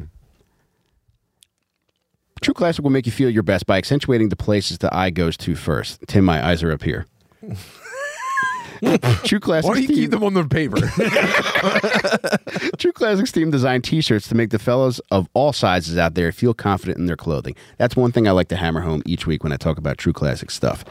True 2.41 2.53
Classic 2.53 2.83
will 2.83 2.91
make 2.91 3.05
you 3.05 3.11
feel 3.11 3.29
your 3.29 3.43
best 3.43 3.65
by 3.65 3.77
accentuating 3.77 4.29
the 4.29 4.35
places 4.35 4.79
the 4.79 4.93
eye 4.95 5.11
goes 5.11 5.37
to 5.37 5.55
first. 5.55 6.01
Tim, 6.07 6.25
my 6.25 6.45
eyes 6.45 6.63
are 6.63 6.71
up 6.71 6.83
here. 6.83 7.05
True 9.23 9.39
Classic. 9.39 9.69
Why 9.69 9.75
do 9.75 9.81
you 9.81 9.87
keep 9.87 10.11
them 10.11 10.23
on 10.23 10.33
the 10.33 10.43
paper? 10.45 10.77
True 12.77 12.91
Classics 12.91 13.31
team 13.31 13.51
designed 13.51 13.83
T-shirts 13.83 14.27
to 14.29 14.35
make 14.35 14.49
the 14.49 14.59
fellows 14.59 14.99
of 15.11 15.27
all 15.33 15.53
sizes 15.53 15.97
out 15.97 16.15
there 16.15 16.31
feel 16.31 16.53
confident 16.53 16.97
in 16.97 17.05
their 17.05 17.15
clothing. 17.15 17.55
That's 17.77 17.95
one 17.95 18.11
thing 18.11 18.27
I 18.27 18.31
like 18.31 18.47
to 18.49 18.55
hammer 18.55 18.81
home 18.81 19.03
each 19.05 19.27
week 19.27 19.43
when 19.43 19.53
I 19.53 19.57
talk 19.57 19.77
about 19.77 19.97
True 19.97 20.13
Classic 20.13 20.49
stuff. 20.49 20.83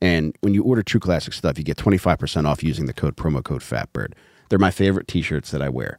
And 0.00 0.36
when 0.40 0.54
you 0.54 0.64
order 0.64 0.82
True 0.82 1.00
Classic 1.00 1.32
stuff, 1.32 1.56
you 1.56 1.64
get 1.64 1.76
25% 1.76 2.46
off 2.46 2.62
using 2.64 2.86
the 2.86 2.92
code 2.92 3.16
promo 3.16 3.42
code 3.44 3.62
FATBIRD. 3.62 4.14
They're 4.48 4.58
my 4.58 4.72
favorite 4.72 5.06
T-shirts 5.06 5.50
that 5.52 5.62
I 5.62 5.68
wear. 5.68 5.98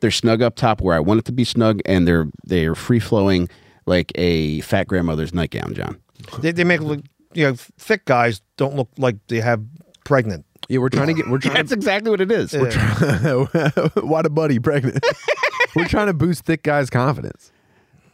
They're 0.00 0.10
snug 0.10 0.42
up 0.42 0.56
top 0.56 0.80
where 0.80 0.94
I 0.94 1.00
want 1.00 1.20
it 1.20 1.24
to 1.26 1.32
be 1.32 1.44
snug, 1.44 1.80
and 1.86 2.06
they're 2.06 2.26
they're 2.44 2.74
free 2.74 3.00
flowing 3.00 3.48
like 3.86 4.12
a 4.14 4.60
fat 4.60 4.86
grandmother's 4.88 5.32
nightgown, 5.32 5.72
John. 5.74 6.00
They, 6.40 6.52
they 6.52 6.64
make 6.64 6.80
look, 6.80 7.00
you 7.32 7.44
know, 7.46 7.54
thick 7.78 8.04
guys 8.04 8.42
don't 8.56 8.76
look 8.76 8.90
like 8.98 9.16
they 9.28 9.40
have 9.40 9.64
pregnant. 10.04 10.44
Yeah, 10.68 10.78
we're 10.78 10.88
trying 10.88 11.08
to 11.08 11.14
get. 11.14 11.28
We're 11.28 11.38
trying. 11.40 11.54
That's 11.54 11.72
exactly 11.72 12.10
what 12.10 12.20
it 12.20 12.30
is. 12.30 12.50
to, 12.50 13.90
why 14.02 14.22
the 14.22 14.30
buddy 14.30 14.58
pregnant? 14.58 15.04
we're 15.76 15.86
trying 15.88 16.06
to 16.06 16.14
boost 16.14 16.44
thick 16.44 16.62
guys' 16.62 16.90
confidence. 16.90 17.52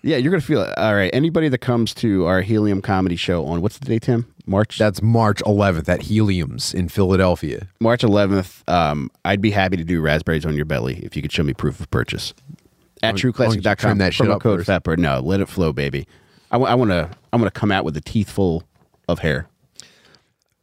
Yeah, 0.03 0.17
you're 0.17 0.33
gonna 0.33 0.41
feel 0.41 0.63
it. 0.63 0.77
All 0.77 0.95
right. 0.95 1.11
Anybody 1.15 1.49
that 1.49 1.59
comes 1.59 1.95
to 1.95 2.27
our 2.27 2.41
Helium 2.41 2.83
comedy 2.83 3.15
show 3.17 3.45
on 3.47 3.61
what's 3.61 3.79
the 3.79 3.87
day, 3.87 3.99
Tim? 4.01 4.27
March. 4.47 4.77
That's 4.77 5.01
March 5.01 5.41
11th 5.47 5.89
at 5.89 6.03
Helium's 6.03 6.75
in 6.75 6.89
Philadelphia. 6.89 7.69
March 7.81 8.03
11th, 8.03 8.69
um, 8.69 9.11
I'd 9.25 9.41
be 9.41 9.53
happy 9.53 9.77
to 9.77 9.85
do 9.85 10.01
raspberries 10.01 10.45
on 10.45 10.57
your 10.57 10.65
belly 10.65 10.99
if 11.05 11.15
you 11.15 11.23
could 11.23 11.31
show 11.31 11.45
me 11.45 11.55
proof 11.55 11.79
of 11.79 11.89
purchase. 11.93 12.35
At 13.05 13.15
Why 13.15 13.21
don't 13.21 13.33
trueclassic.com. 13.33 13.99
that 13.99 14.13
shit 14.15 14.27
promo 14.27 14.33
up 14.33 14.43
code 14.43 14.67
first? 14.67 14.85
FATBIRD. 14.85 14.99
No, 14.99 15.21
let 15.21 15.41
it 15.41 15.49
flow, 15.49 15.73
baby. 15.73 16.09
I 16.51 16.57
want 16.57 16.91
to 16.91 17.09
I 17.33 17.37
want 17.37 17.53
to 17.53 17.59
come 17.59 17.73
out 17.73 17.85
with 17.85 17.97
a 17.97 18.01
teeth 18.01 18.31
full 18.31 18.65
of 19.09 19.21
hair. 19.21 19.47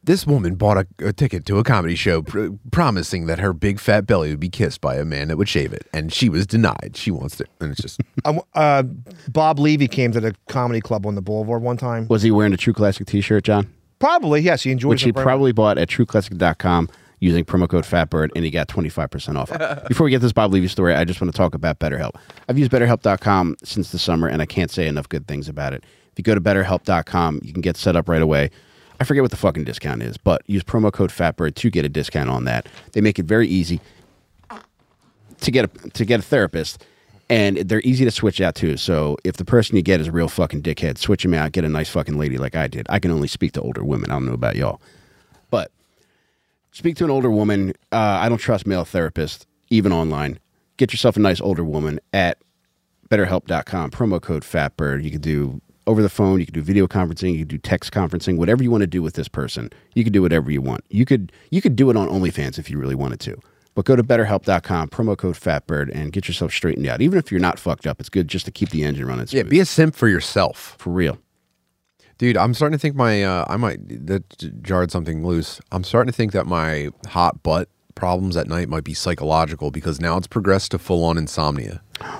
This 0.02 0.26
woman 0.26 0.54
bought 0.54 0.78
a, 0.78 1.08
a 1.08 1.12
ticket 1.12 1.44
to 1.46 1.58
a 1.58 1.64
comedy 1.64 1.94
show 1.94 2.22
pr- 2.22 2.48
promising 2.72 3.26
that 3.26 3.38
her 3.38 3.52
big 3.52 3.78
fat 3.78 4.06
belly 4.06 4.30
would 4.30 4.40
be 4.40 4.48
kissed 4.48 4.80
by 4.80 4.96
a 4.96 5.04
man 5.04 5.28
that 5.28 5.36
would 5.36 5.48
shave 5.48 5.74
it, 5.74 5.86
and 5.92 6.10
she 6.10 6.30
was 6.30 6.46
denied. 6.46 6.92
She 6.94 7.10
wants 7.10 7.36
to, 7.36 7.44
and 7.60 7.72
it's 7.72 7.82
just 7.82 8.00
I 8.24 8.32
w 8.32 8.42
uh, 8.54 8.82
Bob 9.28 9.58
Levy 9.58 9.88
came 9.88 10.10
to 10.12 10.20
the 10.20 10.34
comedy 10.48 10.80
club 10.80 11.04
on 11.04 11.16
the 11.16 11.22
Boulevard 11.22 11.62
one 11.62 11.76
time. 11.76 12.06
Was 12.08 12.22
he 12.22 12.30
wearing 12.30 12.54
a 12.54 12.56
True 12.56 12.72
Classic 12.72 13.06
t-shirt, 13.06 13.44
John? 13.44 13.70
Probably, 13.98 14.40
yes. 14.40 14.62
He 14.62 14.72
enjoys 14.72 14.88
Which 14.88 15.02
he 15.02 15.10
it 15.10 15.14
very 15.14 15.24
probably 15.24 15.52
bought 15.52 15.76
at 15.76 15.88
trueclassic.com 15.88 16.88
using 17.20 17.44
promo 17.44 17.68
code 17.68 17.84
FATBIRD, 17.84 18.30
and 18.34 18.42
he 18.44 18.50
got 18.50 18.68
25% 18.68 19.36
off. 19.36 19.86
Before 19.88 20.06
we 20.06 20.10
get 20.10 20.22
this 20.22 20.32
Bob 20.32 20.52
Levy 20.54 20.68
story, 20.68 20.94
I 20.94 21.04
just 21.04 21.20
want 21.20 21.30
to 21.30 21.36
talk 21.36 21.54
about 21.54 21.78
BetterHelp. 21.78 22.12
I've 22.48 22.58
used 22.58 22.72
BetterHelp.com 22.72 23.56
since 23.62 23.92
the 23.92 23.98
summer, 23.98 24.26
and 24.26 24.40
I 24.40 24.46
can't 24.46 24.70
say 24.70 24.88
enough 24.88 25.10
good 25.10 25.28
things 25.28 25.46
about 25.46 25.74
it. 25.74 25.84
If 26.12 26.18
you 26.18 26.24
go 26.24 26.34
to 26.34 26.40
BetterHelp.com, 26.40 27.40
you 27.44 27.52
can 27.52 27.60
get 27.60 27.76
set 27.76 27.94
up 27.94 28.08
right 28.08 28.22
away. 28.22 28.50
I 29.00 29.04
forget 29.04 29.22
what 29.22 29.30
the 29.30 29.36
fucking 29.38 29.64
discount 29.64 30.02
is, 30.02 30.18
but 30.18 30.42
use 30.46 30.62
promo 30.62 30.92
code 30.92 31.10
FATBIRD 31.10 31.54
to 31.54 31.70
get 31.70 31.86
a 31.86 31.88
discount 31.88 32.28
on 32.28 32.44
that. 32.44 32.68
They 32.92 33.00
make 33.00 33.18
it 33.18 33.24
very 33.24 33.48
easy 33.48 33.80
to 35.40 35.50
get 35.50 35.64
a, 35.64 35.90
to 35.90 36.04
get 36.04 36.20
a 36.20 36.22
therapist, 36.22 36.84
and 37.30 37.56
they're 37.56 37.80
easy 37.80 38.04
to 38.04 38.10
switch 38.10 38.42
out 38.42 38.54
too. 38.54 38.76
So 38.76 39.16
if 39.24 39.38
the 39.38 39.44
person 39.44 39.76
you 39.76 39.82
get 39.82 40.00
is 40.00 40.08
a 40.08 40.12
real 40.12 40.28
fucking 40.28 40.62
dickhead, 40.62 40.98
switch 40.98 41.24
him 41.24 41.32
out. 41.32 41.52
Get 41.52 41.64
a 41.64 41.68
nice 41.68 41.88
fucking 41.88 42.18
lady 42.18 42.36
like 42.36 42.54
I 42.54 42.66
did. 42.66 42.86
I 42.90 42.98
can 42.98 43.10
only 43.10 43.26
speak 43.26 43.52
to 43.52 43.62
older 43.62 43.82
women. 43.82 44.10
I 44.10 44.14
don't 44.14 44.26
know 44.26 44.34
about 44.34 44.56
y'all, 44.56 44.82
but 45.48 45.72
speak 46.72 46.96
to 46.96 47.04
an 47.04 47.10
older 47.10 47.30
woman. 47.30 47.70
Uh, 47.90 47.96
I 47.96 48.28
don't 48.28 48.38
trust 48.38 48.66
male 48.66 48.84
therapists, 48.84 49.46
even 49.70 49.92
online. 49.92 50.38
Get 50.76 50.92
yourself 50.92 51.16
a 51.16 51.20
nice 51.20 51.40
older 51.40 51.64
woman 51.64 52.00
at 52.12 52.36
BetterHelp.com. 53.08 53.92
Promo 53.92 54.20
code 54.20 54.42
FATBIRD. 54.42 55.04
You 55.04 55.10
can 55.10 55.20
do 55.22 55.62
over 55.90 56.02
the 56.02 56.08
phone. 56.08 56.40
You 56.40 56.46
can 56.46 56.54
do 56.54 56.62
video 56.62 56.86
conferencing. 56.86 57.32
You 57.32 57.40
can 57.40 57.48
do 57.48 57.58
text 57.58 57.92
conferencing. 57.92 58.36
Whatever 58.36 58.62
you 58.62 58.70
want 58.70 58.82
to 58.82 58.86
do 58.86 59.02
with 59.02 59.14
this 59.14 59.28
person, 59.28 59.70
you 59.94 60.04
can 60.04 60.12
do 60.12 60.22
whatever 60.22 60.50
you 60.50 60.62
want. 60.62 60.84
You 60.88 61.04
could 61.04 61.32
you 61.50 61.60
could 61.60 61.76
do 61.76 61.90
it 61.90 61.96
on 61.96 62.08
OnlyFans 62.08 62.58
if 62.58 62.70
you 62.70 62.78
really 62.78 62.94
wanted 62.94 63.20
to. 63.20 63.36
But 63.74 63.84
go 63.84 63.94
to 63.96 64.02
BetterHelp.com. 64.02 64.88
Promo 64.88 65.16
code 65.16 65.36
FATBIRD 65.36 65.90
and 65.94 66.12
get 66.12 66.26
yourself 66.26 66.52
straightened 66.52 66.86
out. 66.88 67.00
Even 67.00 67.18
if 67.18 67.30
you're 67.30 67.40
not 67.40 67.58
fucked 67.58 67.86
up, 67.86 68.00
it's 68.00 68.08
good 68.08 68.26
just 68.26 68.44
to 68.46 68.50
keep 68.50 68.70
the 68.70 68.82
engine 68.84 69.06
running. 69.06 69.26
yeah. 69.30 69.44
Be 69.44 69.60
a 69.60 69.64
simp 69.64 69.94
for 69.94 70.08
yourself, 70.08 70.74
for 70.78 70.90
real. 70.90 71.18
dude. 72.18 72.36
I'm 72.36 72.52
starting 72.54 72.76
to 72.76 72.80
think 72.80 72.96
my 72.96 73.22
uh, 73.22 73.44
I 73.48 73.56
might 73.56 74.06
that 74.06 74.62
jarred 74.62 74.90
something 74.90 75.24
loose. 75.26 75.60
I'm 75.72 75.84
starting 75.84 76.10
to 76.12 76.16
think 76.16 76.32
that 76.32 76.46
my 76.46 76.90
hot 77.08 77.42
butt 77.42 77.68
problems 77.94 78.36
at 78.36 78.48
night 78.48 78.68
might 78.68 78.84
be 78.84 78.94
psychological 78.94 79.70
because 79.70 80.00
now 80.00 80.16
it's 80.16 80.26
progressed 80.26 80.70
to 80.72 80.78
full 80.78 81.04
on 81.04 81.18
insomnia. 81.18 81.82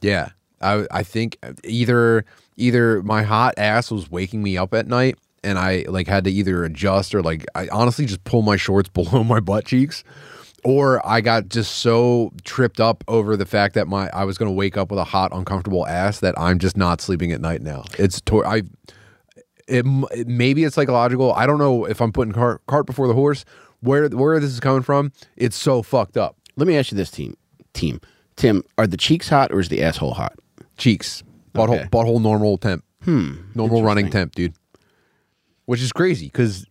Yeah, 0.00 0.30
I 0.60 0.86
I 0.90 1.02
think 1.02 1.38
either 1.64 2.26
either 2.56 3.02
my 3.02 3.22
hot 3.22 3.54
ass 3.56 3.90
was 3.90 4.10
waking 4.10 4.42
me 4.42 4.56
up 4.56 4.74
at 4.74 4.86
night 4.86 5.16
and 5.42 5.58
I 5.58 5.84
like 5.88 6.06
had 6.08 6.24
to 6.24 6.30
either 6.30 6.64
adjust 6.64 7.14
or 7.14 7.22
like 7.22 7.44
I 7.54 7.68
honestly 7.68 8.06
just 8.06 8.24
pull 8.24 8.42
my 8.42 8.56
shorts 8.56 8.88
below 8.94 9.24
my 9.24 9.40
butt 9.40 9.64
cheeks 9.66 10.04
or 10.64 11.06
I 11.06 11.20
got 11.20 11.48
just 11.48 11.76
so 11.76 12.32
tripped 12.44 12.80
up 12.80 13.04
over 13.08 13.36
the 13.36 13.44
fact 13.46 13.74
that 13.74 13.86
my 13.86 14.08
I 14.14 14.24
was 14.24 14.38
going 14.38 14.48
to 14.50 14.54
wake 14.54 14.76
up 14.76 14.90
with 14.90 14.98
a 14.98 15.04
hot 15.04 15.30
uncomfortable 15.34 15.86
ass 15.86 16.20
that 16.20 16.34
I'm 16.38 16.58
just 16.58 16.76
not 16.76 17.00
sleeping 17.00 17.32
at 17.32 17.40
night 17.40 17.60
now. 17.60 17.84
It's 17.98 18.20
tor- 18.22 18.46
I 18.46 18.62
it, 19.66 19.84
it- 20.12 20.28
maybe 20.28 20.64
it's 20.64 20.74
psychological. 20.74 21.32
I 21.34 21.46
don't 21.46 21.58
know 21.58 21.84
if 21.86 22.00
I'm 22.00 22.12
putting 22.12 22.32
cart, 22.32 22.62
cart 22.66 22.86
before 22.86 23.08
the 23.08 23.14
horse. 23.14 23.44
Where 23.80 24.08
where 24.08 24.40
this 24.40 24.50
is 24.50 24.60
coming 24.60 24.82
from? 24.82 25.12
It's 25.36 25.56
so 25.56 25.82
fucked 25.82 26.16
up. 26.16 26.36
Let 26.56 26.66
me 26.66 26.76
ask 26.78 26.90
you 26.90 26.96
this, 26.96 27.10
team. 27.10 27.36
Team 27.74 28.00
Tim, 28.36 28.62
are 28.78 28.86
the 28.86 28.96
cheeks 28.96 29.28
hot 29.28 29.52
or 29.52 29.60
is 29.60 29.68
the 29.68 29.82
asshole 29.82 30.14
hot? 30.14 30.38
cheeks, 30.78 31.22
butthole, 31.54 31.80
Okay. 31.80 31.88
butthole 31.90 32.20
normal 32.20 32.58
temp, 32.58 32.84
hmm, 33.02 33.32
normal 33.54 33.82
running 33.82 34.10
temp, 34.10 34.34
dude. 34.34 34.54
Which 35.66 35.80
is 35.80 35.92
crazy 35.92 36.26
because 36.26 36.66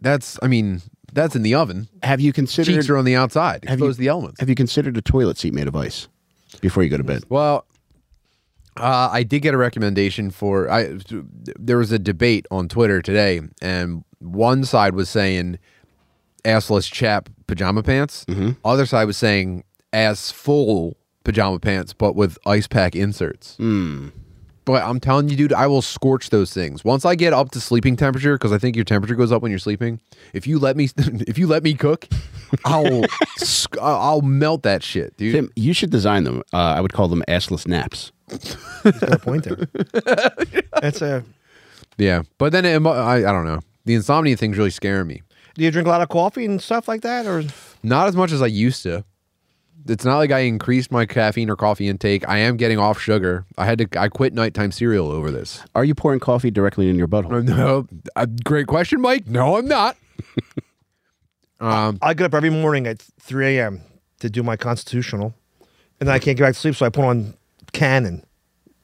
that's, 0.00 0.38
I 0.42 0.46
mean, 0.46 0.80
that's 1.12 1.34
in 1.34 1.42
the 1.42 1.54
oven. 1.54 1.88
Have 2.02 2.20
you 2.20 2.32
considered 2.32 2.72
Cheeks 2.74 2.88
are 2.88 2.96
on 2.96 3.04
the 3.04 3.16
outside. 3.16 3.64
Have 3.66 3.80
you- 3.80 3.92
the 3.92 4.08
elements. 4.08 4.38
Have 4.40 4.48
you 4.48 4.54
considered 4.54 4.96
a 4.96 5.02
toilet 5.02 5.38
seat 5.38 5.52
made 5.54 5.66
of 5.66 5.74
ice 5.74 6.06
before 6.60 6.82
you 6.84 6.88
go 6.88 6.96
to 6.96 7.02
bed? 7.04 7.24
Well, 7.28 7.66
uh, 8.76 9.08
I 9.10 9.24
did 9.24 9.40
get 9.40 9.52
a 9.54 9.58
recommendation 9.58 10.30
for. 10.30 10.70
I 10.70 10.96
there 11.58 11.76
was 11.78 11.90
a 11.90 11.98
debate 11.98 12.46
on 12.52 12.68
Twitter 12.68 13.02
today, 13.02 13.40
and 13.60 14.04
one 14.20 14.64
side 14.64 14.94
was 14.94 15.08
saying 15.10 15.58
assless 16.44 16.90
chap 16.90 17.28
pajama 17.48 17.82
pants. 17.82 18.24
Other 18.64 18.86
side 18.86 19.04
was 19.04 19.16
saying 19.16 19.64
ass 19.92 20.30
full 20.30 20.96
pajama 21.24 21.58
pants, 21.58 21.92
but 21.92 22.14
with 22.14 22.38
ice 22.46 22.66
pack 22.66 22.94
inserts. 22.96 23.56
But 23.58 24.12
But 24.64 24.82
I'm 24.84 25.00
telling 25.00 25.28
you, 25.28 25.36
dude, 25.36 25.52
I 25.52 25.66
will 25.66 25.82
scorch 25.82 26.30
those 26.30 26.52
things 26.52 26.84
once 26.84 27.04
I 27.04 27.14
get 27.14 27.32
up 27.32 27.50
to 27.52 27.60
sleeping 27.60 27.96
temperature 27.96 28.36
because 28.36 28.52
I 28.52 28.58
think 28.58 28.76
your 28.76 28.84
temperature 28.84 29.14
goes 29.14 29.32
up 29.32 29.42
when 29.42 29.50
you're 29.50 29.58
sleeping. 29.58 30.00
If 30.32 30.46
you 30.46 30.58
let 30.58 30.76
me, 30.76 30.88
if 30.96 31.38
you 31.38 31.46
let 31.46 31.62
me 31.62 31.74
cook, 31.74 32.06
I'll 32.64 33.02
I'll 33.80 34.22
melt 34.22 34.62
that 34.62 34.82
shit, 34.82 35.16
dude. 35.16 35.34
Tim, 35.34 35.52
you 35.56 35.72
should 35.72 35.90
design 35.90 36.24
them. 36.24 36.42
Uh, 36.52 36.56
I 36.76 36.80
would 36.80 36.92
call 36.92 37.08
them 37.08 37.22
assless 37.28 37.66
naps. 37.66 38.12
He's 38.30 38.54
got 39.00 39.12
a 39.14 39.18
point 39.18 39.44
there. 39.44 39.66
That's 40.80 41.02
a. 41.02 41.24
Yeah, 41.98 42.22
but 42.38 42.52
then 42.52 42.64
it, 42.64 42.80
I 42.86 43.16
I 43.16 43.32
don't 43.32 43.44
know. 43.44 43.60
The 43.86 43.94
insomnia 43.94 44.36
thing's 44.36 44.56
really 44.56 44.70
scaring 44.70 45.08
me. 45.08 45.22
Do 45.54 45.64
you 45.64 45.70
drink 45.70 45.86
a 45.86 45.90
lot 45.90 46.00
of 46.00 46.08
coffee 46.08 46.44
and 46.44 46.62
stuff 46.62 46.86
like 46.86 47.02
that, 47.02 47.26
or 47.26 47.42
Not 47.82 48.06
as 48.08 48.14
much 48.14 48.30
as 48.30 48.40
I 48.40 48.46
used 48.46 48.82
to. 48.84 49.04
It's 49.88 50.04
not 50.04 50.18
like 50.18 50.30
I 50.30 50.40
increased 50.40 50.92
my 50.92 51.06
caffeine 51.06 51.50
or 51.50 51.56
coffee 51.56 51.88
intake. 51.88 52.28
I 52.28 52.38
am 52.38 52.56
getting 52.56 52.78
off 52.78 53.00
sugar. 53.00 53.44
I 53.58 53.64
had 53.64 53.78
to. 53.78 54.00
I 54.00 54.08
quit 54.08 54.32
nighttime 54.34 54.72
cereal 54.72 55.10
over 55.10 55.30
this. 55.30 55.62
Are 55.74 55.84
you 55.84 55.94
pouring 55.94 56.20
coffee 56.20 56.50
directly 56.50 56.88
in 56.88 56.96
your 56.96 57.08
butthole? 57.08 57.44
No, 57.44 57.86
uh, 58.16 58.26
great 58.44 58.66
question, 58.66 59.00
Mike. 59.00 59.26
No, 59.26 59.56
I'm 59.56 59.66
not. 59.66 59.96
um, 61.60 61.98
I 62.02 62.14
get 62.14 62.26
up 62.26 62.34
every 62.34 62.50
morning 62.50 62.86
at 62.86 63.00
3 63.20 63.58
a.m. 63.58 63.80
to 64.20 64.30
do 64.30 64.42
my 64.42 64.56
constitutional, 64.56 65.34
and 65.98 66.08
then 66.08 66.14
I 66.14 66.18
can't 66.18 66.36
get 66.36 66.44
back 66.44 66.54
to 66.54 66.60
sleep, 66.60 66.76
so 66.76 66.86
I 66.86 66.90
put 66.90 67.04
on 67.04 67.34
Cannon. 67.72 68.24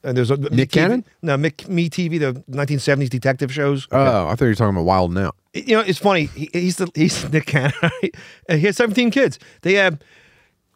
And 0.03 0.15
there's 0.17 0.31
a 0.31 0.37
Nick 0.37 0.69
TV 0.69 0.71
Cannon? 0.71 1.05
No, 1.21 1.37
Mick, 1.37 1.67
Me 1.67 1.89
TV, 1.89 2.19
the 2.19 2.41
1970s 2.49 3.09
detective 3.09 3.51
shows. 3.51 3.87
oh, 3.91 4.27
I 4.27 4.35
thought 4.35 4.45
you 4.45 4.47
were 4.47 4.55
talking 4.55 4.75
about 4.75 4.85
Wild 4.85 5.13
Now. 5.13 5.31
you 5.53 5.75
know, 5.75 5.81
it's 5.81 5.99
funny. 5.99 6.25
He, 6.27 6.49
he's 6.53 6.77
the 6.77 6.89
he's 6.95 7.29
Nick 7.33 7.47
Cannon. 7.47 7.73
Right? 7.81 8.15
And 8.47 8.59
he 8.59 8.67
has 8.67 8.77
17 8.77 9.11
kids. 9.11 9.39
They 9.61 9.73
have. 9.73 9.99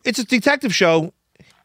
It's 0.04 0.20
a 0.20 0.26
detective 0.26 0.74
show. 0.74 1.14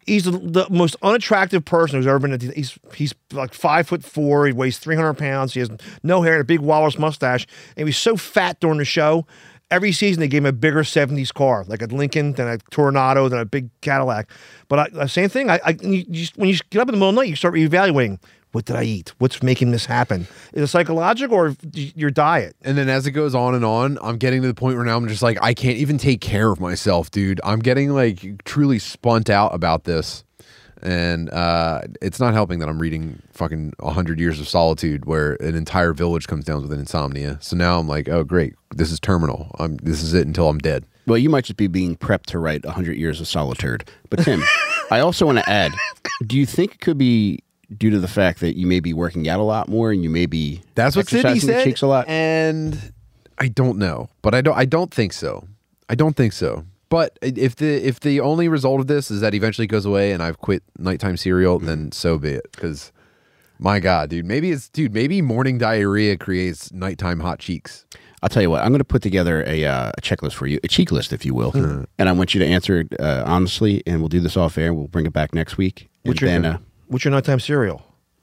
He's 0.06 0.24
the, 0.24 0.32
the 0.32 0.66
most 0.70 0.94
unattractive 1.02 1.64
person 1.64 1.98
who's 1.98 2.06
ever 2.06 2.20
been. 2.20 2.32
A, 2.32 2.38
de- 2.38 2.52
he's 2.52 2.78
he's 2.94 3.14
like 3.32 3.52
five 3.52 3.88
foot 3.88 4.04
four. 4.04 4.46
He 4.46 4.52
weighs 4.52 4.78
300 4.78 5.14
pounds. 5.14 5.54
He 5.54 5.60
has 5.60 5.70
no 6.02 6.22
hair 6.22 6.34
and 6.34 6.42
a 6.42 6.44
big 6.44 6.60
walrus 6.60 6.98
mustache. 6.98 7.46
And 7.70 7.78
he 7.78 7.84
was 7.84 7.96
so 7.96 8.16
fat 8.16 8.60
during 8.60 8.78
the 8.78 8.84
show. 8.84 9.26
Every 9.68 9.90
season 9.90 10.20
they 10.20 10.28
gave 10.28 10.42
him 10.42 10.46
a 10.46 10.52
bigger 10.52 10.84
70s 10.84 11.34
car, 11.34 11.64
like 11.66 11.82
a 11.82 11.86
Lincoln, 11.86 12.34
then 12.34 12.46
a 12.46 12.58
Toronado, 12.70 13.28
then 13.28 13.40
a 13.40 13.44
big 13.44 13.68
Cadillac. 13.80 14.30
But 14.68 14.78
I, 14.78 14.88
the 14.90 15.08
same 15.08 15.28
thing. 15.28 15.50
I, 15.50 15.58
I 15.64 15.76
you, 15.82 16.28
when 16.36 16.48
you 16.48 16.58
get 16.70 16.80
up 16.80 16.88
in 16.88 16.92
the 16.92 16.98
middle 16.98 17.08
of 17.08 17.14
the 17.16 17.22
night, 17.22 17.28
you 17.28 17.34
start 17.34 17.54
reevaluating. 17.54 18.20
What 18.56 18.64
did 18.64 18.76
I 18.76 18.84
eat? 18.84 19.12
What's 19.18 19.42
making 19.42 19.72
this 19.72 19.84
happen? 19.84 20.26
Is 20.54 20.62
it 20.62 20.66
psychological 20.68 21.36
or 21.36 21.54
your 21.74 22.10
diet? 22.10 22.56
And 22.62 22.78
then 22.78 22.88
as 22.88 23.06
it 23.06 23.10
goes 23.10 23.34
on 23.34 23.54
and 23.54 23.66
on, 23.66 23.98
I'm 24.00 24.16
getting 24.16 24.40
to 24.40 24.48
the 24.48 24.54
point 24.54 24.76
where 24.76 24.84
now 24.86 24.96
I'm 24.96 25.06
just 25.08 25.20
like, 25.20 25.36
I 25.42 25.52
can't 25.52 25.76
even 25.76 25.98
take 25.98 26.22
care 26.22 26.50
of 26.50 26.58
myself, 26.58 27.10
dude. 27.10 27.38
I'm 27.44 27.58
getting 27.58 27.90
like 27.90 28.42
truly 28.46 28.78
spunt 28.78 29.28
out 29.28 29.54
about 29.54 29.84
this. 29.84 30.24
And 30.80 31.28
uh, 31.28 31.82
it's 32.00 32.18
not 32.18 32.32
helping 32.32 32.60
that 32.60 32.68
I'm 32.70 32.78
reading 32.78 33.20
fucking 33.32 33.74
100 33.78 34.18
Years 34.18 34.40
of 34.40 34.48
Solitude 34.48 35.04
where 35.04 35.34
an 35.40 35.54
entire 35.54 35.92
village 35.92 36.26
comes 36.26 36.46
down 36.46 36.62
with 36.62 36.72
an 36.72 36.80
insomnia. 36.80 37.36
So 37.42 37.56
now 37.58 37.78
I'm 37.78 37.86
like, 37.86 38.08
oh, 38.08 38.24
great. 38.24 38.54
This 38.74 38.90
is 38.90 38.98
terminal. 38.98 39.54
I'm, 39.58 39.76
this 39.82 40.02
is 40.02 40.14
it 40.14 40.26
until 40.26 40.48
I'm 40.48 40.60
dead. 40.60 40.86
Well, 41.06 41.18
you 41.18 41.28
might 41.28 41.44
just 41.44 41.58
be 41.58 41.66
being 41.66 41.94
prepped 41.94 42.24
to 42.28 42.38
write 42.38 42.64
100 42.64 42.96
Years 42.96 43.20
of 43.20 43.28
Solitude. 43.28 43.86
But, 44.08 44.20
Tim, 44.20 44.42
I 44.90 45.00
also 45.00 45.26
want 45.26 45.36
to 45.36 45.46
add 45.46 45.74
do 46.24 46.38
you 46.38 46.46
think 46.46 46.74
it 46.74 46.80
could 46.80 46.98
be 46.98 47.40
due 47.76 47.90
to 47.90 47.98
the 47.98 48.08
fact 48.08 48.40
that 48.40 48.56
you 48.56 48.66
may 48.66 48.80
be 48.80 48.92
working 48.92 49.28
out 49.28 49.40
a 49.40 49.42
lot 49.44 49.68
more 49.68 49.90
and 49.90 50.02
you 50.02 50.10
may 50.10 50.26
be 50.26 50.62
That's 50.74 50.96
what 50.96 51.08
Sydney 51.08 51.40
said. 51.40 51.64
cheeks 51.64 51.82
a 51.82 51.86
lot? 51.86 52.08
And 52.08 52.92
I 53.38 53.48
don't 53.48 53.78
know, 53.78 54.08
but 54.22 54.34
I 54.34 54.40
don't. 54.40 54.56
I 54.56 54.64
don't 54.64 54.92
think 54.92 55.12
so. 55.12 55.46
I 55.88 55.94
don't 55.94 56.16
think 56.16 56.32
so. 56.32 56.64
But 56.88 57.18
if 57.20 57.56
the 57.56 57.86
if 57.86 58.00
the 58.00 58.20
only 58.20 58.48
result 58.48 58.80
of 58.80 58.86
this 58.86 59.10
is 59.10 59.20
that 59.20 59.34
eventually 59.34 59.66
goes 59.66 59.84
away 59.84 60.12
and 60.12 60.22
I've 60.22 60.38
quit 60.38 60.62
nighttime 60.78 61.16
cereal, 61.16 61.58
then 61.58 61.92
so 61.92 62.18
be 62.18 62.30
it. 62.30 62.46
Because 62.52 62.92
my 63.58 63.80
God, 63.80 64.10
dude, 64.10 64.24
maybe 64.24 64.52
it's 64.52 64.68
dude. 64.68 64.94
Maybe 64.94 65.20
morning 65.20 65.58
diarrhea 65.58 66.16
creates 66.16 66.72
nighttime 66.72 67.20
hot 67.20 67.40
cheeks. 67.40 67.84
I'll 68.22 68.28
tell 68.28 68.42
you 68.42 68.50
what, 68.50 68.62
I'm 68.62 68.68
going 68.68 68.78
to 68.78 68.84
put 68.84 69.02
together 69.02 69.44
a, 69.46 69.64
uh, 69.64 69.92
a 69.96 70.00
checklist 70.00 70.32
for 70.32 70.46
you, 70.46 70.58
a 70.64 70.68
cheek 70.68 70.90
list, 70.90 71.12
if 71.12 71.24
you 71.24 71.34
will. 71.34 71.50
Hmm. 71.50 71.84
And 71.98 72.08
I 72.08 72.12
want 72.12 72.34
you 72.34 72.40
to 72.40 72.46
answer 72.46 72.80
it 72.80 72.98
uh, 72.98 73.24
honestly, 73.26 73.82
and 73.86 74.00
we'll 74.00 74.08
do 74.08 74.20
this 74.20 74.36
off 74.36 74.56
air. 74.56 74.72
We'll 74.72 74.88
bring 74.88 75.06
it 75.06 75.12
back 75.12 75.34
next 75.34 75.58
week. 75.58 75.88
What's 76.02 76.20
and 76.20 76.20
your 76.22 76.30
then, 76.30 76.44
uh, 76.44 76.58
What's 76.88 77.04
your 77.04 77.12
nighttime 77.12 77.40
cereal? 77.40 77.82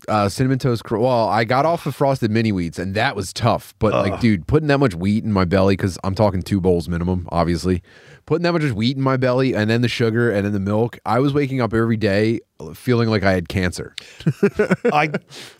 Uh, 0.09 0.27
cinnamon 0.27 0.59
toast. 0.59 0.83
Cr- 0.83 0.97
well, 0.97 1.29
I 1.29 1.45
got 1.45 1.65
off 1.65 1.85
of 1.85 1.95
frosted 1.95 2.29
mini 2.29 2.51
wheats, 2.51 2.77
and 2.77 2.93
that 2.95 3.15
was 3.15 3.31
tough. 3.31 3.73
But 3.79 3.93
like, 3.93 4.19
dude, 4.19 4.47
putting 4.47 4.67
that 4.67 4.79
much 4.79 4.95
wheat 4.95 5.23
in 5.23 5.31
my 5.31 5.45
belly 5.45 5.77
because 5.77 5.97
I'm 6.03 6.13
talking 6.13 6.41
two 6.41 6.59
bowls 6.59 6.89
minimum, 6.89 7.27
obviously. 7.31 7.81
Putting 8.25 8.43
that 8.43 8.51
much 8.53 8.63
wheat 8.71 8.97
in 8.97 9.03
my 9.03 9.15
belly, 9.15 9.53
and 9.55 9.69
then 9.69 9.81
the 9.81 9.87
sugar, 9.87 10.29
and 10.29 10.45
then 10.45 10.51
the 10.51 10.59
milk. 10.59 10.99
I 11.05 11.19
was 11.19 11.33
waking 11.33 11.61
up 11.61 11.73
every 11.73 11.95
day 11.97 12.41
feeling 12.73 13.09
like 13.09 13.23
I 13.23 13.31
had 13.31 13.47
cancer. 13.47 13.95
I, 14.91 15.09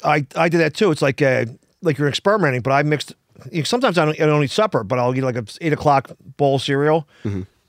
I, 0.04 0.26
I 0.36 0.49
did 0.49 0.58
that 0.60 0.74
too. 0.74 0.91
It's 0.91 1.01
like 1.01 1.22
uh, 1.22 1.45
like 1.82 1.97
you're 1.97 2.10
experimenting, 2.10 2.62
but 2.62 2.72
I 2.72 2.84
mixed. 2.84 3.14
you 3.49 3.60
know, 3.60 3.64
Sometimes 3.64 3.97
I 3.97 4.06
don't, 4.06 4.20
I 4.20 4.26
don't 4.26 4.43
eat 4.43 4.51
supper, 4.51 4.84
but 4.84 4.99
I'll 4.99 5.16
eat 5.16 5.22
like 5.22 5.38
a 5.38 5.45
eight 5.62 5.72
o'clock 5.74 6.12
bowl 6.38 6.60
cereal. 6.60 7.08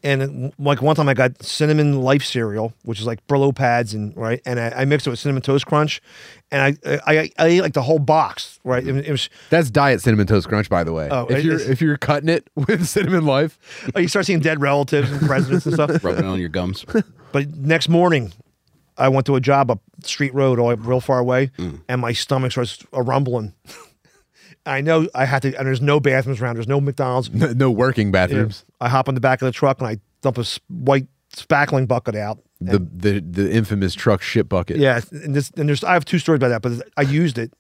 And 0.05 0.53
like 0.59 0.83
one 0.83 0.95
time, 0.95 1.09
I 1.09 1.15
got 1.15 1.43
cinnamon 1.43 2.03
life 2.03 2.23
cereal, 2.23 2.75
which 2.85 3.01
is 3.01 3.07
like 3.07 3.27
Brillo 3.27 3.55
pads, 3.55 3.95
and 3.95 4.15
right, 4.15 4.39
and 4.45 4.61
I, 4.61 4.69
I 4.69 4.85
mixed 4.85 5.07
it 5.07 5.11
with 5.11 5.19
cinnamon 5.19 5.41
toast 5.41 5.65
crunch, 5.65 6.03
and 6.53 6.79
I 6.85 7.01
I, 7.07 7.31
I 7.39 7.47
ate 7.47 7.63
like 7.63 7.73
the 7.73 7.81
whole 7.81 7.99
box, 7.99 8.61
right? 8.65 8.87
It, 8.87 9.07
it 9.07 9.11
was 9.11 9.31
That's 9.49 9.71
diet 9.71 10.03
cinnamon 10.03 10.27
toast 10.27 10.47
crunch, 10.47 10.69
by 10.69 10.85
the 10.85 10.93
way. 10.93 11.09
Oh, 11.11 11.27
if 11.29 11.43
you're 11.43 11.59
if 11.59 11.81
you're 11.81 11.97
cutting 11.97 12.29
it 12.29 12.51
with 12.55 12.87
cinnamon 12.87 13.25
life, 13.25 13.59
oh, 13.95 13.99
you 13.99 14.09
start 14.09 14.27
seeing 14.27 14.41
dead 14.41 14.61
relatives 14.61 15.11
and 15.11 15.27
presidents 15.27 15.65
and 15.65 15.75
stuff. 15.75 15.91
rubbing 16.05 16.27
it 16.27 16.29
on 16.29 16.39
your 16.39 16.51
gums. 16.51 16.85
But 17.33 17.57
next 17.57 17.89
morning, 17.89 18.35
I 18.99 19.09
went 19.09 19.25
to 19.27 19.37
a 19.37 19.41
job 19.41 19.71
up 19.71 19.81
Street 20.03 20.35
Road, 20.35 20.59
all 20.59 20.75
real 20.77 21.01
far 21.01 21.19
away, 21.19 21.51
mm. 21.59 21.81
and 21.89 22.01
my 22.03 22.13
stomach 22.13 22.53
starts 22.53 22.85
a 22.93 23.03
rumbling. 23.03 23.55
I 24.67 24.81
know 24.81 25.09
I 25.15 25.25
had 25.27 25.43
to, 25.43 25.57
and 25.59 25.67
there's 25.67 25.83
no 25.83 26.01
bathrooms 26.01 26.41
around. 26.41 26.57
There's 26.57 26.69
no 26.69 26.81
McDonald's. 26.81 27.31
no 27.31 27.71
working 27.71 28.11
bathrooms. 28.11 28.65
I 28.81 28.89
hop 28.89 29.09
on 29.09 29.15
the 29.15 29.21
back 29.21 29.43
of 29.43 29.47
the 29.47 29.53
truck 29.53 29.81
and 29.81 29.89
I 29.89 29.99
dump 30.23 30.39
a 30.39 30.45
white 30.69 31.07
spackling 31.35 31.87
bucket 31.87 32.15
out. 32.15 32.39
The 32.61 32.79
the 32.79 33.21
the 33.21 33.53
infamous 33.53 33.95
truck 33.95 34.23
shit 34.23 34.49
bucket. 34.49 34.79
Yeah, 34.79 35.01
and 35.11 35.35
this 35.35 35.51
and 35.57 35.69
there's 35.69 35.85
I 35.85 35.93
have 35.93 36.05
two 36.05 36.19
stories 36.19 36.39
about 36.39 36.49
that, 36.49 36.62
but 36.62 36.89
I 36.97 37.03
used 37.03 37.37
it. 37.39 37.53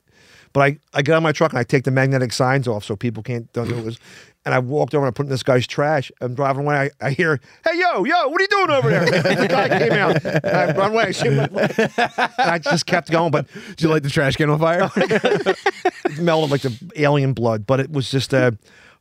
But 0.54 0.60
I, 0.60 0.78
I 0.94 1.02
get 1.02 1.16
on 1.16 1.22
my 1.22 1.32
truck 1.32 1.50
and 1.50 1.58
I 1.58 1.64
take 1.64 1.82
the 1.82 1.90
magnetic 1.90 2.32
signs 2.32 2.68
off 2.68 2.84
so 2.84 2.94
people 2.94 3.22
can't 3.22 3.52
don't 3.52 3.68
know 3.68 3.78
it 3.78 3.84
was. 3.84 3.98
And 4.44 4.54
I 4.54 4.58
walked 4.58 4.94
over 4.94 5.06
and 5.06 5.14
I 5.14 5.16
put 5.16 5.24
in 5.24 5.30
this 5.30 5.42
guy's 5.42 5.66
trash. 5.66 6.12
I'm 6.20 6.34
driving 6.34 6.64
away. 6.64 6.90
I, 7.00 7.06
I 7.06 7.10
hear, 7.10 7.40
"Hey, 7.64 7.78
yo, 7.78 8.04
yo, 8.04 8.28
what 8.28 8.40
are 8.40 8.44
you 8.44 8.48
doing 8.48 8.70
over 8.70 8.90
there?" 8.90 9.04
the 9.06 9.48
guy 9.48 9.68
came 9.78 9.92
out. 9.92 10.24
And 10.24 10.46
I 10.46 10.76
run 10.76 10.90
away. 10.92 11.12
I, 11.16 12.30
and 12.38 12.50
I 12.50 12.58
just 12.58 12.84
kept 12.84 13.10
going, 13.10 13.30
but 13.30 13.46
Did 13.70 13.82
you 13.82 13.88
light 13.88 14.02
the 14.02 14.10
trash 14.10 14.36
can 14.36 14.50
on 14.50 14.58
fire? 14.58 14.90
it 14.96 16.18
melted 16.18 16.50
like 16.50 16.62
the 16.62 16.90
alien 16.96 17.32
blood. 17.32 17.66
But 17.66 17.80
it 17.80 17.90
was 17.90 18.10
just 18.10 18.34
uh, 18.34 18.50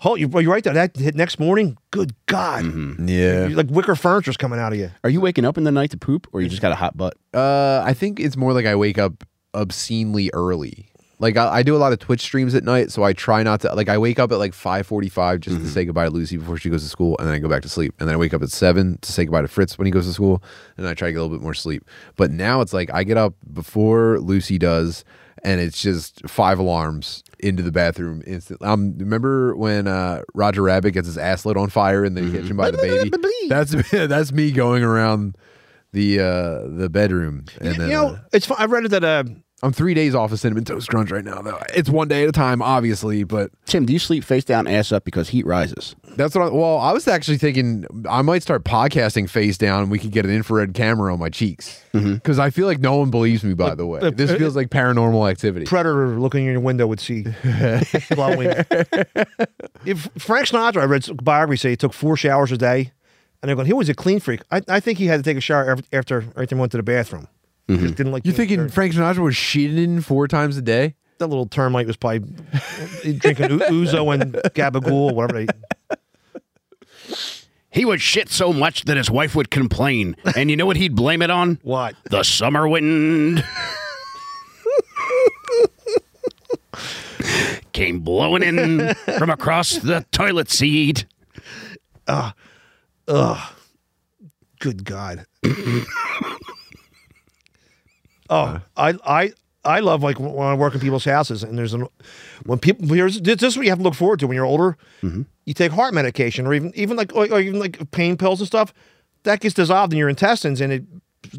oh, 0.04 0.16
you, 0.16 0.30
you're 0.40 0.52
right 0.52 0.64
there. 0.64 0.74
That 0.74 0.96
hit 0.96 1.16
next 1.16 1.40
morning. 1.40 1.78
Good 1.92 2.14
God, 2.26 2.66
yeah. 3.10 3.50
like 3.52 3.68
wicker 3.70 3.96
furniture's 3.96 4.38
coming 4.38 4.60
out 4.60 4.74
of 4.74 4.80
you. 4.80 4.92
Are 5.04 5.10
you 5.10 5.22
waking 5.22 5.46
up 5.46 5.58
in 5.58 5.64
the 5.64 5.72
night 5.72 5.92
to 5.92 5.98
poop, 5.98 6.28
or 6.32 6.42
you 6.42 6.50
just 6.50 6.62
got 6.62 6.72
a 6.72 6.76
hot 6.76 6.96
butt? 6.96 7.16
Uh, 7.34 7.82
I 7.86 7.94
think 7.94 8.20
it's 8.20 8.38
more 8.38 8.54
like 8.54 8.66
I 8.66 8.76
wake 8.76 8.98
up 8.98 9.24
obscenely 9.54 10.30
early. 10.34 10.90
Like 11.24 11.38
I, 11.38 11.60
I 11.60 11.64
do 11.64 11.74
a 11.74 11.78
lot 11.78 11.94
of 11.94 12.00
Twitch 12.00 12.20
streams 12.20 12.54
at 12.54 12.66
night, 12.66 12.92
so 12.92 13.02
I 13.02 13.14
try 13.14 13.44
not 13.44 13.62
to. 13.62 13.74
Like 13.74 13.88
I 13.88 13.98
wake 13.98 14.20
up 14.20 14.34
at 14.34 14.40
like 14.40 14.54
five 14.54 14.86
forty-five 14.86 15.40
just 15.40 15.56
to 15.56 15.68
say 15.70 15.86
goodbye 15.86 16.04
to 16.04 16.10
Lucy 16.10 16.36
before 16.36 16.58
she 16.58 16.70
goes 16.70 16.84
to 16.84 16.90
school, 16.90 17.16
and 17.18 17.26
then 17.26 17.34
I 17.34 17.40
go 17.40 17.48
back 17.48 17.62
to 17.62 17.70
sleep. 17.70 17.96
And 17.98 18.10
then 18.10 18.16
I 18.16 18.18
wake 18.18 18.34
up 18.34 18.44
at 18.44 18.50
seven 18.50 18.98
to 18.98 19.10
say 19.10 19.24
goodbye 19.24 19.44
to 19.44 19.48
Fritz 19.48 19.78
when 19.78 19.86
he 19.86 19.92
goes 19.92 20.06
to 20.06 20.12
school, 20.12 20.44
and 20.76 20.86
I 20.86 20.94
try 20.94 21.08
to 21.08 21.14
get 21.14 21.20
a 21.20 21.24
little 21.24 21.38
bit 21.38 21.42
more 21.42 21.54
sleep. 21.54 21.86
But 22.18 22.30
now 22.30 22.60
it's 22.60 22.74
like 22.74 22.94
I 22.94 23.06
get 23.06 23.16
up 23.16 23.36
before 23.54 24.20
Lucy 24.20 24.58
does, 24.58 25.06
and 25.46 25.62
it's 25.62 25.82
just 25.82 26.28
five 26.28 26.60
alarms 26.60 27.24
into 27.40 27.64
the 27.64 27.72
bathroom 27.72 28.22
instantly. 28.28 28.68
Um, 28.68 28.98
remember 28.98 29.56
when 29.56 29.88
uh, 29.88 30.24
Roger 30.34 30.62
Rabbit 30.64 30.92
gets 30.92 31.08
his 31.08 31.18
ass 31.18 31.46
lit 31.46 31.56
on 31.56 31.70
fire 31.70 32.04
in 32.04 32.16
the 32.16 32.32
kitchen 32.32 32.58
by 32.58 32.70
the 32.70 32.80
baby? 32.80 33.10
That's 33.48 33.72
that's 33.92 34.34
me 34.34 34.52
going 34.52 34.84
around 34.84 35.38
the 35.92 36.20
uh 36.20 36.68
the 36.68 36.90
bedroom 36.90 37.46
and 37.62 37.76
then 37.76 37.88
you 37.88 37.94
know, 37.94 38.08
uh, 38.08 38.20
it's 38.34 38.46
fun. 38.46 38.58
I 38.60 38.66
read 38.66 38.86
it 38.86 38.90
that 38.90 39.04
uh, 39.04 39.24
i'm 39.64 39.74
three 39.74 39.94
days 39.94 40.14
off 40.14 40.32
of 40.32 40.40
cinnamon 40.40 40.64
toast 40.64 40.90
crunch 40.90 41.10
right 41.10 41.26
now 41.26 41.42
though 41.42 41.60
it's 41.74 41.90
one 41.90 42.08
day 42.08 42.24
at 42.24 42.30
a 42.30 42.32
time 42.32 42.62
obviously 42.62 43.24
but 43.24 43.50
Tim, 43.66 43.86
do 43.86 43.94
you 43.94 44.00
sleep 44.00 44.24
face 44.24 44.44
down, 44.44 44.68
ass 44.68 44.92
up 44.92 45.04
because 45.06 45.30
heat 45.30 45.46
rises? 45.46 45.96
that's 46.16 46.36
what 46.36 46.46
I, 46.46 46.50
well 46.50 46.78
i 46.78 46.92
was 46.92 47.08
actually 47.08 47.38
thinking 47.40 47.86
i 48.10 48.22
might 48.22 48.44
start 48.44 48.64
podcasting 48.64 49.30
face 49.30 49.58
down 49.58 49.84
and 49.84 49.92
we 49.92 49.98
could 49.98 50.12
get 50.12 50.26
an 50.26 50.32
infrared 50.32 50.74
camera 50.74 51.12
on 51.12 51.20
my 51.20 51.30
cheeks 51.30 51.84
because 51.94 52.38
i 52.38 52.50
feel 52.50 52.68
like 52.68 52.80
no 52.80 52.98
one 52.98 53.10
believes 53.10 53.44
me 53.44 53.56
by 53.56 53.74
the 53.74 53.86
way 53.88 54.00
uh, 54.02 54.12
this 54.12 54.30
uh, 54.30 54.38
feels 54.38 54.56
like 54.56 54.70
paranormal 54.70 55.30
activity 55.30 55.66
predator 55.66 56.20
looking 56.20 56.46
in 56.46 56.52
your 56.52 56.62
window 56.62 56.86
would 56.86 57.00
see 57.00 57.24
glowing. 58.14 58.48
if 59.86 60.10
Frank 60.18 60.48
Sinatra, 60.48 60.82
I 60.82 60.86
read 60.86 61.06
biography 61.24 61.58
say 61.58 61.70
he 61.72 61.76
took 61.76 61.94
four 61.94 62.18
showers 62.18 62.52
a 62.52 62.58
day, 62.58 62.92
and 63.42 63.50
they're 63.50 63.56
going, 63.56 63.68
he 63.68 63.74
was 63.74 63.90
a 63.90 63.94
clean 63.94 64.20
freak. 64.20 64.42
I, 64.52 64.62
I 64.68 64.80
think 64.80 64.98
he 64.98 65.06
had 65.06 65.18
to 65.18 65.24
take 65.24 65.38
a 65.38 65.42
shower 65.42 65.72
after 65.72 65.86
after 65.94 66.18
every 66.36 66.48
he 66.48 66.56
went 66.56 66.72
to 66.72 66.78
the 66.78 66.84
bathroom. 66.84 67.28
Mm-hmm. 67.68 67.84
Just 67.84 67.96
didn't 67.96 68.12
like 68.12 68.26
you 68.26 68.32
being 68.32 68.38
thinking 68.38 68.58
dirty. 68.58 68.72
frank 68.74 68.94
sinatra 68.94 69.20
was 69.24 69.36
shitting 69.36 70.04
four 70.04 70.28
times 70.28 70.58
a 70.58 70.62
day 70.62 70.96
that 71.20 71.28
little 71.28 71.46
termite 71.46 71.88
was 71.88 71.96
probably 71.96 72.20
drinking 73.14 73.52
u- 73.52 73.60
ouzo 73.60 74.14
and 74.14 74.34
gabagool, 74.56 75.14
whatever 75.14 75.46
they. 75.46 77.16
He 77.72 77.86
would 77.86 78.02
shit 78.02 78.30
so 78.30 78.52
much 78.54 78.84
that 78.86 78.98
his 78.98 79.10
wife 79.10 79.34
would 79.36 79.50
complain. 79.50 80.16
And 80.36 80.50
you 80.52 80.58
know 80.58 80.66
what 80.66 80.76
he'd 80.78 80.96
blame 80.96 81.22
it 81.22 81.30
on? 81.32 81.60
What? 81.64 81.96
The 82.10 82.24
summer 82.24 82.68
wind. 82.68 83.44
came 87.72 88.00
blowing 88.02 88.44
in 88.44 88.94
from 89.18 89.30
across 89.30 89.78
the 89.78 90.06
toilet 90.12 90.52
seat. 90.52 91.06
Ah. 92.08 92.34
Good 94.60 94.84
God. 94.86 95.26
oh, 98.34 98.62
I 98.78 98.94
I 99.06 99.34
I 99.66 99.80
love 99.80 100.04
like 100.04 100.20
when 100.20 100.46
I 100.48 100.54
work 100.56 100.74
in 100.76 100.80
people's 100.82 101.06
houses 101.06 101.44
and 101.44 101.58
there's 101.58 101.74
an 101.74 101.88
when 102.46 102.60
people 102.60 102.88
here's 102.88 103.22
this 103.22 103.42
is 103.44 103.56
what 103.58 103.66
you 103.66 103.72
have 103.72 103.80
to 103.80 103.84
look 103.84 103.96
forward 103.96 104.20
to 104.20 104.28
when 104.28 104.36
you're 104.36 104.46
older. 104.46 104.78
You 105.46 105.54
take 105.54 105.72
heart 105.72 105.94
medication 105.94 106.48
or 106.48 106.54
even 106.54 106.72
even 106.76 106.98
like 106.98 107.14
or, 107.16 107.32
or 107.32 107.40
even 107.40 107.60
like 107.60 107.92
pain 107.92 108.18
pills 108.18 108.40
and 108.42 108.48
stuff 108.48 108.74
that 109.24 109.40
gets 109.40 109.54
dissolved 109.56 109.94
in 109.94 110.00
your 110.00 110.10
intestines 110.10 110.60
and 110.62 110.74
it 110.74 110.84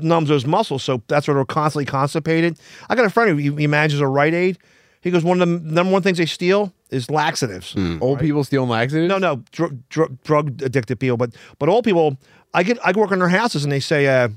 numbs 0.00 0.28
those 0.28 0.46
muscles. 0.46 0.82
So 0.82 1.02
that's 1.08 1.28
why 1.28 1.34
they're 1.34 1.44
constantly 1.44 1.84
constipated. 1.84 2.58
I 2.88 2.94
got 2.94 3.04
a 3.04 3.10
friend 3.10 3.30
who 3.30 3.36
he, 3.36 3.62
he 3.62 3.66
manages 3.66 4.00
a 4.00 4.06
Rite 4.06 4.32
Aid. 4.34 4.58
He 5.02 5.10
goes 5.10 5.22
one 5.22 5.42
of 5.42 5.48
the 5.48 5.60
number 5.70 5.92
one 5.92 6.00
things 6.00 6.16
they 6.16 6.24
steal 6.26 6.72
is 6.90 7.10
laxatives. 7.10 7.74
Old 8.00 8.20
people 8.20 8.42
steal 8.44 8.66
laxatives. 8.66 9.06
No, 9.08 9.18
no, 9.18 9.42
dr- 9.52 9.76
dr- 9.90 10.22
drug 10.22 10.62
addicted 10.62 10.98
people, 10.98 11.18
but 11.18 11.34
but 11.58 11.68
old 11.68 11.84
people. 11.84 12.16
I 12.54 12.62
get 12.62 12.78
I 12.82 12.92
work 12.92 13.10
in 13.12 13.18
their 13.18 13.28
houses 13.28 13.64
and 13.64 13.72
they 13.72 13.80
say, 13.80 14.06
uh, 14.06 14.28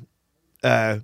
uh, 0.64 1.00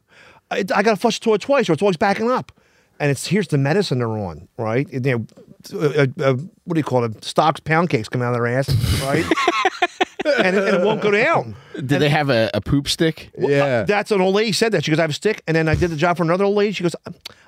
I, 0.53 0.59
I 0.75 0.83
got 0.83 0.91
to 0.91 0.95
flush 0.95 1.19
the 1.19 1.25
toilet 1.25 1.41
twice 1.41 1.69
or 1.69 1.73
it's 1.73 1.81
always 1.81 1.97
backing 1.97 2.29
up, 2.31 2.51
and 2.99 3.11
it's 3.11 3.27
here's 3.27 3.47
the 3.47 3.57
medicine 3.57 3.99
they're 3.99 4.07
on, 4.07 4.47
right? 4.57 4.91
You 4.91 4.99
know, 4.99 5.25
uh, 5.73 6.07
uh, 6.19 6.33
what 6.65 6.73
do 6.73 6.79
you 6.79 6.83
call 6.83 7.03
it? 7.03 7.23
Stocks 7.23 7.59
pound 7.59 7.89
cakes 7.89 8.09
come 8.09 8.21
out 8.21 8.33
of 8.33 8.35
their 8.35 8.47
ass, 8.47 8.69
right? 9.03 9.25
and, 10.25 10.55
it, 10.55 10.67
and 10.67 10.77
it 10.77 10.85
won't 10.85 11.01
go 11.01 11.11
down. 11.11 11.55
Did 11.73 11.99
they 11.99 12.09
have 12.09 12.29
a, 12.29 12.49
a 12.53 12.61
poop 12.61 12.87
stick? 12.87 13.31
Yeah. 13.37 13.83
That's 13.83 14.11
an 14.11 14.21
old 14.21 14.35
lady 14.35 14.51
said 14.51 14.71
that. 14.71 14.85
She 14.85 14.91
goes, 14.91 14.99
I 14.99 15.03
have 15.03 15.09
a 15.09 15.13
stick. 15.13 15.43
And 15.47 15.55
then 15.55 15.67
I 15.67 15.75
did 15.75 15.89
the 15.89 15.95
job 15.95 16.17
for 16.17 16.23
another 16.23 16.45
old 16.45 16.55
lady. 16.55 16.73
She 16.73 16.83
goes, 16.83 16.95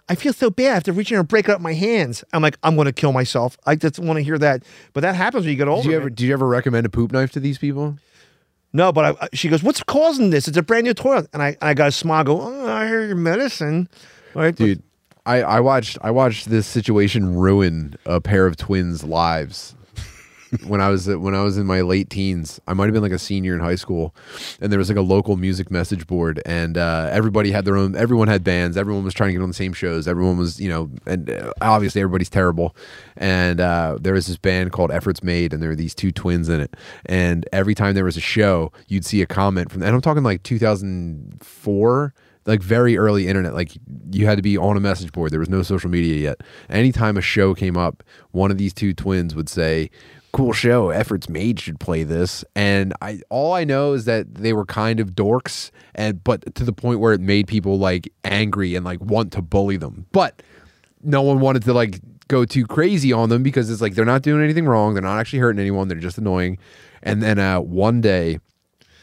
I 0.10 0.16
feel 0.16 0.34
so 0.34 0.50
bad. 0.50 0.72
I 0.72 0.74
have 0.76 0.84
to 0.84 0.94
reach 0.94 1.12
in 1.12 1.18
and 1.18 1.28
break 1.28 1.50
up 1.50 1.62
my 1.62 1.74
hands. 1.74 2.24
I'm 2.34 2.42
like, 2.42 2.58
I'm 2.64 2.76
going 2.76 2.86
to 2.86 2.94
kill 2.94 3.14
myself. 3.14 3.58
I 3.66 3.76
just 3.76 4.00
want 4.00 4.18
to 4.18 4.24
hear 4.24 4.38
that. 4.40 4.64
But 4.94 5.02
that 5.02 5.16
happens 5.16 5.44
when 5.44 5.52
you 5.52 5.58
get 5.58 5.68
older. 5.68 5.84
Did 5.84 5.90
you 5.90 5.96
ever 5.96 6.06
man. 6.06 6.14
did 6.16 6.24
you 6.26 6.34
ever 6.34 6.48
recommend 6.48 6.86
a 6.86 6.90
poop 6.90 7.12
knife 7.12 7.32
to 7.32 7.40
these 7.40 7.58
people? 7.58 7.98
No, 8.76 8.92
but 8.92 9.18
I, 9.22 9.28
she 9.32 9.48
goes, 9.48 9.64
"What's 9.64 9.82
causing 9.84 10.32
this? 10.32 10.50
It's 10.50 10.58
a 10.58 10.62
brand 10.62 10.84
new 10.84 10.94
toilet." 10.94 11.30
And 11.32 11.42
I, 11.42 11.50
and 11.50 11.58
I 11.62 11.74
got 11.74 11.88
a 11.88 11.92
smile. 11.94 12.26
Go, 12.26 12.42
oh, 12.42 12.70
I 12.70 12.88
hear 12.88 13.06
your 13.06 13.16
medicine, 13.16 13.88
right, 14.34 14.54
Dude, 14.54 14.84
I, 15.26 15.42
I 15.42 15.60
watched 15.62 15.98
I 16.02 16.12
watched 16.12 16.50
this 16.50 16.68
situation 16.68 17.38
ruin 17.38 17.96
a 18.06 18.20
pair 18.20 18.46
of 18.46 18.58
twins' 18.58 19.04
lives. 19.04 19.75
When 20.64 20.82
I 20.82 20.90
was 20.90 21.08
when 21.08 21.36
I 21.36 21.44
was 21.44 21.58
in 21.58 21.66
my 21.66 21.82
late 21.82 22.10
teens, 22.10 22.60
I 22.68 22.74
might 22.74 22.86
have 22.86 22.94
been 22.94 23.04
like 23.04 23.12
a 23.12 23.20
senior 23.20 23.54
in 23.54 23.60
high 23.60 23.76
school, 23.76 24.16
and 24.60 24.72
there 24.72 24.80
was 24.80 24.90
like 24.90 24.98
a 24.98 25.02
local 25.02 25.38
music 25.38 25.70
message 25.72 26.08
board, 26.08 26.42
and 26.46 26.78
uh, 26.78 27.10
everybody 27.12 27.52
had 27.52 27.66
their 27.66 27.78
own. 27.78 27.96
Everyone 27.96 28.28
had 28.28 28.44
bands. 28.44 28.78
Everyone 28.78 29.04
was 29.04 29.14
trying 29.14 29.30
to 29.30 29.34
get 29.34 29.42
on 29.42 29.50
the 29.50 29.56
same 29.56 29.74
shows. 29.74 30.08
Everyone 30.08 30.38
was, 30.38 30.60
you 30.60 30.70
know, 30.70 30.90
and 31.06 31.30
uh, 31.30 31.52
obviously 31.62 32.02
everybody's 32.02 32.30
terrible. 32.30 32.76
And 33.18 33.60
uh, 33.60 33.98
there 34.00 34.14
was 34.14 34.28
this 34.28 34.38
band 34.38 34.72
called 34.72 34.92
Efforts 34.92 35.24
Made, 35.24 35.54
and 35.54 35.62
there 35.62 35.70
were 35.70 35.76
these 35.76 35.96
two 35.96 36.12
twins 36.12 36.50
in 36.50 36.62
it. 36.62 36.76
And 37.06 37.48
every 37.52 37.76
time 37.76 37.96
there 37.96 38.06
was 38.06 38.18
a 38.18 38.22
show, 38.22 38.72
you'd 38.88 39.06
see 39.06 39.22
a 39.22 39.28
comment 39.28 39.72
from, 39.72 39.84
and 39.84 39.96
I'm 39.96 40.02
talking 40.02 40.24
like 40.24 40.44
2004 40.44 42.14
like 42.46 42.62
very 42.62 42.98
early 42.98 43.28
internet 43.28 43.54
like 43.54 43.72
you 44.12 44.26
had 44.26 44.36
to 44.36 44.42
be 44.42 44.58
on 44.58 44.78
a 44.78 44.80
message 44.80 45.12
board 45.12 45.32
there 45.32 45.40
was 45.40 45.50
no 45.50 45.62
social 45.64 45.90
media 45.90 46.16
yet 46.16 46.42
anytime 46.70 47.18
a 47.18 47.22
show 47.22 47.54
came 47.54 47.78
up 47.78 48.04
one 48.32 48.52
of 48.52 48.58
these 48.58 48.74
two 48.74 48.94
twins 48.94 49.36
would 49.36 49.50
say 49.50 49.90
cool 50.36 50.52
show. 50.52 50.90
Efforts 50.90 51.30
made 51.30 51.62
should 51.62 51.80
play 51.80 52.04
this. 52.04 52.44
And 52.58 52.94
i 53.02 53.22
all 53.30 53.54
i 53.54 53.64
know 53.64 53.94
is 53.94 54.04
that 54.04 54.36
they 54.36 54.52
were 54.52 54.66
kind 54.66 55.00
of 55.00 55.12
dorks 55.12 55.72
and 55.96 56.22
but 56.26 56.54
to 56.56 56.66
the 56.66 56.74
point 56.74 57.00
where 57.00 57.14
it 57.14 57.22
made 57.22 57.48
people 57.48 57.80
like 57.80 58.12
angry 58.26 58.76
and 58.76 58.84
like 58.84 59.00
want 59.00 59.32
to 59.32 59.42
bully 59.42 59.78
them. 59.78 60.08
But 60.12 60.44
no 61.02 61.22
one 61.22 61.40
wanted 61.40 61.64
to 61.64 61.74
like 61.74 62.02
go 62.28 62.44
too 62.44 62.66
crazy 62.66 63.14
on 63.14 63.30
them 63.30 63.44
because 63.44 63.70
it's 63.70 63.82
like 63.82 63.96
they're 63.96 64.04
not 64.04 64.24
doing 64.24 64.44
anything 64.44 64.66
wrong. 64.66 64.94
They're 64.94 65.04
not 65.04 65.20
actually 65.20 65.40
hurting 65.40 65.60
anyone. 65.60 65.88
They're 65.88 65.98
just 65.98 66.18
annoying. 66.18 66.58
And 67.02 67.24
then 67.24 67.40
uh, 67.40 67.62
one 67.62 68.02
day 68.02 68.40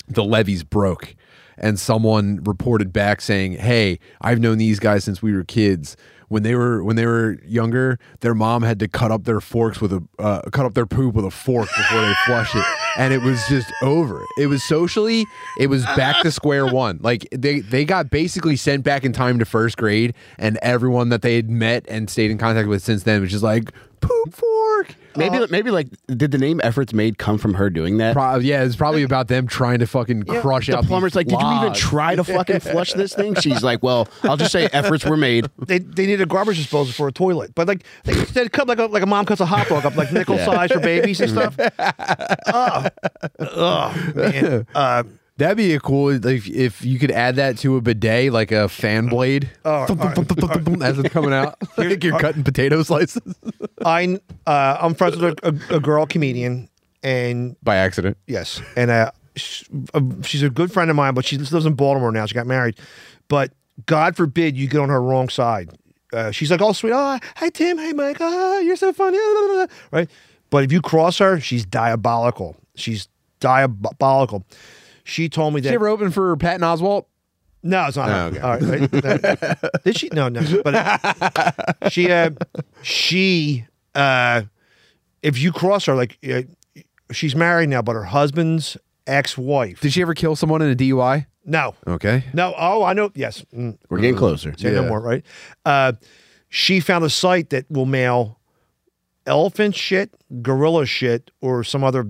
the 0.08 0.24
levees 0.24 0.64
broke 0.64 1.14
and 1.56 1.80
someone 1.80 2.42
reported 2.44 2.92
back 2.92 3.20
saying 3.20 3.52
hey 3.52 3.98
i've 4.20 4.40
known 4.40 4.58
these 4.58 4.80
guys 4.80 5.04
since 5.04 5.22
we 5.22 5.32
were 5.32 5.44
kids 5.44 5.96
when 6.32 6.42
they 6.42 6.54
were 6.54 6.82
when 6.82 6.96
they 6.96 7.04
were 7.04 7.38
younger 7.46 7.98
their 8.20 8.34
mom 8.34 8.62
had 8.62 8.78
to 8.80 8.88
cut 8.88 9.12
up 9.12 9.24
their 9.24 9.40
forks 9.40 9.82
with 9.82 9.92
a 9.92 10.02
uh, 10.18 10.40
cut 10.50 10.64
up 10.64 10.72
their 10.72 10.86
poop 10.86 11.14
with 11.14 11.26
a 11.26 11.30
fork 11.30 11.68
before 11.76 12.00
they 12.00 12.14
flush 12.24 12.54
it. 12.54 12.64
And 12.96 13.12
it 13.12 13.22
was 13.22 13.46
just 13.48 13.72
over. 13.82 14.24
It 14.38 14.46
was 14.46 14.62
socially 14.62 15.26
it 15.58 15.66
was 15.66 15.84
back 15.96 16.22
to 16.22 16.30
square 16.30 16.66
one. 16.66 16.98
Like 17.02 17.28
they 17.30 17.60
they 17.60 17.84
got 17.84 18.08
basically 18.10 18.56
sent 18.56 18.82
back 18.82 19.04
in 19.04 19.12
time 19.12 19.38
to 19.38 19.44
first 19.44 19.76
grade 19.76 20.14
and 20.38 20.58
everyone 20.62 21.10
that 21.10 21.20
they 21.20 21.36
had 21.36 21.50
met 21.50 21.84
and 21.86 22.08
stayed 22.08 22.30
in 22.30 22.38
contact 22.38 22.66
with 22.66 22.82
since 22.82 23.02
then 23.02 23.20
was 23.20 23.30
just 23.30 23.44
like 23.44 23.70
poop 24.02 24.34
fork 24.34 24.96
Maybe, 25.16 25.46
maybe 25.50 25.70
like, 25.70 25.88
did 26.06 26.30
the 26.30 26.38
name 26.38 26.60
efforts 26.62 26.92
made 26.92 27.18
come 27.18 27.38
from 27.38 27.54
her 27.54 27.70
doing 27.70 27.98
that? 27.98 28.14
Pro- 28.14 28.38
yeah, 28.38 28.64
it's 28.64 28.76
probably 28.76 29.02
about 29.02 29.28
them 29.28 29.46
trying 29.46 29.80
to 29.80 29.86
fucking 29.86 30.24
crush 30.24 30.68
the 30.68 30.78
out. 30.78 30.86
plumber's 30.86 31.12
these 31.12 31.16
like, 31.16 31.26
did 31.28 31.40
you 31.40 31.56
even 31.56 31.74
try 31.74 32.14
to 32.16 32.24
fucking 32.24 32.60
flush 32.60 32.92
this 32.94 33.14
thing? 33.14 33.34
She's 33.34 33.62
like, 33.62 33.82
well, 33.82 34.08
I'll 34.22 34.36
just 34.36 34.52
say 34.52 34.68
efforts 34.72 35.04
were 35.04 35.16
made. 35.16 35.48
they 35.58 35.78
they 35.78 36.06
need 36.06 36.20
a 36.20 36.26
garbage 36.26 36.56
disposal 36.56 36.92
for 36.92 37.08
a 37.08 37.12
toilet, 37.12 37.54
but 37.54 37.68
like 37.68 37.84
they, 38.04 38.14
they 38.14 38.48
cut 38.48 38.68
like 38.68 38.78
a 38.78 38.86
like 38.86 39.02
a 39.02 39.06
mom 39.06 39.26
cuts 39.26 39.40
a 39.40 39.46
hot 39.46 39.68
dog 39.68 39.84
up 39.84 39.96
like 39.96 40.12
nickel 40.12 40.38
size 40.38 40.72
for 40.72 40.80
babies 40.80 41.20
and 41.20 41.30
stuff. 41.30 41.56
oh, 42.46 42.88
oh 43.40 44.12
man. 44.14 44.66
Uh, 44.74 45.04
That'd 45.38 45.56
be 45.56 45.72
a 45.74 45.80
cool 45.80 46.10
if 46.10 46.46
if 46.48 46.84
you 46.84 46.98
could 46.98 47.10
add 47.10 47.36
that 47.36 47.56
to 47.58 47.76
a 47.76 47.80
bidet, 47.80 48.32
like 48.32 48.52
a 48.52 48.68
fan 48.68 49.06
blade, 49.06 49.50
Oh, 49.64 49.86
Thump, 49.86 50.00
thump, 50.00 50.28
thump, 50.28 50.82
as 50.82 50.98
it's 50.98 51.08
coming 51.08 51.32
out. 51.32 51.56
like 51.78 52.04
you're 52.04 52.18
cutting 52.18 52.44
potato 52.44 52.82
slices 52.82 53.22
I 53.84 54.18
uh, 54.46 54.78
I'm 54.80 54.94
friends 54.94 55.16
with 55.16 55.38
a, 55.42 55.74
a, 55.74 55.80
girl 55.80 56.06
comedian, 56.06 56.68
and 57.02 57.56
by 57.62 57.76
accident. 57.76 58.18
Yes, 58.26 58.60
and 58.76 58.90
uh, 58.90 59.10
sh- 59.36 59.64
uh, 59.94 60.00
she's 60.22 60.42
a 60.42 60.50
good 60.50 60.70
friend 60.70 60.90
of 60.90 60.96
mine, 60.96 61.14
but 61.14 61.24
she 61.24 61.38
lives 61.38 61.66
in 61.66 61.74
Baltimore 61.74 62.12
now. 62.12 62.26
She 62.26 62.34
got 62.34 62.46
married, 62.46 62.78
but 63.28 63.52
God 63.86 64.16
forbid 64.16 64.56
you 64.56 64.68
get 64.68 64.80
on 64.80 64.90
her 64.90 65.02
wrong 65.02 65.30
side. 65.30 65.70
Uh, 66.12 66.30
she's 66.30 66.50
like 66.50 66.60
all 66.60 66.74
sweet. 66.74 66.92
Oh, 66.94 67.18
hi 67.36 67.48
Tim. 67.48 67.78
Hey 67.78 67.94
Mike. 67.94 68.18
Ah, 68.20 68.58
you're 68.58 68.76
so 68.76 68.92
funny. 68.92 69.18
Right, 69.90 70.10
but 70.50 70.62
if 70.64 70.72
you 70.72 70.82
cross 70.82 71.18
her, 71.18 71.40
she's 71.40 71.64
diabolical. 71.64 72.54
She's 72.74 73.08
diabolical. 73.40 74.44
She 75.04 75.28
told 75.28 75.54
me 75.54 75.60
Did 75.60 75.68
that. 75.68 75.72
you 75.72 75.76
ever 75.76 75.88
open 75.88 76.10
for 76.10 76.36
Patton 76.36 76.60
Oswalt? 76.62 77.06
No, 77.64 77.86
it's 77.86 77.96
not. 77.96 78.08
Oh, 78.08 78.12
her. 78.12 78.26
okay. 78.28 78.38
All 78.40 78.58
right, 78.58 79.04
right. 79.04 79.64
Uh, 79.64 79.68
Did 79.84 79.98
she? 79.98 80.08
No, 80.12 80.28
no. 80.28 80.42
But 80.64 81.92
she, 81.92 82.10
uh, 82.10 82.30
she, 82.82 83.64
uh, 83.94 84.42
if 85.22 85.38
you 85.38 85.52
cross 85.52 85.84
her, 85.86 85.94
like, 85.94 86.18
uh, 86.28 86.42
she's 87.12 87.36
married 87.36 87.68
now, 87.68 87.80
but 87.82 87.92
her 87.94 88.04
husband's 88.04 88.76
ex-wife. 89.06 89.80
Did 89.80 89.92
she 89.92 90.02
ever 90.02 90.14
kill 90.14 90.34
someone 90.36 90.60
in 90.62 90.70
a 90.70 90.74
DUI? 90.76 91.26
No, 91.44 91.74
Okay. 91.86 92.24
no. 92.32 92.54
Oh, 92.56 92.84
I 92.84 92.92
know. 92.92 93.10
Yes. 93.14 93.44
Mm, 93.54 93.76
We're 93.88 93.98
getting 93.98 94.16
closer. 94.16 94.54
say 94.56 94.70
no 94.72 94.86
more. 94.88 95.00
Right. 95.00 95.24
Uh, 95.64 95.92
she 96.48 96.78
found 96.80 97.04
a 97.04 97.10
site 97.10 97.50
that 97.50 97.68
will 97.70 97.86
mail 97.86 98.38
elephant 99.26 99.74
shit, 99.74 100.10
gorilla 100.42 100.86
shit, 100.86 101.30
or 101.40 101.64
some 101.64 101.82
other 101.84 102.08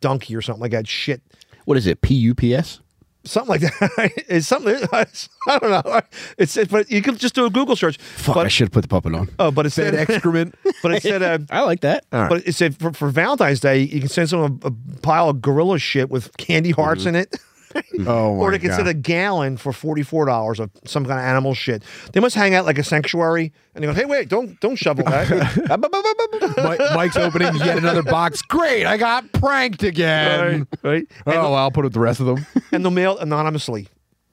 donkey 0.00 0.34
or 0.36 0.42
something 0.42 0.60
like 0.60 0.72
that 0.72 0.86
shit 0.88 1.22
What 1.66 1.76
is 1.76 1.86
it? 1.86 2.00
P 2.00 2.14
U 2.14 2.34
P 2.34 2.54
S. 2.54 2.80
something 3.24 3.50
like 3.50 3.60
that. 3.60 4.12
it's 4.28 4.46
something. 4.46 4.74
I 4.92 5.58
don't 5.58 5.70
know. 5.70 6.00
It's 6.38 6.56
but 6.66 6.90
you 6.90 7.02
can 7.02 7.16
just 7.16 7.34
do 7.34 7.44
a 7.44 7.50
Google 7.50 7.76
search. 7.76 7.98
Fuck, 7.98 8.36
but, 8.36 8.46
I 8.46 8.48
should 8.48 8.72
put 8.72 8.82
the 8.82 8.88
puppet 8.88 9.14
on. 9.14 9.28
Oh, 9.38 9.50
but 9.50 9.66
it 9.66 9.70
Said 9.70 9.94
said 9.94 10.10
excrement. 10.10 10.54
but 10.82 10.92
it 10.94 11.02
said 11.02 11.22
uh, 11.22 11.38
I 11.50 11.60
like 11.62 11.80
that. 11.80 12.04
but 12.10 12.46
it 12.46 12.54
said 12.54 12.76
for, 12.76 12.92
for 12.92 13.08
Valentine's 13.10 13.60
Day 13.60 13.80
you 13.80 14.00
can 14.00 14.08
send 14.08 14.30
someone 14.30 14.60
a, 14.62 14.68
a 14.68 15.00
pile 15.02 15.28
of 15.28 15.42
gorilla 15.42 15.78
shit 15.78 16.08
with 16.08 16.34
candy 16.36 16.70
hearts 16.70 17.04
in 17.04 17.14
it. 17.14 17.36
oh 18.06 18.34
my 18.36 18.40
or 18.42 18.50
they 18.50 18.58
can 18.58 18.68
God. 18.70 18.76
send 18.76 18.88
a 18.88 18.94
gallon 18.94 19.56
for 19.56 19.72
forty 19.72 20.02
four 20.02 20.26
dollars 20.26 20.60
of 20.60 20.70
some 20.84 21.04
kind 21.04 21.18
of 21.18 21.24
animal 21.24 21.54
shit. 21.54 21.82
They 22.12 22.20
must 22.20 22.34
hang 22.34 22.54
out 22.54 22.64
like 22.66 22.78
a 22.78 22.84
sanctuary, 22.84 23.52
and 23.74 23.82
they 23.82 23.86
go, 23.86 23.92
"Hey, 23.94 24.04
wait, 24.04 24.28
don't 24.28 24.58
don't 24.60 24.76
shovel 24.76 25.04
that." 25.04 26.90
Mike's 26.94 27.16
opening 27.16 27.54
yet 27.56 27.78
another 27.78 28.02
box. 28.02 28.42
Great, 28.42 28.86
I 28.86 28.96
got 28.96 29.30
pranked 29.32 29.82
again. 29.82 30.66
right, 30.82 31.06
right. 31.26 31.36
Oh, 31.36 31.42
well, 31.42 31.54
I'll 31.54 31.70
put 31.70 31.80
it 31.80 31.86
with 31.86 31.92
the 31.94 32.00
rest 32.00 32.20
of 32.20 32.26
them. 32.26 32.46
and 32.72 32.84
they'll 32.84 32.90
mail 32.92 33.18
anonymously, 33.18 33.88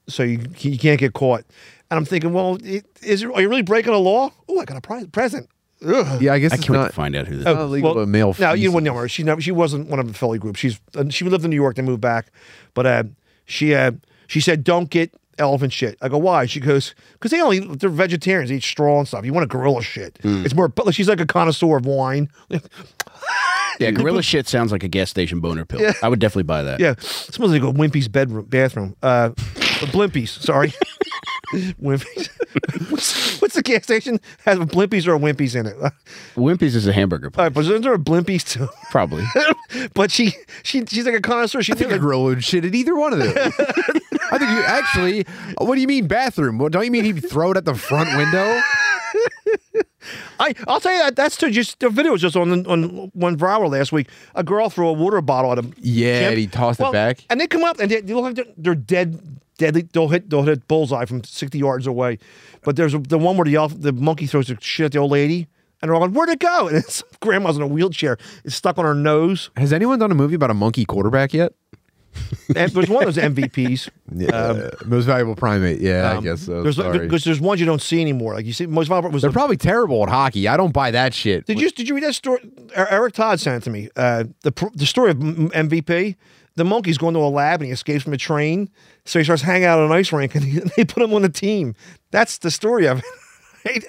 so 0.08 0.22
you 0.22 0.40
you 0.58 0.78
can't 0.78 0.98
get 1.00 1.12
caught. 1.12 1.44
And 1.90 1.98
I'm 1.98 2.04
thinking, 2.04 2.32
well, 2.32 2.58
is 3.02 3.22
it, 3.22 3.30
are 3.32 3.40
you 3.40 3.48
really 3.48 3.62
breaking 3.62 3.92
a 3.92 3.98
law? 3.98 4.30
Oh, 4.48 4.58
I 4.58 4.64
got 4.64 4.76
a 4.76 4.80
pri- 4.80 5.04
present. 5.06 5.48
Ugh. 5.86 6.22
Yeah, 6.22 6.32
I 6.32 6.38
guess 6.38 6.52
I 6.52 6.54
it's 6.56 6.64
can't 6.64 6.78
not. 6.78 6.94
find 6.94 7.14
out 7.14 7.26
who 7.26 7.36
this. 7.36 7.44
not 7.44 7.58
illegal 7.60 7.94
to 7.94 8.06
mail 8.06 8.34
No, 8.38 8.52
you 8.52 8.56
feces. 8.56 8.74
wouldn't 8.74 8.86
know 8.94 8.98
her. 8.98 9.08
She 9.08 9.22
never. 9.22 9.40
She 9.40 9.52
wasn't 9.52 9.88
one 9.88 9.98
of 10.00 10.08
the 10.08 10.14
Philly 10.14 10.38
group. 10.38 10.56
She's 10.56 10.80
uh, 10.96 11.04
she 11.10 11.24
lived 11.26 11.44
in 11.44 11.50
New 11.50 11.56
York. 11.56 11.76
They 11.76 11.82
moved 11.82 12.00
back, 12.00 12.32
but 12.72 12.86
uh, 12.86 13.02
she 13.44 13.74
uh, 13.74 13.92
she 14.26 14.40
said, 14.40 14.64
"Don't 14.64 14.88
get 14.90 15.12
elephant 15.38 15.72
shit." 15.72 15.96
I 16.00 16.08
go, 16.08 16.18
"Why?" 16.18 16.46
She 16.46 16.60
goes, 16.60 16.94
"Because 17.14 17.30
they 17.30 17.40
only 17.40 17.60
they're 17.60 17.88
vegetarians, 17.90 18.50
they 18.50 18.56
eat 18.56 18.62
straw 18.62 18.98
and 18.98 19.08
stuff. 19.08 19.24
You 19.24 19.32
want 19.32 19.44
a 19.44 19.48
gorilla 19.48 19.82
shit? 19.82 20.18
It's 20.22 20.54
more." 20.54 20.68
But 20.68 20.94
she's 20.94 21.08
like 21.08 21.20
a 21.20 21.26
connoisseur 21.26 21.76
of 21.76 21.86
wine. 21.86 22.28
Yeah, 23.80 23.90
gorilla 23.90 24.22
shit 24.22 24.46
sounds 24.46 24.70
like 24.70 24.84
a 24.84 24.88
gas 24.88 25.10
station 25.10 25.40
boner 25.40 25.64
pill. 25.64 25.92
I 26.00 26.08
would 26.08 26.20
definitely 26.20 26.44
buy 26.44 26.62
that. 26.62 26.78
yeah, 26.78 26.92
it 26.92 27.02
smells 27.02 27.50
like 27.50 27.62
a 27.62 27.72
Wimpy's 27.72 28.06
bedroom 28.06 28.44
bathroom. 28.44 28.94
Uh, 29.02 29.30
Blimpies, 29.90 30.28
sorry, 30.28 30.72
Wimpy's. 31.80 32.28
what's, 32.90 33.40
what's 33.40 33.54
the 33.54 33.62
gas 33.62 33.82
station 33.84 34.20
has 34.44 34.58
blimpies 34.58 35.06
or 35.06 35.18
wimpies 35.18 35.54
in 35.58 35.66
it? 35.66 35.76
All 35.80 35.90
Wimpy's 36.36 36.74
is 36.76 36.86
a 36.86 36.92
hamburger 36.92 37.30
place, 37.30 37.44
right, 37.44 37.52
but 37.54 37.60
isn't 37.60 37.82
there 37.82 37.94
a 37.94 37.98
blimpies 37.98 38.44
too? 38.48 38.68
probably. 38.90 39.24
but 39.94 40.10
she 40.10 40.32
she 40.62 40.84
she's 40.86 41.04
like 41.06 41.14
a 41.14 41.20
connoisseur. 41.20 41.62
She 41.62 41.72
I 41.72 41.76
think 41.76 41.88
knew 41.90 41.94
a 41.94 41.98
like, 41.98 42.02
girl 42.02 42.24
would 42.24 42.44
shit 42.44 42.64
at 42.64 42.74
either 42.74 42.94
one 42.96 43.12
of 43.12 43.18
them. 43.20 43.28
I 44.30 44.38
think 44.38 44.50
you 44.50 44.62
actually. 44.66 45.24
What 45.58 45.74
do 45.74 45.80
you 45.80 45.86
mean 45.88 46.06
bathroom? 46.06 46.58
What 46.58 46.72
don't 46.72 46.84
you 46.84 46.90
mean 46.90 47.04
he'd 47.04 47.28
throw 47.28 47.50
it 47.52 47.56
at 47.56 47.64
the 47.64 47.74
front 47.74 48.16
window? 48.16 48.60
I 50.40 50.54
I'll 50.68 50.80
tell 50.80 50.92
you 50.92 50.98
that 51.00 51.16
that's 51.16 51.36
too. 51.36 51.50
Just 51.50 51.80
the 51.80 51.88
video 51.88 52.12
was 52.12 52.20
just 52.20 52.36
on 52.36 52.66
on 52.66 53.10
one 53.14 53.36
viral 53.38 53.70
last 53.70 53.92
week. 53.92 54.08
A 54.34 54.42
girl 54.42 54.68
threw 54.68 54.88
a 54.88 54.92
water 54.92 55.20
bottle 55.20 55.52
at 55.52 55.58
him. 55.58 55.72
Yeah, 55.78 56.28
and 56.28 56.38
he 56.38 56.46
tossed 56.46 56.80
Well, 56.80 56.90
it 56.90 56.92
back. 56.92 57.24
and 57.30 57.40
they 57.40 57.46
come 57.46 57.64
up 57.64 57.78
and 57.78 57.90
they, 57.90 58.00
they 58.00 58.12
look 58.12 58.24
like 58.24 58.34
they're, 58.34 58.44
they're 58.56 58.74
dead. 58.74 59.20
Deadly, 59.58 59.82
they'll 59.92 60.08
hit, 60.08 60.28
they'll 60.30 60.42
hit 60.42 60.66
bullseye 60.66 61.04
from 61.04 61.22
sixty 61.24 61.58
yards 61.58 61.86
away. 61.86 62.18
But 62.64 62.76
there's 62.76 62.94
a, 62.94 62.98
the 62.98 63.18
one 63.18 63.36
where 63.36 63.44
the 63.44 63.54
elf, 63.54 63.72
the 63.80 63.92
monkey 63.92 64.26
throws 64.26 64.48
the 64.48 64.58
shit 64.60 64.86
at 64.86 64.92
the 64.92 64.98
old 64.98 65.12
lady, 65.12 65.46
and 65.80 65.88
they're 65.88 65.94
all 65.94 66.00
like, 66.00 66.10
"Where'd 66.10 66.28
it 66.30 66.40
go?" 66.40 66.68
And 66.68 66.76
it's 66.78 67.02
grandma's 67.20 67.56
in 67.56 67.62
a 67.62 67.66
wheelchair. 67.66 68.18
It's 68.44 68.56
stuck 68.56 68.78
on 68.78 68.84
her 68.84 68.94
nose. 68.94 69.50
Has 69.56 69.72
anyone 69.72 69.98
done 69.98 70.10
a 70.10 70.14
movie 70.14 70.34
about 70.34 70.50
a 70.50 70.54
monkey 70.54 70.84
quarterback 70.84 71.32
yet? 71.32 71.52
And 72.54 72.70
there's 72.72 72.88
one 72.88 73.02
of 73.06 73.12
those 73.14 73.22
MVPs. 73.24 73.88
Yeah, 74.16 74.70
most 74.84 75.06
valuable 75.06 75.34
primate. 75.34 75.80
Yeah, 75.80 76.12
I 76.12 76.16
Um, 76.16 76.22
guess 76.24 76.42
so. 76.42 76.62
There's 76.62 76.76
because 76.76 77.24
there's 77.24 77.40
ones 77.40 77.58
you 77.58 77.66
don't 77.66 77.82
see 77.82 78.00
anymore. 78.00 78.34
Like 78.34 78.44
you 78.46 78.52
see, 78.52 78.66
most 78.66 78.86
valuable 78.88 79.10
was 79.10 79.22
They're 79.22 79.30
the 79.30 79.34
probably 79.34 79.56
terrible 79.56 80.02
at 80.04 80.08
hockey. 80.08 80.46
I 80.46 80.56
don't 80.56 80.72
buy 80.72 80.90
that 80.92 81.14
shit. 81.14 81.46
Did 81.46 81.60
you 81.60 81.70
did 81.70 81.88
you 81.88 81.94
read 81.96 82.04
that 82.04 82.14
story? 82.14 82.38
Er- 82.76 82.86
Eric 82.90 83.14
Todd 83.14 83.40
sent 83.40 83.56
it 83.62 83.64
to 83.64 83.70
me. 83.70 83.88
Uh, 83.96 84.24
the 84.42 84.52
the 84.74 84.86
story 84.86 85.10
of 85.10 85.16
MVP. 85.16 86.14
The 86.56 86.64
monkey's 86.64 86.98
going 86.98 87.14
to 87.14 87.20
a 87.20 87.28
lab 87.28 87.60
and 87.60 87.66
he 87.66 87.72
escapes 87.72 88.04
from 88.04 88.12
a 88.12 88.16
train, 88.16 88.70
so 89.04 89.18
he 89.18 89.24
starts 89.24 89.42
hanging 89.42 89.64
out 89.64 89.80
at 89.80 89.86
an 89.86 89.92
ice 89.92 90.12
rink 90.12 90.34
and 90.34 90.44
he, 90.44 90.60
they 90.76 90.84
put 90.84 91.02
him 91.02 91.12
on 91.14 91.22
the 91.22 91.28
team. 91.28 91.74
That's 92.10 92.38
the 92.38 92.50
story 92.50 92.86
of 92.86 92.98
it. 92.98 93.04
Right? 93.66 93.82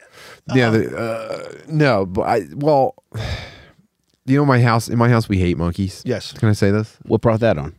Yeah, 0.54 0.70
the, 0.70 0.98
uh, 0.98 1.54
no, 1.68 2.06
but 2.06 2.22
I 2.22 2.44
well, 2.54 2.96
you 4.26 4.38
know, 4.38 4.46
my 4.46 4.62
house 4.62 4.88
in 4.88 4.98
my 4.98 5.10
house 5.10 5.28
we 5.28 5.38
hate 5.38 5.58
monkeys. 5.58 6.02
Yes. 6.06 6.32
Can 6.32 6.48
I 6.48 6.54
say 6.54 6.72
this? 6.72 6.98
What 7.04 7.20
brought 7.20 7.42
that 7.42 7.58
on? 7.58 7.76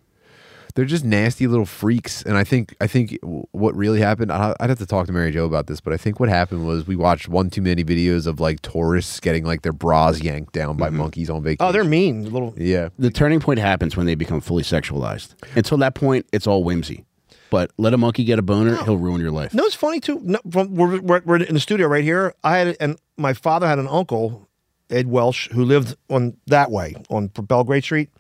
They're 0.77 0.85
just 0.85 1.07
nasty 1.07 1.47
little 1.47 1.65
freaks, 1.65 2.23
and 2.23 2.37
I 2.37 2.45
think 2.45 2.77
I 2.83 2.87
think 2.87 3.19
what 3.23 3.75
really 3.75 3.99
happened. 3.99 4.31
I- 4.31 4.55
I'd 4.61 4.69
have 4.69 4.79
to 4.79 4.87
talk 4.87 5.07
to 5.07 5.13
Mary 5.13 5.33
Jo 5.33 5.47
about 5.47 5.69
this, 5.69 5.81
but 5.81 5.95
I 5.95 5.97
think 5.97 6.21
what 6.21 6.29
happened 6.29 6.67
was 6.67 6.87
we 6.87 6.97
watched 6.97 7.29
one 7.29 7.49
too 7.49 7.63
many 7.63 7.83
videos 7.83 8.27
of 8.27 8.41
like 8.41 8.61
tourists 8.61 9.19
getting 9.19 9.45
like 9.45 9.63
their 9.63 9.73
bras 9.73 10.21
yanked 10.21 10.53
down 10.53 10.77
by 10.77 10.89
mm-hmm. 10.89 10.99
monkeys 10.99 11.31
on 11.31 11.43
vacation. 11.43 11.67
Oh, 11.67 11.73
they're 11.73 11.83
mean. 11.83 12.31
Little. 12.31 12.53
yeah. 12.59 12.91
The 12.99 13.11
turning 13.11 13.41
point 13.41 13.59
happens 13.59 13.97
when 13.97 14.05
they 14.05 14.15
become 14.15 14.43
fully 14.43 14.63
sexualized. 14.63 15.35
Until 15.57 15.79
that 15.79 15.95
point, 15.95 16.27
it's 16.31 16.47
all 16.47 16.63
whimsy. 16.63 17.07
But 17.49 17.71
let 17.79 17.95
a 17.95 17.97
monkey 17.97 18.25
get 18.25 18.39
a 18.39 18.43
boner, 18.43 18.77
he'll 18.85 18.99
ruin 18.99 19.21
your 19.21 19.31
life. 19.31 19.55
No, 19.55 19.65
it's 19.65 19.75
funny 19.75 20.01
too. 20.01 20.21
No, 20.23 20.39
from, 20.51 20.75
we're, 20.75 21.01
we're, 21.01 21.23
we're 21.25 21.37
in 21.37 21.55
the 21.55 21.61
studio 21.61 21.87
right 21.87 22.05
here. 22.05 22.35
I 22.45 22.59
had 22.59 22.77
and 22.81 22.99
my 23.17 23.33
father 23.33 23.67
had 23.67 23.79
an 23.79 23.89
uncle, 23.89 24.47
Ed 24.91 25.07
Welsh, 25.07 25.49
who 25.53 25.65
lived 25.65 25.97
on 26.11 26.37
that 26.49 26.71
way 26.71 26.97
on 27.09 27.29
Belgrade 27.29 27.85
Street. 27.85 28.11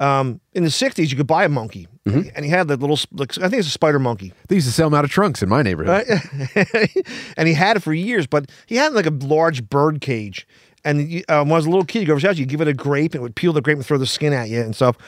Um, 0.00 0.40
in 0.52 0.64
the 0.64 0.70
'60s, 0.70 1.10
you 1.10 1.16
could 1.16 1.26
buy 1.26 1.44
a 1.44 1.48
monkey, 1.48 1.86
and 2.04 2.44
he 2.44 2.50
had 2.50 2.68
the 2.68 2.76
little. 2.76 2.98
Like, 3.12 3.38
I 3.38 3.48
think 3.48 3.60
it's 3.60 3.68
a 3.68 3.72
spider 3.72 3.98
monkey. 3.98 4.32
They 4.48 4.56
used 4.56 4.66
to 4.66 4.72
sell 4.72 4.90
them 4.90 4.98
out 4.98 5.04
of 5.04 5.10
trunks 5.10 5.42
in 5.42 5.48
my 5.48 5.62
neighborhood. 5.62 6.06
right? 6.54 6.90
and 7.36 7.48
he 7.48 7.54
had 7.54 7.76
it 7.76 7.80
for 7.80 7.94
years, 7.94 8.26
but 8.26 8.50
he 8.66 8.76
had 8.76 8.92
like 8.92 9.06
a 9.06 9.10
large 9.10 9.68
bird 9.68 10.00
cage. 10.00 10.46
And 10.84 11.24
um, 11.30 11.48
when 11.48 11.52
I 11.52 11.56
was 11.56 11.66
a 11.66 11.70
little 11.70 11.84
kid, 11.84 12.00
you 12.00 12.06
go 12.06 12.12
over 12.12 12.20
his 12.20 12.26
house, 12.26 12.38
you 12.38 12.44
give 12.44 12.60
it 12.60 12.68
a 12.68 12.74
grape, 12.74 13.14
and 13.14 13.20
it 13.20 13.22
would 13.22 13.36
peel 13.36 13.52
the 13.54 13.62
grape 13.62 13.76
and 13.78 13.86
throw 13.86 13.96
the 13.96 14.06
skin 14.06 14.32
at 14.32 14.50
you 14.50 14.60
and 14.60 14.74
stuff. 14.76 14.98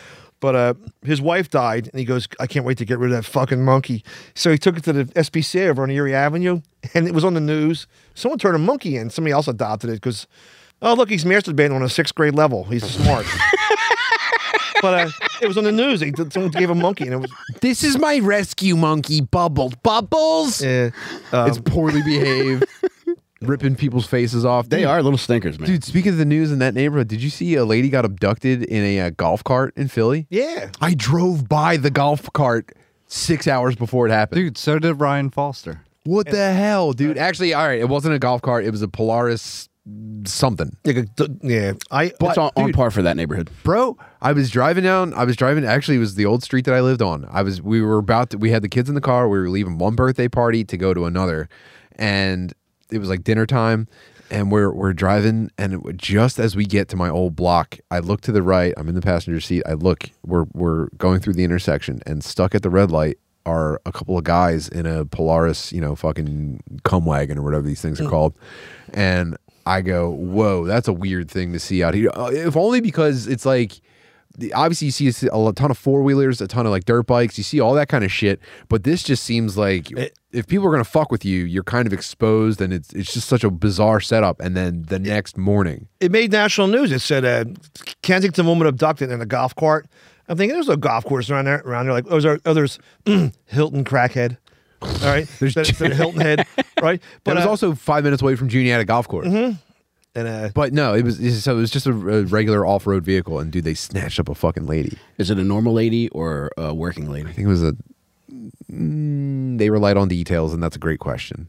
But 0.40 0.54
uh, 0.54 0.74
his 1.02 1.20
wife 1.20 1.50
died, 1.50 1.88
and 1.88 1.98
he 1.98 2.04
goes, 2.04 2.28
"I 2.38 2.46
can't 2.46 2.64
wait 2.64 2.78
to 2.78 2.84
get 2.84 2.98
rid 2.98 3.10
of 3.10 3.16
that 3.16 3.28
fucking 3.30 3.64
monkey." 3.64 4.04
So 4.34 4.50
he 4.50 4.58
took 4.58 4.76
it 4.78 4.84
to 4.84 4.92
the 4.92 5.04
SPCA 5.06 5.68
over 5.68 5.82
on 5.82 5.90
Erie 5.90 6.14
Avenue, 6.14 6.60
and 6.94 7.06
it 7.08 7.14
was 7.14 7.24
on 7.24 7.34
the 7.34 7.40
news. 7.40 7.86
Someone 8.14 8.38
turned 8.38 8.56
a 8.56 8.58
monkey 8.58 8.96
in. 8.96 9.10
Somebody 9.10 9.32
else 9.32 9.48
adopted 9.48 9.90
it 9.90 9.94
because, 9.94 10.26
oh 10.82 10.94
look, 10.94 11.08
he's 11.08 11.24
mastered 11.24 11.56
masturbating 11.56 11.74
on 11.74 11.82
a 11.82 11.88
sixth 11.88 12.14
grade 12.14 12.34
level. 12.34 12.64
He's 12.64 12.84
smart. 12.88 13.26
but 14.82 14.94
uh, 15.06 15.10
it 15.42 15.46
was 15.48 15.56
on 15.58 15.64
the 15.64 15.72
news. 15.72 16.00
They, 16.00 16.12
someone 16.30 16.50
gave 16.50 16.70
a 16.70 16.74
monkey, 16.74 17.04
and 17.04 17.14
it 17.14 17.16
was 17.18 17.30
This 17.60 17.82
is 17.84 17.98
my 17.98 18.18
rescue 18.20 18.76
monkey, 18.76 19.20
Bubbles. 19.20 19.74
Bubbles. 19.82 20.62
uh, 20.62 20.90
um, 21.32 21.48
it's 21.48 21.58
poorly 21.58 22.02
behaved, 22.02 22.64
ripping 23.42 23.76
people's 23.76 24.06
faces 24.06 24.44
off. 24.44 24.68
They 24.68 24.78
Dude, 24.78 24.86
are 24.86 25.02
little 25.02 25.18
stinkers, 25.18 25.58
man. 25.58 25.68
Dude, 25.68 25.84
speaking 25.84 26.12
of 26.12 26.18
the 26.18 26.24
news 26.24 26.52
in 26.52 26.58
that 26.60 26.74
neighborhood, 26.74 27.08
did 27.08 27.22
you 27.22 27.30
see 27.30 27.54
a 27.54 27.64
lady 27.64 27.88
got 27.88 28.04
abducted 28.04 28.62
in 28.64 28.82
a 28.82 29.00
uh, 29.00 29.10
golf 29.10 29.42
cart 29.44 29.72
in 29.76 29.88
Philly? 29.88 30.26
yeah. 30.30 30.70
I 30.80 30.94
drove 30.94 31.48
by 31.48 31.76
the 31.76 31.90
golf 31.90 32.32
cart 32.32 32.72
six 33.08 33.46
hours 33.46 33.76
before 33.76 34.06
it 34.06 34.10
happened. 34.10 34.40
Dude, 34.40 34.58
so 34.58 34.78
did 34.78 34.94
Ryan 34.94 35.30
Foster. 35.30 35.82
what 36.04 36.26
the 36.28 36.52
hell, 36.52 36.92
dude? 36.92 37.18
Actually, 37.18 37.54
all 37.54 37.66
right, 37.66 37.78
it 37.80 37.88
wasn't 37.88 38.14
a 38.14 38.18
golf 38.18 38.42
cart. 38.42 38.64
It 38.64 38.70
was 38.70 38.82
a 38.82 38.88
Polaris 38.88 39.68
something. 40.24 40.76
Like 40.84 40.96
a, 40.96 41.06
yeah, 41.42 41.72
I 41.90 42.12
it's 42.20 42.38
on, 42.38 42.50
on 42.56 42.72
par 42.72 42.90
for 42.90 43.02
that 43.02 43.16
neighborhood. 43.16 43.50
Bro, 43.62 43.98
I 44.20 44.32
was 44.32 44.50
driving 44.50 44.84
down. 44.84 45.14
I 45.14 45.24
was 45.24 45.36
driving. 45.36 45.64
Actually, 45.64 45.98
it 45.98 46.00
was 46.00 46.14
the 46.16 46.26
old 46.26 46.42
street 46.42 46.64
that 46.64 46.74
I 46.74 46.80
lived 46.80 47.02
on. 47.02 47.26
I 47.30 47.42
was. 47.42 47.62
We 47.62 47.80
were 47.80 47.98
about 47.98 48.30
to. 48.30 48.38
We 48.38 48.50
had 48.50 48.62
the 48.62 48.68
kids 48.68 48.88
in 48.88 48.94
the 48.94 49.00
car. 49.00 49.28
We 49.28 49.38
were 49.38 49.48
leaving 49.48 49.78
one 49.78 49.94
birthday 49.94 50.28
party 50.28 50.64
to 50.64 50.76
go 50.76 50.94
to 50.94 51.04
another, 51.04 51.48
and 51.96 52.52
it 52.90 52.98
was 52.98 53.08
like 53.08 53.24
dinner 53.24 53.46
time. 53.46 53.88
And 54.28 54.50
we're 54.50 54.72
we're 54.72 54.92
driving, 54.92 55.50
and 55.56 55.74
it- 55.74 55.96
just 55.96 56.40
as 56.40 56.56
we 56.56 56.64
get 56.64 56.88
to 56.88 56.96
my 56.96 57.08
old 57.08 57.36
block, 57.36 57.78
I 57.92 58.00
look 58.00 58.22
to 58.22 58.32
the 58.32 58.42
right. 58.42 58.74
I'm 58.76 58.88
in 58.88 58.96
the 58.96 59.02
passenger 59.02 59.40
seat. 59.40 59.62
I 59.66 59.74
look. 59.74 60.10
We're 60.24 60.46
we're 60.52 60.88
going 60.96 61.20
through 61.20 61.34
the 61.34 61.44
intersection, 61.44 62.00
and 62.06 62.24
stuck 62.24 62.54
at 62.54 62.62
the 62.62 62.70
red 62.70 62.90
light 62.90 63.18
are 63.44 63.80
a 63.86 63.92
couple 63.92 64.18
of 64.18 64.24
guys 64.24 64.68
in 64.68 64.84
a 64.86 65.04
Polaris, 65.04 65.72
you 65.72 65.80
know, 65.80 65.94
fucking 65.94 66.60
cum 66.82 67.04
wagon 67.04 67.38
or 67.38 67.42
whatever 67.42 67.62
these 67.62 67.80
things 67.80 68.00
are 68.00 68.04
mm. 68.04 68.10
called, 68.10 68.34
and 68.92 69.36
I 69.66 69.82
go, 69.82 70.10
whoa, 70.10 70.64
that's 70.64 70.88
a 70.88 70.92
weird 70.92 71.30
thing 71.30 71.52
to 71.52 71.58
see 71.58 71.82
out 71.82 71.94
here. 71.94 72.10
Uh, 72.14 72.30
If 72.32 72.56
only 72.56 72.80
because 72.80 73.26
it's 73.26 73.44
like, 73.44 73.80
obviously 74.54 74.86
you 74.86 74.90
see 75.12 75.28
a 75.32 75.52
ton 75.52 75.70
of 75.70 75.78
four 75.78 76.02
wheelers, 76.02 76.40
a 76.40 76.46
ton 76.46 76.66
of 76.66 76.72
like 76.72 76.84
dirt 76.84 77.06
bikes, 77.06 77.36
you 77.36 77.44
see 77.44 77.58
all 77.58 77.74
that 77.74 77.88
kind 77.88 78.04
of 78.04 78.12
shit. 78.12 78.38
But 78.68 78.84
this 78.84 79.02
just 79.02 79.24
seems 79.24 79.56
like 79.58 79.90
if 80.32 80.46
people 80.46 80.66
are 80.68 80.70
gonna 80.70 80.84
fuck 80.84 81.10
with 81.10 81.24
you, 81.24 81.44
you're 81.44 81.64
kind 81.64 81.86
of 81.86 81.92
exposed, 81.92 82.60
and 82.60 82.72
it's 82.72 82.92
it's 82.92 83.12
just 83.12 83.28
such 83.28 83.42
a 83.44 83.50
bizarre 83.50 84.00
setup. 84.00 84.40
And 84.40 84.56
then 84.56 84.82
the 84.88 84.98
next 84.98 85.36
morning, 85.36 85.88
it 86.00 86.12
made 86.12 86.32
national 86.32 86.66
news. 86.68 86.92
It 86.92 87.00
said 87.00 87.24
uh, 87.24 87.44
Kensington 88.02 88.46
woman 88.46 88.66
abducted 88.66 89.10
in 89.10 89.20
a 89.20 89.26
golf 89.26 89.54
cart. 89.56 89.86
I'm 90.28 90.36
thinking 90.36 90.54
there's 90.54 90.68
no 90.68 90.76
golf 90.76 91.04
course 91.04 91.30
around 91.30 91.46
there. 91.46 91.62
Around 91.64 91.86
there, 91.86 91.94
like 91.94 92.06
those 92.06 92.24
are 92.24 92.38
others. 92.44 92.78
Hilton 93.06 93.84
crackhead. 93.84 94.36
All 94.82 94.88
right, 95.02 95.26
there's, 95.40 95.54
there's 95.54 95.68
Hilton 95.78 96.20
head. 96.20 96.46
Right, 96.80 97.00
but 97.24 97.32
it 97.32 97.34
was 97.36 97.46
uh, 97.46 97.50
also 97.50 97.74
five 97.74 98.04
minutes 98.04 98.22
away 98.22 98.36
from 98.36 98.48
Juniata 98.48 98.84
Golf 98.84 99.08
Course. 99.08 99.26
and 99.26 99.58
uh, 100.14 100.50
But 100.54 100.72
no, 100.72 100.94
it 100.94 101.02
was 101.04 101.42
so 101.42 101.56
it 101.56 101.60
was 101.60 101.70
just 101.70 101.86
a, 101.86 101.90
a 101.90 102.24
regular 102.24 102.66
off 102.66 102.86
road 102.86 103.04
vehicle, 103.04 103.38
and 103.38 103.50
dude, 103.50 103.64
they 103.64 103.74
snatched 103.74 104.20
up 104.20 104.28
a 104.28 104.34
fucking 104.34 104.66
lady. 104.66 104.96
Is 105.18 105.30
it 105.30 105.38
a 105.38 105.44
normal 105.44 105.72
lady 105.72 106.08
or 106.10 106.50
a 106.56 106.74
working 106.74 107.10
lady? 107.10 107.28
I 107.28 107.32
think 107.32 107.46
it 107.46 107.50
was 107.50 107.62
a. 107.62 107.74
Mm, 108.70 109.58
they 109.58 109.70
relied 109.70 109.96
on 109.96 110.08
details, 110.08 110.52
and 110.52 110.62
that's 110.62 110.76
a 110.76 110.80
great 110.80 110.98
question. 110.98 111.48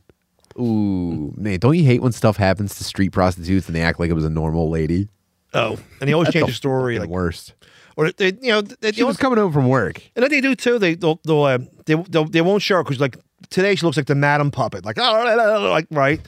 Ooh, 0.60 1.34
man, 1.38 1.60
don't 1.60 1.78
you 1.78 1.84
hate 1.84 2.02
when 2.02 2.12
stuff 2.12 2.38
happens 2.38 2.76
to 2.78 2.84
street 2.84 3.12
prostitutes 3.12 3.68
and 3.68 3.76
they 3.76 3.82
act 3.82 4.00
like 4.00 4.10
it 4.10 4.14
was 4.14 4.26
a 4.26 4.30
normal 4.30 4.70
lady? 4.70 5.08
oh, 5.54 5.78
and 6.00 6.08
they 6.10 6.14
always 6.14 6.30
change 6.32 6.48
the 6.48 6.54
story. 6.54 6.96
The 6.96 7.02
Like, 7.02 7.10
worst. 7.10 7.54
Or 7.98 8.12
they, 8.14 8.28
you 8.42 8.50
know, 8.52 8.62
they, 8.62 8.94
She 8.94 9.04
was 9.04 9.18
coming 9.18 9.38
home 9.38 9.52
from 9.52 9.68
work. 9.68 10.02
and 10.16 10.24
then 10.24 10.32
they 10.32 10.40
do 10.40 10.56
too. 10.56 10.80
They 10.80 10.96
they'll, 10.96 11.20
they'll, 11.26 11.44
uh, 11.44 11.58
they 11.86 11.96
they'll, 11.96 12.26
they 12.26 12.42
won't 12.42 12.62
show 12.62 12.76
her 12.78 12.84
because 12.84 13.02
like 13.02 13.18
today 13.50 13.76
she 13.76 13.86
looks 13.86 13.98
like 13.98 14.06
the 14.08 14.16
madam 14.16 14.52
puppet, 14.52 14.86
like 14.86 14.98
oh, 15.00 15.70
like 15.72 15.88
right. 15.92 16.22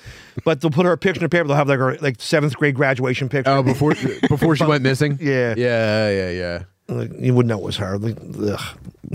But 0.44 0.62
they'll 0.62 0.72
put 0.72 0.86
her 0.86 0.96
picture 0.98 1.20
in 1.20 1.24
the 1.24 1.30
paper. 1.30 1.48
They'll 1.48 1.58
have 1.58 1.70
like 1.70 1.80
her 1.80 1.98
like 2.00 2.20
seventh 2.20 2.56
grade 2.58 2.76
graduation 2.76 3.30
picture. 3.30 3.52
Oh, 3.52 3.64
before 3.64 3.94
before 4.30 4.56
she 4.56 4.66
went 4.66 4.84
missing. 4.84 5.18
Yeah. 5.22 5.54
yeah, 5.58 6.10
yeah, 6.10 6.30
yeah, 6.30 6.64
Like, 6.88 7.12
you 7.20 7.34
wouldn't 7.34 7.50
know 7.50 7.60
it 7.60 7.64
was 7.64 7.78
her. 7.78 7.98
Like, 7.98 8.18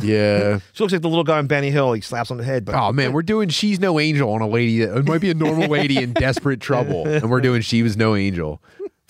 yeah. 0.02 0.58
She 0.72 0.82
looks 0.82 0.92
like 0.92 1.02
the 1.02 1.08
little 1.08 1.24
guy 1.24 1.38
in 1.38 1.46
Benny 1.46 1.70
Hill. 1.70 1.92
He 1.92 2.00
slaps 2.00 2.30
on 2.30 2.36
the 2.36 2.44
head. 2.44 2.64
But 2.64 2.74
Oh 2.74 2.92
man, 2.92 3.12
we're 3.12 3.22
doing 3.22 3.48
she's 3.48 3.78
no 3.80 3.98
angel 4.00 4.32
on 4.32 4.40
a 4.40 4.48
lady 4.48 4.84
that 4.84 4.96
it 4.98 5.06
might 5.06 5.20
be 5.20 5.30
a 5.30 5.34
normal 5.34 5.68
lady 5.68 5.98
in 6.02 6.12
desperate 6.12 6.60
trouble, 6.60 7.06
and 7.08 7.30
we're 7.30 7.40
doing 7.40 7.62
she 7.62 7.82
was 7.82 7.96
no 7.96 8.14
angel. 8.16 8.60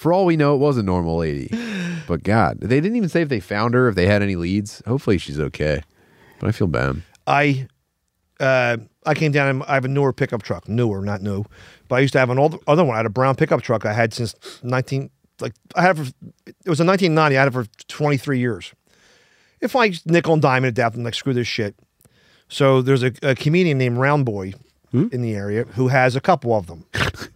For 0.04 0.12
all 0.12 0.26
we 0.26 0.36
know, 0.36 0.54
it 0.54 0.58
was 0.58 0.76
a 0.76 0.82
normal 0.82 1.16
lady. 1.16 1.48
But 2.06 2.22
God, 2.22 2.60
they 2.60 2.82
didn't 2.82 2.96
even 2.96 3.08
say 3.08 3.22
if 3.22 3.30
they 3.30 3.40
found 3.40 3.72
her, 3.72 3.88
if 3.88 3.94
they 3.94 4.04
had 4.04 4.20
any 4.20 4.36
leads. 4.36 4.82
Hopefully, 4.86 5.16
she's 5.16 5.40
okay. 5.40 5.80
But 6.38 6.48
I 6.48 6.52
feel 6.52 6.66
bad. 6.66 7.00
I 7.26 7.66
uh, 8.38 8.76
I 9.06 9.14
came 9.14 9.32
down 9.32 9.48
and 9.48 9.62
I 9.62 9.72
have 9.72 9.86
a 9.86 9.88
newer 9.88 10.12
pickup 10.12 10.42
truck, 10.42 10.68
newer, 10.68 11.00
not 11.00 11.22
new. 11.22 11.46
But 11.88 11.96
I 11.96 12.00
used 12.00 12.12
to 12.12 12.18
have 12.18 12.28
an 12.28 12.38
old 12.38 12.62
other 12.66 12.84
one. 12.84 12.92
I 12.92 12.98
had 12.98 13.06
a 13.06 13.08
brown 13.08 13.36
pickup 13.36 13.62
truck 13.62 13.86
I 13.86 13.94
had 13.94 14.12
since 14.12 14.34
19 14.62 15.08
like 15.40 15.54
I 15.74 15.80
had 15.80 15.98
it 15.98 16.04
for 16.04 16.12
it 16.46 16.68
was 16.68 16.78
in 16.78 16.86
1990. 16.86 17.38
I 17.38 17.40
had 17.40 17.48
it 17.48 17.52
for 17.52 17.64
23 17.88 18.38
years. 18.38 18.74
If 19.62 19.74
I 19.74 19.94
nickel 20.04 20.34
and 20.34 20.42
dime 20.42 20.66
it 20.66 20.68
adapt 20.68 20.96
and 20.96 21.06
like 21.06 21.14
screw 21.14 21.32
this 21.32 21.48
shit. 21.48 21.74
So 22.50 22.82
there's 22.82 23.02
a, 23.02 23.12
a 23.22 23.34
comedian 23.34 23.78
named 23.78 23.96
Round 23.96 24.26
Boy 24.26 24.52
in 25.10 25.22
the 25.22 25.34
area 25.34 25.64
who 25.64 25.88
has 25.88 26.14
a 26.16 26.20
couple 26.20 26.54
of 26.54 26.66
them. 26.66 26.84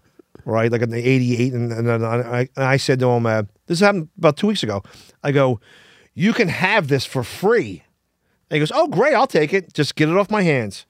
right, 0.53 0.71
like 0.73 0.83
in 0.83 0.91
the 0.91 0.99
88 1.07 1.53
and, 1.53 1.73
and, 1.73 1.87
then 1.87 2.05
I, 2.05 2.41
and 2.41 2.65
I 2.65 2.77
said 2.77 2.99
to 3.01 3.09
him 3.11 3.27
uh, 3.27 3.43
this 3.67 3.81
happened 3.81 4.09
about 4.19 4.37
2 4.37 4.47
weeks 4.47 4.63
ago. 4.63 4.83
I 5.23 5.33
go, 5.33 5.61
"You 6.15 6.33
can 6.33 6.49
have 6.49 6.89
this 6.89 7.05
for 7.05 7.23
free." 7.23 7.83
And 8.51 8.57
he 8.57 8.59
goes, 8.61 8.73
"Oh, 8.75 8.89
great, 8.89 9.15
I'll 9.15 9.27
take 9.27 9.53
it. 9.53 9.75
Just 9.75 9.95
get 9.95 10.09
it 10.09 10.17
off 10.17 10.31
my 10.31 10.43
hands." 10.43 10.87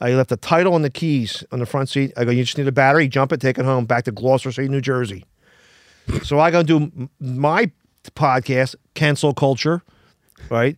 I 0.00 0.12
left 0.12 0.30
the 0.30 0.36
title 0.36 0.76
and 0.76 0.84
the 0.84 0.90
keys 0.90 1.42
on 1.50 1.58
the 1.58 1.66
front 1.66 1.88
seat. 1.88 2.12
I 2.16 2.24
go, 2.24 2.30
you 2.30 2.44
just 2.44 2.56
need 2.56 2.68
a 2.68 2.72
battery, 2.72 3.08
jump 3.08 3.32
it, 3.32 3.40
take 3.40 3.58
it 3.58 3.64
home, 3.64 3.84
back 3.84 4.04
to 4.04 4.12
Gloucester 4.12 4.52
City, 4.52 4.68
New 4.68 4.80
Jersey. 4.80 5.24
So 6.22 6.38
I 6.38 6.52
go 6.52 6.62
do 6.62 7.08
my 7.18 7.72
podcast, 8.14 8.76
Kensil 8.94 9.34
Culture, 9.34 9.82
right? 10.50 10.76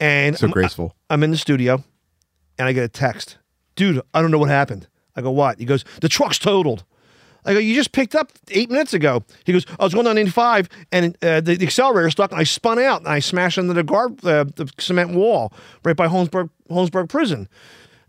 And 0.00 0.38
So 0.38 0.46
I'm- 0.46 0.52
graceful. 0.52 0.96
I'm 1.10 1.22
in 1.22 1.30
the 1.30 1.36
studio 1.36 1.84
and 2.58 2.66
I 2.66 2.72
get 2.72 2.84
a 2.84 2.88
text. 2.88 3.36
Dude, 3.76 4.00
I 4.14 4.22
don't 4.22 4.30
know 4.30 4.38
what 4.38 4.48
happened. 4.48 4.86
I 5.14 5.20
go, 5.20 5.30
what? 5.30 5.58
He 5.58 5.66
goes, 5.66 5.84
the 6.00 6.08
truck's 6.08 6.38
totaled. 6.38 6.84
I 7.44 7.54
go, 7.54 7.58
you 7.58 7.74
just 7.74 7.92
picked 7.92 8.14
up 8.14 8.32
eight 8.50 8.70
minutes 8.70 8.94
ago. 8.94 9.22
He 9.44 9.52
goes, 9.52 9.66
I 9.78 9.84
was 9.84 9.92
going 9.92 10.06
down 10.06 10.18
85 10.18 10.68
and 10.92 11.16
uh, 11.22 11.40
the, 11.40 11.56
the 11.56 11.66
accelerator 11.66 12.10
stuck 12.10 12.32
and 12.32 12.40
I 12.40 12.44
spun 12.44 12.78
out 12.78 13.00
and 13.00 13.08
I 13.08 13.18
smashed 13.18 13.58
into 13.58 13.74
the 13.74 13.82
guard, 13.82 14.24
uh, 14.24 14.44
the 14.44 14.70
cement 14.78 15.14
wall 15.14 15.52
right 15.84 15.96
by 15.96 16.08
Holmesburg, 16.08 16.50
Holmesburg 16.70 17.08
Prison. 17.08 17.48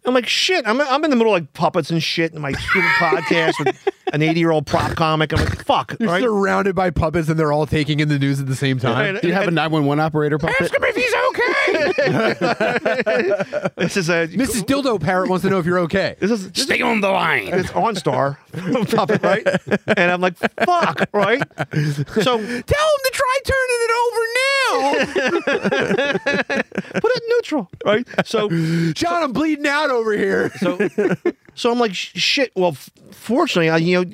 I'm 0.08 0.14
like, 0.14 0.28
shit, 0.28 0.68
I'm, 0.68 0.80
I'm 0.82 1.04
in 1.04 1.10
the 1.10 1.16
middle 1.16 1.34
of 1.36 1.42
like 1.42 1.54
puppets 1.54 1.90
and 1.90 2.02
shit 2.02 2.34
in 2.34 2.42
my 2.42 2.52
stupid 2.52 2.84
podcast 3.00 3.54
with 3.64 3.90
an 4.14 4.22
80 4.22 4.40
year 4.40 4.52
old 4.52 4.66
prop 4.68 4.96
comic. 4.96 5.34
I'm 5.34 5.40
like, 5.44 5.66
fuck, 5.66 5.96
You're 6.00 6.10
right? 6.10 6.22
surrounded 6.22 6.76
by 6.76 6.90
puppets 6.92 7.28
and 7.30 7.40
they're 7.40 7.52
all 7.52 7.66
taking 7.66 8.00
in 8.00 8.08
the 8.10 8.20
news 8.20 8.40
at 8.40 8.48
the 8.48 8.56
same 8.56 8.78
time. 8.80 9.16
And- 9.16 9.22
Do 9.22 9.28
you 9.28 9.34
have 9.34 9.48
a 9.48 9.52
911 9.52 10.00
operator 10.04 10.38
puppet? 10.38 10.56
Ask 10.62 10.74
him 10.74 10.84
if 10.84 10.96
he's 10.96 11.14
okay. 11.30 11.32
This 13.78 13.98
is 13.98 14.10
a 14.10 14.28
Mrs. 14.28 14.64
Dildo 14.64 15.00
Parrot 15.02 15.30
wants 15.30 15.44
to 15.44 15.50
know 15.50 15.60
if 15.60 15.66
you're 15.66 15.80
okay. 15.80 16.16
This 16.20 16.32
is 16.32 16.52
this 16.52 16.64
Stay 16.66 16.82
on 16.82 17.02
the 17.02 17.10
line. 17.10 17.48
it's 17.48 17.70
OnStar 17.72 18.38
puppet, 18.96 19.22
right? 19.22 19.46
And 19.98 20.12
I'm 20.12 20.22
like, 20.22 20.36
fuck, 20.38 21.08
right? 21.14 21.42
So 21.42 22.38
Tell 22.38 22.38
him 22.40 22.64
to 22.66 23.12
try 23.14 23.40
turning 23.46 23.82
it 23.82 23.92
over 24.02 24.22
now. 24.35 24.35
put 25.04 25.12
it 27.12 27.24
in 27.24 27.30
neutral, 27.30 27.70
right? 27.86 28.08
So, 28.26 28.50
John, 28.94 29.24
I'm 29.24 29.34
bleeding 29.34 29.68
out 29.68 29.90
over 29.90 30.14
here. 30.14 30.50
so, 30.58 30.78
so 31.56 31.72
I'm 31.72 31.80
like, 31.80 31.94
shit. 31.94 32.52
Well, 32.56 32.72
f- 32.72 32.90
fortunately, 33.12 33.70
I, 33.70 33.78
you 33.78 34.04
know, 34.04 34.12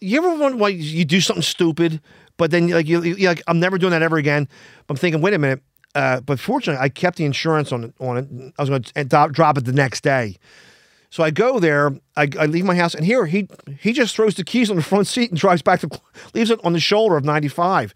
you 0.00 0.18
ever 0.18 0.36
wonder 0.36 0.58
why 0.58 0.68
you 0.68 1.04
do 1.04 1.20
something 1.20 1.42
stupid, 1.42 2.00
but 2.36 2.50
then 2.50 2.68
like 2.68 2.86
you, 2.86 3.02
you 3.02 3.28
like, 3.28 3.42
I'm 3.46 3.60
never 3.60 3.78
doing 3.78 3.92
that 3.92 4.02
ever 4.02 4.16
again. 4.16 4.48
I'm 4.88 4.96
thinking, 4.96 5.20
wait 5.20 5.34
a 5.34 5.38
minute. 5.38 5.62
Uh, 5.94 6.20
but 6.20 6.40
fortunately, 6.40 6.82
I 6.82 6.88
kept 6.88 7.18
the 7.18 7.24
insurance 7.24 7.72
on 7.72 7.84
it. 7.84 7.94
On 8.00 8.16
it, 8.16 8.52
I 8.58 8.62
was 8.62 8.68
going 8.68 8.82
to 8.82 9.04
drop, 9.04 9.32
drop 9.32 9.58
it 9.58 9.64
the 9.64 9.72
next 9.72 10.02
day. 10.02 10.38
So 11.14 11.22
I 11.22 11.30
go 11.30 11.60
there. 11.60 11.92
I, 12.16 12.28
I 12.40 12.46
leave 12.46 12.64
my 12.64 12.74
house, 12.74 12.92
and 12.92 13.06
here 13.06 13.26
he 13.26 13.46
he 13.78 13.92
just 13.92 14.16
throws 14.16 14.34
the 14.34 14.42
keys 14.42 14.68
on 14.68 14.74
the 14.74 14.82
front 14.82 15.06
seat 15.06 15.30
and 15.30 15.38
drives 15.38 15.62
back 15.62 15.78
to 15.80 16.00
leaves 16.34 16.50
it 16.50 16.58
on 16.64 16.72
the 16.72 16.80
shoulder 16.80 17.16
of 17.16 17.24
95. 17.24 17.94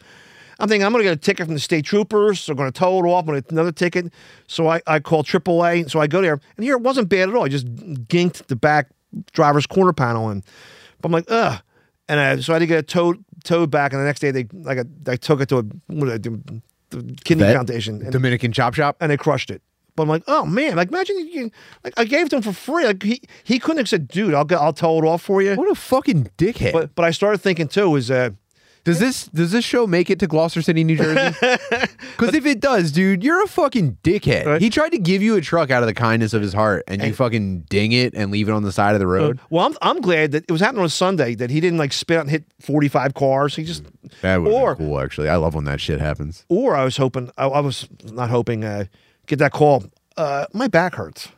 I'm 0.59 0.69
thinking 0.69 0.85
I'm 0.85 0.93
going 0.93 1.05
to 1.05 1.11
get 1.11 1.17
a 1.17 1.21
ticket 1.21 1.47
from 1.47 1.55
the 1.55 1.61
state 1.61 1.85
troopers. 1.85 2.47
They're 2.47 2.55
going 2.55 2.71
to 2.71 2.77
tow 2.79 2.99
it 2.99 3.09
off. 3.09 3.21
I'm 3.21 3.27
going 3.27 3.39
to 3.39 3.43
get 3.43 3.53
another 3.53 3.73
ticket. 3.73 4.13
So 4.49 4.69
I, 4.69 4.81
I 4.87 4.99
call 4.99 5.23
AAA. 5.23 5.91
So 5.91 6.01
I 6.01 6.07
go 6.07 6.21
there, 6.21 6.41
and 6.57 6.65
here 6.65 6.75
it 6.77 6.83
wasn't 6.83 7.09
bad 7.09 7.29
at 7.29 7.35
all. 7.35 7.45
I 7.45 7.49
just 7.49 7.67
ginked 8.09 8.47
the 8.47 8.57
back 8.57 8.89
driver's 9.33 9.67
corner 9.67 9.93
panel 9.93 10.31
in. 10.31 10.43
But 11.01 11.09
I'm 11.09 11.13
like, 11.13 11.25
ugh. 11.29 11.61
And 12.09 12.19
I, 12.19 12.41
so 12.41 12.53
I 12.53 12.57
had 12.57 12.61
to 12.61 12.67
get 12.67 12.79
it 12.79 12.89
towed 12.89 13.23
towed 13.45 13.71
back. 13.71 13.93
And 13.93 14.01
the 14.01 14.07
next 14.07 14.21
day 14.21 14.31
they 14.31 14.47
like 14.53 14.79
I, 14.79 15.13
I 15.13 15.17
took 15.17 15.41
it 15.41 15.49
to 15.51 15.59
a 15.59 15.63
what 15.89 16.07
did 16.07 16.13
I 16.13 16.19
do? 16.19 16.43
The 16.91 17.17
kidney 17.25 17.45
Vet? 17.45 17.55
foundation. 17.57 18.01
And, 18.03 18.11
Dominican 18.11 18.51
Chop 18.51 18.75
Shop. 18.75 18.97
and 19.01 19.11
they 19.11 19.17
crushed 19.19 19.51
it. 19.51 19.63
But 19.95 20.05
I'm 20.05 20.09
like, 20.09 20.23
oh 20.27 20.47
man, 20.47 20.77
like 20.77 20.89
imagine 20.89 21.19
you, 21.19 21.51
like 21.85 21.93
I 21.99 22.05
gave 22.05 22.27
it 22.27 22.31
to 22.31 22.37
him 22.37 22.43
for 22.43 22.53
free. 22.53 22.87
Like 22.87 23.03
he 23.03 23.21
he 23.45 23.59
couldn't 23.59 23.79
have 23.79 23.89
said, 23.89 24.09
dude, 24.09 24.33
I'll 24.33 24.45
get, 24.45 24.59
I'll 24.61 24.73
tow 24.73 24.97
it 24.99 25.05
off 25.05 25.23
for 25.23 25.43
you. 25.43 25.55
What 25.57 25.71
a 25.71 25.75
fucking 25.75 26.31
dickhead. 26.39 26.73
But 26.73 26.95
but 26.95 27.05
I 27.05 27.11
started 27.11 27.39
thinking 27.39 27.69
too 27.69 27.95
is 27.97 28.11
uh 28.11 28.31
does 28.89 28.99
this 29.01 29.27
does 29.27 29.53
this 29.53 29.65
show 29.65 29.87
make 29.87 30.11
it 30.11 30.19
to 30.21 30.27
Gloucester 30.27 30.63
City, 30.63 30.83
New 30.85 30.97
Jersey? 30.97 31.37
Because 32.19 32.35
if 32.35 32.47
it 32.47 32.59
does, 32.59 32.91
dude, 32.91 33.23
you're 33.23 33.45
a 33.45 33.47
fucking 33.47 33.99
dickhead. 34.03 34.45
Right. 34.47 34.61
He 34.61 34.71
tried 34.71 34.89
to 34.91 34.99
give 34.99 35.23
you 35.23 35.37
a 35.37 35.41
truck 35.41 35.71
out 35.71 35.85
of 35.85 35.87
the 35.87 35.95
kindness 35.95 36.35
of 36.35 36.43
his 36.43 36.53
heart, 36.53 36.83
and 36.89 37.01
you 37.01 37.13
fucking 37.15 37.61
ding 37.71 37.93
it 37.93 38.13
and 38.15 38.33
leave 38.33 38.49
it 38.49 38.53
on 38.53 38.65
the 38.65 38.73
side 38.73 38.95
of 38.95 38.99
the 38.99 39.07
road. 39.07 39.39
well 39.51 39.67
I'm 39.67 39.77
I'm 39.83 40.01
glad 40.01 40.33
that 40.33 40.43
it 40.49 40.51
was 40.51 40.61
happening 40.61 40.81
on 40.81 40.87
a 40.87 40.91
Sunday 40.91 41.37
that 41.37 41.51
he 41.51 41.61
didn't 41.61 41.79
like 41.79 41.93
spit 41.93 42.17
out 42.17 42.23
and 42.23 42.31
hit 42.31 42.45
45 42.61 43.15
cars. 43.15 43.55
He 43.55 43.63
just 43.63 43.85
that 44.23 44.39
would 44.43 44.51
or 44.53 44.75
be 44.75 44.85
cool, 44.85 44.99
actually. 44.99 45.29
I 45.29 45.37
love 45.37 45.55
when 45.55 45.65
that 45.67 45.81
shit 45.81 46.01
happens. 46.01 46.45
or 46.49 46.75
I 46.75 46.83
was 46.83 46.97
hoping 46.97 47.31
I, 47.39 47.47
I 47.47 47.61
was 47.61 47.87
not 48.11 48.31
hoping 48.31 48.65
uh 48.65 48.87
get 49.27 49.39
that 49.39 49.53
call. 49.53 49.85
Uh 50.17 50.47
my 50.53 50.67
back 50.67 50.97
hurts. 50.97 51.29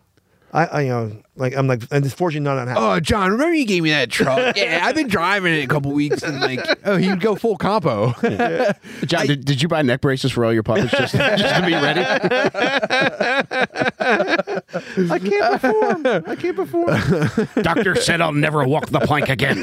I, 0.53 0.65
I 0.67 0.81
you 0.83 0.89
know 0.89 1.23
like 1.41 1.57
I'm 1.57 1.67
like 1.67 1.83
and 1.91 2.05
unfortunately 2.05 2.45
none 2.45 2.59
of 2.59 2.67
that 2.67 2.73
happened. 2.73 2.87
Oh, 2.87 3.01
John, 3.01 3.33
remember 3.33 3.55
you 3.55 3.67
gave 3.67 3.83
me 3.83 3.91
that 3.91 4.11
truck? 4.11 4.57
yeah, 4.57 4.83
I've 4.85 4.95
been 4.95 5.09
driving 5.09 5.55
it 5.55 5.65
a 5.65 5.67
couple 5.67 5.93
weeks, 5.93 6.23
and 6.23 6.41
like, 6.41 6.61
oh, 6.85 6.97
he'd 6.97 7.21
go 7.21 7.35
full 7.35 7.57
compo. 7.57 8.13
John, 9.07 9.27
did, 9.27 9.45
did 9.45 9.63
you 9.63 9.69
buy 9.69 9.83
neck 9.83 10.03
braces 10.03 10.33
for 10.33 10.45
all 10.45 10.53
your 10.53 10.63
puppets 10.63 10.91
just, 10.91 11.15
just 11.15 11.55
to 11.57 11.67
be 11.67 11.73
ready? 11.73 12.01
I 15.11 15.19
can't 15.19 15.61
perform. 15.61 16.07
I 16.27 16.37
can't 16.37 16.57
perform. 16.57 17.49
Doctor 17.63 17.95
said 17.97 18.21
I'll 18.21 18.33
never 18.33 18.65
walk 18.65 18.91
the 18.91 19.01
plank 19.01 19.29
again. 19.29 19.61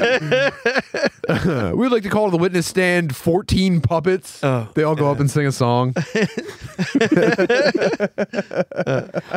We'd 1.76 1.92
like 1.92 2.02
to 2.02 2.10
call 2.10 2.26
to 2.26 2.30
the 2.32 2.38
witness 2.38 2.66
stand 2.66 3.14
14 3.14 3.80
puppets. 3.80 4.42
Oh, 4.42 4.68
they 4.74 4.82
all 4.82 4.96
go 4.96 5.10
up 5.10 5.20
and 5.20 5.30
sing 5.30 5.46
a 5.46 5.52
song. 5.52 5.94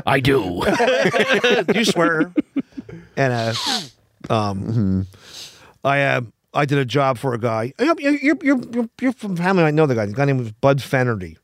I 0.06 0.20
do. 0.22 0.64
you 1.76 1.86
swear. 1.86 2.31
And 3.18 3.34
uh, 3.34 3.54
um, 4.30 5.08
I 5.84 6.02
uh, 6.02 6.22
I 6.54 6.66
did 6.66 6.78
a 6.78 6.86
job 6.86 7.18
for 7.18 7.34
a 7.34 7.40
guy. 7.40 7.74
You're 7.80 8.00
you're 8.00 8.38
you're, 8.42 8.90
you're, 9.00 9.14
from 9.14 9.36
family. 9.36 9.64
I 9.64 9.72
know 9.72 9.86
the 9.86 9.96
guy. 9.96 10.06
The 10.06 10.14
guy 10.14 10.26
name 10.26 10.38
was 10.38 10.52
Bud 10.52 10.80
Fennerty, 10.80 11.38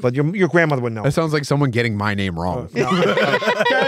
but 0.00 0.14
your 0.14 0.34
your 0.34 0.48
grandmother 0.48 0.82
would 0.82 0.92
know. 0.92 1.02
That 1.02 1.12
sounds 1.12 1.32
like 1.32 1.44
someone 1.44 1.70
getting 1.70 1.96
my 1.96 2.14
name 2.14 2.38
wrong. 2.38 2.68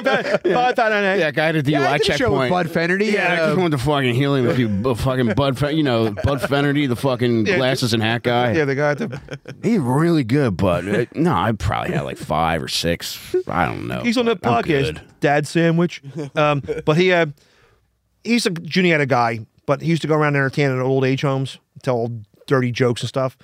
Yeah, 0.44 1.30
guy 1.30 1.48
at 1.50 1.64
the 1.64 1.70
Yeah, 1.72 1.90
I 1.90 1.98
DUI 1.98 2.02
did 2.02 2.10
a 2.14 2.18
show 2.18 2.30
with 2.32 2.48
checkpoint. 2.48 2.50
Bud 2.50 2.66
Fennerty. 2.68 3.12
Yeah, 3.12 3.32
I 3.32 3.36
just 3.36 3.56
went 3.58 3.72
to 3.72 3.78
fucking 3.78 4.14
helium 4.14 4.46
with 4.46 4.58
you, 4.58 4.68
bu- 4.68 4.94
fucking 4.94 5.34
Bud, 5.34 5.58
Fen- 5.58 5.76
you 5.76 5.82
know, 5.82 6.10
Bud 6.10 6.40
Fennerty, 6.40 6.88
the 6.88 6.96
fucking 6.96 7.44
glasses 7.44 7.92
and 7.94 8.02
hat 8.02 8.22
guy. 8.22 8.52
Yeah, 8.52 8.64
the 8.64 8.74
guy 8.74 8.90
at 8.92 8.98
the. 8.98 9.20
He's 9.62 9.78
really 9.78 10.24
good, 10.24 10.56
but 10.56 10.86
uh, 10.86 11.06
no, 11.14 11.32
I 11.32 11.52
probably 11.52 11.92
had 11.94 12.02
like 12.02 12.18
five 12.18 12.62
or 12.62 12.68
six. 12.68 13.34
I 13.48 13.66
don't 13.66 13.86
know. 13.86 14.00
He's 14.02 14.18
on 14.18 14.26
the 14.26 14.36
but 14.36 14.48
I'm 14.50 14.62
podcast, 14.64 14.94
good. 14.94 15.00
Dad 15.20 15.46
Sandwich. 15.46 16.02
Um, 16.36 16.62
but 16.84 16.96
he 16.96 17.12
uh, 17.12 17.26
he's 18.24 18.46
a 18.46 18.50
Juniata 18.50 19.06
guy, 19.06 19.40
but 19.66 19.80
he 19.82 19.88
used 19.88 20.02
to 20.02 20.08
go 20.08 20.14
around 20.14 20.36
entertaining 20.36 20.76
at 20.78 20.82
old 20.82 21.04
age 21.04 21.22
homes, 21.22 21.58
tell 21.82 21.96
old 21.96 22.24
dirty 22.46 22.70
jokes 22.70 23.02
and 23.02 23.08
stuff. 23.08 23.36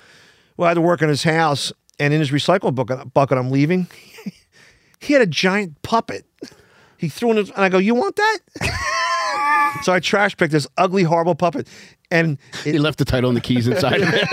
Well, 0.57 0.67
I 0.67 0.69
had 0.71 0.75
to 0.75 0.81
work 0.81 1.01
in 1.01 1.09
his 1.09 1.23
house, 1.23 1.71
and 1.99 2.13
in 2.13 2.19
his 2.19 2.29
recycle 2.31 2.73
bucket, 2.75 3.13
bucket 3.13 3.37
I'm 3.37 3.49
leaving, 3.49 3.87
he 5.01 5.13
had 5.13 5.21
a 5.21 5.25
giant 5.27 5.81
puppet. 5.81 6.25
He 6.97 7.09
threw 7.09 7.31
in 7.31 7.37
his, 7.37 7.49
and 7.49 7.59
I 7.65 7.69
go, 7.69 7.79
"You 7.79 7.95
want 7.95 8.15
that?" 8.15 8.37
so 9.83 9.91
I 9.91 9.99
trash 9.99 10.37
picked 10.37 10.51
this 10.51 10.67
ugly, 10.77 11.01
horrible 11.03 11.33
puppet, 11.33 11.67
and 12.11 12.37
He 12.63 12.77
left 12.77 12.99
the 12.99 13.05
title 13.05 13.29
and 13.31 13.37
the 13.37 13.41
keys 13.41 13.67
inside. 13.67 14.01
of 14.03 14.09
it. 14.13 14.23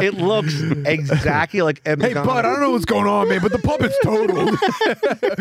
it 0.00 0.14
looks 0.14 0.54
exactly 0.86 1.62
like 1.62 1.80
Ed 1.84 2.00
Hey, 2.00 2.14
McGonagall. 2.14 2.26
Bud, 2.26 2.44
I 2.44 2.50
don't 2.52 2.60
know 2.60 2.70
what's 2.70 2.84
going 2.84 3.08
on, 3.08 3.28
man, 3.28 3.40
but 3.42 3.50
the 3.50 3.58
puppet's 3.58 3.98
totaled. 4.04 4.56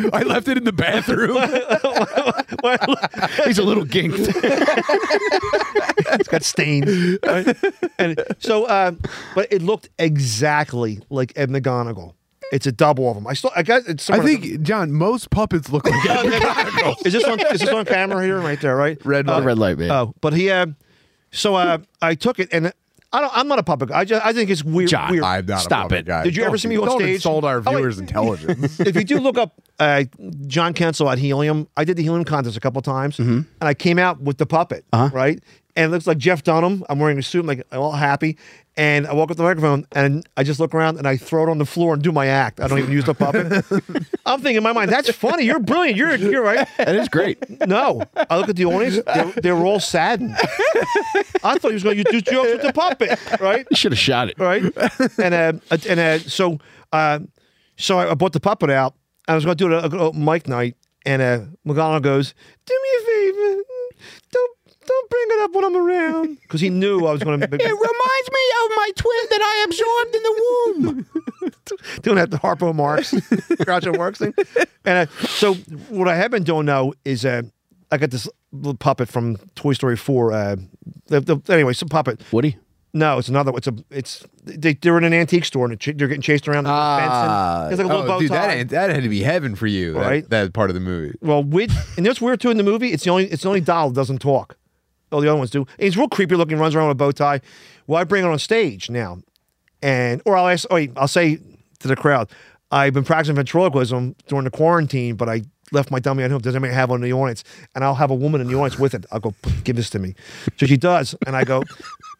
I 0.13 0.23
left 0.23 0.47
it 0.47 0.57
in 0.57 0.63
the 0.63 0.73
bathroom. 0.73 1.37
He's 3.45 3.59
a 3.59 3.63
little 3.63 3.85
ginked. 3.85 4.27
it's 6.19 6.29
got 6.29 6.41
stains. 6.43 7.19
right? 7.23 7.55
And 7.99 8.19
so, 8.39 8.65
uh, 8.65 8.93
but 9.35 9.51
it 9.51 9.61
looked 9.61 9.89
exactly 9.99 10.99
like 11.11 11.31
Ed 11.35 11.51
McGonagall. 11.51 12.13
It's 12.51 12.65
a 12.65 12.71
double 12.71 13.09
of 13.09 13.15
them. 13.15 13.27
I 13.27 13.33
still, 13.33 13.51
I 13.55 13.63
got 13.63 13.83
it's. 13.87 14.09
I 14.09 14.15
somewhere- 14.17 14.37
think, 14.37 14.61
John, 14.61 14.91
most 14.93 15.29
puppets 15.29 15.69
look 15.71 15.85
like 15.85 16.05
Ed 16.09 16.25
McGonagall. 16.25 17.05
is 17.05 17.13
this 17.13 17.23
on 17.25 17.39
is 17.39 17.59
this 17.61 17.69
on 17.69 17.85
camera 17.85 18.23
here, 18.23 18.39
right 18.39 18.59
there, 18.61 18.75
right? 18.75 18.97
Red 19.05 19.27
Uh, 19.27 19.33
light. 19.33 19.43
Red 19.43 19.57
light, 19.59 19.77
man. 19.77 19.91
Oh, 19.91 20.13
but 20.21 20.33
he, 20.33 20.49
uh, 20.49 20.67
so 21.31 21.55
uh, 21.55 21.79
I 22.01 22.15
took 22.15 22.39
it, 22.39 22.47
and 22.53 22.71
I 23.11 23.21
don't. 23.21 23.37
I'm 23.37 23.47
not 23.49 23.59
a 23.59 23.63
puppet. 23.63 23.89
guy. 23.89 23.99
I 23.99 24.05
just, 24.05 24.25
I 24.25 24.31
think 24.33 24.49
it's 24.49 24.63
weird. 24.63 24.89
John, 24.89 25.11
weird. 25.11 25.23
I'm 25.23 25.45
not 25.45 25.59
Stop 25.59 25.87
a 25.87 25.89
puppet 25.89 25.99
it. 25.99 26.05
guy. 26.07 26.23
Did 26.23 26.35
you 26.37 26.43
ever 26.43 26.51
Don't- 26.51 26.57
see 26.59 26.67
me 26.69 26.77
on 26.77 26.85
don't 26.87 26.99
stage? 26.99 27.15
insult 27.15 27.43
our 27.43 27.57
Oh, 27.65 27.69
viewers' 27.71 27.99
intelligence. 27.99 28.79
if 28.79 28.95
you 28.95 29.03
do 29.03 29.19
look 29.19 29.37
up 29.37 29.53
uh, 29.79 30.05
John 30.47 30.73
Kensil 30.73 31.09
at 31.11 31.17
Helium, 31.17 31.67
I 31.75 31.83
did 31.83 31.97
the 31.97 32.03
Helium 32.03 32.23
contest 32.23 32.55
a 32.55 32.59
couple 32.61 32.81
times, 32.81 33.17
Mm-hmm. 33.17 33.29
and 33.37 33.45
I 33.61 33.73
came 33.73 33.99
out 33.99 34.21
with 34.21 34.37
the 34.37 34.45
puppet, 34.45 34.85
Uh-huh. 34.93 35.09
right? 35.13 35.43
And 35.77 35.85
it 35.85 35.89
looks 35.93 36.07
like 36.07 36.17
Jeff 36.17 36.43
Dunham. 36.43 36.83
I'm 36.89 36.97
wearing 36.99 37.19
a 37.19 37.23
suit, 37.23 37.41
I'm 37.41 37.45
like 37.47 37.65
all 37.71 37.91
happy. 37.91 38.37
And 38.75 39.07
I 39.07 39.13
walk 39.13 39.31
up 39.31 39.37
the 39.37 39.43
microphone, 39.43 39.87
and 39.93 40.27
I 40.37 40.43
just 40.43 40.59
look 40.59 40.75
around, 40.75 40.97
and 40.97 41.07
I 41.07 41.17
throw 41.17 41.43
it 41.47 41.49
on 41.49 41.57
the 41.57 41.65
floor 41.65 41.93
and 41.95 42.03
do 42.03 42.11
my 42.11 42.27
act. 42.27 42.59
I 42.59 42.67
don't 42.67 42.77
even 42.77 42.91
use 42.91 43.05
the 43.05 43.15
puppet. 43.15 43.47
I'm 44.25 44.39
thinking 44.41 44.57
in 44.57 44.63
my 44.63 44.71
mind, 44.71 44.91
that's 44.91 45.09
funny. 45.11 45.45
You're 45.45 45.59
brilliant. 45.59 45.97
You're 45.97 46.15
you're 46.15 46.43
right. 46.43 46.67
That 46.77 46.95
is 46.95 47.07
great. 47.09 47.37
No, 47.67 48.03
I 48.15 48.37
look 48.37 48.49
at 48.49 48.55
the 48.55 48.65
audience; 48.65 48.99
they're, 49.05 49.31
they 49.41 49.51
were 49.51 49.65
all 49.65 49.79
saddened. 49.79 50.35
I 51.43 51.57
thought 51.57 51.69
he 51.69 51.73
was 51.73 51.83
going 51.83 51.97
to 51.97 52.03
do 52.03 52.21
jokes 52.21 52.51
with 52.51 52.61
the 52.61 52.73
puppet, 52.73 53.19
right? 53.39 53.65
You 53.71 53.75
should 53.75 53.93
have 53.93 53.99
shot 53.99 54.29
it. 54.29 54.37
right? 54.37 54.63
and 55.17 55.33
uh, 55.33 55.53
and 55.89 55.99
uh, 55.99 56.19
so 56.19 56.59
uh, 56.91 57.19
so 57.77 57.97
I, 57.97 58.11
I 58.11 58.13
bought 58.13 58.33
the 58.33 58.39
puppet 58.39 58.69
out. 58.69 58.93
I 59.27 59.33
was 59.35 59.43
going 59.43 59.57
to 59.57 59.67
do 59.69 59.73
a, 59.73 59.79
a, 59.79 60.09
a 60.09 60.13
mic 60.13 60.47
night, 60.47 60.75
and 61.05 61.21
uh, 61.21 61.39
McGonagall 61.65 62.03
goes, 62.03 62.35
"Do 62.65 62.73
me 62.83 62.89
a 62.99 63.05
favor, 63.05 63.63
don't 64.31 64.56
don't 64.87 65.09
bring 65.09 65.25
it 65.29 65.39
up 65.41 65.51
when 65.53 65.65
I'm 65.65 65.75
around," 65.75 66.37
because 66.41 66.61
he 66.61 66.69
knew 66.69 67.05
I 67.05 67.11
was 67.11 67.21
going 67.23 67.39
to. 67.39 67.47
Be- 67.47 67.55
It 67.57 67.67
reminds 67.67 68.29
me 68.31 68.43
of 68.63 68.71
my 68.75 68.91
twin 68.95 69.25
that 69.29 69.41
I 69.41 69.65
absorbed 69.67 70.15
in 70.15 70.23
the 70.23 70.35
womb. 70.41 71.05
doing 72.01 72.15
that 72.15 72.31
the 72.31 72.37
Harpo 72.37 72.73
Marx, 72.73 73.11
Groucho 73.13 73.95
Marx 73.97 74.19
thing. 74.19 74.33
And 74.85 75.07
uh, 75.09 75.11
so 75.27 75.53
what 75.89 76.07
I 76.07 76.15
have 76.15 76.31
been 76.31 76.43
doing 76.43 76.65
now 76.65 76.93
is 77.05 77.25
uh, 77.25 77.43
I 77.91 77.97
got 77.97 78.11
this 78.11 78.27
little 78.51 78.75
puppet 78.75 79.09
from 79.09 79.37
Toy 79.55 79.73
Story 79.73 79.97
Four. 79.97 80.31
Uh, 80.33 80.55
the, 81.07 81.19
the, 81.21 81.53
anyway, 81.53 81.73
some 81.73 81.89
puppet. 81.89 82.21
Woody. 82.31 82.57
No, 82.93 83.19
it's 83.19 83.27
another. 83.27 83.51
It's 83.55 83.67
a. 83.67 83.75
It's 83.91 84.25
they, 84.43 84.73
they're 84.73 84.97
in 84.97 85.03
an 85.03 85.13
antique 85.13 85.45
store 85.45 85.65
and 85.69 85.79
ch- 85.79 85.93
they're 85.95 86.07
getting 86.07 86.21
chased 86.21 86.47
around 86.47 86.63
the 86.63 86.69
fence. 86.69 87.13
And 87.13 87.77
like 87.77 87.85
a 87.85 87.87
little 87.87 88.03
oh, 88.03 88.07
bow 88.07 88.19
dude, 88.19 88.29
tie. 88.29 88.55
that, 88.63 88.69
that 88.69 88.89
had 88.89 89.03
to 89.03 89.09
be 89.09 89.21
heaven 89.21 89.55
for 89.55 89.67
you, 89.67 89.93
that- 89.93 89.99
Right. 89.99 90.29
That, 90.29 90.53
part 90.53 90.69
of 90.69 90.73
the 90.73 90.79
movie. 90.79 91.15
Well, 91.21 91.43
with 91.43 91.71
and 91.97 92.05
that's 92.05 92.21
weird 92.21 92.39
too 92.39 92.49
in 92.49 92.57
the 92.57 92.63
movie. 92.63 92.93
It's 92.93 93.03
the 93.03 93.09
only 93.11 93.25
it's 93.25 93.43
the 93.43 93.49
only 93.49 93.61
doll 93.61 93.89
that 93.89 93.95
doesn't 93.95 94.19
talk. 94.19 94.57
All 95.11 95.21
the 95.21 95.29
other 95.29 95.37
ones 95.37 95.49
do. 95.49 95.61
And 95.61 95.83
he's 95.83 95.97
real 95.97 96.09
creepy 96.09 96.35
looking, 96.35 96.57
runs 96.57 96.75
around 96.75 96.89
with 96.89 96.95
a 96.95 96.99
bow 96.99 97.11
tie. 97.11 97.41
Well, 97.87 97.99
I 97.99 98.03
bring 98.03 98.23
it 98.23 98.27
on 98.27 98.37
stage 98.39 98.89
now, 98.89 99.19
and 99.81 100.21
or 100.25 100.37
I'll 100.37 100.47
ask. 100.47 100.65
Oh, 100.69 100.85
I'll 100.97 101.07
say 101.07 101.39
to 101.79 101.87
the 101.87 101.95
crowd, 101.95 102.29
I've 102.71 102.93
been 102.93 103.05
practicing 103.05 103.35
ventriloquism 103.35 104.15
during 104.27 104.43
the 104.43 104.51
quarantine, 104.51 105.15
but 105.15 105.29
I 105.29 105.43
left 105.71 105.91
my 105.91 105.99
dummy 105.99 106.23
at 106.23 106.31
home. 106.31 106.41
Does 106.41 106.55
anybody 106.55 106.73
have 106.73 106.89
one 106.89 107.01
in 107.03 107.09
the 107.09 107.13
audience? 107.13 107.43
And 107.75 107.83
I'll 107.83 107.95
have 107.95 108.11
a 108.11 108.15
woman 108.15 108.41
in 108.41 108.47
the 108.47 108.55
audience 108.55 108.79
with 108.79 108.93
it. 108.93 109.05
I'll 109.11 109.19
go 109.19 109.33
give 109.63 109.75
this 109.75 109.89
to 109.91 109.99
me. 109.99 110.15
So 110.57 110.65
she 110.65 110.77
does, 110.77 111.15
and 111.25 111.35
I 111.35 111.43
go. 111.43 111.63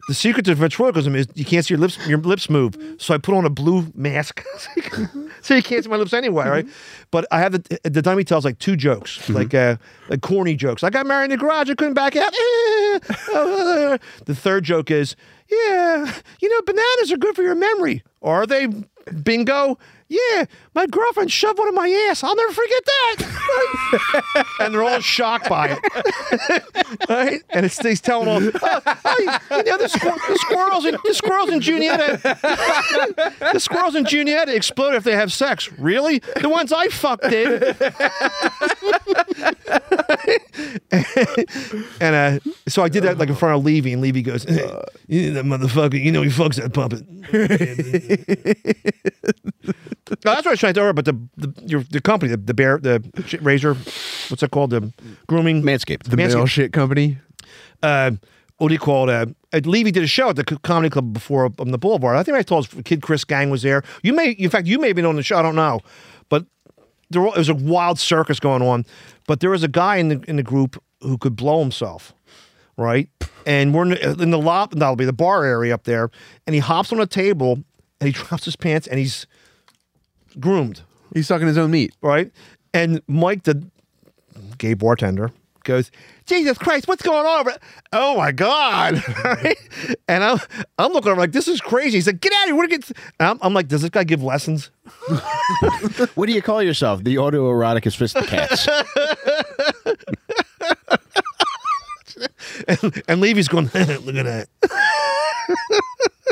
The 0.08 0.14
secret 0.14 0.46
to 0.46 0.54
ventriloquism 0.54 1.14
is 1.14 1.26
you 1.34 1.44
can't 1.44 1.66
see 1.66 1.74
your 1.74 1.80
lips. 1.80 1.98
Your 2.08 2.16
lips 2.16 2.48
move. 2.48 2.76
So 2.96 3.12
I 3.12 3.18
put 3.18 3.34
on 3.34 3.44
a 3.44 3.50
blue 3.50 3.92
mask, 3.94 4.42
so 5.42 5.54
you 5.54 5.62
can't 5.62 5.84
see 5.84 5.90
my 5.90 5.96
lips 5.96 6.14
anyway, 6.14 6.48
right? 6.48 6.66
But 7.10 7.26
I 7.30 7.40
have 7.40 7.52
the 7.52 7.78
the 7.84 8.00
dummy 8.00 8.24
tells 8.24 8.42
like 8.42 8.58
two 8.58 8.74
jokes, 8.74 9.28
like 9.28 9.52
uh, 9.52 9.76
like 10.08 10.22
corny 10.22 10.56
jokes. 10.56 10.82
I 10.82 10.88
got 10.88 11.06
married 11.06 11.30
in 11.30 11.30
the 11.32 11.36
garage. 11.36 11.68
I 11.68 11.74
couldn't 11.74 11.92
back 11.92 12.16
out. 12.16 12.32
the 14.24 14.34
third 14.34 14.64
joke 14.64 14.90
is, 14.90 15.14
yeah, 15.50 16.10
you 16.40 16.48
know, 16.48 16.62
bananas 16.62 17.12
are 17.12 17.18
good 17.18 17.36
for 17.36 17.42
your 17.42 17.54
memory. 17.54 18.02
Are 18.22 18.46
they? 18.46 18.66
Bingo. 19.22 19.78
Yeah, 20.08 20.46
my 20.74 20.86
girlfriend 20.86 21.30
shoved 21.30 21.58
one 21.58 21.68
in 21.68 21.74
my 21.74 21.88
ass. 22.08 22.24
I'll 22.24 22.34
never 22.34 22.52
forget 22.52 22.82
that. 22.86 24.44
and 24.60 24.72
they're 24.72 24.82
all 24.82 25.00
shocked 25.00 25.50
by 25.50 25.76
it. 25.76 27.08
right? 27.10 27.42
And 27.50 27.66
it's 27.66 27.78
he's 27.78 28.00
telling 28.00 28.26
all, 28.26 28.40
oh, 28.42 28.80
oh, 29.04 29.16
you 29.18 29.26
know, 29.64 29.76
the, 29.76 29.88
squir- 29.88 30.28
the 30.28 30.38
squirrels 30.38 30.86
in 30.86 30.96
the 31.04 31.12
squirrels 31.12 31.50
in 31.50 31.60
Juniata, 31.60 32.20
the 33.52 33.58
squirrels 33.58 33.94
in 33.94 34.06
Juniata 34.06 34.54
explode 34.54 34.94
if 34.94 35.04
they 35.04 35.14
have 35.14 35.30
sex. 35.30 35.70
Really? 35.72 36.20
The 36.40 36.48
ones 36.48 36.72
I 36.72 36.88
fucked 36.88 37.28
did. 37.28 37.62
and 42.00 42.14
uh, 42.14 42.38
so 42.66 42.82
I 42.82 42.88
did 42.88 43.02
that 43.02 43.18
like 43.18 43.28
in 43.28 43.34
front 43.34 43.58
of 43.58 43.64
Levy, 43.64 43.92
and 43.92 44.00
Levy 44.00 44.22
goes, 44.22 44.44
hey, 44.44 44.82
you 45.06 45.32
know, 45.32 45.42
that 45.42 45.44
motherfucker, 45.44 46.02
you 46.02 46.12
know 46.12 46.22
he 46.22 46.30
fucks 46.30 46.56
that 46.56 46.72
puppet. 46.72 47.04
No, 50.10 50.16
that's 50.24 50.44
what 50.44 50.48
I 50.48 50.50
was 50.50 50.60
trying 50.60 50.74
to 50.74 50.80
tell 50.80 50.86
her. 50.86 50.92
But 50.92 51.04
the 51.04 51.14
the 51.36 51.52
your 51.66 51.82
the 51.90 52.00
company, 52.00 52.30
the, 52.30 52.36
the 52.38 52.54
bear, 52.54 52.78
the 52.78 53.02
shit 53.26 53.42
razor, 53.42 53.74
what's 53.74 54.42
it 54.42 54.50
called? 54.50 54.70
The 54.70 54.92
grooming. 55.26 55.62
Manscaped. 55.62 56.04
The 56.04 56.16
Manscaped. 56.16 56.34
mail 56.34 56.46
shit 56.46 56.72
company. 56.72 57.18
Uh, 57.82 58.12
what 58.58 58.68
do 58.68 58.74
you 58.74 58.80
call 58.80 59.08
it? 59.08 59.12
Uh, 59.12 59.26
uh, 59.52 59.60
Levy 59.64 59.90
did 59.90 60.02
a 60.02 60.08
show 60.08 60.30
at 60.30 60.36
the 60.36 60.44
comedy 60.44 60.90
club 60.90 61.12
before 61.12 61.50
on 61.58 61.70
the 61.70 61.78
Boulevard. 61.78 62.16
I 62.16 62.22
think 62.22 62.36
I 62.36 62.42
told 62.42 62.66
us 62.66 62.82
Kid 62.84 63.02
Chris 63.02 63.24
Gang 63.24 63.50
was 63.50 63.62
there. 63.62 63.82
You 64.02 64.12
may, 64.12 64.30
in 64.32 64.50
fact, 64.50 64.66
you 64.66 64.78
may 64.78 64.88
have 64.88 64.96
been 64.96 65.06
on 65.06 65.16
the 65.16 65.22
show. 65.22 65.38
I 65.38 65.42
don't 65.42 65.54
know, 65.54 65.80
but 66.28 66.44
there 67.10 67.22
wa- 67.22 67.34
was 67.36 67.48
a 67.48 67.54
wild 67.54 67.98
circus 67.98 68.40
going 68.40 68.62
on. 68.62 68.84
But 69.26 69.40
there 69.40 69.50
was 69.50 69.62
a 69.62 69.68
guy 69.68 69.96
in 69.96 70.08
the 70.08 70.24
in 70.26 70.36
the 70.36 70.42
group 70.42 70.82
who 71.00 71.16
could 71.18 71.36
blow 71.36 71.60
himself, 71.60 72.12
right? 72.76 73.08
And 73.46 73.72
we're 73.72 73.84
in 73.84 73.88
the, 73.90 74.22
in 74.22 74.30
the 74.30 74.38
lob, 74.38 74.74
that'll 74.74 74.96
be 74.96 75.04
the 75.04 75.12
bar 75.12 75.44
area 75.44 75.72
up 75.72 75.84
there, 75.84 76.10
and 76.46 76.54
he 76.54 76.60
hops 76.60 76.92
on 76.92 77.00
a 77.00 77.06
table 77.06 77.62
and 78.00 78.08
he 78.08 78.12
drops 78.24 78.44
his 78.44 78.56
pants 78.56 78.86
and 78.86 78.98
he's 78.98 79.26
groomed, 80.40 80.82
He's 81.14 81.26
sucking 81.26 81.46
his 81.46 81.58
own 81.58 81.70
meat. 81.70 81.94
right? 82.02 82.30
And 82.74 83.00
Mike, 83.08 83.44
the 83.44 83.64
gay 84.58 84.74
bartender, 84.74 85.30
goes, 85.64 85.90
"Jesus 86.26 86.56
Christ, 86.58 86.86
what's 86.88 87.02
going 87.02 87.26
on?" 87.26 87.40
over-" 87.40 87.58
Oh 87.92 88.16
my 88.16 88.32
God! 88.32 89.02
Right? 89.24 89.56
and 90.08 90.22
I'm 90.24 90.38
I'm 90.78 90.92
looking 90.92 91.10
over 91.12 91.20
like 91.20 91.32
this 91.32 91.48
is 91.48 91.60
crazy. 91.60 91.96
He's 91.98 92.06
like, 92.06 92.20
"Get 92.20 92.32
out 92.32 92.42
of 92.44 92.48
here!" 92.48 92.56
What 92.56 92.70
get? 92.70 92.90
I'm, 93.20 93.38
I'm 93.42 93.54
like, 93.54 93.68
"Does 93.68 93.82
this 93.82 93.90
guy 93.90 94.04
give 94.04 94.22
lessons?" 94.22 94.70
What 96.14 96.26
do 96.26 96.32
you 96.32 96.42
call 96.42 96.62
yourself? 96.62 97.02
The 97.04 97.16
autoerotic 97.16 97.82
asphyxicats. 97.84 98.68
And, 102.66 103.02
and 103.06 103.20
Levy's 103.20 103.46
going, 103.48 103.66
"Look 103.66 104.16
at 104.16 104.24
that." 104.24 104.48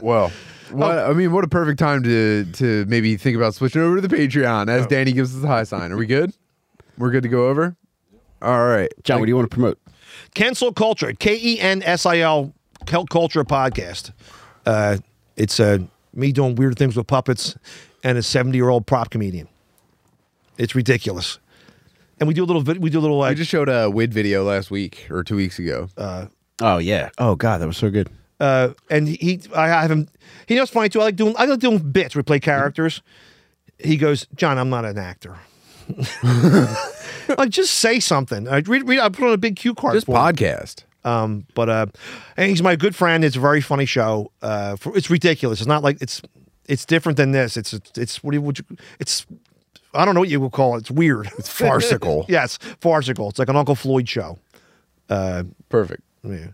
Well, 0.03 0.33
what 0.71 0.99
I 0.99 1.13
mean, 1.13 1.33
what 1.33 1.45
a 1.45 1.49
perfect 1.49 1.79
time 1.79 2.03
to 2.03 2.45
to 2.55 2.85
maybe 2.87 3.17
think 3.17 3.37
about 3.37 3.55
switching 3.55 3.83
over 3.83 4.01
to 4.01 4.07
the 4.07 4.15
Patreon 4.15 4.69
as 4.69 4.87
Danny 4.87 5.13
gives 5.13 5.35
us 5.35 5.43
the 5.43 5.49
high 5.49 5.65
sign. 5.65 5.93
Are 5.93 5.97
we 5.97 6.07
good? 6.07 6.33
We're 6.99 7.11
good 7.11 7.23
to 7.25 7.29
go 7.29 7.49
over. 7.49 7.77
All 8.43 8.67
right, 8.67 8.93
John, 9.03 9.19
what 9.21 9.27
do 9.27 9.31
you 9.31 9.37
want 9.37 9.51
to 9.51 9.55
promote? 9.55 9.79
Kensil 10.35 10.73
Culture, 10.75 11.13
K 11.13 11.39
E 11.41 11.61
N 11.61 11.83
S 11.83 12.07
I 12.07 12.19
L 12.19 12.53
Culture 12.87 13.45
podcast. 13.45 14.13
Uh, 14.65 14.99
it's 15.37 15.61
uh, 15.61 15.79
me 16.15 16.33
doing 16.33 16.55
weird 16.55 16.79
things 16.79 16.97
with 16.97 17.07
puppets 17.07 17.57
and 18.03 18.19
a 18.19 18.23
70 18.23 18.57
year 18.57 18.69
old 18.69 18.87
prop 18.87 19.11
comedian. 19.11 19.49
It's 20.59 20.75
ridiculous. 20.75 21.39
And 22.19 22.27
we 22.27 22.35
do 22.35 22.45
a 22.45 22.47
little, 22.47 22.63
vid- 22.63 22.83
we 22.83 22.89
do 22.89 22.99
a 22.99 23.01
little, 23.01 23.23
I 23.23 23.29
like, 23.29 23.37
just 23.37 23.51
showed 23.51 23.69
a 23.69 23.91
WID 23.91 24.13
video 24.15 24.43
last 24.43 24.71
week 24.71 25.07
or 25.11 25.23
two 25.23 25.37
weeks 25.37 25.59
ago. 25.59 25.89
Oh 26.63 26.79
yeah. 26.79 27.11
Oh 27.19 27.35
god, 27.35 27.59
that 27.61 27.67
was 27.67 27.77
so 27.77 27.91
good. 27.91 28.09
Uh, 28.41 28.71
and 28.91 29.09
he, 29.09 29.41
I 29.55 29.69
have 29.69 29.91
him, 29.91 30.09
he 30.47 30.55
knows 30.55 30.71
funny 30.71 30.89
too. 30.89 31.01
I 31.01 31.05
like 31.05 31.17
doing, 31.17 31.35
I 31.39 31.45
like 31.47 31.61
doing 31.61 31.79
bits 31.79 32.15
where 32.15 32.21
we 32.21 32.25
play 32.25 32.41
characters. 32.41 33.03
He 33.79 33.97
goes, 33.97 34.27
John, 34.35 34.59
I'm 34.59 34.71
not 34.71 34.85
an 34.85 34.99
actor. 34.99 35.37
like, 37.39 37.51
just 37.51 37.75
say 37.75 38.01
something. 38.01 38.49
I 38.49 38.59
read, 38.59 38.89
read, 38.89 38.99
I 38.99 39.09
put 39.09 39.25
on 39.25 39.33
a 39.33 39.39
big 39.39 39.57
cue 39.57 39.75
card. 39.75 39.95
just 39.95 40.07
for 40.07 40.13
him. 40.13 40.35
podcast. 40.35 40.85
Um, 41.05 41.47
but 41.55 41.69
uh, 41.69 41.87
and 42.37 42.51
he's 42.51 42.63
my 42.63 42.75
good 42.75 42.97
friend. 42.97 43.25
It's 43.25 43.37
a 43.37 43.41
very 43.41 43.61
funny 43.61 43.87
show. 43.87 44.33
Uh, 44.43 44.75
for, 44.75 44.97
it's 44.97 45.09
ridiculous. 45.09 45.61
It's 45.61 45.69
not 45.69 45.85
like 45.85 46.03
it's 46.03 46.21
it's 46.69 46.85
different 46.85 47.17
than 47.17 47.31
this. 47.31 47.57
It's 47.57 47.73
it's 47.97 48.25
what 48.25 48.33
do 48.33 48.39
you, 48.39 48.43
would 48.43 48.59
you 48.59 48.77
it's 48.99 49.25
I 49.95 50.05
don't 50.05 50.15
know 50.15 50.21
what 50.21 50.29
you 50.29 50.41
would 50.41 50.51
call 50.51 50.75
it. 50.75 50.81
It's 50.81 50.91
weird. 50.91 51.31
It's 51.39 51.49
farcical. 51.49 52.27
yes, 52.29 52.59
farcical. 52.81 53.29
It's 53.29 53.39
like 53.39 53.49
an 53.49 53.57
Uncle 53.57 53.77
Floyd 53.77 54.09
show. 54.09 54.39
Perfect. 55.69 56.03
Yeah. 56.25 56.49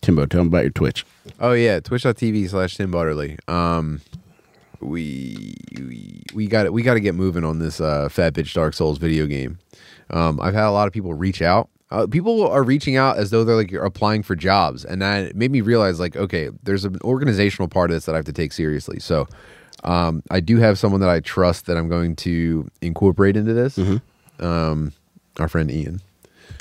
Timbo, 0.00 0.26
tell 0.26 0.40
them 0.40 0.48
about 0.48 0.62
your 0.62 0.70
Twitch. 0.70 1.04
Oh 1.40 1.52
yeah, 1.52 1.80
twitch.tv 1.80 2.48
slash 2.50 2.76
Tim 2.76 2.90
Butterly. 2.90 3.38
Um 3.48 4.00
we 4.80 5.54
we 5.76 6.22
we 6.34 6.46
got 6.46 6.72
we 6.72 6.82
got 6.82 6.94
to 6.94 7.00
get 7.00 7.14
moving 7.14 7.44
on 7.44 7.58
this 7.58 7.80
uh 7.80 8.08
Fat 8.08 8.34
Bitch 8.34 8.54
Dark 8.54 8.74
Souls 8.74 8.98
video 8.98 9.26
game. 9.26 9.58
Um 10.10 10.40
I've 10.40 10.54
had 10.54 10.66
a 10.66 10.70
lot 10.70 10.86
of 10.86 10.92
people 10.92 11.14
reach 11.14 11.42
out. 11.42 11.68
Uh, 11.90 12.06
people 12.06 12.46
are 12.46 12.62
reaching 12.62 12.96
out 12.96 13.16
as 13.16 13.30
though 13.30 13.44
they're 13.44 13.56
like 13.56 13.72
applying 13.72 14.22
for 14.22 14.36
jobs 14.36 14.84
and 14.84 15.00
that 15.00 15.34
made 15.34 15.50
me 15.50 15.60
realize 15.62 15.98
like 15.98 16.16
okay, 16.16 16.50
there's 16.62 16.84
an 16.84 16.98
organizational 17.02 17.66
part 17.68 17.90
of 17.90 17.96
this 17.96 18.04
that 18.04 18.14
I 18.14 18.18
have 18.18 18.24
to 18.26 18.32
take 18.32 18.52
seriously. 18.52 19.00
So 19.00 19.26
um 19.84 20.22
I 20.30 20.40
do 20.40 20.58
have 20.58 20.78
someone 20.78 21.00
that 21.00 21.10
I 21.10 21.20
trust 21.20 21.66
that 21.66 21.76
I'm 21.76 21.88
going 21.88 22.14
to 22.16 22.68
incorporate 22.80 23.36
into 23.36 23.52
this. 23.52 23.76
Um 24.40 24.92
our 25.40 25.48
friend 25.48 25.70
Ian. 25.70 26.00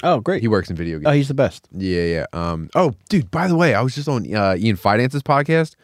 Oh, 0.04 0.20
great. 0.20 0.42
He 0.42 0.48
works 0.48 0.70
in 0.70 0.76
video 0.76 0.98
games. 0.98 1.08
oh, 1.08 1.12
he's 1.12 1.28
the 1.28 1.34
best. 1.34 1.68
Yeah, 1.72 2.04
yeah. 2.04 2.26
Um. 2.34 2.70
Oh, 2.76 2.94
dude. 3.10 3.32
By 3.32 3.48
the 3.48 3.56
way, 3.56 3.74
I 3.74 3.82
was 3.82 3.96
just 3.96 4.08
on 4.08 4.34
uh, 4.34 4.56
Ian 4.58 4.76
Fidance's 4.76 5.24
podcast, 5.24 5.76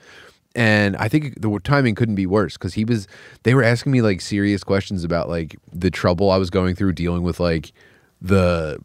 and 0.56 0.96
I 0.98 1.08
think 1.08 1.42
the 1.42 1.60
timing 1.64 1.96
couldn't 1.96 2.16
be 2.16 2.26
worse 2.26 2.54
because 2.54 2.74
he 2.76 2.86
was. 2.86 3.08
They 3.44 3.56
were 3.56 3.64
asking 3.64 3.92
me 3.92 4.02
like 4.02 4.22
serious 4.22 4.64
questions 4.64 5.04
about 5.04 5.30
like 5.30 5.56
the 5.72 5.90
trouble 5.90 6.30
I 6.30 6.38
was 6.38 6.50
going 6.50 6.76
through 6.76 6.94
dealing 6.94 7.24
with 7.24 7.40
like 7.40 7.72
the 8.22 8.80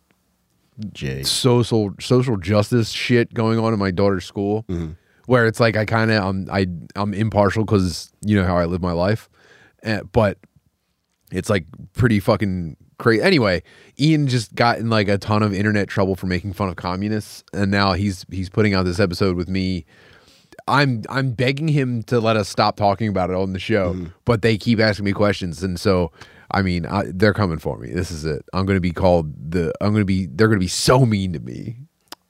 Jay. 0.92 1.22
social 1.24 1.92
social 2.00 2.36
justice 2.36 2.90
shit 2.90 3.34
going 3.34 3.58
on 3.58 3.72
in 3.72 3.78
my 3.78 3.90
daughter's 3.90 4.24
school, 4.24 4.64
where 5.26 5.46
it's 5.46 5.60
like 5.60 5.76
I 5.76 5.84
kind 5.84 6.10
of 6.10 6.24
I'm 6.24 6.48
I 6.50 6.66
I'm 6.96 7.12
impartial 7.12 7.64
because 7.64 8.12
you 8.24 8.36
know 8.36 8.44
how 8.46 8.56
I 8.56 8.64
live 8.64 8.80
my 8.80 8.92
life, 8.92 9.28
uh, 9.84 10.02
but 10.12 10.38
it's 11.30 11.50
like 11.50 11.66
pretty 11.94 12.20
fucking 12.20 12.76
crazy. 12.98 13.22
Anyway, 13.22 13.62
Ian 13.98 14.26
just 14.26 14.54
got 14.54 14.78
in 14.78 14.90
like 14.90 15.08
a 15.08 15.18
ton 15.18 15.42
of 15.42 15.52
internet 15.52 15.88
trouble 15.88 16.16
for 16.16 16.26
making 16.26 16.52
fun 16.52 16.68
of 16.68 16.76
communists, 16.76 17.44
and 17.52 17.70
now 17.70 17.92
he's 17.92 18.26
he's 18.30 18.48
putting 18.48 18.74
out 18.74 18.84
this 18.84 19.00
episode 19.00 19.36
with 19.36 19.48
me. 19.48 19.86
I'm 20.66 21.02
I'm 21.08 21.32
begging 21.32 21.68
him 21.68 22.02
to 22.04 22.20
let 22.20 22.36
us 22.36 22.48
stop 22.48 22.76
talking 22.76 23.08
about 23.08 23.30
it 23.30 23.36
on 23.36 23.52
the 23.52 23.58
show, 23.58 23.94
mm-hmm. 23.94 24.06
but 24.24 24.42
they 24.42 24.58
keep 24.58 24.80
asking 24.80 25.04
me 25.04 25.12
questions, 25.12 25.62
and 25.62 25.78
so 25.78 26.12
I 26.50 26.62
mean 26.62 26.86
I, 26.86 27.04
they're 27.06 27.34
coming 27.34 27.58
for 27.58 27.78
me. 27.78 27.90
This 27.90 28.10
is 28.10 28.24
it. 28.24 28.44
I'm 28.52 28.66
going 28.66 28.76
to 28.76 28.80
be 28.80 28.92
called 28.92 29.50
the. 29.50 29.72
I'm 29.80 29.92
going 29.92 30.02
to 30.02 30.06
be. 30.06 30.26
They're 30.26 30.48
going 30.48 30.58
to 30.58 30.64
be 30.64 30.68
so 30.68 31.06
mean 31.06 31.32
to 31.32 31.40
me. 31.40 31.76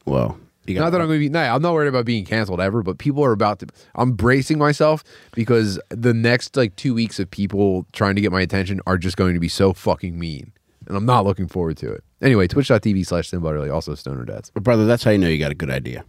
Well, 0.05 0.39
Not 0.77 0.91
that 0.91 1.01
I'm 1.01 1.07
going 1.07 1.21
to 1.21 1.25
be. 1.25 1.29
No, 1.29 1.41
I'm 1.41 1.63
not 1.63 1.73
worried 1.73 1.89
about 1.89 2.05
being 2.05 2.25
canceled 2.25 2.61
ever. 2.61 2.83
But 2.83 2.99
people 2.99 3.25
are 3.25 3.33
about 3.33 3.61
to. 3.61 3.67
I'm 3.95 4.13
bracing 4.13 4.59
myself 4.59 5.05
because 5.33 5.79
the 5.91 6.15
next 6.15 6.57
like 6.57 6.77
two 6.77 6.95
weeks 6.95 7.19
of 7.19 7.31
people 7.31 7.87
trying 7.93 8.15
to 8.17 8.21
get 8.21 8.33
my 8.33 8.41
attention 8.41 8.81
are 8.87 8.99
just 8.99 9.17
going 9.17 9.35
to 9.35 9.41
be 9.41 9.49
so 9.49 9.73
fucking 9.73 10.19
mean, 10.19 10.53
and 10.87 10.97
I'm 10.97 11.07
not 11.07 11.25
looking 11.25 11.49
forward 11.49 11.77
to 11.79 11.93
it. 11.93 12.05
Anyway, 12.21 12.49
Twitch.tv 12.49 13.07
slash 13.07 13.31
Tim 13.31 13.43
Butterly, 13.43 13.71
also 13.71 13.95
Stoner 13.95 14.25
Dads. 14.25 14.51
But 14.53 14.63
brother. 14.63 14.87
That's 14.87 15.05
how 15.05 15.13
you 15.13 15.19
know 15.19 15.29
you 15.29 15.39
got 15.39 15.53
a 15.53 15.55
good 15.55 15.71
idea. 15.71 16.05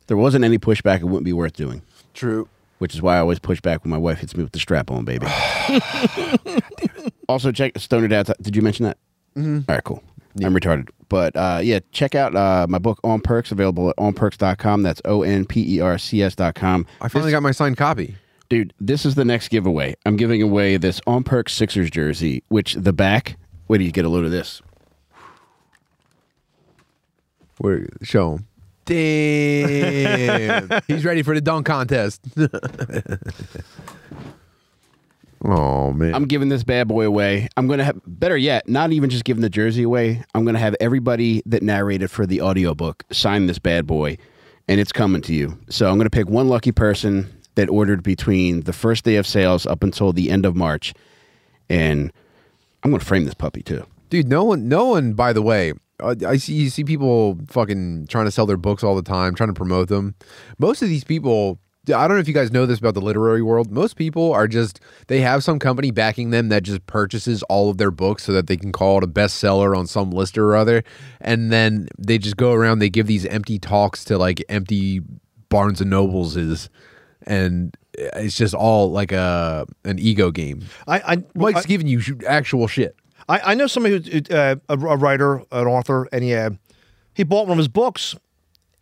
If 0.00 0.06
there 0.06 0.16
wasn't 0.16 0.44
any 0.44 0.58
pushback, 0.58 1.00
it 1.00 1.04
wouldn't 1.04 1.24
be 1.24 1.32
worth 1.32 1.54
doing. 1.54 1.82
True. 2.14 2.48
which 2.78 2.94
is 2.94 3.02
why 3.02 3.16
I 3.16 3.20
always 3.20 3.38
push 3.38 3.60
back 3.60 3.84
when 3.84 3.90
my 3.90 3.98
wife 3.98 4.18
hits 4.18 4.36
me 4.36 4.42
with 4.42 4.52
the 4.52 4.58
strap 4.58 4.90
on, 4.90 5.04
baby. 5.04 5.26
also, 7.28 7.52
check 7.52 7.78
Stoner 7.78 8.08
Dads. 8.08 8.30
Did 8.40 8.56
you 8.56 8.62
mention 8.62 8.84
that? 8.84 8.98
Mm-hmm. 9.36 9.58
All 9.68 9.74
right, 9.74 9.84
cool. 9.84 10.02
I'm 10.44 10.54
retarded. 10.54 10.90
But 11.08 11.36
uh, 11.36 11.60
yeah, 11.62 11.80
check 11.92 12.14
out 12.14 12.36
uh, 12.36 12.66
my 12.68 12.78
book 12.78 13.00
On 13.02 13.20
Percs, 13.20 13.50
available 13.50 13.90
at 13.90 13.96
onpercs.com. 13.96 14.82
That's 14.82 15.00
O 15.04 15.22
N 15.22 15.46
P 15.46 15.76
E 15.76 15.80
R 15.80 15.98
C 15.98 16.22
S.com. 16.22 16.86
I 17.00 17.08
finally 17.08 17.30
got 17.30 17.42
my 17.42 17.50
signed 17.50 17.76
copy. 17.76 18.16
Dude, 18.48 18.72
this 18.80 19.04
is 19.04 19.14
the 19.14 19.24
next 19.24 19.48
giveaway. 19.48 19.94
I'm 20.06 20.16
giving 20.16 20.40
away 20.42 20.76
this 20.78 21.00
On 21.06 21.22
Percs 21.22 21.50
Sixers 21.50 21.90
jersey, 21.90 22.42
which 22.48 22.74
the 22.74 22.92
back, 22.92 23.36
wait 23.68 23.78
do 23.78 23.84
you 23.84 23.92
get 23.92 24.04
a 24.04 24.08
load 24.08 24.24
of 24.24 24.30
this. 24.30 24.62
Where 27.58 27.86
show 28.02 28.34
him. 28.34 28.46
Damn, 28.84 30.70
he's 30.86 31.04
ready 31.04 31.22
for 31.22 31.34
the 31.34 31.40
dunk 31.42 31.66
contest. 31.66 32.22
oh 35.44 35.92
man, 35.92 36.14
I'm 36.14 36.26
giving 36.26 36.48
this 36.48 36.64
bad 36.64 36.88
boy 36.88 37.06
away. 37.06 37.48
I'm 37.56 37.66
going 37.66 37.78
to 37.78 37.84
have, 37.84 38.00
better 38.06 38.36
yet, 38.36 38.68
not 38.68 38.92
even 38.92 39.10
just 39.10 39.24
giving 39.24 39.42
the 39.42 39.50
jersey 39.50 39.82
away. 39.82 40.22
I'm 40.34 40.44
going 40.44 40.54
to 40.54 40.60
have 40.60 40.74
everybody 40.80 41.42
that 41.46 41.62
narrated 41.62 42.10
for 42.10 42.26
the 42.26 42.40
audiobook 42.42 43.04
sign 43.10 43.46
this 43.46 43.58
bad 43.58 43.86
boy, 43.86 44.18
and 44.68 44.80
it's 44.80 44.92
coming 44.92 45.22
to 45.22 45.34
you. 45.34 45.58
So 45.68 45.88
I'm 45.88 45.96
going 45.96 46.06
to 46.06 46.10
pick 46.10 46.28
one 46.28 46.48
lucky 46.48 46.72
person 46.72 47.32
that 47.54 47.68
ordered 47.68 48.02
between 48.02 48.62
the 48.62 48.72
first 48.72 49.04
day 49.04 49.16
of 49.16 49.26
sales 49.26 49.66
up 49.66 49.82
until 49.82 50.12
the 50.12 50.30
end 50.30 50.46
of 50.46 50.54
March. 50.54 50.94
And 51.68 52.12
I'm 52.82 52.90
going 52.90 53.00
to 53.00 53.06
frame 53.06 53.24
this 53.24 53.34
puppy 53.34 53.62
too. 53.62 53.84
dude. 54.10 54.28
No 54.28 54.44
one, 54.44 54.68
no 54.68 54.86
one. 54.86 55.14
By 55.14 55.32
the 55.32 55.42
way, 55.42 55.72
uh, 56.00 56.14
I 56.26 56.36
see 56.36 56.54
you 56.54 56.70
see 56.70 56.84
people 56.84 57.38
fucking 57.48 58.06
trying 58.06 58.26
to 58.26 58.30
sell 58.30 58.46
their 58.46 58.56
books 58.56 58.84
all 58.84 58.94
the 58.94 59.02
time, 59.02 59.34
trying 59.34 59.48
to 59.48 59.54
promote 59.54 59.88
them. 59.88 60.14
Most 60.58 60.82
of 60.82 60.88
these 60.88 61.04
people. 61.04 61.58
I 61.90 62.06
don't 62.06 62.16
know 62.16 62.20
if 62.20 62.28
you 62.28 62.34
guys 62.34 62.52
know 62.52 62.66
this 62.66 62.78
about 62.78 62.94
the 62.94 63.00
literary 63.00 63.42
world. 63.42 63.70
Most 63.70 63.96
people 63.96 64.32
are 64.32 64.48
just 64.48 64.80
they 65.06 65.20
have 65.20 65.42
some 65.42 65.58
company 65.58 65.90
backing 65.90 66.30
them 66.30 66.48
that 66.48 66.62
just 66.62 66.86
purchases 66.86 67.42
all 67.44 67.70
of 67.70 67.78
their 67.78 67.90
books 67.90 68.24
so 68.24 68.32
that 68.32 68.46
they 68.46 68.56
can 68.56 68.72
call 68.72 68.98
it 68.98 69.04
a 69.04 69.08
bestseller 69.08 69.76
on 69.76 69.86
some 69.86 70.10
list 70.10 70.36
or 70.38 70.56
other, 70.56 70.84
and 71.20 71.52
then 71.52 71.88
they 71.98 72.18
just 72.18 72.36
go 72.36 72.52
around. 72.52 72.78
They 72.78 72.90
give 72.90 73.06
these 73.06 73.26
empty 73.26 73.58
talks 73.58 74.04
to 74.06 74.18
like 74.18 74.42
empty 74.48 75.00
Barnes 75.48 75.80
and 75.80 75.90
Nobles 75.90 76.36
is, 76.36 76.68
and 77.26 77.76
it's 77.94 78.36
just 78.36 78.54
all 78.54 78.90
like 78.90 79.12
a 79.12 79.66
an 79.84 79.98
ego 79.98 80.30
game. 80.30 80.64
I, 80.86 81.00
I, 81.00 81.24
Mike's 81.34 81.64
I, 81.64 81.68
giving 81.68 81.86
you 81.86 82.02
actual 82.26 82.66
shit. 82.68 82.96
I, 83.28 83.52
I 83.52 83.54
know 83.54 83.66
somebody 83.66 84.00
who, 84.10 84.34
uh, 84.34 84.56
a, 84.68 84.74
a 84.74 84.96
writer, 84.96 85.42
an 85.52 85.66
author, 85.66 86.08
and 86.12 86.22
he 86.24 86.34
uh, 86.34 86.50
he 87.14 87.24
bought 87.24 87.46
one 87.46 87.52
of 87.52 87.58
his 87.58 87.68
books, 87.68 88.14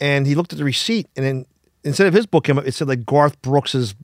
and 0.00 0.26
he 0.26 0.34
looked 0.34 0.52
at 0.52 0.58
the 0.58 0.64
receipt, 0.64 1.08
and 1.16 1.24
then 1.24 1.46
instead 1.86 2.06
of 2.06 2.12
his 2.14 2.26
book, 2.26 2.44
came 2.44 2.58
up, 2.58 2.66
it 2.66 2.72
said 2.72 2.88
like 2.88 3.06
Garth 3.06 3.40
Brooks's 3.42 3.94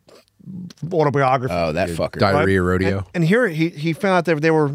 autobiography. 0.93 1.55
Oh, 1.55 1.73
that 1.73 1.89
fucker. 1.91 2.19
Diarrhea 2.19 2.63
rodeo. 2.63 2.99
And, 2.99 3.07
and 3.17 3.25
here 3.25 3.49
he 3.49 3.69
he 3.69 3.93
found 3.93 4.15
out 4.19 4.25
that 4.27 4.41
they 4.41 4.51
were 4.51 4.73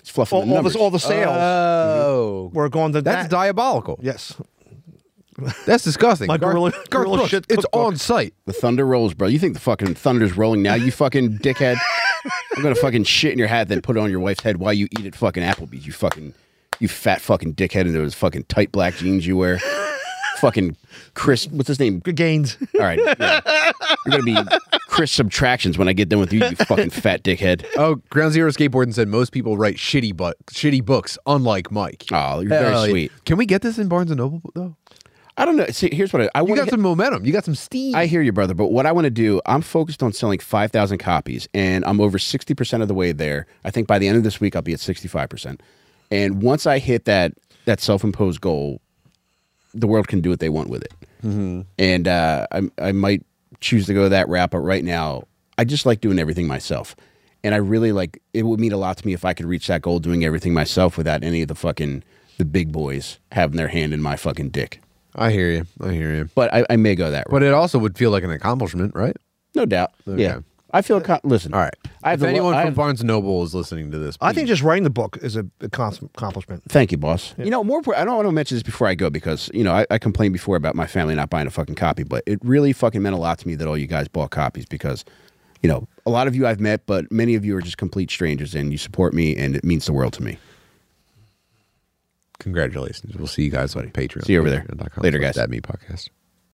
It's 0.00 0.10
fluffing 0.10 0.38
all, 0.38 0.46
the 0.46 0.56
all, 0.56 0.62
this, 0.62 0.76
all 0.76 0.90
the 0.90 0.98
sales 1.00 1.36
Oh, 1.36 2.50
were 2.52 2.68
going 2.68 2.92
to 2.92 3.02
that's 3.02 3.24
that. 3.24 3.30
diabolical. 3.30 3.98
yes, 4.02 4.34
That's 5.66 5.82
disgusting. 5.84 6.26
My 6.28 6.36
Garth- 6.36 6.52
gorilla- 6.52 6.70
Garth 6.70 6.90
gorilla 6.90 7.16
Brooks, 7.16 7.30
shit 7.30 7.46
It's 7.48 7.62
cookbook. 7.64 7.86
on 7.86 7.96
site. 7.96 8.34
The 8.46 8.52
thunder 8.52 8.86
rolls, 8.86 9.14
bro. 9.14 9.28
You 9.28 9.38
think 9.38 9.54
the 9.54 9.60
fucking 9.60 9.94
thunder's 9.94 10.36
rolling 10.36 10.62
now? 10.62 10.74
You 10.74 10.92
fucking 10.92 11.38
dickhead. 11.38 11.78
I'm 12.56 12.62
gonna 12.62 12.74
fucking 12.74 13.04
shit 13.04 13.32
in 13.32 13.38
your 13.38 13.48
hat, 13.48 13.68
then 13.68 13.80
put 13.80 13.96
it 13.96 14.00
on 14.00 14.10
your 14.10 14.20
wife's 14.20 14.42
head 14.44 14.58
while 14.58 14.72
you 14.74 14.86
eat 14.98 15.06
at 15.06 15.14
fucking 15.16 15.42
Applebee's. 15.42 15.86
You 15.86 15.92
fucking, 15.92 16.34
you 16.78 16.86
fat 16.86 17.20
fucking 17.20 17.54
dickhead 17.54 17.86
in 17.86 17.92
those 17.92 18.14
fucking 18.14 18.44
tight 18.44 18.70
black 18.70 18.94
jeans 18.94 19.26
you 19.26 19.36
wear. 19.36 19.58
fucking 20.36 20.76
Chris, 21.14 21.46
what's 21.48 21.68
his 21.68 21.78
name? 21.80 22.00
good 22.00 22.16
gains. 22.16 22.56
All 22.74 22.80
right, 22.80 22.98
yeah. 23.18 23.40
you're 24.06 24.20
gonna 24.20 24.22
be 24.22 24.36
Chris 24.88 25.12
subtractions 25.12 25.76
when 25.78 25.88
I 25.88 25.92
get 25.92 26.08
done 26.08 26.20
with 26.20 26.32
you, 26.32 26.40
you 26.44 26.56
fucking 26.56 26.90
fat 26.90 27.22
dickhead. 27.22 27.64
Oh, 27.76 27.96
Ground 28.10 28.32
Zero 28.32 28.50
Skateboarding 28.50 28.94
said 28.94 29.08
most 29.08 29.32
people 29.32 29.56
write 29.56 29.76
shitty 29.76 30.16
but 30.16 30.36
shitty 30.46 30.84
books, 30.84 31.18
unlike 31.26 31.70
Mike. 31.70 32.04
Oh, 32.12 32.40
you're 32.40 32.48
very 32.48 32.70
Hell 32.72 32.86
yeah. 32.86 32.90
sweet. 32.92 33.12
Can 33.24 33.36
we 33.36 33.46
get 33.46 33.62
this 33.62 33.78
in 33.78 33.88
Barnes 33.88 34.10
and 34.10 34.18
Noble 34.18 34.40
though? 34.54 34.76
I 35.38 35.46
don't 35.46 35.56
know. 35.56 35.64
See, 35.68 35.88
here's 35.94 36.12
what 36.12 36.22
I, 36.22 36.28
I 36.34 36.40
You 36.40 36.48
want. 36.48 36.60
got 36.60 36.68
some 36.70 36.82
momentum. 36.82 37.24
You 37.24 37.32
got 37.32 37.44
some 37.44 37.54
steam. 37.54 37.94
I 37.94 38.04
hear 38.04 38.20
you, 38.20 38.32
brother. 38.32 38.52
But 38.52 38.66
what 38.70 38.84
I 38.84 38.92
want 38.92 39.06
to 39.06 39.10
do, 39.10 39.40
I'm 39.46 39.62
focused 39.62 40.02
on 40.02 40.12
selling 40.12 40.38
5,000 40.38 40.98
copies, 40.98 41.48
and 41.54 41.86
I'm 41.86 42.02
over 42.02 42.18
60% 42.18 42.82
of 42.82 42.88
the 42.88 42.92
way 42.92 43.12
there. 43.12 43.46
I 43.64 43.70
think 43.70 43.86
by 43.88 43.98
the 43.98 44.08
end 44.08 44.18
of 44.18 44.24
this 44.24 44.40
week, 44.40 44.54
I'll 44.54 44.60
be 44.62 44.74
at 44.74 44.78
65%. 44.78 45.58
And 46.10 46.42
once 46.42 46.66
I 46.66 46.78
hit 46.78 47.06
that 47.06 47.32
that 47.64 47.80
self 47.80 48.04
imposed 48.04 48.42
goal, 48.42 48.82
the 49.72 49.86
world 49.86 50.06
can 50.06 50.20
do 50.20 50.28
what 50.28 50.40
they 50.40 50.50
want 50.50 50.68
with 50.68 50.82
it. 50.82 50.92
And 51.22 52.08
uh, 52.08 52.46
I, 52.50 52.62
I 52.78 52.92
might 52.92 53.24
choose 53.60 53.86
to 53.86 53.94
go 53.94 54.08
that 54.08 54.28
route, 54.28 54.50
but 54.50 54.58
right 54.58 54.84
now, 54.84 55.24
I 55.58 55.64
just 55.64 55.86
like 55.86 56.00
doing 56.00 56.18
everything 56.18 56.46
myself. 56.46 56.96
And 57.44 57.54
I 57.54 57.58
really 57.58 57.92
like 57.92 58.22
it 58.32 58.44
would 58.44 58.60
mean 58.60 58.72
a 58.72 58.76
lot 58.76 58.96
to 58.98 59.06
me 59.06 59.12
if 59.14 59.24
I 59.24 59.34
could 59.34 59.46
reach 59.46 59.66
that 59.66 59.82
goal 59.82 59.98
doing 59.98 60.24
everything 60.24 60.54
myself 60.54 60.96
without 60.96 61.24
any 61.24 61.42
of 61.42 61.48
the 61.48 61.54
fucking 61.54 62.04
the 62.38 62.44
big 62.44 62.72
boys 62.72 63.18
having 63.32 63.56
their 63.56 63.68
hand 63.68 63.92
in 63.92 64.00
my 64.00 64.16
fucking 64.16 64.50
dick. 64.50 64.80
I 65.14 65.30
hear 65.30 65.50
you. 65.50 65.66
I 65.80 65.92
hear 65.92 66.14
you. 66.14 66.28
But 66.34 66.52
I, 66.54 66.64
I 66.70 66.76
may 66.76 66.94
go 66.94 67.10
that 67.10 67.26
route. 67.26 67.32
But 67.32 67.42
it 67.42 67.52
also 67.52 67.78
would 67.78 67.98
feel 67.98 68.10
like 68.10 68.24
an 68.24 68.30
accomplishment, 68.30 68.94
right? 68.94 69.16
No 69.54 69.66
doubt. 69.66 69.92
Okay. 70.08 70.22
Yeah. 70.22 70.40
I 70.72 70.80
feel. 70.82 71.00
Co- 71.00 71.20
listen. 71.22 71.52
All 71.52 71.60
right. 71.60 71.74
I 72.02 72.10
have 72.10 72.18
if 72.18 72.20
the 72.20 72.26
lo- 72.26 72.30
anyone 72.30 72.54
I 72.54 72.62
from 72.62 72.66
have- 72.68 72.74
Barnes 72.76 73.00
and 73.00 73.08
Noble 73.08 73.42
is 73.44 73.54
listening 73.54 73.90
to 73.90 73.98
this, 73.98 74.16
I 74.20 74.32
think 74.32 74.48
just 74.48 74.62
writing 74.62 74.84
the 74.84 74.90
book 74.90 75.18
is 75.20 75.36
a, 75.36 75.46
a 75.60 75.68
cons- 75.68 76.00
accomplishment. 76.02 76.62
Thank 76.68 76.92
you, 76.92 76.98
boss. 76.98 77.34
You 77.38 77.50
know, 77.50 77.62
more. 77.62 77.82
I 77.96 78.04
don't 78.04 78.16
want 78.16 78.26
to 78.28 78.32
mention 78.32 78.56
this 78.56 78.62
before 78.62 78.86
I 78.88 78.94
go 78.94 79.10
because 79.10 79.50
you 79.52 79.62
know 79.64 79.72
I, 79.72 79.86
I 79.90 79.98
complained 79.98 80.32
before 80.32 80.56
about 80.56 80.74
my 80.74 80.86
family 80.86 81.14
not 81.14 81.28
buying 81.30 81.46
a 81.46 81.50
fucking 81.50 81.74
copy, 81.74 82.04
but 82.04 82.22
it 82.26 82.38
really 82.42 82.72
fucking 82.72 83.02
meant 83.02 83.14
a 83.14 83.18
lot 83.18 83.38
to 83.40 83.46
me 83.48 83.54
that 83.56 83.68
all 83.68 83.76
you 83.76 83.86
guys 83.86 84.08
bought 84.08 84.30
copies 84.30 84.64
because, 84.64 85.04
you 85.62 85.68
know, 85.68 85.86
a 86.06 86.10
lot 86.10 86.26
of 86.26 86.34
you 86.34 86.46
I've 86.46 86.60
met, 86.60 86.86
but 86.86 87.10
many 87.12 87.34
of 87.34 87.44
you 87.44 87.54
are 87.56 87.60
just 87.60 87.76
complete 87.78 88.10
strangers, 88.10 88.54
and 88.54 88.72
you 88.72 88.78
support 88.78 89.12
me, 89.14 89.36
and 89.36 89.54
it 89.54 89.64
means 89.64 89.84
the 89.86 89.92
world 89.92 90.14
to 90.14 90.22
me. 90.22 90.38
congratulations. 92.38 93.14
We'll 93.16 93.26
see 93.28 93.44
you 93.44 93.50
guys 93.50 93.76
on 93.76 93.88
Patreon. 93.90 94.24
See 94.24 94.32
you 94.32 94.40
over 94.40 94.50
there. 94.50 94.62
Patreon.com 94.62 95.02
Later, 95.04 95.18
slash 95.18 95.28
guys. 95.28 95.34
That 95.36 95.50
Me 95.50 95.60
podcast. 95.60 96.08